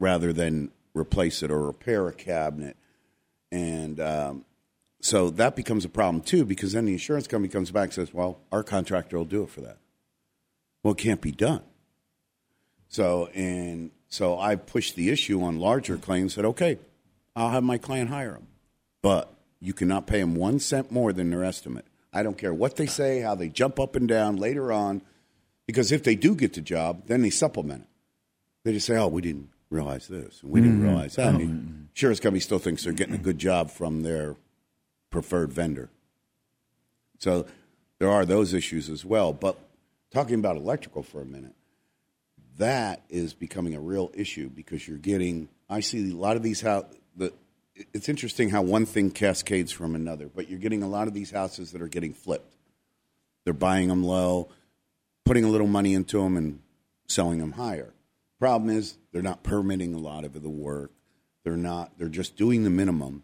rather 0.00 0.32
than 0.32 0.72
replace 0.94 1.44
it 1.44 1.50
or 1.52 1.66
repair 1.66 2.08
a 2.08 2.12
cabinet. 2.12 2.76
And 3.52 4.00
um, 4.00 4.44
so 5.00 5.30
that 5.30 5.54
becomes 5.54 5.84
a 5.84 5.88
problem 5.88 6.24
too 6.24 6.44
because 6.44 6.72
then 6.72 6.86
the 6.86 6.92
insurance 6.92 7.28
company 7.28 7.52
comes 7.52 7.70
back 7.70 7.84
and 7.84 7.92
says, 7.92 8.12
well, 8.12 8.40
our 8.50 8.64
contractor 8.64 9.16
will 9.16 9.24
do 9.24 9.44
it 9.44 9.50
for 9.50 9.60
that. 9.60 9.76
Well, 10.82 10.94
it 10.94 10.98
can't 10.98 11.20
be 11.20 11.30
done. 11.30 11.62
So, 12.88 13.26
and 13.26 13.92
so 14.10 14.38
I 14.38 14.56
pushed 14.56 14.96
the 14.96 15.08
issue 15.08 15.42
on 15.42 15.58
larger 15.58 15.96
claims, 15.96 16.34
said, 16.34 16.44
okay, 16.44 16.78
I'll 17.34 17.50
have 17.50 17.64
my 17.64 17.78
client 17.78 18.10
hire 18.10 18.32
them. 18.32 18.48
But 19.00 19.32
you 19.60 19.72
cannot 19.72 20.06
pay 20.06 20.20
them 20.20 20.34
one 20.34 20.58
cent 20.58 20.90
more 20.90 21.12
than 21.14 21.30
their 21.30 21.44
estimate. 21.44 21.86
I 22.12 22.22
don't 22.22 22.36
care 22.36 22.52
what 22.52 22.76
they 22.76 22.86
say, 22.86 23.20
how 23.20 23.34
they 23.34 23.48
jump 23.48 23.80
up 23.80 23.96
and 23.96 24.06
down 24.06 24.36
later 24.36 24.72
on, 24.72 25.00
because 25.66 25.92
if 25.92 26.02
they 26.02 26.16
do 26.16 26.34
get 26.34 26.52
the 26.54 26.60
job, 26.60 27.06
then 27.06 27.22
they 27.22 27.30
supplement 27.30 27.82
it. 27.82 27.88
They 28.64 28.72
just 28.72 28.86
say, 28.86 28.96
oh, 28.98 29.08
we 29.08 29.22
didn't 29.22 29.48
realize 29.70 30.08
this, 30.08 30.42
and 30.42 30.50
we 30.50 30.60
didn't 30.60 30.80
Mhm. 30.80 30.84
realize 30.84 31.14
that. 31.14 31.34
Oh. 31.34 31.38
And 31.38 31.88
insurance 31.94 32.18
company 32.20 32.40
still 32.40 32.58
thinks 32.58 32.82
they're 32.84 32.92
getting 32.92 33.14
a 33.14 33.18
good 33.18 33.38
job 33.38 33.70
from 33.70 34.02
their 34.02 34.34
preferred 35.10 35.52
vendor. 35.52 35.88
So 37.20 37.46
there 37.98 38.10
are 38.10 38.26
those 38.26 38.52
issues 38.52 38.88
as 38.90 39.04
well. 39.04 39.32
But 39.32 39.56
talking 40.10 40.34
about 40.34 40.56
electrical 40.56 41.02
for 41.04 41.20
a 41.20 41.24
minute, 41.24 41.54
that 42.58 43.02
is 43.08 43.34
becoming 43.34 43.74
a 43.74 43.80
real 43.80 44.10
issue 44.14 44.48
because 44.48 44.86
you're 44.86 44.98
getting. 44.98 45.48
I 45.68 45.80
see 45.80 46.10
a 46.10 46.14
lot 46.14 46.36
of 46.36 46.42
these 46.42 46.60
how 46.60 46.86
The 47.16 47.32
it's 47.92 48.08
interesting 48.08 48.50
how 48.50 48.62
one 48.62 48.86
thing 48.86 49.10
cascades 49.10 49.72
from 49.72 49.94
another, 49.94 50.28
but 50.28 50.48
you're 50.48 50.58
getting 50.58 50.82
a 50.82 50.88
lot 50.88 51.08
of 51.08 51.14
these 51.14 51.30
houses 51.30 51.72
that 51.72 51.82
are 51.82 51.88
getting 51.88 52.12
flipped. 52.12 52.54
They're 53.44 53.54
buying 53.54 53.88
them 53.88 54.04
low, 54.04 54.48
putting 55.24 55.44
a 55.44 55.48
little 55.48 55.66
money 55.66 55.94
into 55.94 56.22
them, 56.22 56.36
and 56.36 56.60
selling 57.08 57.38
them 57.38 57.52
higher. 57.52 57.94
Problem 58.38 58.70
is, 58.70 58.96
they're 59.12 59.22
not 59.22 59.42
permitting 59.42 59.94
a 59.94 59.98
lot 59.98 60.24
of 60.24 60.40
the 60.40 60.48
work. 60.48 60.92
They're 61.44 61.56
not. 61.56 61.98
They're 61.98 62.08
just 62.08 62.36
doing 62.36 62.64
the 62.64 62.70
minimum. 62.70 63.22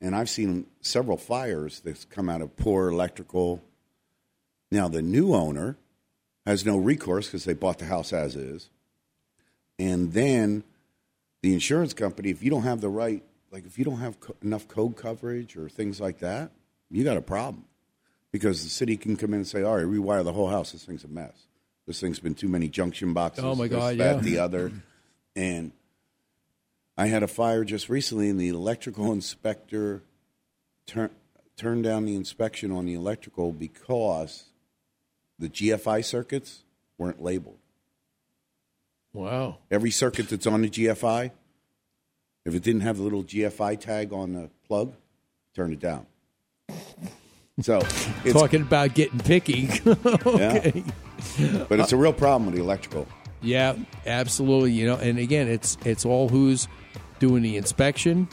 And 0.00 0.14
I've 0.14 0.28
seen 0.28 0.66
several 0.80 1.16
fires 1.16 1.80
that's 1.80 2.04
come 2.04 2.28
out 2.28 2.42
of 2.42 2.56
poor 2.56 2.90
electrical. 2.90 3.62
Now 4.70 4.88
the 4.88 5.02
new 5.02 5.34
owner 5.34 5.78
has 6.46 6.64
no 6.64 6.76
recourse 6.76 7.26
because 7.26 7.44
they 7.44 7.54
bought 7.54 7.78
the 7.78 7.86
house 7.86 8.12
as 8.12 8.36
is. 8.36 8.70
And 9.78 10.12
then 10.12 10.64
the 11.42 11.52
insurance 11.52 11.92
company, 11.92 12.30
if 12.30 12.42
you 12.42 12.50
don't 12.50 12.62
have 12.62 12.80
the 12.80 12.88
right, 12.88 13.22
like 13.50 13.66
if 13.66 13.78
you 13.78 13.84
don't 13.84 13.98
have 13.98 14.20
co- 14.20 14.36
enough 14.42 14.68
code 14.68 14.96
coverage 14.96 15.56
or 15.56 15.68
things 15.68 16.00
like 16.00 16.20
that, 16.20 16.50
you 16.90 17.04
got 17.04 17.16
a 17.16 17.22
problem. 17.22 17.64
Because 18.32 18.62
the 18.62 18.70
city 18.70 18.96
can 18.96 19.16
come 19.16 19.32
in 19.32 19.40
and 19.40 19.46
say, 19.46 19.62
all 19.62 19.76
right, 19.76 19.86
rewire 19.86 20.22
the 20.22 20.32
whole 20.32 20.48
house. 20.48 20.72
This 20.72 20.84
thing's 20.84 21.04
a 21.04 21.08
mess. 21.08 21.46
This 21.86 22.00
thing's 22.00 22.18
been 22.18 22.34
too 22.34 22.48
many 22.48 22.68
junction 22.68 23.12
boxes. 23.12 23.44
Oh, 23.44 23.54
my 23.54 23.68
this, 23.68 23.78
God, 23.78 23.98
that, 23.98 24.16
yeah. 24.16 24.20
the 24.20 24.38
other. 24.38 24.72
And 25.34 25.72
I 26.96 27.06
had 27.06 27.22
a 27.22 27.28
fire 27.28 27.64
just 27.64 27.88
recently, 27.88 28.28
and 28.28 28.40
the 28.40 28.48
electrical 28.48 29.12
inspector 29.12 30.02
tur- 30.86 31.12
turned 31.56 31.84
down 31.84 32.04
the 32.04 32.14
inspection 32.14 32.72
on 32.72 32.86
the 32.86 32.94
electrical 32.94 33.52
because 33.52 34.44
the 35.38 35.48
GFI 35.48 36.04
circuits 36.04 36.64
weren't 36.98 37.22
labeled. 37.22 37.58
Wow. 39.12 39.58
Every 39.70 39.90
circuit 39.90 40.28
that's 40.28 40.46
on 40.46 40.62
the 40.62 40.68
GFI, 40.68 41.30
if 42.44 42.54
it 42.54 42.62
didn't 42.62 42.82
have 42.82 42.98
the 42.98 43.02
little 43.02 43.24
GFI 43.24 43.80
tag 43.80 44.12
on 44.12 44.34
the 44.34 44.50
plug, 44.66 44.94
turn 45.54 45.72
it 45.72 45.80
down. 45.80 46.06
So 47.60 47.78
it's, 48.24 48.34
Talking 48.34 48.62
about 48.62 48.94
getting 48.94 49.18
picky. 49.18 49.70
okay. 49.86 50.84
but 51.68 51.80
it's 51.80 51.92
a 51.92 51.96
real 51.96 52.12
problem 52.12 52.46
with 52.46 52.54
the 52.54 52.60
electrical. 52.60 53.08
Yeah, 53.40 53.76
absolutely. 54.04 54.72
You 54.72 54.86
know, 54.86 54.96
and 54.96 55.18
again, 55.18 55.48
it's 55.48 55.78
it's 55.84 56.04
all 56.04 56.28
who's 56.28 56.68
doing 57.18 57.42
the 57.42 57.56
inspection. 57.56 58.28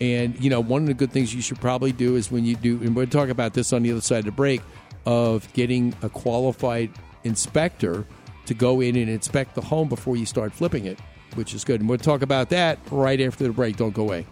And 0.00 0.38
you 0.42 0.50
know, 0.50 0.60
one 0.60 0.82
of 0.82 0.88
the 0.88 0.94
good 0.94 1.12
things 1.12 1.32
you 1.32 1.42
should 1.42 1.60
probably 1.60 1.92
do 1.92 2.16
is 2.16 2.32
when 2.32 2.44
you 2.44 2.56
do, 2.56 2.80
and 2.82 2.96
we'll 2.96 3.06
talk 3.06 3.28
about 3.28 3.54
this 3.54 3.72
on 3.72 3.82
the 3.82 3.92
other 3.92 4.00
side 4.00 4.20
of 4.20 4.24
the 4.24 4.32
break, 4.32 4.60
of 5.06 5.52
getting 5.52 5.94
a 6.02 6.08
qualified 6.08 6.90
inspector 7.24 8.06
to 8.46 8.54
go 8.54 8.80
in 8.80 8.96
and 8.96 9.08
inspect 9.08 9.54
the 9.54 9.60
home 9.60 9.88
before 9.88 10.16
you 10.16 10.26
start 10.26 10.52
flipping 10.52 10.86
it. 10.86 10.98
which 11.34 11.54
is 11.54 11.64
good. 11.64 11.80
And 11.80 11.88
we'll 11.88 11.98
talk 11.98 12.22
about 12.22 12.50
that 12.50 12.78
right 12.90 13.20
after 13.20 13.44
the 13.44 13.52
break. 13.52 13.76
Don't 13.76 13.94
go 13.94 14.02
away. 14.02 14.26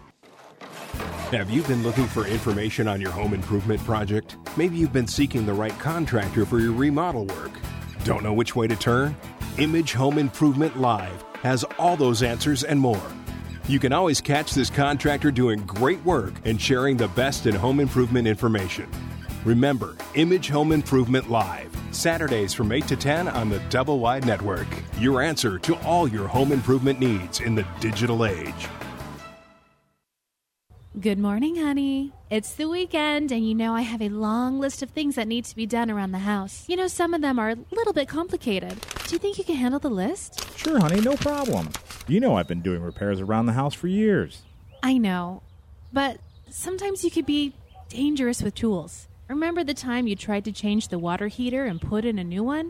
Have 1.31 1.49
you 1.49 1.61
been 1.63 1.81
looking 1.81 2.07
for 2.07 2.27
information 2.27 2.87
on 2.87 2.99
your 2.99 3.11
home 3.11 3.33
improvement 3.33 3.83
project? 3.85 4.35
Maybe 4.57 4.75
you've 4.77 4.91
been 4.91 5.07
seeking 5.07 5.45
the 5.45 5.53
right 5.53 5.77
contractor 5.79 6.45
for 6.45 6.59
your 6.59 6.73
remodel 6.73 7.25
work. 7.25 7.51
Don't 8.03 8.23
know 8.23 8.33
which 8.33 8.55
way 8.55 8.67
to 8.67 8.75
turn? 8.75 9.15
Image 9.57 9.93
Home 9.93 10.17
Improvement 10.17 10.79
Live 10.79 11.23
has 11.41 11.63
all 11.79 11.95
those 11.95 12.21
answers 12.21 12.63
and 12.63 12.79
more. 12.79 13.01
You 13.67 13.79
can 13.79 13.93
always 13.93 14.19
catch 14.19 14.53
this 14.53 14.69
contractor 14.69 15.31
doing 15.31 15.61
great 15.61 16.03
work 16.03 16.33
and 16.43 16.59
sharing 16.59 16.97
the 16.97 17.07
best 17.09 17.45
in 17.45 17.55
home 17.55 17.79
improvement 17.79 18.27
information. 18.27 18.89
Remember, 19.43 19.95
Image 20.13 20.49
Home 20.49 20.71
Improvement 20.71 21.31
Live, 21.31 21.75
Saturdays 21.89 22.53
from 22.53 22.71
8 22.71 22.87
to 22.87 22.95
10 22.95 23.27
on 23.27 23.49
the 23.49 23.57
Double 23.71 23.99
Wide 23.99 24.23
Network. 24.23 24.67
Your 24.99 25.19
answer 25.19 25.57
to 25.57 25.75
all 25.79 26.07
your 26.07 26.27
home 26.27 26.51
improvement 26.51 26.99
needs 26.99 27.39
in 27.39 27.55
the 27.55 27.65
digital 27.79 28.23
age. 28.23 28.67
Good 30.99 31.17
morning, 31.17 31.55
honey. 31.55 32.11
It's 32.29 32.53
the 32.53 32.69
weekend, 32.69 33.31
and 33.31 33.47
you 33.47 33.55
know 33.55 33.73
I 33.73 33.81
have 33.81 34.01
a 34.01 34.09
long 34.09 34.59
list 34.59 34.83
of 34.83 34.91
things 34.91 35.15
that 35.15 35.27
need 35.27 35.45
to 35.45 35.55
be 35.55 35.65
done 35.65 35.89
around 35.89 36.11
the 36.11 36.19
house. 36.19 36.65
You 36.67 36.75
know, 36.75 36.87
some 36.87 37.15
of 37.15 37.21
them 37.21 37.39
are 37.39 37.49
a 37.49 37.57
little 37.71 37.93
bit 37.93 38.07
complicated. 38.07 38.79
Do 39.07 39.15
you 39.15 39.17
think 39.17 39.39
you 39.39 39.43
can 39.43 39.55
handle 39.55 39.79
the 39.79 39.89
list? 39.89 40.55
Sure, 40.55 40.79
honey, 40.79 41.01
no 41.01 41.15
problem. 41.15 41.69
You 42.07 42.19
know 42.19 42.35
I've 42.35 42.47
been 42.47 42.61
doing 42.61 42.83
repairs 42.83 43.19
around 43.19 43.47
the 43.47 43.53
house 43.53 43.73
for 43.73 43.87
years. 43.87 44.43
I 44.83 44.99
know, 44.99 45.41
but 45.91 46.19
sometimes 46.51 47.03
you 47.03 47.09
could 47.09 47.25
be 47.25 47.53
dangerous 47.89 48.43
with 48.43 48.53
tools. 48.53 49.07
Remember 49.31 49.63
the 49.63 49.73
time 49.73 50.07
you 50.07 50.17
tried 50.17 50.43
to 50.43 50.51
change 50.51 50.89
the 50.89 50.99
water 50.99 51.29
heater 51.29 51.63
and 51.63 51.79
put 51.79 52.03
in 52.03 52.19
a 52.19 52.23
new 52.23 52.43
one? 52.43 52.69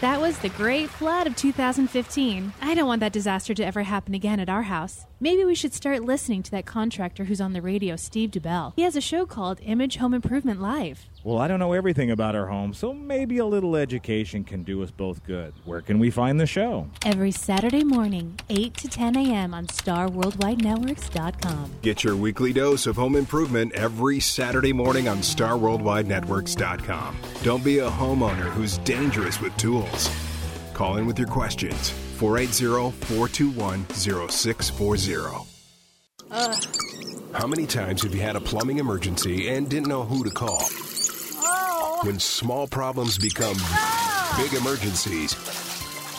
That 0.00 0.22
was 0.22 0.38
the 0.38 0.48
great 0.48 0.88
flood 0.88 1.26
of 1.26 1.36
2015. 1.36 2.54
I 2.62 2.74
don't 2.74 2.86
want 2.86 3.00
that 3.00 3.12
disaster 3.12 3.52
to 3.52 3.62
ever 3.62 3.82
happen 3.82 4.14
again 4.14 4.40
at 4.40 4.48
our 4.48 4.62
house. 4.62 5.04
Maybe 5.24 5.44
we 5.46 5.54
should 5.54 5.72
start 5.72 6.02
listening 6.02 6.42
to 6.42 6.50
that 6.50 6.66
contractor 6.66 7.24
who's 7.24 7.40
on 7.40 7.54
the 7.54 7.62
radio, 7.62 7.96
Steve 7.96 8.30
DeBell. 8.30 8.74
He 8.76 8.82
has 8.82 8.94
a 8.94 9.00
show 9.00 9.24
called 9.24 9.58
Image 9.62 9.96
Home 9.96 10.12
Improvement 10.12 10.60
Live. 10.60 11.06
Well, 11.24 11.38
I 11.38 11.48
don't 11.48 11.58
know 11.58 11.72
everything 11.72 12.10
about 12.10 12.36
our 12.36 12.48
home, 12.48 12.74
so 12.74 12.92
maybe 12.92 13.38
a 13.38 13.46
little 13.46 13.74
education 13.74 14.44
can 14.44 14.64
do 14.64 14.82
us 14.82 14.90
both 14.90 15.24
good. 15.24 15.54
Where 15.64 15.80
can 15.80 15.98
we 15.98 16.10
find 16.10 16.38
the 16.38 16.44
show? 16.44 16.90
Every 17.06 17.30
Saturday 17.30 17.84
morning, 17.84 18.38
8 18.50 18.74
to 18.74 18.86
10 18.86 19.16
a.m. 19.16 19.54
on 19.54 19.66
StarWorldWideNetworks.com. 19.68 21.70
Get 21.80 22.04
your 22.04 22.16
weekly 22.16 22.52
dose 22.52 22.86
of 22.86 22.96
home 22.96 23.16
improvement 23.16 23.72
every 23.72 24.20
Saturday 24.20 24.74
morning 24.74 25.08
on 25.08 25.20
StarWorldWideNetworks.com. 25.20 27.16
Don't 27.42 27.64
be 27.64 27.78
a 27.78 27.88
homeowner 27.88 28.50
who's 28.50 28.76
dangerous 28.76 29.40
with 29.40 29.56
tools. 29.56 30.14
Call 30.74 30.98
in 30.98 31.06
with 31.06 31.18
your 31.18 31.28
questions 31.28 31.94
480 32.14 32.92
421 33.06 33.86
0640. 33.90 35.54
How 37.32 37.46
many 37.46 37.66
times 37.66 38.02
have 38.02 38.14
you 38.14 38.20
had 38.20 38.36
a 38.36 38.40
plumbing 38.40 38.78
emergency 38.78 39.48
and 39.48 39.68
didn't 39.68 39.88
know 39.88 40.04
who 40.04 40.22
to 40.24 40.30
call? 40.30 40.62
Oh. 40.62 42.00
When 42.04 42.20
small 42.20 42.68
problems 42.68 43.18
become 43.18 43.56
big 44.36 44.54
emergencies, 44.54 45.34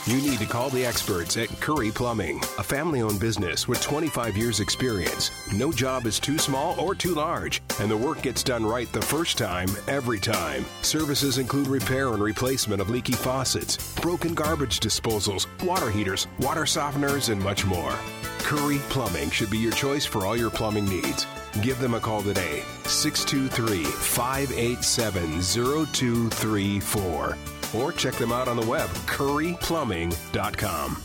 you 0.07 0.21
need 0.21 0.37
to 0.39 0.45
call 0.45 0.69
the 0.69 0.85
experts 0.85 1.35
at 1.35 1.49
Curry 1.59 1.91
Plumbing, 1.91 2.39
a 2.59 2.63
family 2.63 3.01
owned 3.01 3.19
business 3.19 3.67
with 3.67 3.81
25 3.81 4.37
years' 4.37 4.59
experience. 4.59 5.31
No 5.51 5.71
job 5.71 6.05
is 6.05 6.19
too 6.19 6.37
small 6.37 6.79
or 6.79 6.93
too 6.93 7.15
large, 7.15 7.61
and 7.79 7.89
the 7.89 7.97
work 7.97 8.21
gets 8.21 8.43
done 8.43 8.63
right 8.65 8.91
the 8.91 9.01
first 9.01 9.37
time, 9.37 9.67
every 9.87 10.19
time. 10.19 10.63
Services 10.83 11.39
include 11.39 11.67
repair 11.67 12.09
and 12.13 12.21
replacement 12.21 12.81
of 12.81 12.89
leaky 12.89 13.13
faucets, 13.13 13.95
broken 13.95 14.35
garbage 14.35 14.79
disposals, 14.79 15.47
water 15.63 15.89
heaters, 15.89 16.27
water 16.39 16.63
softeners, 16.63 17.29
and 17.29 17.41
much 17.41 17.65
more. 17.65 17.95
Curry 18.39 18.77
Plumbing 18.89 19.31
should 19.31 19.49
be 19.49 19.57
your 19.57 19.71
choice 19.71 20.05
for 20.05 20.23
all 20.23 20.37
your 20.37 20.51
plumbing 20.51 20.85
needs. 20.85 21.25
Give 21.63 21.79
them 21.79 21.95
a 21.95 21.99
call 21.99 22.21
today, 22.21 22.61
623 22.83 23.83
587 23.83 25.41
0234. 25.41 27.37
Or 27.75 27.91
check 27.91 28.15
them 28.15 28.31
out 28.31 28.47
on 28.47 28.57
the 28.57 28.65
web, 28.65 28.89
curryplumbing.com. 29.07 31.01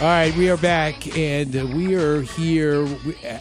All 0.00 0.08
right, 0.08 0.34
we 0.34 0.50
are 0.50 0.56
back, 0.56 1.16
and 1.16 1.56
uh, 1.56 1.64
we 1.66 1.94
are 1.94 2.22
here. 2.22 2.84
Uh, 2.84 3.38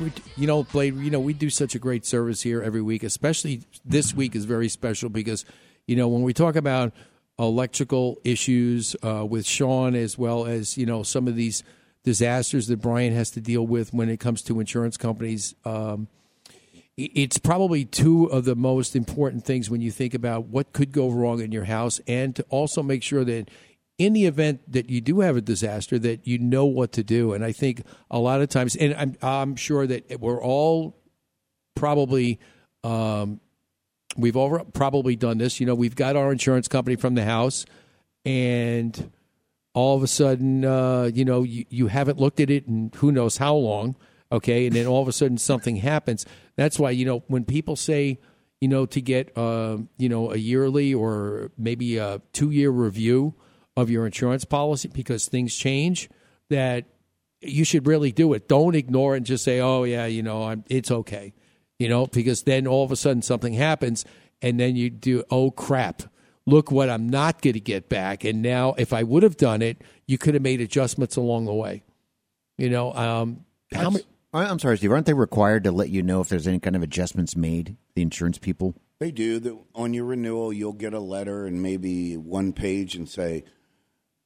we, 0.00 0.12
you 0.36 0.48
know, 0.48 0.64
Blade. 0.64 0.96
You 0.96 1.12
know, 1.12 1.20
we 1.20 1.32
do 1.32 1.48
such 1.48 1.76
a 1.76 1.78
great 1.78 2.04
service 2.04 2.42
here 2.42 2.60
every 2.60 2.82
week. 2.82 3.04
Especially 3.04 3.62
this 3.84 4.12
week 4.12 4.34
is 4.34 4.44
very 4.44 4.68
special 4.68 5.10
because, 5.10 5.44
you 5.86 5.94
know, 5.94 6.08
when 6.08 6.22
we 6.22 6.32
talk 6.32 6.56
about 6.56 6.92
electrical 7.38 8.18
issues 8.24 8.96
uh, 9.04 9.24
with 9.24 9.46
Sean, 9.46 9.94
as 9.94 10.18
well 10.18 10.44
as 10.44 10.76
you 10.76 10.86
know 10.86 11.04
some 11.04 11.28
of 11.28 11.36
these 11.36 11.62
disasters 12.02 12.66
that 12.66 12.78
Brian 12.78 13.14
has 13.14 13.30
to 13.30 13.40
deal 13.40 13.64
with 13.64 13.94
when 13.94 14.08
it 14.08 14.18
comes 14.18 14.42
to 14.42 14.58
insurance 14.58 14.96
companies. 14.96 15.54
Um, 15.64 16.08
it's 16.96 17.38
probably 17.38 17.84
two 17.84 18.26
of 18.26 18.44
the 18.44 18.56
most 18.56 18.96
important 18.96 19.44
things 19.44 19.70
when 19.70 19.80
you 19.80 19.92
think 19.92 20.14
about 20.14 20.46
what 20.46 20.72
could 20.72 20.90
go 20.90 21.10
wrong 21.10 21.40
in 21.40 21.52
your 21.52 21.64
house, 21.64 22.00
and 22.08 22.34
to 22.34 22.42
also 22.50 22.82
make 22.82 23.04
sure 23.04 23.24
that 23.24 23.48
in 24.02 24.12
the 24.14 24.26
event 24.26 24.60
that 24.72 24.90
you 24.90 25.00
do 25.00 25.20
have 25.20 25.36
a 25.36 25.40
disaster, 25.40 25.98
that 25.98 26.26
you 26.26 26.38
know 26.38 26.64
what 26.64 26.92
to 26.92 27.04
do. 27.04 27.34
And 27.34 27.44
I 27.44 27.52
think 27.52 27.82
a 28.10 28.18
lot 28.18 28.40
of 28.40 28.48
times, 28.48 28.74
and 28.74 28.94
I'm, 28.94 29.16
I'm 29.22 29.56
sure 29.56 29.86
that 29.86 30.20
we're 30.20 30.42
all 30.42 31.00
probably, 31.76 32.40
um, 32.82 33.40
we've 34.16 34.36
all 34.36 34.58
probably 34.72 35.14
done 35.14 35.38
this. 35.38 35.60
You 35.60 35.66
know, 35.66 35.76
we've 35.76 35.94
got 35.94 36.16
our 36.16 36.32
insurance 36.32 36.66
company 36.66 36.96
from 36.96 37.14
the 37.14 37.24
house, 37.24 37.64
and 38.24 39.12
all 39.72 39.96
of 39.96 40.02
a 40.02 40.08
sudden, 40.08 40.64
uh, 40.64 41.10
you 41.14 41.24
know, 41.24 41.44
you, 41.44 41.64
you 41.70 41.86
haven't 41.86 42.18
looked 42.18 42.40
at 42.40 42.50
it 42.50 42.66
in 42.66 42.90
who 42.96 43.12
knows 43.12 43.36
how 43.36 43.54
long. 43.54 43.96
Okay. 44.30 44.66
And 44.66 44.74
then 44.74 44.86
all 44.86 45.02
of 45.02 45.08
a 45.08 45.12
sudden 45.12 45.38
something 45.38 45.76
happens. 45.76 46.26
That's 46.56 46.78
why, 46.78 46.90
you 46.90 47.04
know, 47.04 47.22
when 47.28 47.44
people 47.44 47.76
say, 47.76 48.18
you 48.60 48.68
know, 48.68 48.86
to 48.86 49.00
get, 49.00 49.36
uh, 49.36 49.78
you 49.98 50.08
know, 50.08 50.32
a 50.32 50.36
yearly 50.36 50.94
or 50.94 51.50
maybe 51.56 51.98
a 51.98 52.20
two 52.32 52.50
year 52.50 52.70
review, 52.70 53.34
of 53.76 53.90
your 53.90 54.06
insurance 54.06 54.44
policy 54.44 54.88
because 54.88 55.26
things 55.26 55.54
change 55.54 56.08
that 56.50 56.84
you 57.40 57.64
should 57.64 57.86
really 57.86 58.12
do 58.12 58.32
it. 58.34 58.48
Don't 58.48 58.74
ignore 58.74 59.14
it 59.14 59.18
and 59.18 59.26
just 59.26 59.44
say, 59.44 59.60
"Oh 59.60 59.84
yeah, 59.84 60.06
you 60.06 60.22
know, 60.22 60.44
I'm, 60.44 60.64
it's 60.68 60.90
okay," 60.90 61.32
you 61.78 61.88
know, 61.88 62.06
because 62.06 62.42
then 62.42 62.66
all 62.66 62.84
of 62.84 62.92
a 62.92 62.96
sudden 62.96 63.22
something 63.22 63.54
happens, 63.54 64.04
and 64.40 64.58
then 64.60 64.76
you 64.76 64.90
do, 64.90 65.24
"Oh 65.30 65.50
crap." 65.50 66.02
Look 66.44 66.72
what 66.72 66.90
I'm 66.90 67.08
not 67.08 67.40
going 67.40 67.54
to 67.54 67.60
get 67.60 67.88
back. 67.88 68.24
And 68.24 68.42
now, 68.42 68.74
if 68.76 68.92
I 68.92 69.04
would 69.04 69.22
have 69.22 69.36
done 69.36 69.62
it, 69.62 69.80
you 70.08 70.18
could 70.18 70.34
have 70.34 70.42
made 70.42 70.60
adjustments 70.60 71.14
along 71.14 71.44
the 71.44 71.54
way. 71.54 71.84
You 72.58 72.68
know, 72.68 72.92
um, 72.94 73.44
how 73.72 73.90
many? 73.90 74.04
I'm 74.34 74.58
sorry, 74.58 74.78
Steve. 74.78 74.90
Aren't 74.90 75.06
they 75.06 75.14
required 75.14 75.62
to 75.64 75.72
let 75.72 75.90
you 75.90 76.02
know 76.02 76.20
if 76.20 76.28
there's 76.28 76.48
any 76.48 76.58
kind 76.58 76.74
of 76.74 76.82
adjustments 76.82 77.36
made? 77.36 77.76
The 77.94 78.02
insurance 78.02 78.38
people. 78.38 78.74
They 78.98 79.10
do. 79.10 79.38
The, 79.38 79.58
on 79.74 79.94
your 79.94 80.06
renewal, 80.06 80.52
you'll 80.52 80.72
get 80.72 80.94
a 80.94 81.00
letter 81.00 81.46
and 81.46 81.62
maybe 81.62 82.16
one 82.16 82.52
page 82.52 82.94
and 82.94 83.08
say, 83.08 83.44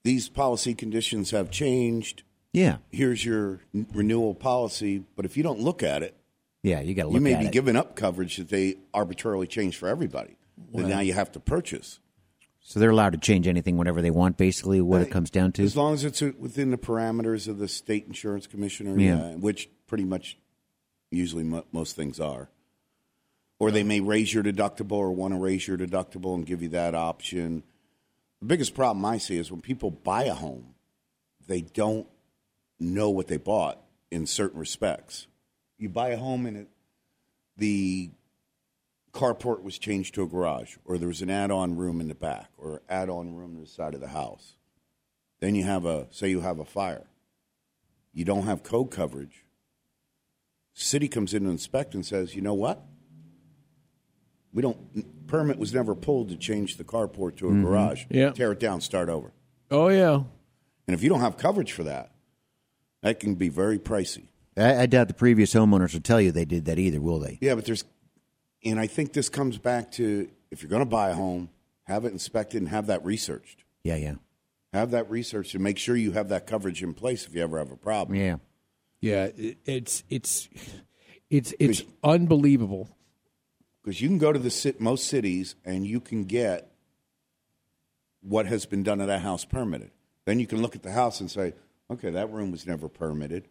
these 0.06 0.28
policy 0.28 0.72
conditions 0.74 1.32
have 1.32 1.50
changed. 1.50 2.22
Yeah. 2.52 2.78
Here's 2.90 3.24
your 3.24 3.60
n- 3.74 3.86
renewal 3.92 4.34
policy. 4.34 5.02
But 5.16 5.24
if 5.26 5.36
you 5.36 5.42
don't 5.42 5.60
look 5.60 5.82
at 5.82 6.02
it, 6.02 6.16
yeah, 6.62 6.80
you 6.80 6.94
got 6.94 7.02
to 7.02 7.08
look 7.08 7.14
you 7.16 7.20
may 7.20 7.34
be 7.34 7.46
it. 7.46 7.52
giving 7.52 7.76
up 7.76 7.96
coverage 7.96 8.36
that 8.36 8.48
they 8.48 8.76
arbitrarily 8.94 9.46
changed 9.46 9.76
for 9.78 9.88
everybody. 9.88 10.36
That 10.72 10.72
Well- 10.82 10.88
now 10.88 11.00
you 11.00 11.12
have 11.12 11.32
to 11.32 11.40
purchase. 11.40 11.98
So 12.60 12.80
they're 12.80 12.90
allowed 12.90 13.12
to 13.12 13.18
change 13.18 13.46
anything 13.46 13.76
whenever 13.76 14.02
they 14.02 14.10
want. 14.10 14.36
Basically, 14.36 14.80
what 14.80 15.00
it 15.02 15.10
comes 15.10 15.30
down 15.30 15.52
to. 15.52 15.62
As 15.62 15.76
long 15.76 15.94
as 15.94 16.02
it's 16.04 16.20
uh, 16.20 16.32
within 16.38 16.72
the 16.72 16.76
parameters 16.78 17.46
of 17.46 17.58
the 17.58 17.68
state 17.68 18.06
insurance 18.08 18.46
commissioner, 18.48 18.98
Yeah. 18.98 19.30
yeah, 19.30 19.34
which 19.36 19.68
pretty 19.86 20.04
much 20.04 20.36
usually 21.12 21.44
mo- 21.44 21.64
most 21.70 21.94
things 21.94 22.18
are. 22.18 22.48
Or 23.60 23.70
they 23.70 23.84
may 23.84 24.00
raise 24.00 24.34
your 24.34 24.42
deductible 24.42 24.92
or 24.98 25.12
want 25.12 25.32
to 25.34 25.38
raise 25.38 25.68
your 25.68 25.78
deductible 25.78 26.34
and 26.34 26.44
give 26.44 26.60
you 26.60 26.68
that 26.70 26.94
option. 26.96 27.62
The 28.40 28.46
biggest 28.46 28.74
problem 28.74 29.04
I 29.04 29.18
see 29.18 29.38
is 29.38 29.50
when 29.50 29.60
people 29.60 29.90
buy 29.90 30.24
a 30.24 30.34
home, 30.34 30.74
they 31.46 31.62
don't 31.62 32.06
know 32.78 33.10
what 33.10 33.28
they 33.28 33.38
bought 33.38 33.80
in 34.10 34.26
certain 34.26 34.60
respects. 34.60 35.26
You 35.78 35.88
buy 35.88 36.10
a 36.10 36.18
home 36.18 36.46
and 36.46 36.56
it, 36.56 36.68
the 37.56 38.10
carport 39.12 39.62
was 39.62 39.78
changed 39.78 40.14
to 40.14 40.22
a 40.22 40.26
garage, 40.26 40.76
or 40.84 40.98
there 40.98 41.08
was 41.08 41.22
an 41.22 41.30
add-on 41.30 41.76
room 41.76 42.00
in 42.00 42.08
the 42.08 42.14
back, 42.14 42.50
or 42.58 42.82
add-on 42.88 43.34
room 43.34 43.54
to 43.54 43.62
the 43.62 43.66
side 43.66 43.94
of 43.94 44.00
the 44.00 44.08
house. 44.08 44.56
Then 45.40 45.54
you 45.54 45.64
have 45.64 45.86
a 45.86 46.06
say 46.10 46.28
you 46.28 46.40
have 46.40 46.58
a 46.58 46.64
fire. 46.64 47.06
You 48.12 48.24
don't 48.24 48.44
have 48.44 48.62
code 48.62 48.90
coverage. 48.90 49.44
City 50.74 51.08
comes 51.08 51.32
in 51.32 51.44
to 51.44 51.50
inspect 51.50 51.94
and 51.94 52.04
says, 52.04 52.34
you 52.34 52.42
know 52.42 52.54
what? 52.54 52.82
We 54.52 54.62
don't 54.62 55.26
permit 55.26 55.58
was 55.58 55.74
never 55.74 55.94
pulled 55.94 56.28
to 56.30 56.36
change 56.36 56.76
the 56.76 56.84
carport 56.84 57.36
to 57.36 57.48
a 57.48 57.50
Mhm. 57.52 57.62
garage. 57.62 58.04
Yeah. 58.10 58.30
Tear 58.30 58.52
it 58.52 58.60
down, 58.60 58.80
start 58.80 59.08
over. 59.08 59.32
Oh 59.70 59.88
yeah. 59.88 60.22
And 60.86 60.94
if 60.94 61.02
you 61.02 61.08
don't 61.08 61.20
have 61.20 61.36
coverage 61.36 61.72
for 61.72 61.82
that, 61.84 62.12
that 63.02 63.20
can 63.20 63.34
be 63.34 63.48
very 63.48 63.78
pricey. 63.78 64.28
I, 64.56 64.82
I 64.82 64.86
doubt 64.86 65.08
the 65.08 65.14
previous 65.14 65.52
homeowners 65.52 65.92
will 65.92 66.00
tell 66.00 66.20
you 66.20 66.32
they 66.32 66.44
did 66.44 66.64
that 66.66 66.78
either, 66.78 67.00
will 67.00 67.18
they? 67.18 67.38
Yeah, 67.40 67.54
but 67.56 67.64
there's, 67.66 67.84
and 68.64 68.78
I 68.80 68.86
think 68.86 69.12
this 69.12 69.28
comes 69.28 69.58
back 69.58 69.90
to 69.92 70.28
if 70.50 70.62
you're 70.62 70.70
going 70.70 70.80
to 70.80 70.86
buy 70.86 71.10
a 71.10 71.14
home, 71.14 71.50
have 71.84 72.04
it 72.04 72.12
inspected 72.12 72.62
and 72.62 72.68
have 72.70 72.86
that 72.86 73.04
researched. 73.04 73.64
Yeah, 73.84 73.96
yeah, 73.96 74.14
Have 74.72 74.92
that 74.92 75.10
researched 75.10 75.54
and 75.54 75.62
make 75.62 75.76
sure 75.78 75.94
you 75.96 76.12
have 76.12 76.28
that 76.30 76.46
coverage 76.46 76.82
in 76.82 76.94
place 76.94 77.26
if 77.26 77.34
you 77.34 77.42
ever 77.42 77.58
have 77.58 77.70
a 77.72 77.76
problem. 77.76 78.16
yeah. 78.18 78.36
Yeah, 79.02 79.24
it, 79.36 79.58
it's 79.66 80.02
it's 80.08 80.48
it's 81.28 81.52
it's 81.60 81.82
unbelievable. 82.02 82.88
Because 83.86 84.00
you 84.00 84.08
can 84.08 84.18
go 84.18 84.32
to 84.32 84.38
the 84.40 84.74
most 84.80 85.04
cities 85.06 85.54
and 85.64 85.86
you 85.86 86.00
can 86.00 86.24
get 86.24 86.72
what 88.20 88.46
has 88.46 88.66
been 88.66 88.82
done 88.82 88.98
to 88.98 89.06
that 89.06 89.20
house 89.20 89.44
permitted. 89.44 89.92
Then 90.24 90.40
you 90.40 90.46
can 90.48 90.60
look 90.60 90.74
at 90.74 90.82
the 90.82 90.90
house 90.90 91.20
and 91.20 91.30
say, 91.30 91.54
okay, 91.88 92.10
that 92.10 92.32
room 92.32 92.50
was 92.50 92.66
never 92.66 92.88
permitted. 92.88 93.46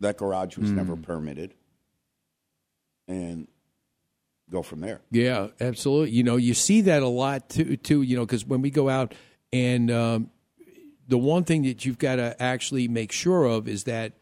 That 0.00 0.18
garage 0.18 0.58
was 0.58 0.68
Hmm. 0.68 0.76
never 0.76 0.96
permitted. 0.96 1.54
And 3.08 3.48
go 4.50 4.60
from 4.62 4.80
there. 4.80 5.00
Yeah, 5.10 5.48
absolutely. 5.62 6.10
You 6.10 6.24
know, 6.24 6.36
you 6.36 6.52
see 6.52 6.82
that 6.82 7.02
a 7.02 7.08
lot 7.08 7.48
too. 7.48 7.78
Too, 7.78 8.02
you 8.02 8.16
know, 8.16 8.26
because 8.26 8.44
when 8.44 8.60
we 8.60 8.68
go 8.68 8.90
out, 8.90 9.14
and 9.50 9.90
um, 9.90 10.30
the 11.08 11.16
one 11.16 11.44
thing 11.44 11.62
that 11.62 11.86
you've 11.86 11.96
got 11.98 12.16
to 12.16 12.36
actually 12.38 12.86
make 12.86 13.12
sure 13.12 13.46
of 13.46 13.66
is 13.66 13.84
that 13.84 14.12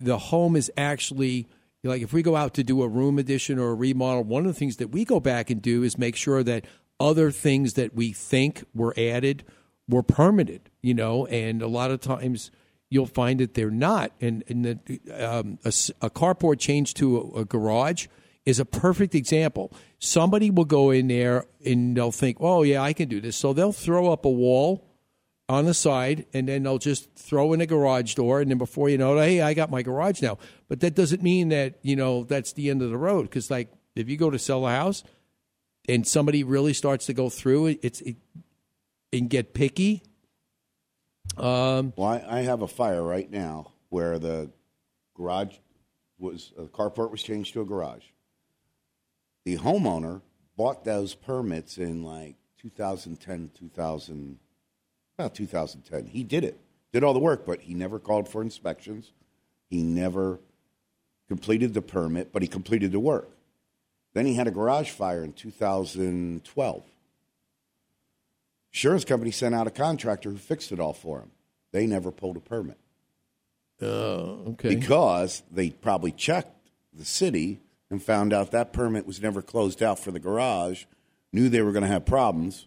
the 0.00 0.16
home 0.16 0.56
is 0.56 0.72
actually 0.78 1.48
like 1.88 2.02
if 2.02 2.12
we 2.12 2.22
go 2.22 2.36
out 2.36 2.54
to 2.54 2.64
do 2.64 2.82
a 2.82 2.88
room 2.88 3.18
addition 3.18 3.58
or 3.58 3.70
a 3.70 3.74
remodel. 3.74 4.24
One 4.24 4.46
of 4.46 4.52
the 4.52 4.58
things 4.58 4.76
that 4.76 4.88
we 4.88 5.04
go 5.04 5.20
back 5.20 5.50
and 5.50 5.60
do 5.60 5.82
is 5.82 5.98
make 5.98 6.16
sure 6.16 6.42
that 6.42 6.64
other 6.98 7.30
things 7.30 7.74
that 7.74 7.94
we 7.94 8.12
think 8.12 8.64
were 8.74 8.94
added 8.96 9.44
were 9.88 10.02
permitted. 10.02 10.70
You 10.82 10.94
know, 10.94 11.26
and 11.26 11.62
a 11.62 11.68
lot 11.68 11.90
of 11.90 12.00
times 12.00 12.50
you'll 12.88 13.06
find 13.06 13.40
that 13.40 13.54
they're 13.54 13.70
not. 13.70 14.12
And, 14.20 14.44
and 14.48 14.64
the, 14.64 15.00
um, 15.12 15.58
a, 15.64 15.68
a 16.00 16.10
carport 16.10 16.58
change 16.58 16.94
to 16.94 17.18
a, 17.18 17.40
a 17.40 17.44
garage 17.44 18.06
is 18.44 18.60
a 18.60 18.64
perfect 18.64 19.14
example. 19.14 19.72
Somebody 19.98 20.50
will 20.50 20.64
go 20.64 20.90
in 20.90 21.08
there 21.08 21.46
and 21.64 21.96
they'll 21.96 22.12
think, 22.12 22.36
"Oh 22.40 22.62
yeah, 22.62 22.80
I 22.80 22.92
can 22.92 23.08
do 23.08 23.20
this." 23.20 23.36
So 23.36 23.52
they'll 23.52 23.72
throw 23.72 24.12
up 24.12 24.24
a 24.24 24.30
wall 24.30 24.85
on 25.48 25.64
the 25.64 25.74
side, 25.74 26.26
and 26.32 26.48
then 26.48 26.64
they'll 26.64 26.78
just 26.78 27.14
throw 27.14 27.52
in 27.52 27.60
a 27.60 27.66
garage 27.66 28.14
door, 28.14 28.40
and 28.40 28.50
then 28.50 28.58
before 28.58 28.88
you 28.88 28.98
know 28.98 29.16
it, 29.16 29.24
hey, 29.24 29.40
I 29.42 29.54
got 29.54 29.70
my 29.70 29.82
garage 29.82 30.20
now. 30.20 30.38
But 30.68 30.80
that 30.80 30.94
doesn't 30.94 31.22
mean 31.22 31.50
that 31.50 31.78
you 31.82 31.96
know 31.96 32.24
that's 32.24 32.52
the 32.52 32.70
end 32.70 32.82
of 32.82 32.90
the 32.90 32.98
road. 32.98 33.22
Because 33.22 33.50
like 33.50 33.72
if 33.94 34.08
you 34.08 34.16
go 34.16 34.30
to 34.30 34.38
sell 34.38 34.66
a 34.66 34.70
house, 34.70 35.04
and 35.88 36.06
somebody 36.06 36.42
really 36.42 36.72
starts 36.72 37.06
to 37.06 37.14
go 37.14 37.30
through 37.30 37.66
it, 37.66 37.80
it's 37.82 38.00
it, 38.00 38.16
and 39.12 39.30
get 39.30 39.54
picky. 39.54 40.02
Um, 41.36 41.92
well, 41.96 42.08
I, 42.08 42.38
I 42.38 42.40
have 42.42 42.62
a 42.62 42.68
fire 42.68 43.02
right 43.02 43.30
now 43.30 43.72
where 43.88 44.18
the 44.18 44.50
garage 45.14 45.56
was, 46.18 46.52
uh, 46.58 46.62
the 46.62 46.68
carport 46.68 47.10
was 47.10 47.22
changed 47.22 47.52
to 47.54 47.60
a 47.60 47.64
garage. 47.64 48.04
The 49.44 49.58
homeowner 49.58 50.22
bought 50.56 50.84
those 50.84 51.14
permits 51.14 51.78
in 51.78 52.02
like 52.02 52.36
2010, 52.60 53.50
2000, 53.54 54.38
about 55.18 55.34
2010. 55.34 56.06
He 56.06 56.22
did 56.22 56.44
it, 56.44 56.58
did 56.92 57.02
all 57.02 57.14
the 57.14 57.18
work, 57.18 57.46
but 57.46 57.62
he 57.62 57.74
never 57.74 57.98
called 57.98 58.28
for 58.28 58.42
inspections. 58.42 59.12
He 59.68 59.82
never 59.82 60.40
completed 61.28 61.74
the 61.74 61.82
permit, 61.82 62.32
but 62.32 62.42
he 62.42 62.48
completed 62.48 62.92
the 62.92 63.00
work. 63.00 63.30
Then 64.14 64.26
he 64.26 64.34
had 64.34 64.46
a 64.46 64.50
garage 64.50 64.90
fire 64.90 65.22
in 65.22 65.32
2012. 65.32 66.82
Insurance 68.72 69.04
company 69.04 69.30
sent 69.30 69.54
out 69.54 69.66
a 69.66 69.70
contractor 69.70 70.30
who 70.30 70.36
fixed 70.36 70.70
it 70.72 70.80
all 70.80 70.92
for 70.92 71.20
him. 71.20 71.30
They 71.72 71.86
never 71.86 72.10
pulled 72.10 72.36
a 72.36 72.40
permit. 72.40 72.78
Uh, 73.80 73.86
okay. 74.50 74.74
Because 74.74 75.42
they 75.50 75.70
probably 75.70 76.12
checked 76.12 76.70
the 76.92 77.04
city 77.04 77.60
and 77.90 78.02
found 78.02 78.32
out 78.32 78.50
that 78.50 78.72
permit 78.72 79.06
was 79.06 79.20
never 79.20 79.42
closed 79.42 79.82
out 79.82 79.98
for 79.98 80.10
the 80.10 80.18
garage, 80.18 80.84
knew 81.32 81.48
they 81.48 81.62
were 81.62 81.72
going 81.72 81.82
to 81.82 81.88
have 81.88 82.04
problems. 82.04 82.66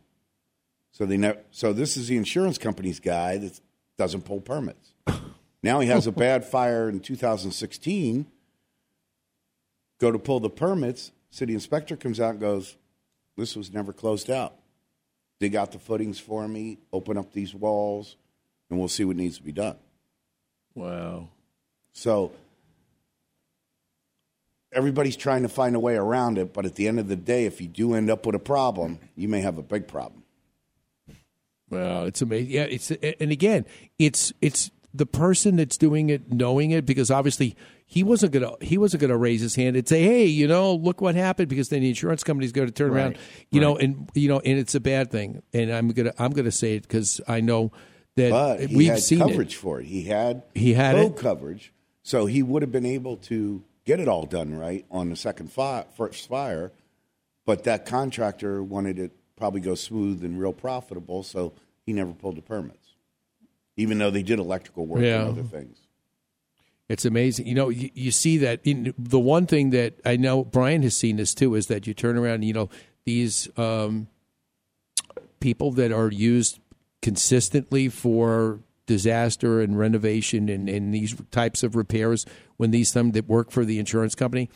So 0.91 1.05
they 1.05 1.17
never, 1.17 1.39
so 1.51 1.73
this 1.73 1.97
is 1.97 2.07
the 2.07 2.17
insurance 2.17 2.57
company's 2.57 2.99
guy 2.99 3.37
that 3.37 3.59
doesn't 3.97 4.21
pull 4.21 4.41
permits. 4.41 4.93
now 5.63 5.79
he 5.79 5.87
has 5.87 6.07
a 6.07 6.11
bad 6.11 6.45
fire 6.45 6.89
in 6.89 6.99
2016. 6.99 8.25
Go 9.99 10.11
to 10.11 10.19
pull 10.19 10.39
the 10.39 10.49
permits, 10.49 11.11
city 11.29 11.53
inspector 11.53 11.95
comes 11.95 12.19
out 12.19 12.31
and 12.31 12.39
goes, 12.39 12.77
"This 13.35 13.55
was 13.55 13.73
never 13.73 13.93
closed 13.93 14.29
out. 14.29 14.55
Dig 15.39 15.55
out 15.55 15.71
the 15.71 15.79
footings 15.79 16.19
for 16.19 16.47
me, 16.47 16.79
open 16.91 17.17
up 17.17 17.33
these 17.33 17.53
walls, 17.53 18.15
and 18.69 18.79
we'll 18.79 18.87
see 18.87 19.03
what 19.03 19.15
needs 19.15 19.37
to 19.37 19.43
be 19.43 19.51
done." 19.51 19.77
Wow. 20.75 21.29
So 21.91 22.31
everybody's 24.71 25.15
trying 25.15 25.43
to 25.43 25.49
find 25.49 25.75
a 25.75 25.79
way 25.79 25.95
around 25.95 26.37
it, 26.37 26.53
but 26.53 26.65
at 26.65 26.75
the 26.75 26.87
end 26.87 26.99
of 26.99 27.07
the 27.07 27.15
day, 27.15 27.45
if 27.45 27.59
you 27.59 27.67
do 27.67 27.93
end 27.93 28.09
up 28.09 28.25
with 28.25 28.35
a 28.35 28.39
problem, 28.39 28.99
you 29.15 29.27
may 29.27 29.41
have 29.41 29.57
a 29.57 29.63
big 29.63 29.87
problem. 29.87 30.23
Well, 31.69 32.05
it's 32.05 32.21
amazing. 32.21 32.51
Yeah, 32.51 32.63
it's 32.63 32.91
and 32.91 33.31
again, 33.31 33.65
it's 33.97 34.33
it's 34.41 34.71
the 34.93 35.05
person 35.05 35.55
that's 35.57 35.77
doing 35.77 36.09
it 36.09 36.33
knowing 36.33 36.71
it 36.71 36.85
because 36.85 37.11
obviously 37.11 37.55
he 37.85 38.03
wasn't 38.03 38.31
gonna 38.31 38.53
he 38.61 38.77
wasn't 38.77 39.01
gonna 39.01 39.17
raise 39.17 39.41
his 39.41 39.55
hand 39.55 39.75
and 39.75 39.87
say, 39.87 40.01
hey, 40.03 40.25
you 40.25 40.47
know, 40.47 40.73
look 40.75 40.99
what 41.01 41.15
happened 41.15 41.47
because 41.49 41.69
then 41.69 41.81
the 41.81 41.89
insurance 41.89 42.23
company's 42.23 42.51
going 42.51 42.67
to 42.67 42.73
turn 42.73 42.91
around, 42.91 43.11
Right, 43.11 43.19
you 43.51 43.61
know, 43.61 43.77
and 43.77 44.09
you 44.15 44.27
know, 44.29 44.39
and 44.39 44.57
it's 44.57 44.73
a 44.75 44.79
bad 44.79 45.11
thing. 45.11 45.43
And 45.53 45.71
I'm 45.71 45.89
gonna 45.89 46.13
I'm 46.17 46.31
gonna 46.31 46.51
say 46.51 46.75
it 46.75 46.83
because 46.83 47.21
I 47.27 47.41
know 47.41 47.71
that 48.15 48.31
But 48.31 48.69
we've 48.69 48.89
had 48.89 48.99
seen 48.99 49.19
coverage 49.19 49.53
it. 49.53 49.57
for 49.57 49.79
it. 49.79 49.85
He 49.85 50.03
had 50.03 50.43
He 50.55 50.73
had 50.73 50.95
it? 50.97 51.15
coverage, 51.17 51.71
so 52.01 52.25
he 52.25 52.41
would 52.41 52.63
have 52.63 52.71
been 52.71 52.85
able 52.85 53.17
to 53.17 53.63
get 53.85 53.99
it 53.99 54.07
all 54.07 54.25
done 54.25 54.55
right 54.55 54.85
on 54.91 55.09
the 55.09 55.15
second 55.15 55.51
fire, 55.51 55.85
first 55.95 56.27
fire. 56.29 56.71
But 57.45 57.63
that 57.63 57.85
contractor 57.85 58.61
wanted 58.63 58.99
it 58.99 59.11
probably 59.39 59.61
go 59.61 59.73
smooth 59.73 60.23
and 60.23 60.39
real 60.39 60.53
profitable, 60.53 61.23
so 61.23 61.53
he 61.85 61.93
never 61.93 62.11
pulled 62.11 62.35
the 62.37 62.41
permits, 62.41 62.89
even 63.77 63.97
though 63.97 64.11
they 64.11 64.21
did 64.21 64.37
electrical 64.37 64.85
work 64.85 65.01
Yeah. 65.01 65.21
and 65.21 65.29
other 65.29 65.43
things. 65.43 65.77
It's 66.89 67.05
amazing. 67.05 67.47
You 67.47 67.55
know, 67.55 67.69
you, 67.69 67.89
you 67.93 68.11
see 68.11 68.37
that 68.39 68.59
in 68.63 68.93
the 68.97 69.19
one 69.19 69.47
thing 69.47 69.69
that 69.71 69.93
I 70.05 70.17
know 70.17 70.43
Brian 70.43 70.81
has 70.83 70.97
seen 70.97 71.17
this 71.17 71.33
too 71.33 71.55
is 71.55 71.67
that 71.67 71.87
you 71.87 71.93
turn 71.93 72.17
around, 72.17 72.35
and, 72.35 72.45
you 72.45 72.53
know, 72.53 72.69
these 73.05 73.47
um, 73.57 74.07
people 75.39 75.71
that 75.73 75.91
are 75.91 76.11
used 76.11 76.59
consistently 77.01 77.89
for 77.89 78.59
disaster 78.87 79.61
and 79.61 79.77
renovation 79.77 80.49
and, 80.49 80.67
and 80.67 80.93
these 80.93 81.15
types 81.31 81.61
of 81.63 81.75
repairs 81.75 82.25
when 82.57 82.71
these 82.71 82.89
some 82.89 83.11
that 83.11 83.27
work 83.27 83.51
for 83.51 83.63
the 83.63 83.77
insurance 83.79 84.15
company, 84.15 84.49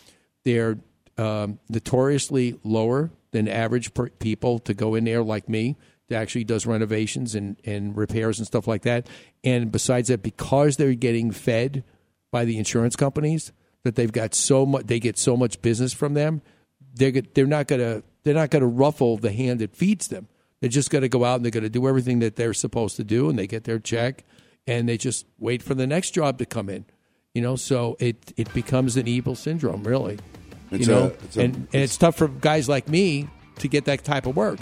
they're 0.44 0.80
um, 1.20 1.60
notoriously 1.70 2.60
lower 2.64 3.12
than 3.34 3.50
average 3.50 3.94
per- 3.94 4.10
people 4.10 4.60
to 4.60 4.74
go 4.74 4.96
in 4.96 5.04
there 5.04 5.22
like 5.22 5.50
me 5.50 5.76
that 6.08 6.22
actually 6.22 6.46
does 6.46 6.66
renovations 6.66 7.36
and, 7.36 7.58
and 7.66 7.98
repairs 7.98 8.40
and 8.40 8.48
stuff 8.48 8.68
like 8.68 8.84
that. 8.84 9.08
And 9.44 9.72
besides 9.72 10.08
that, 10.08 10.24
because 10.24 10.78
they're 10.78 10.94
getting 10.94 11.32
fed 11.32 11.84
by 12.32 12.46
the 12.46 12.58
insurance 12.58 12.96
companies, 12.96 13.52
that 13.84 13.96
they've 13.96 14.12
got 14.12 14.34
so 14.34 14.66
much, 14.66 14.86
they 14.88 15.00
get 15.00 15.18
so 15.18 15.36
much 15.36 15.62
business 15.62 15.94
from 15.94 16.14
them. 16.14 16.42
They're 16.96 17.12
they're 17.12 17.46
not 17.46 17.68
gonna 17.68 18.04
they're 18.24 18.34
not 18.34 18.50
gonna 18.50 18.68
ruffle 18.68 19.18
the 19.18 19.32
hand 19.32 19.60
that 19.60 19.76
feeds 19.76 20.08
them. 20.08 20.28
They're 20.62 20.70
just 20.70 20.90
gonna 20.90 21.10
go 21.10 21.26
out 21.26 21.36
and 21.36 21.46
they're 21.46 21.52
gonna 21.52 21.70
do 21.70 21.88
everything 21.88 22.20
that 22.20 22.36
they're 22.36 22.54
supposed 22.54 22.96
to 22.98 23.04
do, 23.04 23.30
and 23.30 23.38
they 23.38 23.48
get 23.48 23.66
their 23.66 23.80
check, 23.80 24.24
and 24.66 24.88
they 24.88 24.98
just 24.98 25.26
wait 25.38 25.62
for 25.62 25.74
the 25.74 25.88
next 25.88 26.12
job 26.12 26.38
to 26.38 26.46
come 26.46 26.70
in. 26.70 26.86
You 27.34 27.42
know, 27.42 27.56
so 27.56 27.98
it 28.00 28.32
it 28.38 28.54
becomes 28.54 28.96
an 28.96 29.08
evil 29.08 29.36
syndrome, 29.36 29.84
really. 29.84 30.20
It's 30.74 30.88
you 30.88 30.94
know, 30.94 31.04
a- 31.04 31.08
it's 31.26 31.38
a- 31.38 31.42
and 31.42 31.56
and 31.74 31.82
it's 31.84 31.98
tough 31.98 32.16
for 32.18 32.28
guys 32.28 32.68
like 32.70 32.88
me 32.88 33.28
to 33.60 33.68
get 33.68 33.86
that 33.86 34.04
type 34.04 34.26
of 34.26 34.36
work. 34.36 34.60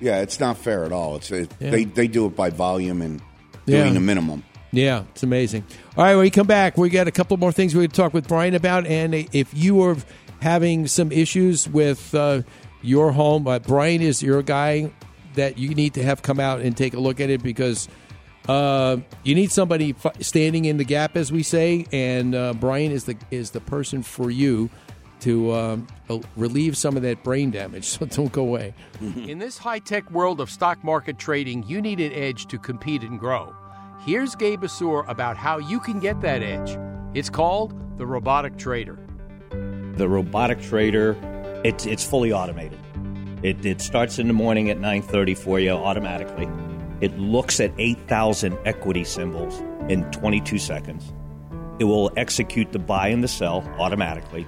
Yeah, 0.00 0.20
it's 0.20 0.40
not 0.40 0.56
fair 0.56 0.84
at 0.84 0.92
all. 0.92 1.16
It's 1.16 1.30
it, 1.30 1.50
Yeah. 1.60 1.70
they 1.70 1.84
they 1.84 2.08
do 2.08 2.26
it 2.26 2.34
by 2.36 2.50
volume 2.50 3.02
and 3.02 3.20
doing 3.66 3.86
Yeah. 3.88 3.92
the 3.92 4.00
minimum. 4.00 4.42
Yeah, 4.72 5.02
it's 5.12 5.22
amazing. 5.22 5.64
All 5.96 6.04
right, 6.04 6.14
when 6.14 6.22
we 6.22 6.30
come 6.30 6.46
back, 6.46 6.78
we 6.78 6.90
got 6.90 7.08
a 7.08 7.10
couple 7.10 7.36
more 7.36 7.50
things 7.52 7.74
we're 7.74 7.80
going 7.80 7.90
to 7.90 7.96
talk 7.96 8.14
with 8.14 8.28
Brian 8.28 8.54
about. 8.54 8.86
And 8.86 9.14
if 9.14 9.48
you 9.52 9.82
are 9.82 9.96
having 10.40 10.86
some 10.86 11.10
issues 11.10 11.68
with 11.68 12.14
uh, 12.14 12.42
your 12.80 13.10
home, 13.12 13.46
uh, 13.48 13.58
Brian 13.58 14.00
is 14.00 14.22
your 14.22 14.42
guy 14.42 14.90
that 15.34 15.58
you 15.58 15.74
need 15.74 15.94
to 15.94 16.02
have 16.04 16.22
come 16.22 16.38
out 16.40 16.60
and 16.60 16.76
take 16.76 16.94
a 16.94 17.00
look 17.00 17.20
at 17.20 17.30
it 17.30 17.42
because 17.42 17.88
uh, 18.48 18.96
you 19.24 19.34
need 19.34 19.50
somebody 19.52 19.94
f- 20.02 20.22
standing 20.22 20.64
in 20.64 20.76
the 20.76 20.84
gap, 20.84 21.16
as 21.16 21.30
we 21.32 21.42
say. 21.42 21.84
And 21.92 22.34
uh, 22.34 22.54
Brian 22.54 22.92
is 22.92 23.04
the 23.04 23.16
is 23.32 23.50
the 23.50 23.60
person 23.60 24.02
for 24.04 24.30
you 24.30 24.70
to 25.20 25.52
um, 25.52 25.86
relieve 26.36 26.76
some 26.76 26.96
of 26.96 27.02
that 27.02 27.22
brain 27.22 27.50
damage. 27.50 27.90
So 28.00 28.06
don't 28.06 28.32
go 28.32 28.42
away. 28.42 28.74
In 29.00 29.38
this 29.38 29.58
high 29.58 29.78
tech 29.78 30.10
world 30.10 30.40
of 30.40 30.50
stock 30.50 30.82
market 30.82 31.18
trading, 31.18 31.64
you 31.66 31.80
need 31.80 32.00
an 32.00 32.12
edge 32.12 32.46
to 32.46 32.58
compete 32.58 33.02
and 33.02 33.18
grow. 33.18 33.54
Here's 34.06 34.34
Gabe 34.34 34.64
Assur 34.64 35.00
about 35.08 35.36
how 35.36 35.58
you 35.58 35.80
can 35.80 36.00
get 36.00 36.20
that 36.22 36.42
edge. 36.42 36.78
It's 37.14 37.28
called 37.28 37.74
the 37.98 38.06
Robotic 38.06 38.56
Trader. 38.56 38.98
The 39.50 40.08
robotic 40.08 40.62
trader, 40.62 41.16
it's 41.64 41.84
it's 41.84 42.06
fully 42.06 42.32
automated. 42.32 42.78
It, 43.42 43.64
it 43.66 43.80
starts 43.80 44.18
in 44.18 44.28
the 44.28 44.32
morning 44.32 44.70
at 44.70 44.78
9:30 44.78 45.36
for 45.36 45.60
you 45.60 45.72
automatically. 45.72 46.48
It 47.00 47.18
looks 47.18 47.60
at 47.60 47.72
8,000 47.78 48.56
equity 48.64 49.04
symbols 49.04 49.60
in 49.90 50.04
22 50.10 50.58
seconds. 50.58 51.12
It 51.78 51.84
will 51.84 52.10
execute 52.16 52.72
the 52.72 52.78
buy 52.78 53.08
and 53.08 53.24
the 53.24 53.28
sell 53.28 53.62
automatically. 53.78 54.46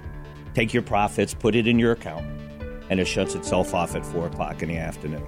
Take 0.54 0.74
your 0.74 0.82
profits, 0.82 1.34
put 1.34 1.54
it 1.54 1.66
in 1.66 1.78
your 1.78 1.92
account, 1.92 2.26
and 2.90 3.00
it 3.00 3.06
shuts 3.06 3.34
itself 3.34 3.74
off 3.74 3.94
at 3.94 4.04
four 4.04 4.26
o'clock 4.26 4.62
in 4.62 4.68
the 4.68 4.78
afternoon. 4.78 5.26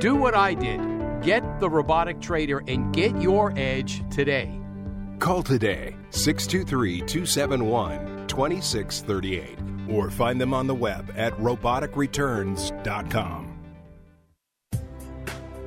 Do 0.00 0.14
what 0.14 0.34
I 0.34 0.54
did. 0.54 0.80
Get 1.22 1.60
the 1.60 1.68
Robotic 1.68 2.20
Trader 2.20 2.62
and 2.66 2.94
get 2.94 3.20
your 3.20 3.52
edge 3.56 4.02
today. 4.10 4.58
Call 5.18 5.42
today 5.42 5.96
623 6.10 7.00
271 7.00 8.26
2638 8.26 9.58
or 9.90 10.10
find 10.10 10.40
them 10.40 10.54
on 10.54 10.66
the 10.66 10.74
web 10.74 11.12
at 11.16 11.34
roboticreturns.com. 11.34 13.49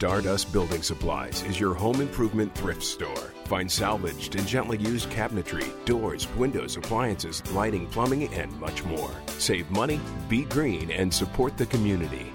Stardust 0.00 0.50
Building 0.50 0.82
Supplies 0.82 1.42
is 1.42 1.60
your 1.60 1.74
home 1.74 2.00
improvement 2.00 2.54
thrift 2.54 2.82
store. 2.82 3.34
Find 3.44 3.70
salvaged 3.70 4.34
and 4.34 4.48
gently 4.48 4.78
used 4.78 5.10
cabinetry, 5.10 5.68
doors, 5.84 6.26
windows, 6.36 6.78
appliances, 6.78 7.42
lighting, 7.52 7.86
plumbing, 7.88 8.32
and 8.32 8.50
much 8.58 8.82
more. 8.82 9.10
Save 9.26 9.70
money, 9.70 10.00
be 10.26 10.44
green, 10.44 10.90
and 10.90 11.12
support 11.12 11.58
the 11.58 11.66
community. 11.66 12.32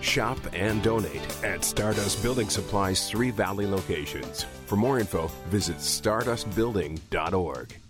Shop 0.00 0.38
and 0.54 0.82
donate 0.82 1.44
at 1.44 1.66
Stardust 1.66 2.22
Building 2.22 2.48
Supplies' 2.48 3.10
three 3.10 3.30
Valley 3.30 3.66
locations. 3.66 4.44
For 4.64 4.76
more 4.76 4.98
info, 4.98 5.30
visit 5.50 5.76
stardustbuilding.org. 5.76 7.81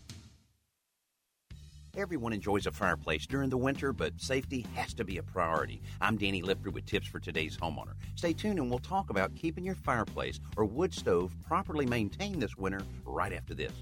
Everyone 1.94 2.32
enjoys 2.32 2.66
a 2.66 2.73
fireplace 2.73 3.27
during 3.27 3.51
the 3.51 3.59
winter, 3.59 3.93
but 3.93 4.19
safety 4.19 4.64
has 4.74 4.94
to 4.94 5.05
be 5.05 5.19
a 5.19 5.23
priority. 5.23 5.82
I'm 6.01 6.16
Danny 6.16 6.40
Lipford 6.40 6.73
with 6.73 6.86
tips 6.86 7.06
for 7.06 7.20
today's 7.20 7.59
homeowner. 7.59 7.93
Stay 8.14 8.32
tuned 8.32 8.59
and 8.59 8.70
we'll 8.70 8.78
talk 8.78 9.10
about 9.10 9.35
keeping 9.35 9.62
your 9.62 9.74
fireplace 9.74 10.40
or 10.56 10.64
wood 10.64 10.94
stove 10.94 11.36
properly 11.47 11.85
maintained 11.85 12.40
this 12.40 12.56
winter 12.56 12.81
right 13.05 13.35
after 13.35 13.52
this. 13.52 13.73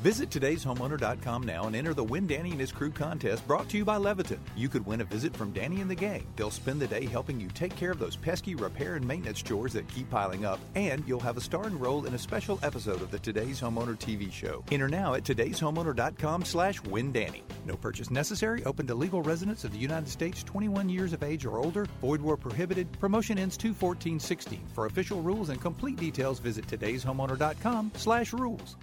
Visit 0.00 0.30
today'shomeowner.com 0.30 1.42
now 1.42 1.66
and 1.66 1.74
enter 1.74 1.92
the 1.92 2.04
Win 2.04 2.28
Danny 2.28 2.52
and 2.52 2.60
His 2.60 2.70
Crew 2.70 2.92
contest 2.92 3.44
brought 3.48 3.68
to 3.70 3.76
you 3.76 3.84
by 3.84 3.96
Leviton. 3.96 4.38
You 4.56 4.68
could 4.68 4.86
win 4.86 5.00
a 5.00 5.04
visit 5.04 5.36
from 5.36 5.50
Danny 5.50 5.80
and 5.80 5.90
the 5.90 5.96
gang. 5.96 6.24
They'll 6.36 6.52
spend 6.52 6.80
the 6.80 6.86
day 6.86 7.04
helping 7.04 7.40
you 7.40 7.48
take 7.48 7.74
care 7.74 7.90
of 7.90 7.98
those 7.98 8.14
pesky 8.14 8.54
repair 8.54 8.94
and 8.94 9.04
maintenance 9.04 9.42
chores 9.42 9.72
that 9.72 9.88
keep 9.88 10.08
piling 10.08 10.44
up, 10.44 10.60
and 10.76 11.02
you'll 11.04 11.18
have 11.18 11.36
a 11.36 11.40
starring 11.40 11.76
role 11.80 12.06
in 12.06 12.14
a 12.14 12.18
special 12.18 12.60
episode 12.62 13.02
of 13.02 13.10
the 13.10 13.18
Today's 13.18 13.60
Homeowner 13.60 13.98
TV 13.98 14.30
show. 14.30 14.62
Enter 14.70 14.88
now 14.88 15.14
at 15.14 15.24
today'shomeowner.com 15.24 16.44
slash 16.44 16.80
windanny. 16.82 17.42
No 17.66 17.74
purchase 17.74 18.08
necessary. 18.08 18.64
Open 18.66 18.86
to 18.86 18.94
legal 18.94 19.22
residents 19.22 19.64
of 19.64 19.72
the 19.72 19.78
United 19.78 20.08
States 20.08 20.44
21 20.44 20.88
years 20.88 21.12
of 21.12 21.24
age 21.24 21.44
or 21.44 21.58
older. 21.58 21.86
Void 22.00 22.22
where 22.22 22.36
prohibited. 22.36 22.86
Promotion 23.00 23.36
ends 23.36 23.56
21416. 23.56 24.60
For 24.74 24.86
official 24.86 25.22
rules 25.22 25.48
and 25.48 25.60
complete 25.60 25.96
details, 25.96 26.38
visit 26.38 26.68
today'shomeowner.com 26.68 27.90
slash 27.96 28.32
rules. 28.32 28.76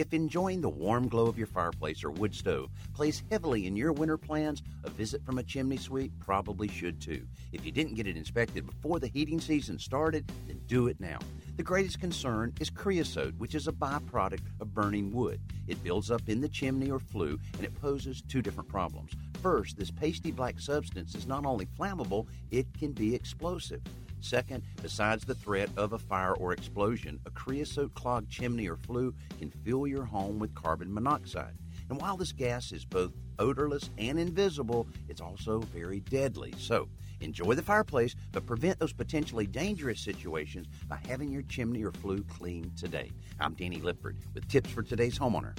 If 0.00 0.14
enjoying 0.14 0.62
the 0.62 0.70
warm 0.70 1.08
glow 1.08 1.26
of 1.26 1.36
your 1.36 1.46
fireplace 1.46 2.02
or 2.02 2.10
wood 2.10 2.34
stove 2.34 2.70
plays 2.94 3.22
heavily 3.30 3.66
in 3.66 3.76
your 3.76 3.92
winter 3.92 4.16
plans, 4.16 4.62
a 4.82 4.88
visit 4.88 5.22
from 5.26 5.36
a 5.36 5.42
chimney 5.42 5.76
sweep 5.76 6.10
probably 6.18 6.68
should 6.68 7.02
too. 7.02 7.26
If 7.52 7.66
you 7.66 7.70
didn't 7.70 7.96
get 7.96 8.06
it 8.06 8.16
inspected 8.16 8.64
before 8.64 8.98
the 8.98 9.08
heating 9.08 9.42
season 9.42 9.78
started, 9.78 10.26
then 10.46 10.58
do 10.66 10.86
it 10.86 10.98
now. 11.00 11.18
The 11.58 11.62
greatest 11.62 12.00
concern 12.00 12.54
is 12.60 12.70
creosote, 12.70 13.34
which 13.36 13.54
is 13.54 13.68
a 13.68 13.72
byproduct 13.72 14.40
of 14.58 14.72
burning 14.72 15.12
wood. 15.12 15.38
It 15.68 15.84
builds 15.84 16.10
up 16.10 16.22
in 16.30 16.40
the 16.40 16.48
chimney 16.48 16.90
or 16.90 16.98
flue 16.98 17.38
and 17.58 17.66
it 17.66 17.78
poses 17.78 18.22
two 18.22 18.40
different 18.40 18.70
problems. 18.70 19.12
First, 19.42 19.76
this 19.76 19.90
pasty 19.90 20.30
black 20.30 20.60
substance 20.60 21.14
is 21.14 21.26
not 21.26 21.44
only 21.44 21.66
flammable, 21.78 22.26
it 22.50 22.66
can 22.72 22.92
be 22.92 23.14
explosive. 23.14 23.82
Second, 24.20 24.62
besides 24.82 25.24
the 25.24 25.34
threat 25.34 25.70
of 25.76 25.92
a 25.92 25.98
fire 25.98 26.34
or 26.34 26.52
explosion, 26.52 27.18
a 27.26 27.30
creosote 27.30 27.94
clogged 27.94 28.30
chimney 28.30 28.68
or 28.68 28.76
flue 28.76 29.14
can 29.38 29.50
fill 29.50 29.86
your 29.86 30.04
home 30.04 30.38
with 30.38 30.54
carbon 30.54 30.92
monoxide. 30.92 31.56
And 31.88 32.00
while 32.00 32.16
this 32.16 32.32
gas 32.32 32.70
is 32.72 32.84
both 32.84 33.12
odorless 33.38 33.90
and 33.98 34.18
invisible, 34.18 34.86
it's 35.08 35.20
also 35.20 35.60
very 35.60 36.00
deadly. 36.00 36.54
So, 36.58 36.88
enjoy 37.20 37.54
the 37.54 37.62
fireplace, 37.62 38.14
but 38.32 38.46
prevent 38.46 38.78
those 38.78 38.92
potentially 38.92 39.46
dangerous 39.46 40.00
situations 40.00 40.68
by 40.88 40.98
having 41.08 41.30
your 41.32 41.42
chimney 41.42 41.82
or 41.82 41.92
flue 41.92 42.22
cleaned 42.24 42.76
today. 42.76 43.10
I'm 43.40 43.54
Danny 43.54 43.80
Lipford 43.80 44.16
with 44.34 44.48
tips 44.48 44.70
for 44.70 44.82
today's 44.82 45.18
homeowner. 45.18 45.56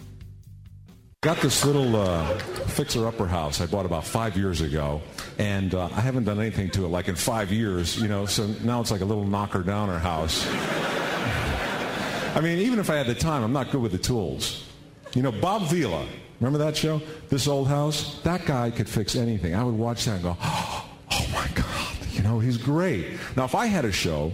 Got 1.24 1.38
this 1.38 1.64
little 1.64 1.96
uh, 1.98 2.26
fixer-upper 2.70 3.28
house 3.28 3.62
I 3.62 3.68
bought 3.68 3.86
about 3.86 4.06
five 4.06 4.36
years 4.36 4.62
ago, 4.62 5.04
and 5.38 5.76
uh, 5.76 5.86
I 5.86 6.02
haven't 6.02 6.24
done 6.24 6.40
anything 6.40 6.72
to 6.72 6.86
it 6.86 6.88
like 6.88 7.10
in 7.10 7.16
five 7.16 7.52
years, 7.52 8.02
you 8.02 8.08
know. 8.08 8.26
So 8.26 8.48
now 8.64 8.82
it's 8.82 8.90
like 8.90 9.02
a 9.02 9.06
little 9.06 9.28
knocker-downer 9.28 10.00
house. 10.00 10.48
I 12.36 12.42
mean, 12.42 12.58
even 12.58 12.80
if 12.80 12.90
I 12.90 12.96
had 12.96 13.06
the 13.06 13.14
time, 13.14 13.44
I'm 13.44 13.54
not 13.54 13.70
good 13.70 13.84
with 13.84 13.92
the 13.92 14.00
tools. 14.00 14.68
You 15.14 15.22
know, 15.22 15.32
Bob 15.32 15.68
Vila, 15.68 16.08
remember 16.40 16.58
that 16.58 16.76
show? 16.76 17.00
This 17.30 17.48
old 17.48 17.68
house. 17.68 18.20
That 18.24 18.48
guy 18.48 18.72
could 18.72 18.90
fix 18.90 19.16
anything. 19.16 19.54
I 19.54 19.64
would 19.64 19.76
watch 19.76 20.06
that 20.06 20.14
and 20.14 20.24
go, 20.24 20.36
"Oh 20.42 20.90
my 21.36 21.48
God!" 21.54 21.98
You 22.14 22.24
know, 22.24 22.40
he's 22.40 22.58
great. 22.58 23.06
Now, 23.36 23.44
if 23.46 23.54
I 23.54 23.68
had 23.68 23.86
a 23.86 23.92
show, 23.92 24.34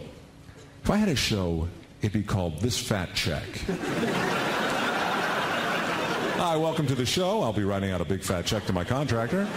if 0.85 0.89
I 0.89 0.95
had 0.95 1.09
a 1.09 1.17
show, 1.17 1.67
it'd 1.99 2.13
be 2.13 2.23
called 2.23 2.61
This 2.61 2.79
Fat 2.79 3.13
Check. 3.13 3.43
Hi, 6.37 6.55
welcome 6.55 6.85
to 6.85 6.93
the 6.93 7.03
show. 7.03 7.41
I'll 7.41 7.51
be 7.51 7.63
writing 7.63 7.89
out 7.89 7.99
a 7.99 8.05
big 8.05 8.21
fat 8.21 8.45
check 8.45 8.63
to 8.67 8.73
my 8.73 8.83
contractor. 8.83 9.47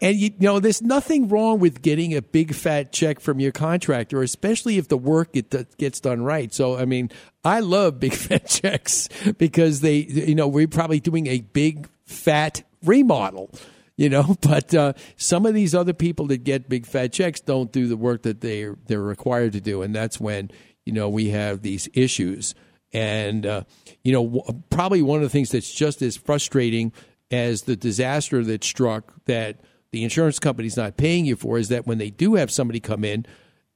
And 0.00 0.16
you 0.16 0.30
know, 0.40 0.60
there's 0.60 0.80
nothing 0.80 1.28
wrong 1.28 1.58
with 1.58 1.82
getting 1.82 2.16
a 2.16 2.22
big 2.22 2.54
fat 2.54 2.90
check 2.90 3.20
from 3.20 3.40
your 3.40 3.52
contractor, 3.52 4.22
especially 4.22 4.78
if 4.78 4.88
the 4.88 4.96
work 4.96 5.32
get, 5.32 5.76
gets 5.76 6.00
done 6.00 6.22
right. 6.22 6.54
So, 6.54 6.78
I 6.78 6.86
mean, 6.86 7.10
I 7.44 7.60
love 7.60 8.00
big 8.00 8.14
fat 8.14 8.46
checks 8.46 9.10
because 9.36 9.82
they, 9.82 9.96
you 9.96 10.34
know, 10.34 10.48
we're 10.48 10.66
probably 10.66 11.00
doing 11.00 11.26
a 11.26 11.42
big 11.42 11.86
fat 12.06 12.62
remodel, 12.82 13.50
you 13.96 14.08
know. 14.08 14.36
But 14.40 14.74
uh, 14.74 14.94
some 15.16 15.44
of 15.44 15.52
these 15.52 15.74
other 15.74 15.92
people 15.92 16.28
that 16.28 16.44
get 16.44 16.70
big 16.70 16.86
fat 16.86 17.12
checks 17.12 17.40
don't 17.40 17.70
do 17.70 17.88
the 17.88 17.96
work 17.98 18.22
that 18.22 18.40
they 18.40 18.68
they're 18.86 19.02
required 19.02 19.52
to 19.52 19.60
do, 19.60 19.82
and 19.82 19.94
that's 19.94 20.18
when 20.18 20.50
you 20.86 20.94
know 20.94 21.10
we 21.10 21.28
have 21.28 21.60
these 21.60 21.90
issues. 21.92 22.54
And 22.94 23.44
uh, 23.44 23.64
you 24.02 24.12
know, 24.12 24.24
w- 24.24 24.62
probably 24.70 25.02
one 25.02 25.18
of 25.18 25.22
the 25.24 25.28
things 25.28 25.50
that's 25.50 25.74
just 25.74 26.00
as 26.00 26.16
frustrating 26.16 26.92
as 27.30 27.62
the 27.62 27.76
disaster 27.76 28.42
that 28.44 28.64
struck 28.64 29.12
that 29.26 29.58
the 29.90 30.04
insurance 30.04 30.38
company's 30.38 30.76
not 30.76 30.96
paying 30.96 31.26
you 31.26 31.36
for 31.36 31.58
is 31.58 31.68
that 31.68 31.86
when 31.86 31.98
they 31.98 32.10
do 32.10 32.36
have 32.36 32.50
somebody 32.50 32.80
come 32.80 33.04
in, 33.04 33.26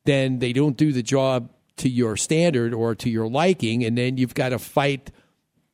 then 0.05 0.39
they 0.39 0.53
don't 0.53 0.77
do 0.77 0.93
the 0.93 1.03
job 1.03 1.51
to 1.77 1.89
your 1.89 2.17
standard 2.17 2.73
or 2.73 2.95
to 2.95 3.11
your 3.11 3.29
liking, 3.29 3.85
and 3.85 3.99
then 3.99 4.17
you've 4.17 4.35
got 4.35 4.51
to 4.51 4.59
fight 4.59 5.11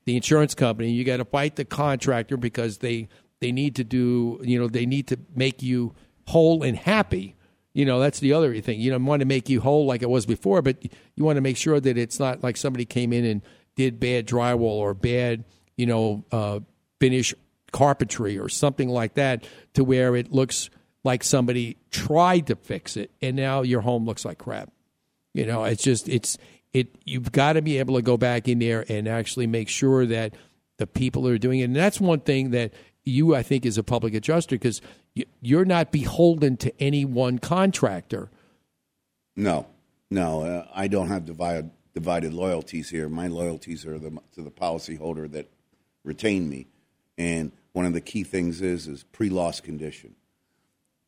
the 0.06 0.16
insurance 0.16 0.54
company. 0.54 0.90
You 0.90 1.04
got 1.04 1.18
to 1.18 1.24
fight 1.24 1.56
the 1.56 1.64
contractor 1.64 2.36
because 2.36 2.78
they 2.78 3.08
They 3.40 3.52
need 3.52 3.74
to 3.76 3.84
do, 3.84 4.40
you 4.42 4.58
know, 4.58 4.68
they 4.68 4.86
need 4.86 5.06
to 5.08 5.18
make 5.34 5.62
you 5.62 5.92
whole 6.28 6.62
and 6.62 6.78
happy. 6.78 7.33
You 7.74 7.84
know, 7.84 7.98
that's 7.98 8.20
the 8.20 8.32
other 8.32 8.58
thing. 8.60 8.80
You 8.80 8.92
know, 8.92 8.98
want 9.04 9.20
to 9.20 9.26
make 9.26 9.48
you 9.48 9.60
whole 9.60 9.84
like 9.84 10.02
it 10.02 10.08
was 10.08 10.26
before, 10.26 10.62
but 10.62 10.82
you 11.16 11.24
want 11.24 11.36
to 11.36 11.42
make 11.42 11.56
sure 11.56 11.78
that 11.80 11.98
it's 11.98 12.18
not 12.18 12.42
like 12.42 12.56
somebody 12.56 12.84
came 12.84 13.12
in 13.12 13.24
and 13.24 13.42
did 13.74 13.98
bad 13.98 14.26
drywall 14.26 14.78
or 14.78 14.94
bad, 14.94 15.44
you 15.76 15.86
know, 15.86 16.24
uh, 16.30 16.60
finish 17.00 17.34
carpentry 17.72 18.38
or 18.38 18.48
something 18.48 18.88
like 18.88 19.14
that 19.14 19.44
to 19.74 19.82
where 19.82 20.14
it 20.14 20.32
looks 20.32 20.70
like 21.02 21.24
somebody 21.24 21.76
tried 21.90 22.46
to 22.46 22.54
fix 22.54 22.96
it 22.96 23.10
and 23.20 23.36
now 23.36 23.62
your 23.62 23.80
home 23.80 24.06
looks 24.06 24.24
like 24.24 24.38
crap. 24.38 24.70
You 25.34 25.44
know, 25.44 25.64
it's 25.64 25.82
just 25.82 26.08
it's 26.08 26.38
it 26.72 26.94
you've 27.04 27.32
got 27.32 27.54
to 27.54 27.62
be 27.62 27.78
able 27.78 27.96
to 27.96 28.02
go 28.02 28.16
back 28.16 28.46
in 28.46 28.60
there 28.60 28.84
and 28.88 29.08
actually 29.08 29.48
make 29.48 29.68
sure 29.68 30.06
that 30.06 30.34
the 30.76 30.86
people 30.86 31.26
are 31.26 31.38
doing 31.38 31.60
it. 31.60 31.64
And 31.64 31.76
that's 31.76 32.00
one 32.00 32.20
thing 32.20 32.50
that 32.52 32.72
you 33.04 33.34
I 33.34 33.42
think 33.42 33.66
is 33.66 33.78
a 33.78 33.82
public 33.82 34.14
adjuster 34.14 34.56
because 34.56 34.80
you're 35.40 35.64
not 35.64 35.92
beholden 35.92 36.56
to 36.58 36.72
any 36.82 37.04
one 37.04 37.38
contractor. 37.38 38.30
No, 39.36 39.66
no, 40.10 40.42
uh, 40.42 40.68
I 40.74 40.88
don't 40.88 41.08
have 41.08 41.24
divided 41.24 41.70
divided 41.94 42.32
loyalties 42.32 42.90
here. 42.90 43.08
My 43.08 43.28
loyalties 43.28 43.86
are 43.86 43.98
the, 43.98 44.18
to 44.34 44.42
the 44.42 44.50
policyholder 44.50 45.30
that 45.32 45.48
retained 46.02 46.50
me, 46.50 46.66
and 47.16 47.52
one 47.72 47.86
of 47.86 47.92
the 47.92 48.00
key 48.00 48.24
things 48.24 48.60
is 48.60 48.86
is 48.86 49.04
pre-loss 49.04 49.60
condition. 49.60 50.14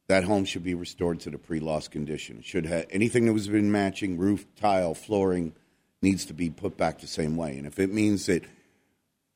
That 0.08 0.24
home 0.24 0.44
should 0.44 0.62
be 0.62 0.74
restored 0.74 1.18
to 1.20 1.30
the 1.30 1.38
pre-loss 1.38 1.88
condition. 1.88 2.38
It 2.38 2.44
should 2.44 2.66
have 2.66 2.86
anything 2.90 3.26
that 3.26 3.32
was 3.32 3.48
been 3.48 3.72
matching 3.72 4.18
roof, 4.18 4.46
tile, 4.54 4.94
flooring 4.94 5.52
needs 6.00 6.24
to 6.26 6.34
be 6.34 6.50
put 6.50 6.76
back 6.76 7.00
the 7.00 7.06
same 7.06 7.36
way. 7.36 7.56
And 7.58 7.66
if 7.66 7.80
it 7.80 7.92
means 7.92 8.26
that 8.26 8.44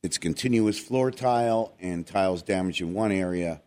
it's 0.02 0.18
continuous 0.18 0.78
floor 0.78 1.10
tile 1.10 1.74
and 1.80 2.06
tiles 2.06 2.42
damaged 2.42 2.80
in 2.80 2.94
one 2.94 3.12
area, 3.12 3.60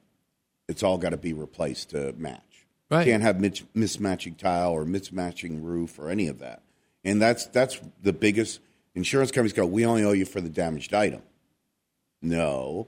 it's 0.68 0.84
all 0.84 0.98
got 0.98 1.10
to 1.10 1.18
be 1.18 1.34
replaced 1.34 1.92
to 1.92 2.14
match. 2.14 2.66
Right. 2.90 3.06
Can't 3.06 3.24
have 3.24 3.40
mis- 3.40 3.64
mismatching 3.76 4.38
tile 4.38 4.72
or 4.72 4.86
mismatching 4.86 5.64
roof 5.64 5.98
or 6.00 6.10
any 6.10 6.28
of 6.28 6.40
that. 6.40 6.62
And 7.04 7.22
that's 7.22 7.46
that's 7.48 7.80
the 8.02 8.14
biggest. 8.14 8.60
Insurance 8.96 9.32
companies 9.32 9.54
go, 9.54 9.66
we 9.66 9.86
only 9.86 10.04
owe 10.04 10.12
you 10.12 10.26
for 10.26 10.40
the 10.40 10.50
damaged 10.50 10.94
item. 10.94 11.24
No, 12.22 12.88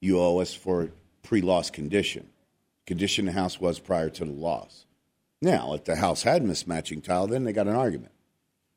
you 0.00 0.18
owe 0.18 0.38
us 0.38 0.52
for 0.52 0.90
pre-loss 1.22 1.70
condition. 1.70 2.28
Condition 2.86 3.26
the 3.26 3.32
house 3.32 3.60
was 3.60 3.78
prior 3.78 4.10
to 4.10 4.24
the 4.24 4.32
loss. 4.32 4.84
Now, 5.40 5.74
if 5.74 5.84
the 5.84 5.96
house 5.96 6.22
had 6.22 6.42
mismatching 6.42 7.04
tile, 7.04 7.28
then 7.28 7.44
they 7.44 7.52
got 7.52 7.68
an 7.68 7.76
argument. 7.76 8.12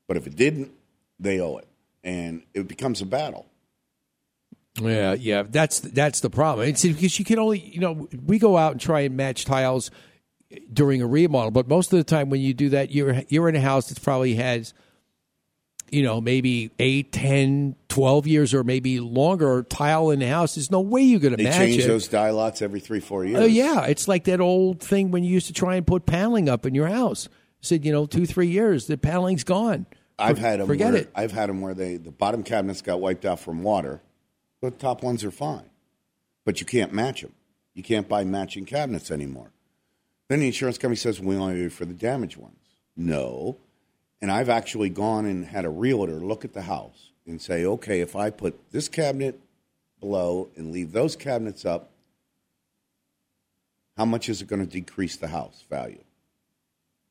But 0.07 0.17
if 0.17 0.27
it 0.27 0.35
didn't, 0.35 0.71
they 1.19 1.39
owe 1.39 1.57
it, 1.57 1.67
and 2.03 2.43
it 2.53 2.67
becomes 2.67 3.01
a 3.01 3.05
battle. 3.05 3.47
Yeah, 4.79 5.13
yeah, 5.13 5.43
that's 5.43 5.79
that's 5.79 6.21
the 6.21 6.29
problem. 6.29 6.67
It's 6.67 6.83
because 6.83 7.19
you 7.19 7.25
can 7.25 7.39
only, 7.39 7.59
you 7.59 7.79
know, 7.79 8.07
we 8.25 8.39
go 8.39 8.57
out 8.57 8.71
and 8.73 8.81
try 8.81 9.01
and 9.01 9.17
match 9.17 9.45
tiles 9.45 9.91
during 10.71 11.01
a 11.01 11.07
remodel, 11.07 11.51
but 11.51 11.67
most 11.67 11.91
of 11.91 11.97
the 11.97 12.03
time 12.03 12.29
when 12.29 12.41
you 12.41 12.53
do 12.53 12.69
that, 12.69 12.91
you're 12.91 13.23
you're 13.27 13.49
in 13.49 13.55
a 13.55 13.61
house 13.61 13.89
that 13.89 14.01
probably 14.01 14.35
has, 14.35 14.73
you 15.89 16.03
know, 16.03 16.21
maybe 16.21 16.71
8, 16.79 17.11
10, 17.11 17.75
12 17.89 18.27
years 18.27 18.53
or 18.53 18.63
maybe 18.63 19.01
longer 19.01 19.63
tile 19.63 20.09
in 20.09 20.19
the 20.19 20.27
house. 20.27 20.55
There's 20.55 20.71
no 20.71 20.79
way 20.79 21.01
you're 21.01 21.19
going 21.19 21.35
to 21.35 21.43
match 21.43 21.55
it. 21.55 21.59
They 21.59 21.65
change 21.71 21.83
it. 21.83 21.87
those 21.87 22.07
dye 22.07 22.29
lots 22.29 22.61
every 22.61 22.79
three, 22.79 23.01
four 23.01 23.23
oh, 23.23 23.27
years. 23.27 23.39
Oh 23.41 23.45
yeah, 23.45 23.85
it's 23.85 24.07
like 24.07 24.23
that 24.25 24.39
old 24.39 24.79
thing 24.79 25.11
when 25.11 25.23
you 25.23 25.31
used 25.31 25.47
to 25.47 25.53
try 25.53 25.75
and 25.75 25.85
put 25.85 26.05
paneling 26.05 26.47
up 26.47 26.65
in 26.65 26.75
your 26.75 26.87
house. 26.87 27.27
Said 27.63 27.85
you 27.85 27.91
know 27.91 28.05
two 28.07 28.25
three 28.25 28.47
years 28.47 28.87
the 28.87 28.97
paneling's 28.97 29.43
gone. 29.43 29.85
I've 30.17 30.37
For- 30.37 30.41
had 30.41 30.59
them. 30.59 30.67
Forget 30.67 30.93
where, 30.93 31.01
it. 31.01 31.11
I've 31.13 31.31
had 31.31 31.49
them 31.49 31.61
where 31.61 31.73
they 31.73 31.97
the 31.97 32.11
bottom 32.11 32.43
cabinets 32.43 32.81
got 32.81 32.99
wiped 32.99 33.25
out 33.25 33.39
from 33.39 33.63
water, 33.63 34.01
the 34.61 34.77
top 34.77 35.03
ones 35.03 35.23
are 35.23 35.31
fine. 35.31 35.69
But 36.45 36.59
you 36.59 36.65
can't 36.65 36.93
match 36.93 37.21
them. 37.21 37.33
You 37.73 37.83
can't 37.83 38.07
buy 38.07 38.23
matching 38.23 38.65
cabinets 38.65 39.11
anymore. 39.11 39.51
Then 40.27 40.39
the 40.39 40.47
insurance 40.47 40.77
company 40.77 40.95
says 40.97 41.19
we 41.19 41.35
only 41.35 41.57
you 41.57 41.69
for 41.69 41.85
the 41.85 41.93
damaged 41.93 42.37
ones. 42.37 42.55
No, 42.95 43.57
and 44.21 44.31
I've 44.31 44.49
actually 44.49 44.89
gone 44.89 45.25
and 45.25 45.45
had 45.45 45.65
a 45.65 45.69
realtor 45.69 46.19
look 46.19 46.45
at 46.45 46.53
the 46.53 46.61
house 46.61 47.09
and 47.25 47.41
say, 47.41 47.65
okay, 47.65 48.01
if 48.01 48.15
I 48.15 48.29
put 48.29 48.71
this 48.71 48.87
cabinet 48.87 49.39
below 49.99 50.49
and 50.55 50.71
leave 50.71 50.91
those 50.91 51.15
cabinets 51.15 51.65
up, 51.65 51.89
how 53.97 54.05
much 54.05 54.29
is 54.29 54.41
it 54.41 54.47
going 54.47 54.65
to 54.65 54.71
decrease 54.71 55.15
the 55.17 55.27
house 55.27 55.63
value? 55.69 56.03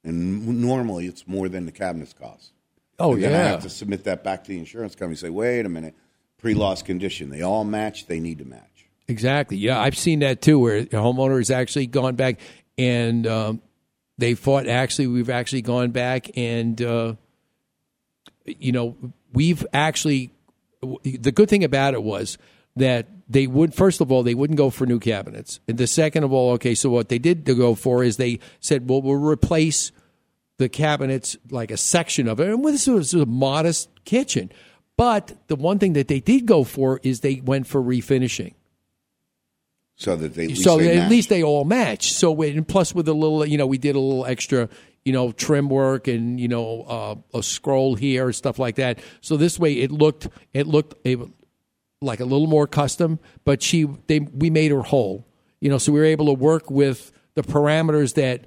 And 0.05 0.61
normally 0.61 1.07
it's 1.07 1.27
more 1.27 1.49
than 1.49 1.67
the 1.67 1.73
cabinets 1.73 2.13
cost. 2.13 2.53
Oh, 2.99 3.15
And 3.15 3.23
then 3.23 3.33
I 3.35 3.49
have 3.49 3.63
to 3.63 3.71
submit 3.71 4.05
that 4.05 4.23
back 4.23 4.45
to 4.45 4.49
the 4.51 4.59
insurance 4.59 4.95
company. 4.95 5.13
and 5.13 5.19
Say, 5.19 5.31
wait 5.31 5.67
a 5.67 5.69
minute, 5.69 5.95
pre-loss 6.41 6.83
condition. 6.83 7.31
They 7.31 7.43
all 7.43 7.65
match. 7.65 8.07
They 8.07 8.21
need 8.21 8.39
to 8.39 8.45
match. 8.45 8.87
Exactly. 9.09 9.57
Yeah, 9.57 9.81
I've 9.81 9.99
seen 9.99 10.21
that 10.21 10.41
too, 10.41 10.59
where 10.59 10.79
a 10.79 10.87
homeowner 10.87 11.39
has 11.39 11.51
actually 11.51 11.87
gone 11.87 12.15
back 12.15 12.41
and 12.79 13.27
um, 13.27 13.63
they 14.19 14.35
fought. 14.35 14.69
Actually, 14.69 15.09
we've 15.09 15.31
actually 15.31 15.63
gone 15.63 15.91
back 15.91 16.31
and 16.37 16.81
uh, 16.81 17.15
you 18.45 18.73
know 18.73 18.97
we've 19.33 19.67
actually. 19.73 20.33
The 21.03 21.33
good 21.33 21.51
thing 21.51 21.63
about 21.63 21.93
it 21.93 22.03
was 22.03 22.39
that 22.77 23.07
they 23.29 23.47
would 23.47 23.75
first 23.75 24.01
of 24.01 24.11
all 24.11 24.23
they 24.23 24.35
wouldn't 24.35 24.57
go 24.57 24.71
for 24.71 24.87
new 24.87 24.99
cabinets, 24.99 25.61
and 25.69 25.77
the 25.77 25.87
second 25.87 26.25
of 26.25 26.33
all, 26.33 26.53
okay, 26.53 26.75
so 26.75 26.89
what 26.89 27.09
they 27.11 27.19
did 27.19 27.45
to 27.47 27.55
go 27.55 27.75
for 27.75 28.03
is 28.03 28.17
they 28.17 28.39
said, 28.61 28.89
well, 28.89 29.03
we'll 29.03 29.17
replace 29.17 29.93
the 30.57 30.69
cabinets 30.69 31.37
like 31.51 31.71
a 31.71 31.77
section 31.77 32.29
of 32.29 32.41
it, 32.41 32.49
and 32.49 32.65
this 32.65 32.87
was 32.87 33.13
a 33.13 33.27
modest 33.27 33.91
kitchen. 34.05 34.51
But 34.97 35.33
the 35.49 35.57
one 35.57 35.79
thing 35.79 35.95
that 35.95 36.09
they 36.09 36.21
did 36.21 36.47
go 36.47 36.65
for 36.65 37.01
is 37.03 37.21
they 37.21 37.41
went 37.43 37.67
for 37.67 37.83
refinishing 37.83 38.55
So 39.97 40.17
that 40.17 40.35
they 40.35 40.55
so 40.55 40.77
they 40.77 40.91
at 40.91 40.97
match. 41.05 41.11
least 41.11 41.29
they 41.31 41.43
all 41.43 41.65
match. 41.65 42.13
So 42.13 42.41
and 42.43 42.67
plus 42.69 42.95
with 42.95 43.09
a 43.09 43.15
little, 43.15 43.47
you 43.47 43.57
know, 43.59 43.67
we 43.67 43.79
did 43.79 43.97
a 43.97 44.01
little 44.01 44.27
extra, 44.27 44.69
you 45.05 45.13
know, 45.13 45.33
trim 45.33 45.69
work 45.71 46.07
and 46.07 46.39
you 46.39 46.49
know 46.49 46.83
uh, 46.83 47.39
a 47.39 47.43
scroll 47.43 47.95
here, 47.95 48.27
and 48.27 48.35
stuff 48.35 48.59
like 48.59 48.77
that. 48.77 48.99
So 49.23 49.37
this 49.37 49.59
way 49.59 49.75
it 49.75 49.91
looked 49.91 50.29
it 50.53 50.67
looked 50.67 50.95
a, 51.07 51.17
like 52.03 52.21
a 52.21 52.25
little 52.25 52.47
more 52.47 52.67
custom, 52.67 53.19
but 53.45 53.63
she 53.63 53.85
they 54.07 54.21
we 54.21 54.51
made 54.51 54.71
her 54.71 54.83
whole. 54.83 55.27
You 55.61 55.69
know, 55.71 55.79
so 55.79 55.93
we 55.93 56.01
were 56.01 56.07
able 56.07 56.27
to 56.27 56.35
work 56.35 56.71
with 56.71 57.13
the 57.35 57.43
parameters 57.43 58.15
that 58.15 58.47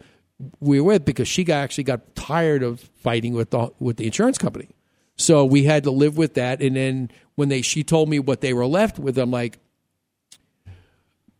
we 0.59 0.81
were 0.81 0.87
with 0.87 1.05
because 1.05 1.27
she 1.27 1.43
got, 1.43 1.63
actually 1.63 1.83
got 1.83 2.15
tired 2.15 2.63
of 2.63 2.79
fighting 2.79 3.33
with 3.33 3.51
the 3.51 3.71
with 3.79 3.97
the 3.97 4.05
insurance 4.05 4.37
company. 4.37 4.69
So 5.15 5.45
we 5.45 5.63
had 5.63 5.83
to 5.83 5.91
live 5.91 6.17
with 6.17 6.33
that. 6.35 6.61
And 6.61 6.75
then 6.75 7.11
when 7.35 7.49
they 7.49 7.61
she 7.61 7.83
told 7.83 8.09
me 8.09 8.19
what 8.19 8.41
they 8.41 8.53
were 8.53 8.65
left 8.65 8.97
with, 8.99 9.17
I'm 9.17 9.31
like, 9.31 9.59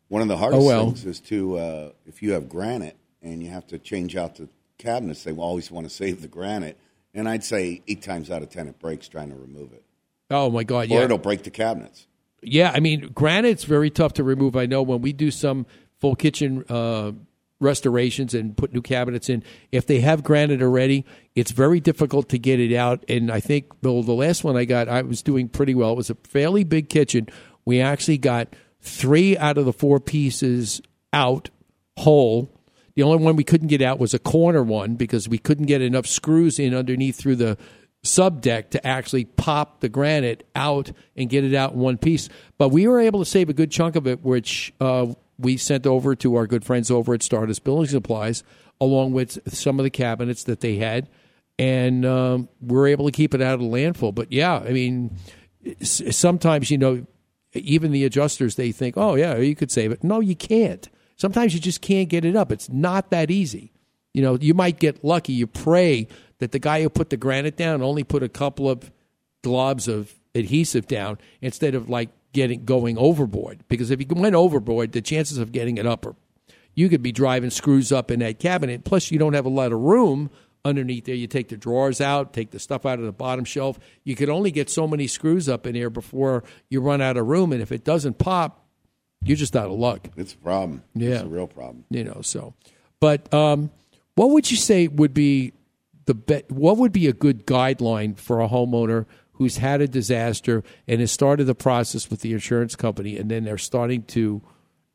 One 0.10 0.22
of 0.22 0.28
the 0.28 0.38
hardest 0.38 0.62
Oh, 0.62 0.66
well. 0.66 0.86
things 0.88 1.06
is 1.06 1.20
to 1.22 1.58
uh, 1.58 1.90
if 2.06 2.22
you 2.22 2.34
have 2.34 2.48
granite 2.50 2.98
and 3.22 3.42
you 3.42 3.50
have 3.50 3.66
to 3.68 3.80
change 3.80 4.16
out 4.16 4.36
the 4.36 4.48
cabinets, 4.78 5.24
they 5.24 5.32
always 5.32 5.72
want 5.72 5.88
to 5.88 5.94
save 5.94 6.22
the 6.22 6.28
granite. 6.28 6.78
And 7.16 7.28
I'd 7.30 7.44
say 7.44 7.82
eight 7.88 8.02
times 8.02 8.30
out 8.32 8.42
of 8.44 8.50
ten 8.50 8.68
it 8.68 8.80
breaks 8.80 9.08
trying 9.08 9.30
to 9.30 9.36
remove 9.36 9.72
it, 9.74 9.84
oh 10.32 10.50
my 10.50 10.64
god, 10.64 10.90
or 10.92 10.96
yeah, 10.96 11.02
it'll 11.04 11.18
break 11.20 11.44
the 11.44 11.52
cabinets. 11.52 12.08
Yeah, 12.42 12.72
I 12.74 12.80
mean, 12.80 13.12
granite's 13.14 13.64
very 13.64 13.90
tough 13.90 14.14
to 14.14 14.24
remove. 14.24 14.56
I 14.56 14.66
know 14.66 14.82
when 14.82 15.02
we 15.02 15.14
do 15.14 15.30
some 15.32 15.66
full 16.00 16.16
kitchen 16.16 16.66
uh, 16.70 17.12
restorations 17.64 18.34
and 18.34 18.56
put 18.56 18.74
new 18.74 18.82
cabinets 18.82 19.30
in, 19.30 19.44
if 19.72 19.88
they 19.88 20.02
have 20.02 20.24
granite 20.24 20.62
already, 20.62 21.06
it's 21.36 21.52
very 21.52 21.80
difficult 21.80 22.30
to 22.30 22.38
get 22.38 22.60
it 22.60 22.76
out. 22.76 23.04
And 23.08 23.32
I 23.32 23.40
think 23.40 23.82
the 23.82 23.92
last 23.92 24.44
one 24.44 24.56
I 24.56 24.66
got, 24.66 24.88
I 24.88 25.02
was 25.02 25.22
doing 25.22 25.50
pretty 25.50 25.74
well. 25.74 25.94
It 25.94 25.98
was 25.98 26.10
a 26.10 26.16
fairly 26.24 26.64
big 26.64 26.90
kitchen. 26.90 27.28
We 27.66 27.82
actually 27.82 28.18
got 28.18 28.56
three 28.82 29.38
out 29.38 29.58
of 29.58 29.66
the 29.66 29.74
four 29.74 30.00
pieces 30.00 30.82
out 31.12 31.50
whole. 31.98 32.50
The 32.96 33.04
only 33.04 33.24
one 33.24 33.36
we 33.36 33.44
couldn't 33.44 33.70
get 33.70 33.82
out 33.82 33.98
was 33.98 34.14
a 34.14 34.20
corner 34.20 34.62
one 34.62 34.96
because 34.96 35.28
we 35.28 35.38
couldn't 35.38 35.66
get 35.66 35.82
enough 35.82 36.06
screws 36.06 36.60
in 36.60 36.76
underneath 36.76 37.16
through 37.16 37.38
the 37.38 37.58
sub 38.04 38.42
deck 38.42 38.70
to 38.72 38.86
actually 38.86 39.26
pop 39.26 39.80
the 39.80 39.90
granite 39.90 40.46
out 40.56 40.92
and 41.16 41.30
get 41.30 41.44
it 41.44 41.56
out 41.56 41.74
in 41.74 41.80
one 41.80 41.98
piece. 41.98 42.30
But 42.58 42.70
we 42.70 42.88
were 42.88 43.00
able 43.00 43.20
to 43.20 43.26
save 43.26 43.50
a 43.50 43.54
good 43.54 43.72
chunk 43.72 43.96
of 43.96 44.06
it, 44.06 44.24
which 44.24 44.74
uh, 44.80 45.14
we 45.38 45.58
sent 45.58 45.86
over 45.86 46.16
to 46.16 46.36
our 46.36 46.48
good 46.48 46.64
friends 46.66 46.92
over 46.92 47.14
at 47.14 47.24
Stardust 47.24 47.64
Building 47.64 47.88
Supplies, 47.90 48.44
along 48.80 49.14
with 49.14 49.40
some 49.54 49.80
of 49.80 49.84
the 49.84 49.90
cabinets 49.90 50.44
that 50.46 50.62
they 50.62 50.78
had. 50.78 51.10
And 51.60 52.06
um, 52.06 52.50
we 52.62 52.76
were 52.76 52.88
able 52.88 53.06
to 53.06 53.12
keep 53.12 53.34
it 53.34 53.42
out 53.42 53.56
of 53.56 53.60
the 53.60 53.66
landfill. 53.66 54.14
But 54.14 54.32
yeah, 54.32 54.56
I 54.56 54.72
mean, 54.72 55.18
sometimes, 55.82 56.72
you 56.72 56.78
know, 56.78 57.06
even 57.54 57.92
the 57.92 58.06
adjusters, 58.06 58.56
they 58.56 58.72
think, 58.72 58.98
oh, 58.98 59.16
yeah, 59.16 59.38
you 59.38 59.56
could 59.56 59.72
save 59.72 59.92
it. 59.92 60.04
No, 60.04 60.20
you 60.20 60.36
can't. 60.36 60.90
Sometimes 61.16 61.54
you 61.54 61.60
just 61.60 61.82
can't 61.82 62.10
get 62.10 62.26
it 62.26 62.36
up. 62.36 62.52
It's 62.52 62.70
not 62.70 63.12
that 63.12 63.30
easy. 63.30 63.72
You 64.14 64.24
know, 64.24 64.38
you 64.40 64.54
might 64.54 64.80
get 64.80 65.04
lucky. 65.04 65.34
You 65.34 65.48
pray 65.48 66.08
that 66.40 66.52
the 66.52 66.60
guy 66.60 66.82
who 66.82 66.90
put 66.90 67.10
the 67.10 67.18
granite 67.18 67.56
down 67.56 67.82
only 67.82 68.04
put 68.04 68.24
a 68.24 68.30
couple 68.30 68.70
of 68.70 68.92
globs 69.44 69.88
of 69.88 70.14
adhesive 70.36 70.88
down 70.88 71.18
instead 71.42 71.76
of 71.76 71.90
like 71.90 72.10
getting 72.34 72.66
going 72.66 72.98
overboard. 72.98 73.64
Because 73.68 73.92
if 73.92 74.00
you 74.00 74.08
went 74.10 74.36
overboard, 74.36 74.92
the 74.92 75.02
chances 75.02 75.38
of 75.38 75.52
getting 75.52 75.78
it 75.78 75.86
up 75.86 76.06
are 76.06 76.16
you 76.76 76.90
could 76.90 77.04
be 77.04 77.12
driving 77.12 77.52
screws 77.52 77.92
up 77.92 78.10
in 78.10 78.20
that 78.20 78.40
cabinet. 78.40 78.84
Plus, 78.84 79.12
you 79.12 79.20
don't 79.20 79.34
have 79.34 79.46
a 79.46 79.50
lot 79.50 79.72
of 79.72 79.80
room 79.80 80.30
underneath 80.66 81.06
there. 81.06 81.14
You 81.16 81.28
take 81.28 81.50
the 81.50 81.58
drawers 81.58 82.02
out, 82.02 82.34
take 82.34 82.52
the 82.52 82.60
stuff 82.60 82.86
out 82.86 82.98
of 83.00 83.06
the 83.06 83.12
bottom 83.12 83.46
shelf. 83.46 83.78
You 84.04 84.16
could 84.16 84.30
only 84.30 84.50
get 84.50 84.70
so 84.70 84.88
many 84.88 85.06
screws 85.08 85.48
up 85.48 85.68
in 85.68 85.74
there 85.76 85.90
before 85.92 86.44
you 86.70 86.82
run 86.82 87.00
out 87.02 87.16
of 87.18 87.28
room. 87.28 87.52
And 87.54 87.62
if 87.62 87.72
it 87.72 87.84
doesn't 87.84 88.18
pop, 88.18 88.66
you're 89.24 89.38
just 89.38 89.56
out 89.56 89.68
of 89.68 89.74
luck. 89.78 90.08
It's 90.18 90.34
a 90.34 90.38
problem. 90.38 90.84
Yeah, 90.96 91.10
It's 91.12 91.24
a 91.24 91.28
real 91.28 91.48
problem. 91.48 91.86
You 91.90 92.04
know, 92.06 92.22
so. 92.22 92.56
But 93.00 93.32
um, 93.34 93.70
what 94.16 94.32
would 94.32 94.50
you 94.50 94.58
say 94.58 94.88
would 94.88 95.14
be 95.14 95.54
the 96.06 96.14
be- 96.16 96.44
What 96.50 96.78
would 96.78 96.92
be 96.92 97.08
a 97.08 97.14
good 97.14 97.46
guideline 97.46 98.18
for 98.18 98.42
a 98.42 98.48
homeowner 98.50 99.06
who's 99.44 99.58
had 99.58 99.82
a 99.82 99.88
disaster 99.88 100.64
and 100.88 101.02
has 101.02 101.12
started 101.12 101.44
the 101.44 101.56
process 101.56 102.10
with 102.10 102.22
the 102.22 102.32
insurance 102.32 102.76
company, 102.76 103.18
and 103.18 103.30
then 103.30 103.44
they're 103.44 103.58
starting 103.58 104.04
to 104.04 104.42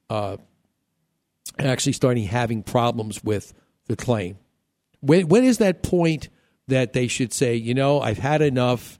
uh, 0.09 0.39
actually 1.59 1.93
starting 1.93 2.25
having 2.25 2.62
problems 2.62 3.23
with 3.23 3.53
the 3.87 3.97
claim? 3.97 4.39
When 5.01 5.29
when 5.29 5.45
is 5.45 5.59
that 5.59 5.83
point 5.83 6.29
that 6.66 6.93
they 6.93 7.09
should 7.09 7.33
say, 7.33 7.55
you 7.55 7.75
know, 7.75 8.01
I've 8.01 8.19
had 8.19 8.43
enough. 8.43 8.99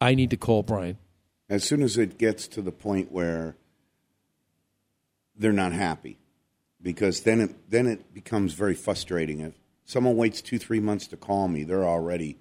I 0.00 0.14
need 0.14 0.30
to 0.30 0.36
call 0.36 0.62
Brian. 0.62 0.98
As 1.48 1.64
soon 1.64 1.82
as 1.82 1.98
it 1.98 2.16
gets 2.18 2.48
to 2.48 2.62
the 2.62 2.72
point 2.72 3.12
where 3.12 3.56
they're 5.36 5.52
not 5.52 5.72
happy, 5.72 6.18
because 6.80 7.22
then 7.22 7.40
it 7.40 7.70
then 7.70 7.86
it 7.86 8.12
becomes 8.12 8.54
very 8.54 8.74
frustrating. 8.74 9.40
If 9.40 9.54
someone 9.84 10.16
waits 10.16 10.42
two 10.42 10.58
three 10.58 10.80
months 10.80 11.06
to 11.08 11.16
call 11.16 11.48
me, 11.48 11.64
they're 11.64 11.84
already 11.84 12.38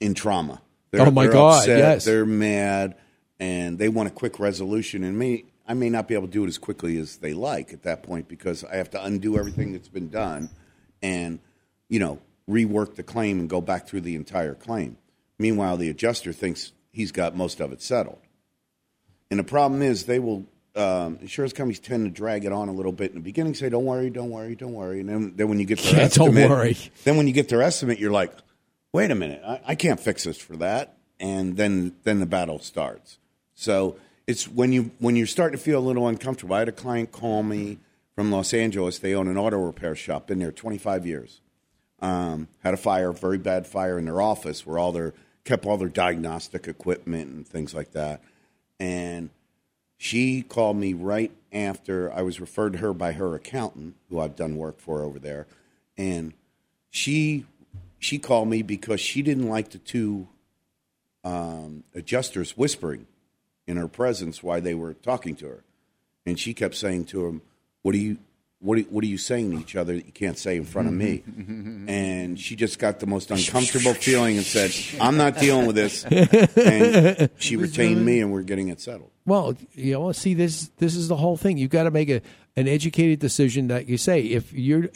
in 0.00 0.14
trauma. 0.14 0.60
They're, 0.90 1.02
Oh, 1.06 1.10
my 1.10 1.26
God, 1.26 1.60
upset, 1.60 1.78
yes. 1.78 2.04
they're 2.04 2.26
mad, 2.26 2.96
and 3.40 3.78
they 3.78 3.88
want 3.88 4.08
a 4.08 4.12
quick 4.12 4.38
resolution. 4.38 5.04
And 5.04 5.18
me, 5.18 5.44
I 5.66 5.74
may 5.74 5.90
not 5.90 6.06
be 6.08 6.14
able 6.14 6.26
to 6.28 6.32
do 6.32 6.44
it 6.44 6.48
as 6.48 6.58
quickly 6.58 6.96
as 6.98 7.16
they 7.18 7.34
like 7.34 7.72
at 7.72 7.82
that 7.82 8.02
point 8.02 8.28
because 8.28 8.64
I 8.64 8.76
have 8.76 8.90
to 8.90 9.04
undo 9.04 9.36
everything 9.38 9.72
that's 9.72 9.88
been 9.88 10.08
done, 10.10 10.48
and 11.02 11.38
you 11.88 11.98
know 11.98 12.18
rework 12.48 12.94
the 12.94 13.02
claim 13.02 13.40
and 13.40 13.48
go 13.50 13.60
back 13.60 13.88
through 13.88 14.02
the 14.02 14.14
entire 14.14 14.54
claim. 14.54 14.96
Meanwhile, 15.38 15.76
the 15.78 15.90
adjuster 15.90 16.32
thinks 16.32 16.72
he's 16.92 17.10
got 17.12 17.34
most 17.36 17.60
of 17.60 17.72
it 17.72 17.82
settled. 17.82 18.20
And 19.30 19.40
the 19.40 19.44
problem 19.44 19.82
is, 19.82 20.04
they 20.04 20.20
will 20.20 20.46
um, 20.76 21.18
insurance 21.20 21.52
companies 21.52 21.80
tend 21.80 22.04
to 22.04 22.10
drag 22.10 22.44
it 22.44 22.52
on 22.52 22.68
a 22.68 22.72
little 22.72 22.92
bit 22.92 23.10
in 23.10 23.16
the 23.16 23.22
beginning. 23.22 23.54
Say, 23.54 23.68
"Don't 23.68 23.84
worry, 23.84 24.08
don't 24.08 24.30
worry, 24.30 24.54
don't 24.54 24.72
worry," 24.74 25.00
and 25.00 25.08
then, 25.08 25.32
then 25.34 25.48
when 25.48 25.58
you 25.58 25.64
get 25.66 25.78
their 25.80 25.94
Yeah, 26.02 26.08
don't 26.08 26.34
worry. 26.34 26.76
then 27.04 27.16
when 27.16 27.26
you 27.26 27.32
get 27.32 27.48
their 27.48 27.62
estimate, 27.62 27.98
you're 27.98 28.12
like, 28.12 28.32
"Wait 28.96 29.10
a 29.10 29.14
minute, 29.14 29.42
I, 29.46 29.60
I 29.66 29.74
can't 29.74 30.00
fix 30.00 30.24
this 30.24 30.38
for 30.38 30.56
that," 30.56 30.96
and 31.20 31.58
then 31.58 31.94
then 32.04 32.18
the 32.18 32.24
battle 32.26 32.58
starts. 32.58 33.18
So 33.54 33.98
it's 34.26 34.48
when 34.48 34.72
you 34.72 34.90
when 35.00 35.16
you're 35.16 35.26
starting 35.26 35.58
to 35.58 35.62
feel 35.62 35.78
a 35.78 35.86
little 35.86 36.08
uncomfortable. 36.08 36.56
I 36.56 36.60
had 36.60 36.70
a 36.70 36.72
client 36.72 37.12
call 37.12 37.42
me 37.42 37.76
from 38.14 38.32
Los 38.32 38.54
Angeles. 38.54 38.98
They 38.98 39.14
own 39.14 39.28
an 39.28 39.36
auto 39.36 39.58
repair 39.58 39.94
shop. 39.94 40.28
Been 40.28 40.38
there 40.38 40.50
25 40.50 41.06
years. 41.06 41.42
Um, 42.00 42.48
had 42.62 42.72
a 42.72 42.78
fire, 42.78 43.12
very 43.12 43.36
bad 43.36 43.66
fire 43.66 43.98
in 43.98 44.06
their 44.06 44.22
office 44.22 44.66
where 44.66 44.78
all 44.78 44.92
their 44.92 45.12
kept 45.44 45.66
all 45.66 45.76
their 45.76 45.90
diagnostic 45.90 46.66
equipment 46.66 47.30
and 47.30 47.46
things 47.46 47.74
like 47.74 47.92
that. 47.92 48.22
And 48.80 49.28
she 49.98 50.40
called 50.40 50.78
me 50.78 50.94
right 50.94 51.32
after 51.52 52.10
I 52.10 52.22
was 52.22 52.40
referred 52.40 52.72
to 52.72 52.78
her 52.78 52.94
by 52.94 53.12
her 53.12 53.34
accountant, 53.34 53.94
who 54.08 54.20
I've 54.20 54.36
done 54.36 54.56
work 54.56 54.80
for 54.80 55.02
over 55.02 55.18
there, 55.18 55.46
and 55.98 56.32
she 56.90 57.44
she 57.98 58.18
called 58.18 58.48
me 58.48 58.62
because 58.62 59.00
she 59.00 59.22
didn't 59.22 59.48
like 59.48 59.70
the 59.70 59.78
two 59.78 60.28
um, 61.24 61.84
adjusters 61.94 62.56
whispering 62.56 63.06
in 63.66 63.76
her 63.76 63.88
presence 63.88 64.42
while 64.42 64.60
they 64.60 64.74
were 64.74 64.94
talking 64.94 65.34
to 65.36 65.46
her, 65.46 65.64
and 66.24 66.38
she 66.38 66.54
kept 66.54 66.74
saying 66.74 67.06
to 67.06 67.26
him, 67.26 67.42
"What 67.82 67.94
are 67.94 67.98
you?" 67.98 68.18
What 68.58 68.78
are, 68.78 68.82
what 68.82 69.04
are 69.04 69.06
you 69.06 69.18
saying 69.18 69.50
to 69.52 69.58
each 69.58 69.76
other 69.76 69.94
that 69.94 70.06
you 70.06 70.12
can't 70.12 70.38
say 70.38 70.56
in 70.56 70.64
front 70.64 70.88
of 70.88 70.94
me? 70.94 71.22
And 71.88 72.40
she 72.40 72.56
just 72.56 72.78
got 72.78 73.00
the 73.00 73.06
most 73.06 73.30
uncomfortable 73.30 73.92
feeling 73.92 74.38
and 74.38 74.46
said, 74.46 74.72
I'm 74.98 75.18
not 75.18 75.38
dealing 75.38 75.66
with 75.66 75.76
this. 75.76 76.04
And 76.04 77.28
she 77.36 77.56
retained 77.56 78.04
me, 78.04 78.20
and 78.20 78.32
we're 78.32 78.42
getting 78.42 78.68
it 78.68 78.80
settled. 78.80 79.10
Well, 79.26 79.56
you 79.74 79.92
know, 79.92 80.10
see 80.12 80.32
this 80.32 80.70
this 80.78 80.96
is 80.96 81.08
the 81.08 81.16
whole 81.16 81.36
thing. 81.36 81.58
You've 81.58 81.70
got 81.70 81.84
to 81.84 81.90
make 81.90 82.08
a 82.08 82.22
an 82.56 82.66
educated 82.66 83.18
decision 83.18 83.68
that 83.68 83.88
you 83.88 83.98
say 83.98 84.22
if 84.22 84.54
you're 84.54 84.88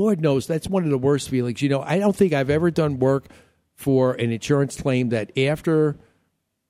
Lord 0.00 0.20
knows 0.20 0.46
that's 0.46 0.68
one 0.68 0.84
of 0.84 0.90
the 0.90 0.98
worst 0.98 1.28
feelings. 1.28 1.60
You 1.62 1.68
know, 1.68 1.82
I 1.82 1.98
don't 1.98 2.16
think 2.16 2.32
I've 2.32 2.50
ever 2.50 2.70
done 2.70 2.98
work 2.98 3.26
for 3.74 4.14
an 4.14 4.32
insurance 4.32 4.80
claim 4.80 5.10
that 5.10 5.36
after 5.38 5.96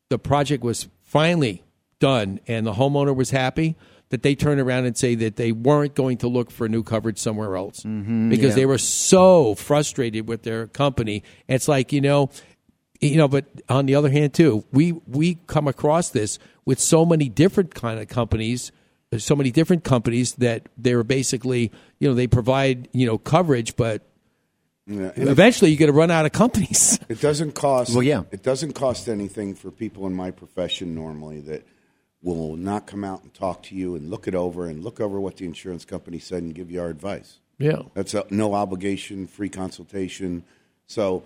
the 0.08 0.18
project 0.18 0.64
was 0.64 0.88
finally 1.02 1.62
done 2.00 2.40
and 2.46 2.66
the 2.66 2.72
homeowner 2.72 3.14
was 3.14 3.30
happy 3.30 3.76
that 4.08 4.22
they 4.22 4.34
turn 4.34 4.58
around 4.58 4.84
and 4.84 4.96
say 4.96 5.14
that 5.14 5.36
they 5.36 5.52
weren't 5.52 5.94
going 5.94 6.18
to 6.18 6.28
look 6.28 6.50
for 6.50 6.68
new 6.68 6.82
coverage 6.82 7.18
somewhere 7.18 7.56
else 7.56 7.80
mm-hmm. 7.80 8.28
because 8.28 8.50
yeah. 8.50 8.56
they 8.56 8.66
were 8.66 8.78
so 8.78 9.54
frustrated 9.54 10.28
with 10.28 10.42
their 10.42 10.66
company. 10.66 11.22
It's 11.46 11.68
like, 11.68 11.92
you 11.92 12.00
know, 12.00 12.30
you 13.00 13.16
know, 13.16 13.28
but 13.28 13.46
on 13.68 13.86
the 13.86 13.94
other 13.94 14.10
hand 14.10 14.34
too, 14.34 14.64
we 14.72 14.92
we 15.06 15.38
come 15.46 15.68
across 15.68 16.10
this 16.10 16.38
with 16.64 16.80
so 16.80 17.06
many 17.06 17.28
different 17.28 17.74
kind 17.74 18.00
of 18.00 18.08
companies, 18.08 18.72
there's 19.10 19.24
so 19.24 19.34
many 19.36 19.50
different 19.50 19.84
companies 19.84 20.34
that 20.36 20.68
they're 20.78 21.04
basically, 21.04 21.72
you 21.98 22.08
know, 22.08 22.14
they 22.14 22.26
provide, 22.26 22.88
you 22.92 23.06
know, 23.06 23.18
coverage, 23.18 23.76
but 23.76 24.06
Yeah, 24.86 25.12
and 25.16 25.28
eventually 25.28 25.70
you're 25.70 25.78
going 25.78 25.92
to 25.92 25.98
run 25.98 26.10
out 26.10 26.26
of 26.26 26.32
companies. 26.32 26.98
It 27.08 27.20
doesn't 27.20 27.54
cost. 27.54 27.92
Well, 27.92 28.04
yeah. 28.04 28.22
It 28.30 28.42
doesn't 28.42 28.74
cost 28.74 29.08
anything 29.08 29.54
for 29.54 29.70
people 29.70 30.06
in 30.06 30.14
my 30.14 30.30
profession 30.30 30.94
normally 30.94 31.40
that 31.40 31.66
will 32.22 32.56
not 32.56 32.86
come 32.86 33.02
out 33.02 33.22
and 33.22 33.34
talk 33.34 33.62
to 33.64 33.74
you 33.74 33.96
and 33.96 34.10
look 34.10 34.28
it 34.28 34.34
over 34.34 34.66
and 34.66 34.84
look 34.84 35.00
over 35.00 35.20
what 35.20 35.38
the 35.38 35.44
insurance 35.44 35.84
company 35.84 36.18
said 36.18 36.42
and 36.42 36.54
give 36.54 36.70
you 36.70 36.80
our 36.80 36.88
advice. 36.88 37.40
Yeah. 37.58 37.82
That's 37.94 38.14
a, 38.14 38.24
no 38.30 38.54
obligation, 38.54 39.26
free 39.26 39.48
consultation. 39.48 40.44
So 40.86 41.24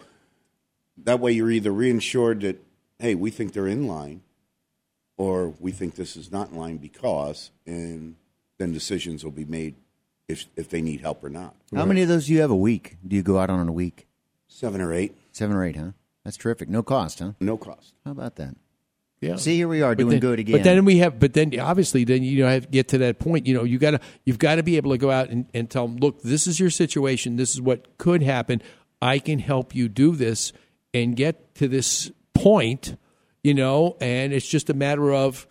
that 1.05 1.21
way 1.21 1.33
you're 1.33 1.51
either 1.51 1.71
reinsured 1.71 2.41
that, 2.43 2.65
hey, 2.99 3.15
we 3.15 3.31
think 3.31 3.53
they're 3.53 3.69
in 3.69 3.87
line, 3.87 4.23
or 5.17 5.49
we 5.61 5.71
think 5.73 5.95
this 5.95 6.17
is 6.17 6.31
not 6.33 6.51
in 6.51 6.57
line 6.57 6.77
because, 6.79 7.51
and 7.67 8.17
then 8.59 8.73
decisions 8.73 9.25
will 9.25 9.31
be 9.33 9.45
made 9.45 9.75
if 10.29 10.47
if 10.57 10.69
they 10.71 10.81
need 10.83 11.01
help 11.01 11.23
or 11.23 11.29
not. 11.31 11.55
How 11.75 11.85
many 11.85 12.03
of 12.03 12.09
those 12.09 12.27
do 12.27 12.33
you 12.35 12.41
have 12.41 12.51
a 12.51 12.57
week? 12.57 12.97
Do 13.07 13.15
you 13.17 13.23
go 13.23 13.39
out 13.39 13.51
on 13.51 13.61
in 13.61 13.69
a 13.69 13.73
week? 13.73 14.07
Seven 14.49 14.81
or 14.81 14.93
eight. 14.93 15.17
Seven 15.33 15.57
or 15.57 15.65
eight, 15.65 15.77
huh? 15.77 15.91
That's 16.25 16.37
terrific. 16.37 16.69
No 16.69 16.83
cost, 16.83 17.19
huh? 17.19 17.33
No 17.41 17.57
cost. 17.57 17.95
How 18.05 18.13
about 18.13 18.37
that? 18.37 18.57
Yeah. 19.21 19.37
See, 19.37 19.57
here 19.57 19.69
we 19.69 19.81
are 19.83 19.93
But 19.93 19.99
doing 19.99 20.11
then- 20.11 20.21
good 20.21 20.39
again. 20.39 20.53
But 20.57 20.65
then 20.65 20.85
we 20.85 20.99
have, 20.99 21.19
but 21.19 21.33
then 21.33 21.59
obviously, 21.59 22.05
then 22.05 22.23
you 22.23 22.43
know, 22.43 22.49
have 22.51 22.65
to 22.65 22.69
get 22.69 22.89
to 22.89 22.99
that 22.99 23.19
point. 23.19 23.47
You 23.47 23.55
know, 23.55 23.65
you 23.65 23.79
got 23.79 23.93
to, 23.93 24.01
you've 24.25 24.39
got 24.39 24.57
to 24.57 24.63
be 24.63 24.77
able 24.77 24.91
to 24.93 24.99
go 24.99 25.11
out 25.11 25.31
and, 25.31 25.47
and 25.55 25.69
tell 25.71 25.87
them, 25.89 25.97
look, 25.97 26.23
this 26.23 26.47
is 26.47 26.61
your 26.61 26.71
situation. 26.71 27.37
This 27.37 27.55
is 27.55 27.61
what 27.61 27.97
could 27.99 28.23
happen. 28.23 28.61
I 29.01 29.19
can 29.19 29.39
help 29.39 29.75
you 29.75 29.89
do 29.89 30.15
this 30.15 30.53
and 30.93 31.17
get 31.17 31.55
to 31.57 31.69
this 31.69 32.11
point. 32.35 32.97
You 33.45 33.55
know, 33.55 33.97
and 34.01 34.33
it's 34.33 34.49
just 34.49 34.69
a 34.71 34.75
matter 34.75 35.13
of, 35.13 35.47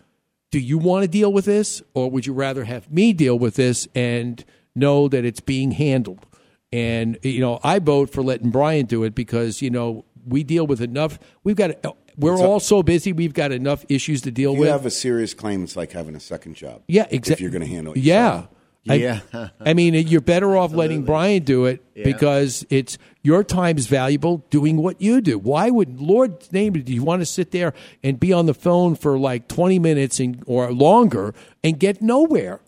do 0.50 0.58
you 0.58 0.76
want 0.78 1.04
to 1.04 1.08
deal 1.08 1.32
with 1.32 1.46
this, 1.46 1.80
or 1.94 2.10
would 2.10 2.26
you 2.26 2.32
rather 2.34 2.64
have 2.64 2.90
me 2.90 3.12
deal 3.14 3.38
with 3.38 3.54
this 3.54 3.88
and 3.94 4.44
know 4.74 5.08
that 5.08 5.24
it's 5.24 5.40
being 5.40 5.70
handled? 5.70 6.26
And 6.72 7.18
you 7.22 7.40
know, 7.40 7.60
I 7.62 7.78
vote 7.78 8.10
for 8.10 8.22
letting 8.22 8.50
Brian 8.50 8.86
do 8.86 9.04
it 9.04 9.14
because 9.14 9.62
you 9.62 9.70
know 9.70 10.04
we 10.26 10.42
deal 10.42 10.66
with 10.66 10.80
enough. 10.80 11.18
We've 11.44 11.54
got 11.56 11.70
we're 12.16 12.34
a- 12.34 12.40
all 12.42 12.58
so 12.60 12.82
busy. 12.82 13.12
We've 13.12 13.32
got 13.34 13.52
enough 13.52 13.84
issues 13.88 14.22
to 14.22 14.30
deal 14.32 14.50
If 14.52 14.56
you 14.56 14.60
with. 14.62 14.70
have 14.70 14.86
a 14.86 14.90
serious 14.90 15.32
claim, 15.34 15.62
it's 15.62 15.76
like 15.76 15.92
having 15.92 16.16
a 16.16 16.20
second 16.20 16.54
job. 16.56 16.82
yeah, 16.88 17.02
If 17.06 17.12
exactly. 17.12 17.44
you're 17.44 17.52
going 17.52 17.62
to 17.62 17.68
handle 17.72 17.92
it. 17.92 18.00
Yeah. 18.00 18.26
yourself. 18.34 18.48
I- 18.88 18.94
Yeah. 18.94 19.20
I, 19.60 19.74
mean, 19.74 19.94
you're 19.94 20.20
better 20.20 20.56
off 20.56 20.72
letting 20.72 21.04
Brian 21.04 21.42
do 21.42 21.64
it 21.64 21.82
Yeah. 21.94 22.04
because 22.04 22.66
it's 22.70 22.98
your 23.22 23.42
time 23.42 23.78
is 23.78 23.86
valuable 23.86 24.44
doing 24.50 24.76
what 24.76 25.00
you 25.00 25.20
do. 25.20 25.38
Why 25.38 25.70
would 25.70 26.00
Lord's 26.00 26.52
name 26.52 26.74
do 26.74 26.92
you 26.92 27.02
want 27.02 27.22
to 27.22 27.26
sit 27.26 27.50
there 27.50 27.72
and 28.02 28.20
be 28.20 28.32
on 28.32 28.46
the 28.46 28.54
phone 28.54 28.94
for 28.94 29.18
like 29.18 29.48
20 29.48 29.78
minutes 29.78 30.20
and, 30.20 30.42
or 30.46 30.70
longer 30.72 31.34
and 31.62 31.78
get 31.78 32.02
nowhere? 32.02 32.60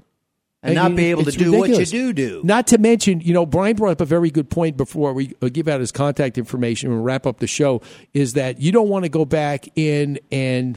And 0.62 0.74
not 0.74 0.96
be 0.96 1.10
able 1.10 1.22
to 1.24 1.30
do 1.30 1.52
what 1.52 1.68
you 1.68 1.84
do 1.84 2.12
do. 2.12 2.40
Not 2.42 2.66
to 2.68 2.78
mention, 2.78 3.20
you 3.20 3.32
know, 3.32 3.46
Brian 3.46 3.76
brought 3.76 3.92
up 3.92 4.00
a 4.00 4.04
very 4.04 4.30
good 4.30 4.50
point 4.50 4.76
before 4.76 5.12
we 5.12 5.32
uh, 5.40 5.48
give 5.48 5.68
out 5.68 5.78
his 5.78 5.92
contact 5.92 6.38
information 6.38 6.90
and 6.90 7.04
wrap 7.04 7.24
up 7.24 7.38
the 7.38 7.46
show. 7.46 7.82
Is 8.14 8.32
that 8.32 8.60
you 8.60 8.72
don't 8.72 8.88
want 8.88 9.04
to 9.04 9.08
go 9.08 9.24
back 9.24 9.68
in 9.76 10.18
and 10.32 10.76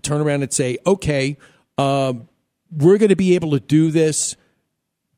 turn 0.00 0.22
around 0.22 0.42
and 0.42 0.50
say, 0.52 0.78
okay, 0.86 1.36
um, 1.76 2.28
we're 2.70 2.98
going 2.98 3.08
to 3.08 3.16
be 3.16 3.34
able 3.34 3.52
to 3.52 3.60
do 3.60 3.90
this, 3.90 4.36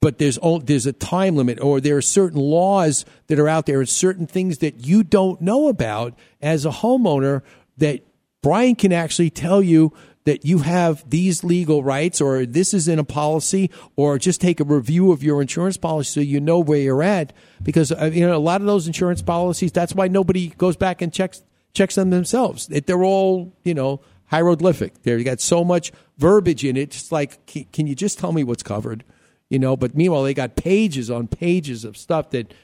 but 0.01 0.19
there's 0.19 0.39
there's 0.63 0.87
a 0.87 0.93
time 0.93 1.37
limit, 1.37 1.61
or 1.61 1.81
there 1.81 1.97
are 1.97 2.03
certain 2.03 2.41
laws 2.41 3.05
that 3.27 3.39
are 3.39 3.49
out 3.49 3.67
there, 3.67 3.81
and 3.81 3.89
certain 3.89 4.27
things 4.27 4.59
that 4.59 4.87
you 4.87 5.03
don't 5.03 5.41
know 5.41 5.69
about 5.69 6.15
as 6.41 6.65
a 6.65 6.71
homeowner 6.71 7.43
that 7.79 8.01
Brian 8.43 8.75
can 8.75 8.93
actually 8.93 9.31
tell 9.31 9.63
you 9.63 9.93
that 10.25 10.45
you 10.45 10.59
have 10.59 11.09
these 11.09 11.43
legal 11.43 11.83
rights, 11.83 12.21
or 12.21 12.47
this 12.47 12.73
is 12.75 12.89
in 12.89 12.99
a 12.99 13.05
policy, 13.05 13.71
or 13.97 14.19
just 14.19 14.41
take 14.41 14.61
a 14.61 14.65
review 14.65 15.13
of 15.13 15.23
your 15.23 15.41
insurance 15.41 15.77
policy 15.77 16.11
so 16.11 16.21
you 16.21 16.41
know 16.41 16.59
where 16.59 16.79
you're 16.79 17.03
at. 17.03 17.33
Because 17.63 17.91
uh, 17.93 18.11
you 18.13 18.27
know 18.27 18.37
a 18.37 18.39
lot 18.39 18.61
of 18.61 18.67
those 18.67 18.87
insurance 18.87 19.23
policies, 19.23 19.73
that's 19.73 19.95
why 19.95 20.09
nobody 20.09 20.49
goes 20.49 20.77
back 20.77 21.03
and 21.03 21.13
checks 21.13 21.43
checks 21.73 21.95
them 21.95 22.11
themselves. 22.11 22.67
They're 22.69 23.05
all 23.05 23.53
you 23.65 23.75
know 23.75 24.01
hieroglyphic. 24.31 25.03
They 25.03 25.23
got 25.23 25.41
so 25.41 25.65
much 25.65 25.93
verbiage 26.19 26.65
in 26.65 26.77
it. 26.77 26.95
It's 26.95 27.13
like, 27.13 27.45
can, 27.47 27.65
can 27.73 27.87
you 27.87 27.95
just 27.95 28.19
tell 28.19 28.33
me 28.33 28.45
what's 28.45 28.63
covered? 28.63 29.05
You 29.49 29.59
know. 29.59 29.77
But 29.77 29.95
meanwhile, 29.95 30.23
they 30.23 30.35
got 30.35 30.57
pages 30.57 31.11
on 31.11 31.29
pages 31.29 31.85
of 31.85 31.97
stuff 31.97 32.31
that 32.31 32.55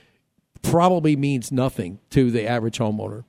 probably 0.63 1.17
means 1.17 1.53
nothing 1.53 1.99
to 2.11 2.31
the 2.31 2.47
average 2.47 2.79
homeowner. 2.79 3.25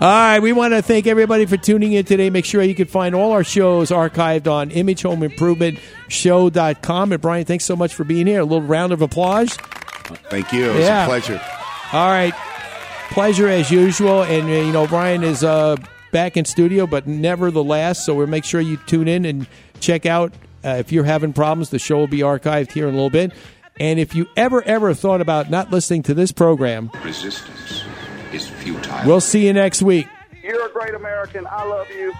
All 0.00 0.08
right. 0.08 0.38
We 0.40 0.52
want 0.52 0.74
to 0.74 0.82
thank 0.82 1.06
everybody 1.06 1.46
for 1.46 1.56
tuning 1.56 1.94
in 1.94 2.04
today. 2.04 2.28
Make 2.28 2.44
sure 2.44 2.62
you 2.62 2.74
can 2.74 2.88
find 2.88 3.14
all 3.14 3.32
our 3.32 3.42
shows 3.42 3.90
archived 3.90 4.46
on 4.52 4.68
imagehomeimprovementshow.com. 4.70 7.12
And 7.12 7.22
Brian, 7.22 7.46
thanks 7.46 7.64
so 7.64 7.74
much 7.74 7.94
for 7.94 8.04
being 8.04 8.26
here. 8.26 8.40
A 8.40 8.44
little 8.44 8.66
round 8.66 8.92
of 8.92 9.00
applause. 9.00 9.54
Thank 10.30 10.52
you. 10.52 10.66
It 10.70 10.74
was 10.74 10.84
Yeah. 10.84 11.04
a 11.04 11.08
pleasure. 11.08 11.40
All 11.92 12.08
right. 12.10 12.34
Pleasure 13.10 13.48
as 13.48 13.70
usual. 13.70 14.24
And, 14.24 14.44
uh, 14.44 14.48
you 14.52 14.72
know, 14.72 14.86
Brian 14.86 15.24
is 15.24 15.42
uh, 15.42 15.76
back 16.12 16.36
in 16.36 16.44
studio, 16.44 16.86
but 16.86 17.06
nevertheless. 17.06 18.04
So 18.04 18.14
we'll 18.14 18.26
make 18.26 18.44
sure 18.44 18.60
you 18.60 18.76
tune 18.86 19.08
in 19.08 19.24
and 19.24 19.46
check 19.80 20.04
out. 20.04 20.34
Uh, 20.66 20.70
if 20.78 20.90
you're 20.90 21.04
having 21.04 21.32
problems, 21.32 21.70
the 21.70 21.78
show 21.78 21.96
will 21.96 22.08
be 22.08 22.18
archived 22.20 22.72
here 22.72 22.88
in 22.88 22.94
a 22.94 22.96
little 22.96 23.08
bit. 23.10 23.32
And 23.78 24.00
if 24.00 24.14
you 24.16 24.26
ever, 24.36 24.62
ever 24.62 24.94
thought 24.94 25.20
about 25.20 25.48
not 25.48 25.70
listening 25.70 26.02
to 26.04 26.14
this 26.14 26.32
program, 26.32 26.90
Resistance 27.04 27.84
is 28.32 28.48
futile. 28.48 29.06
we'll 29.06 29.20
see 29.20 29.46
you 29.46 29.52
next 29.52 29.82
week. 29.82 30.08
You're 30.42 30.66
a 30.66 30.72
great 30.72 30.94
American. 30.94 31.46
I 31.46 31.64
love 31.64 31.88
you. 31.90 32.12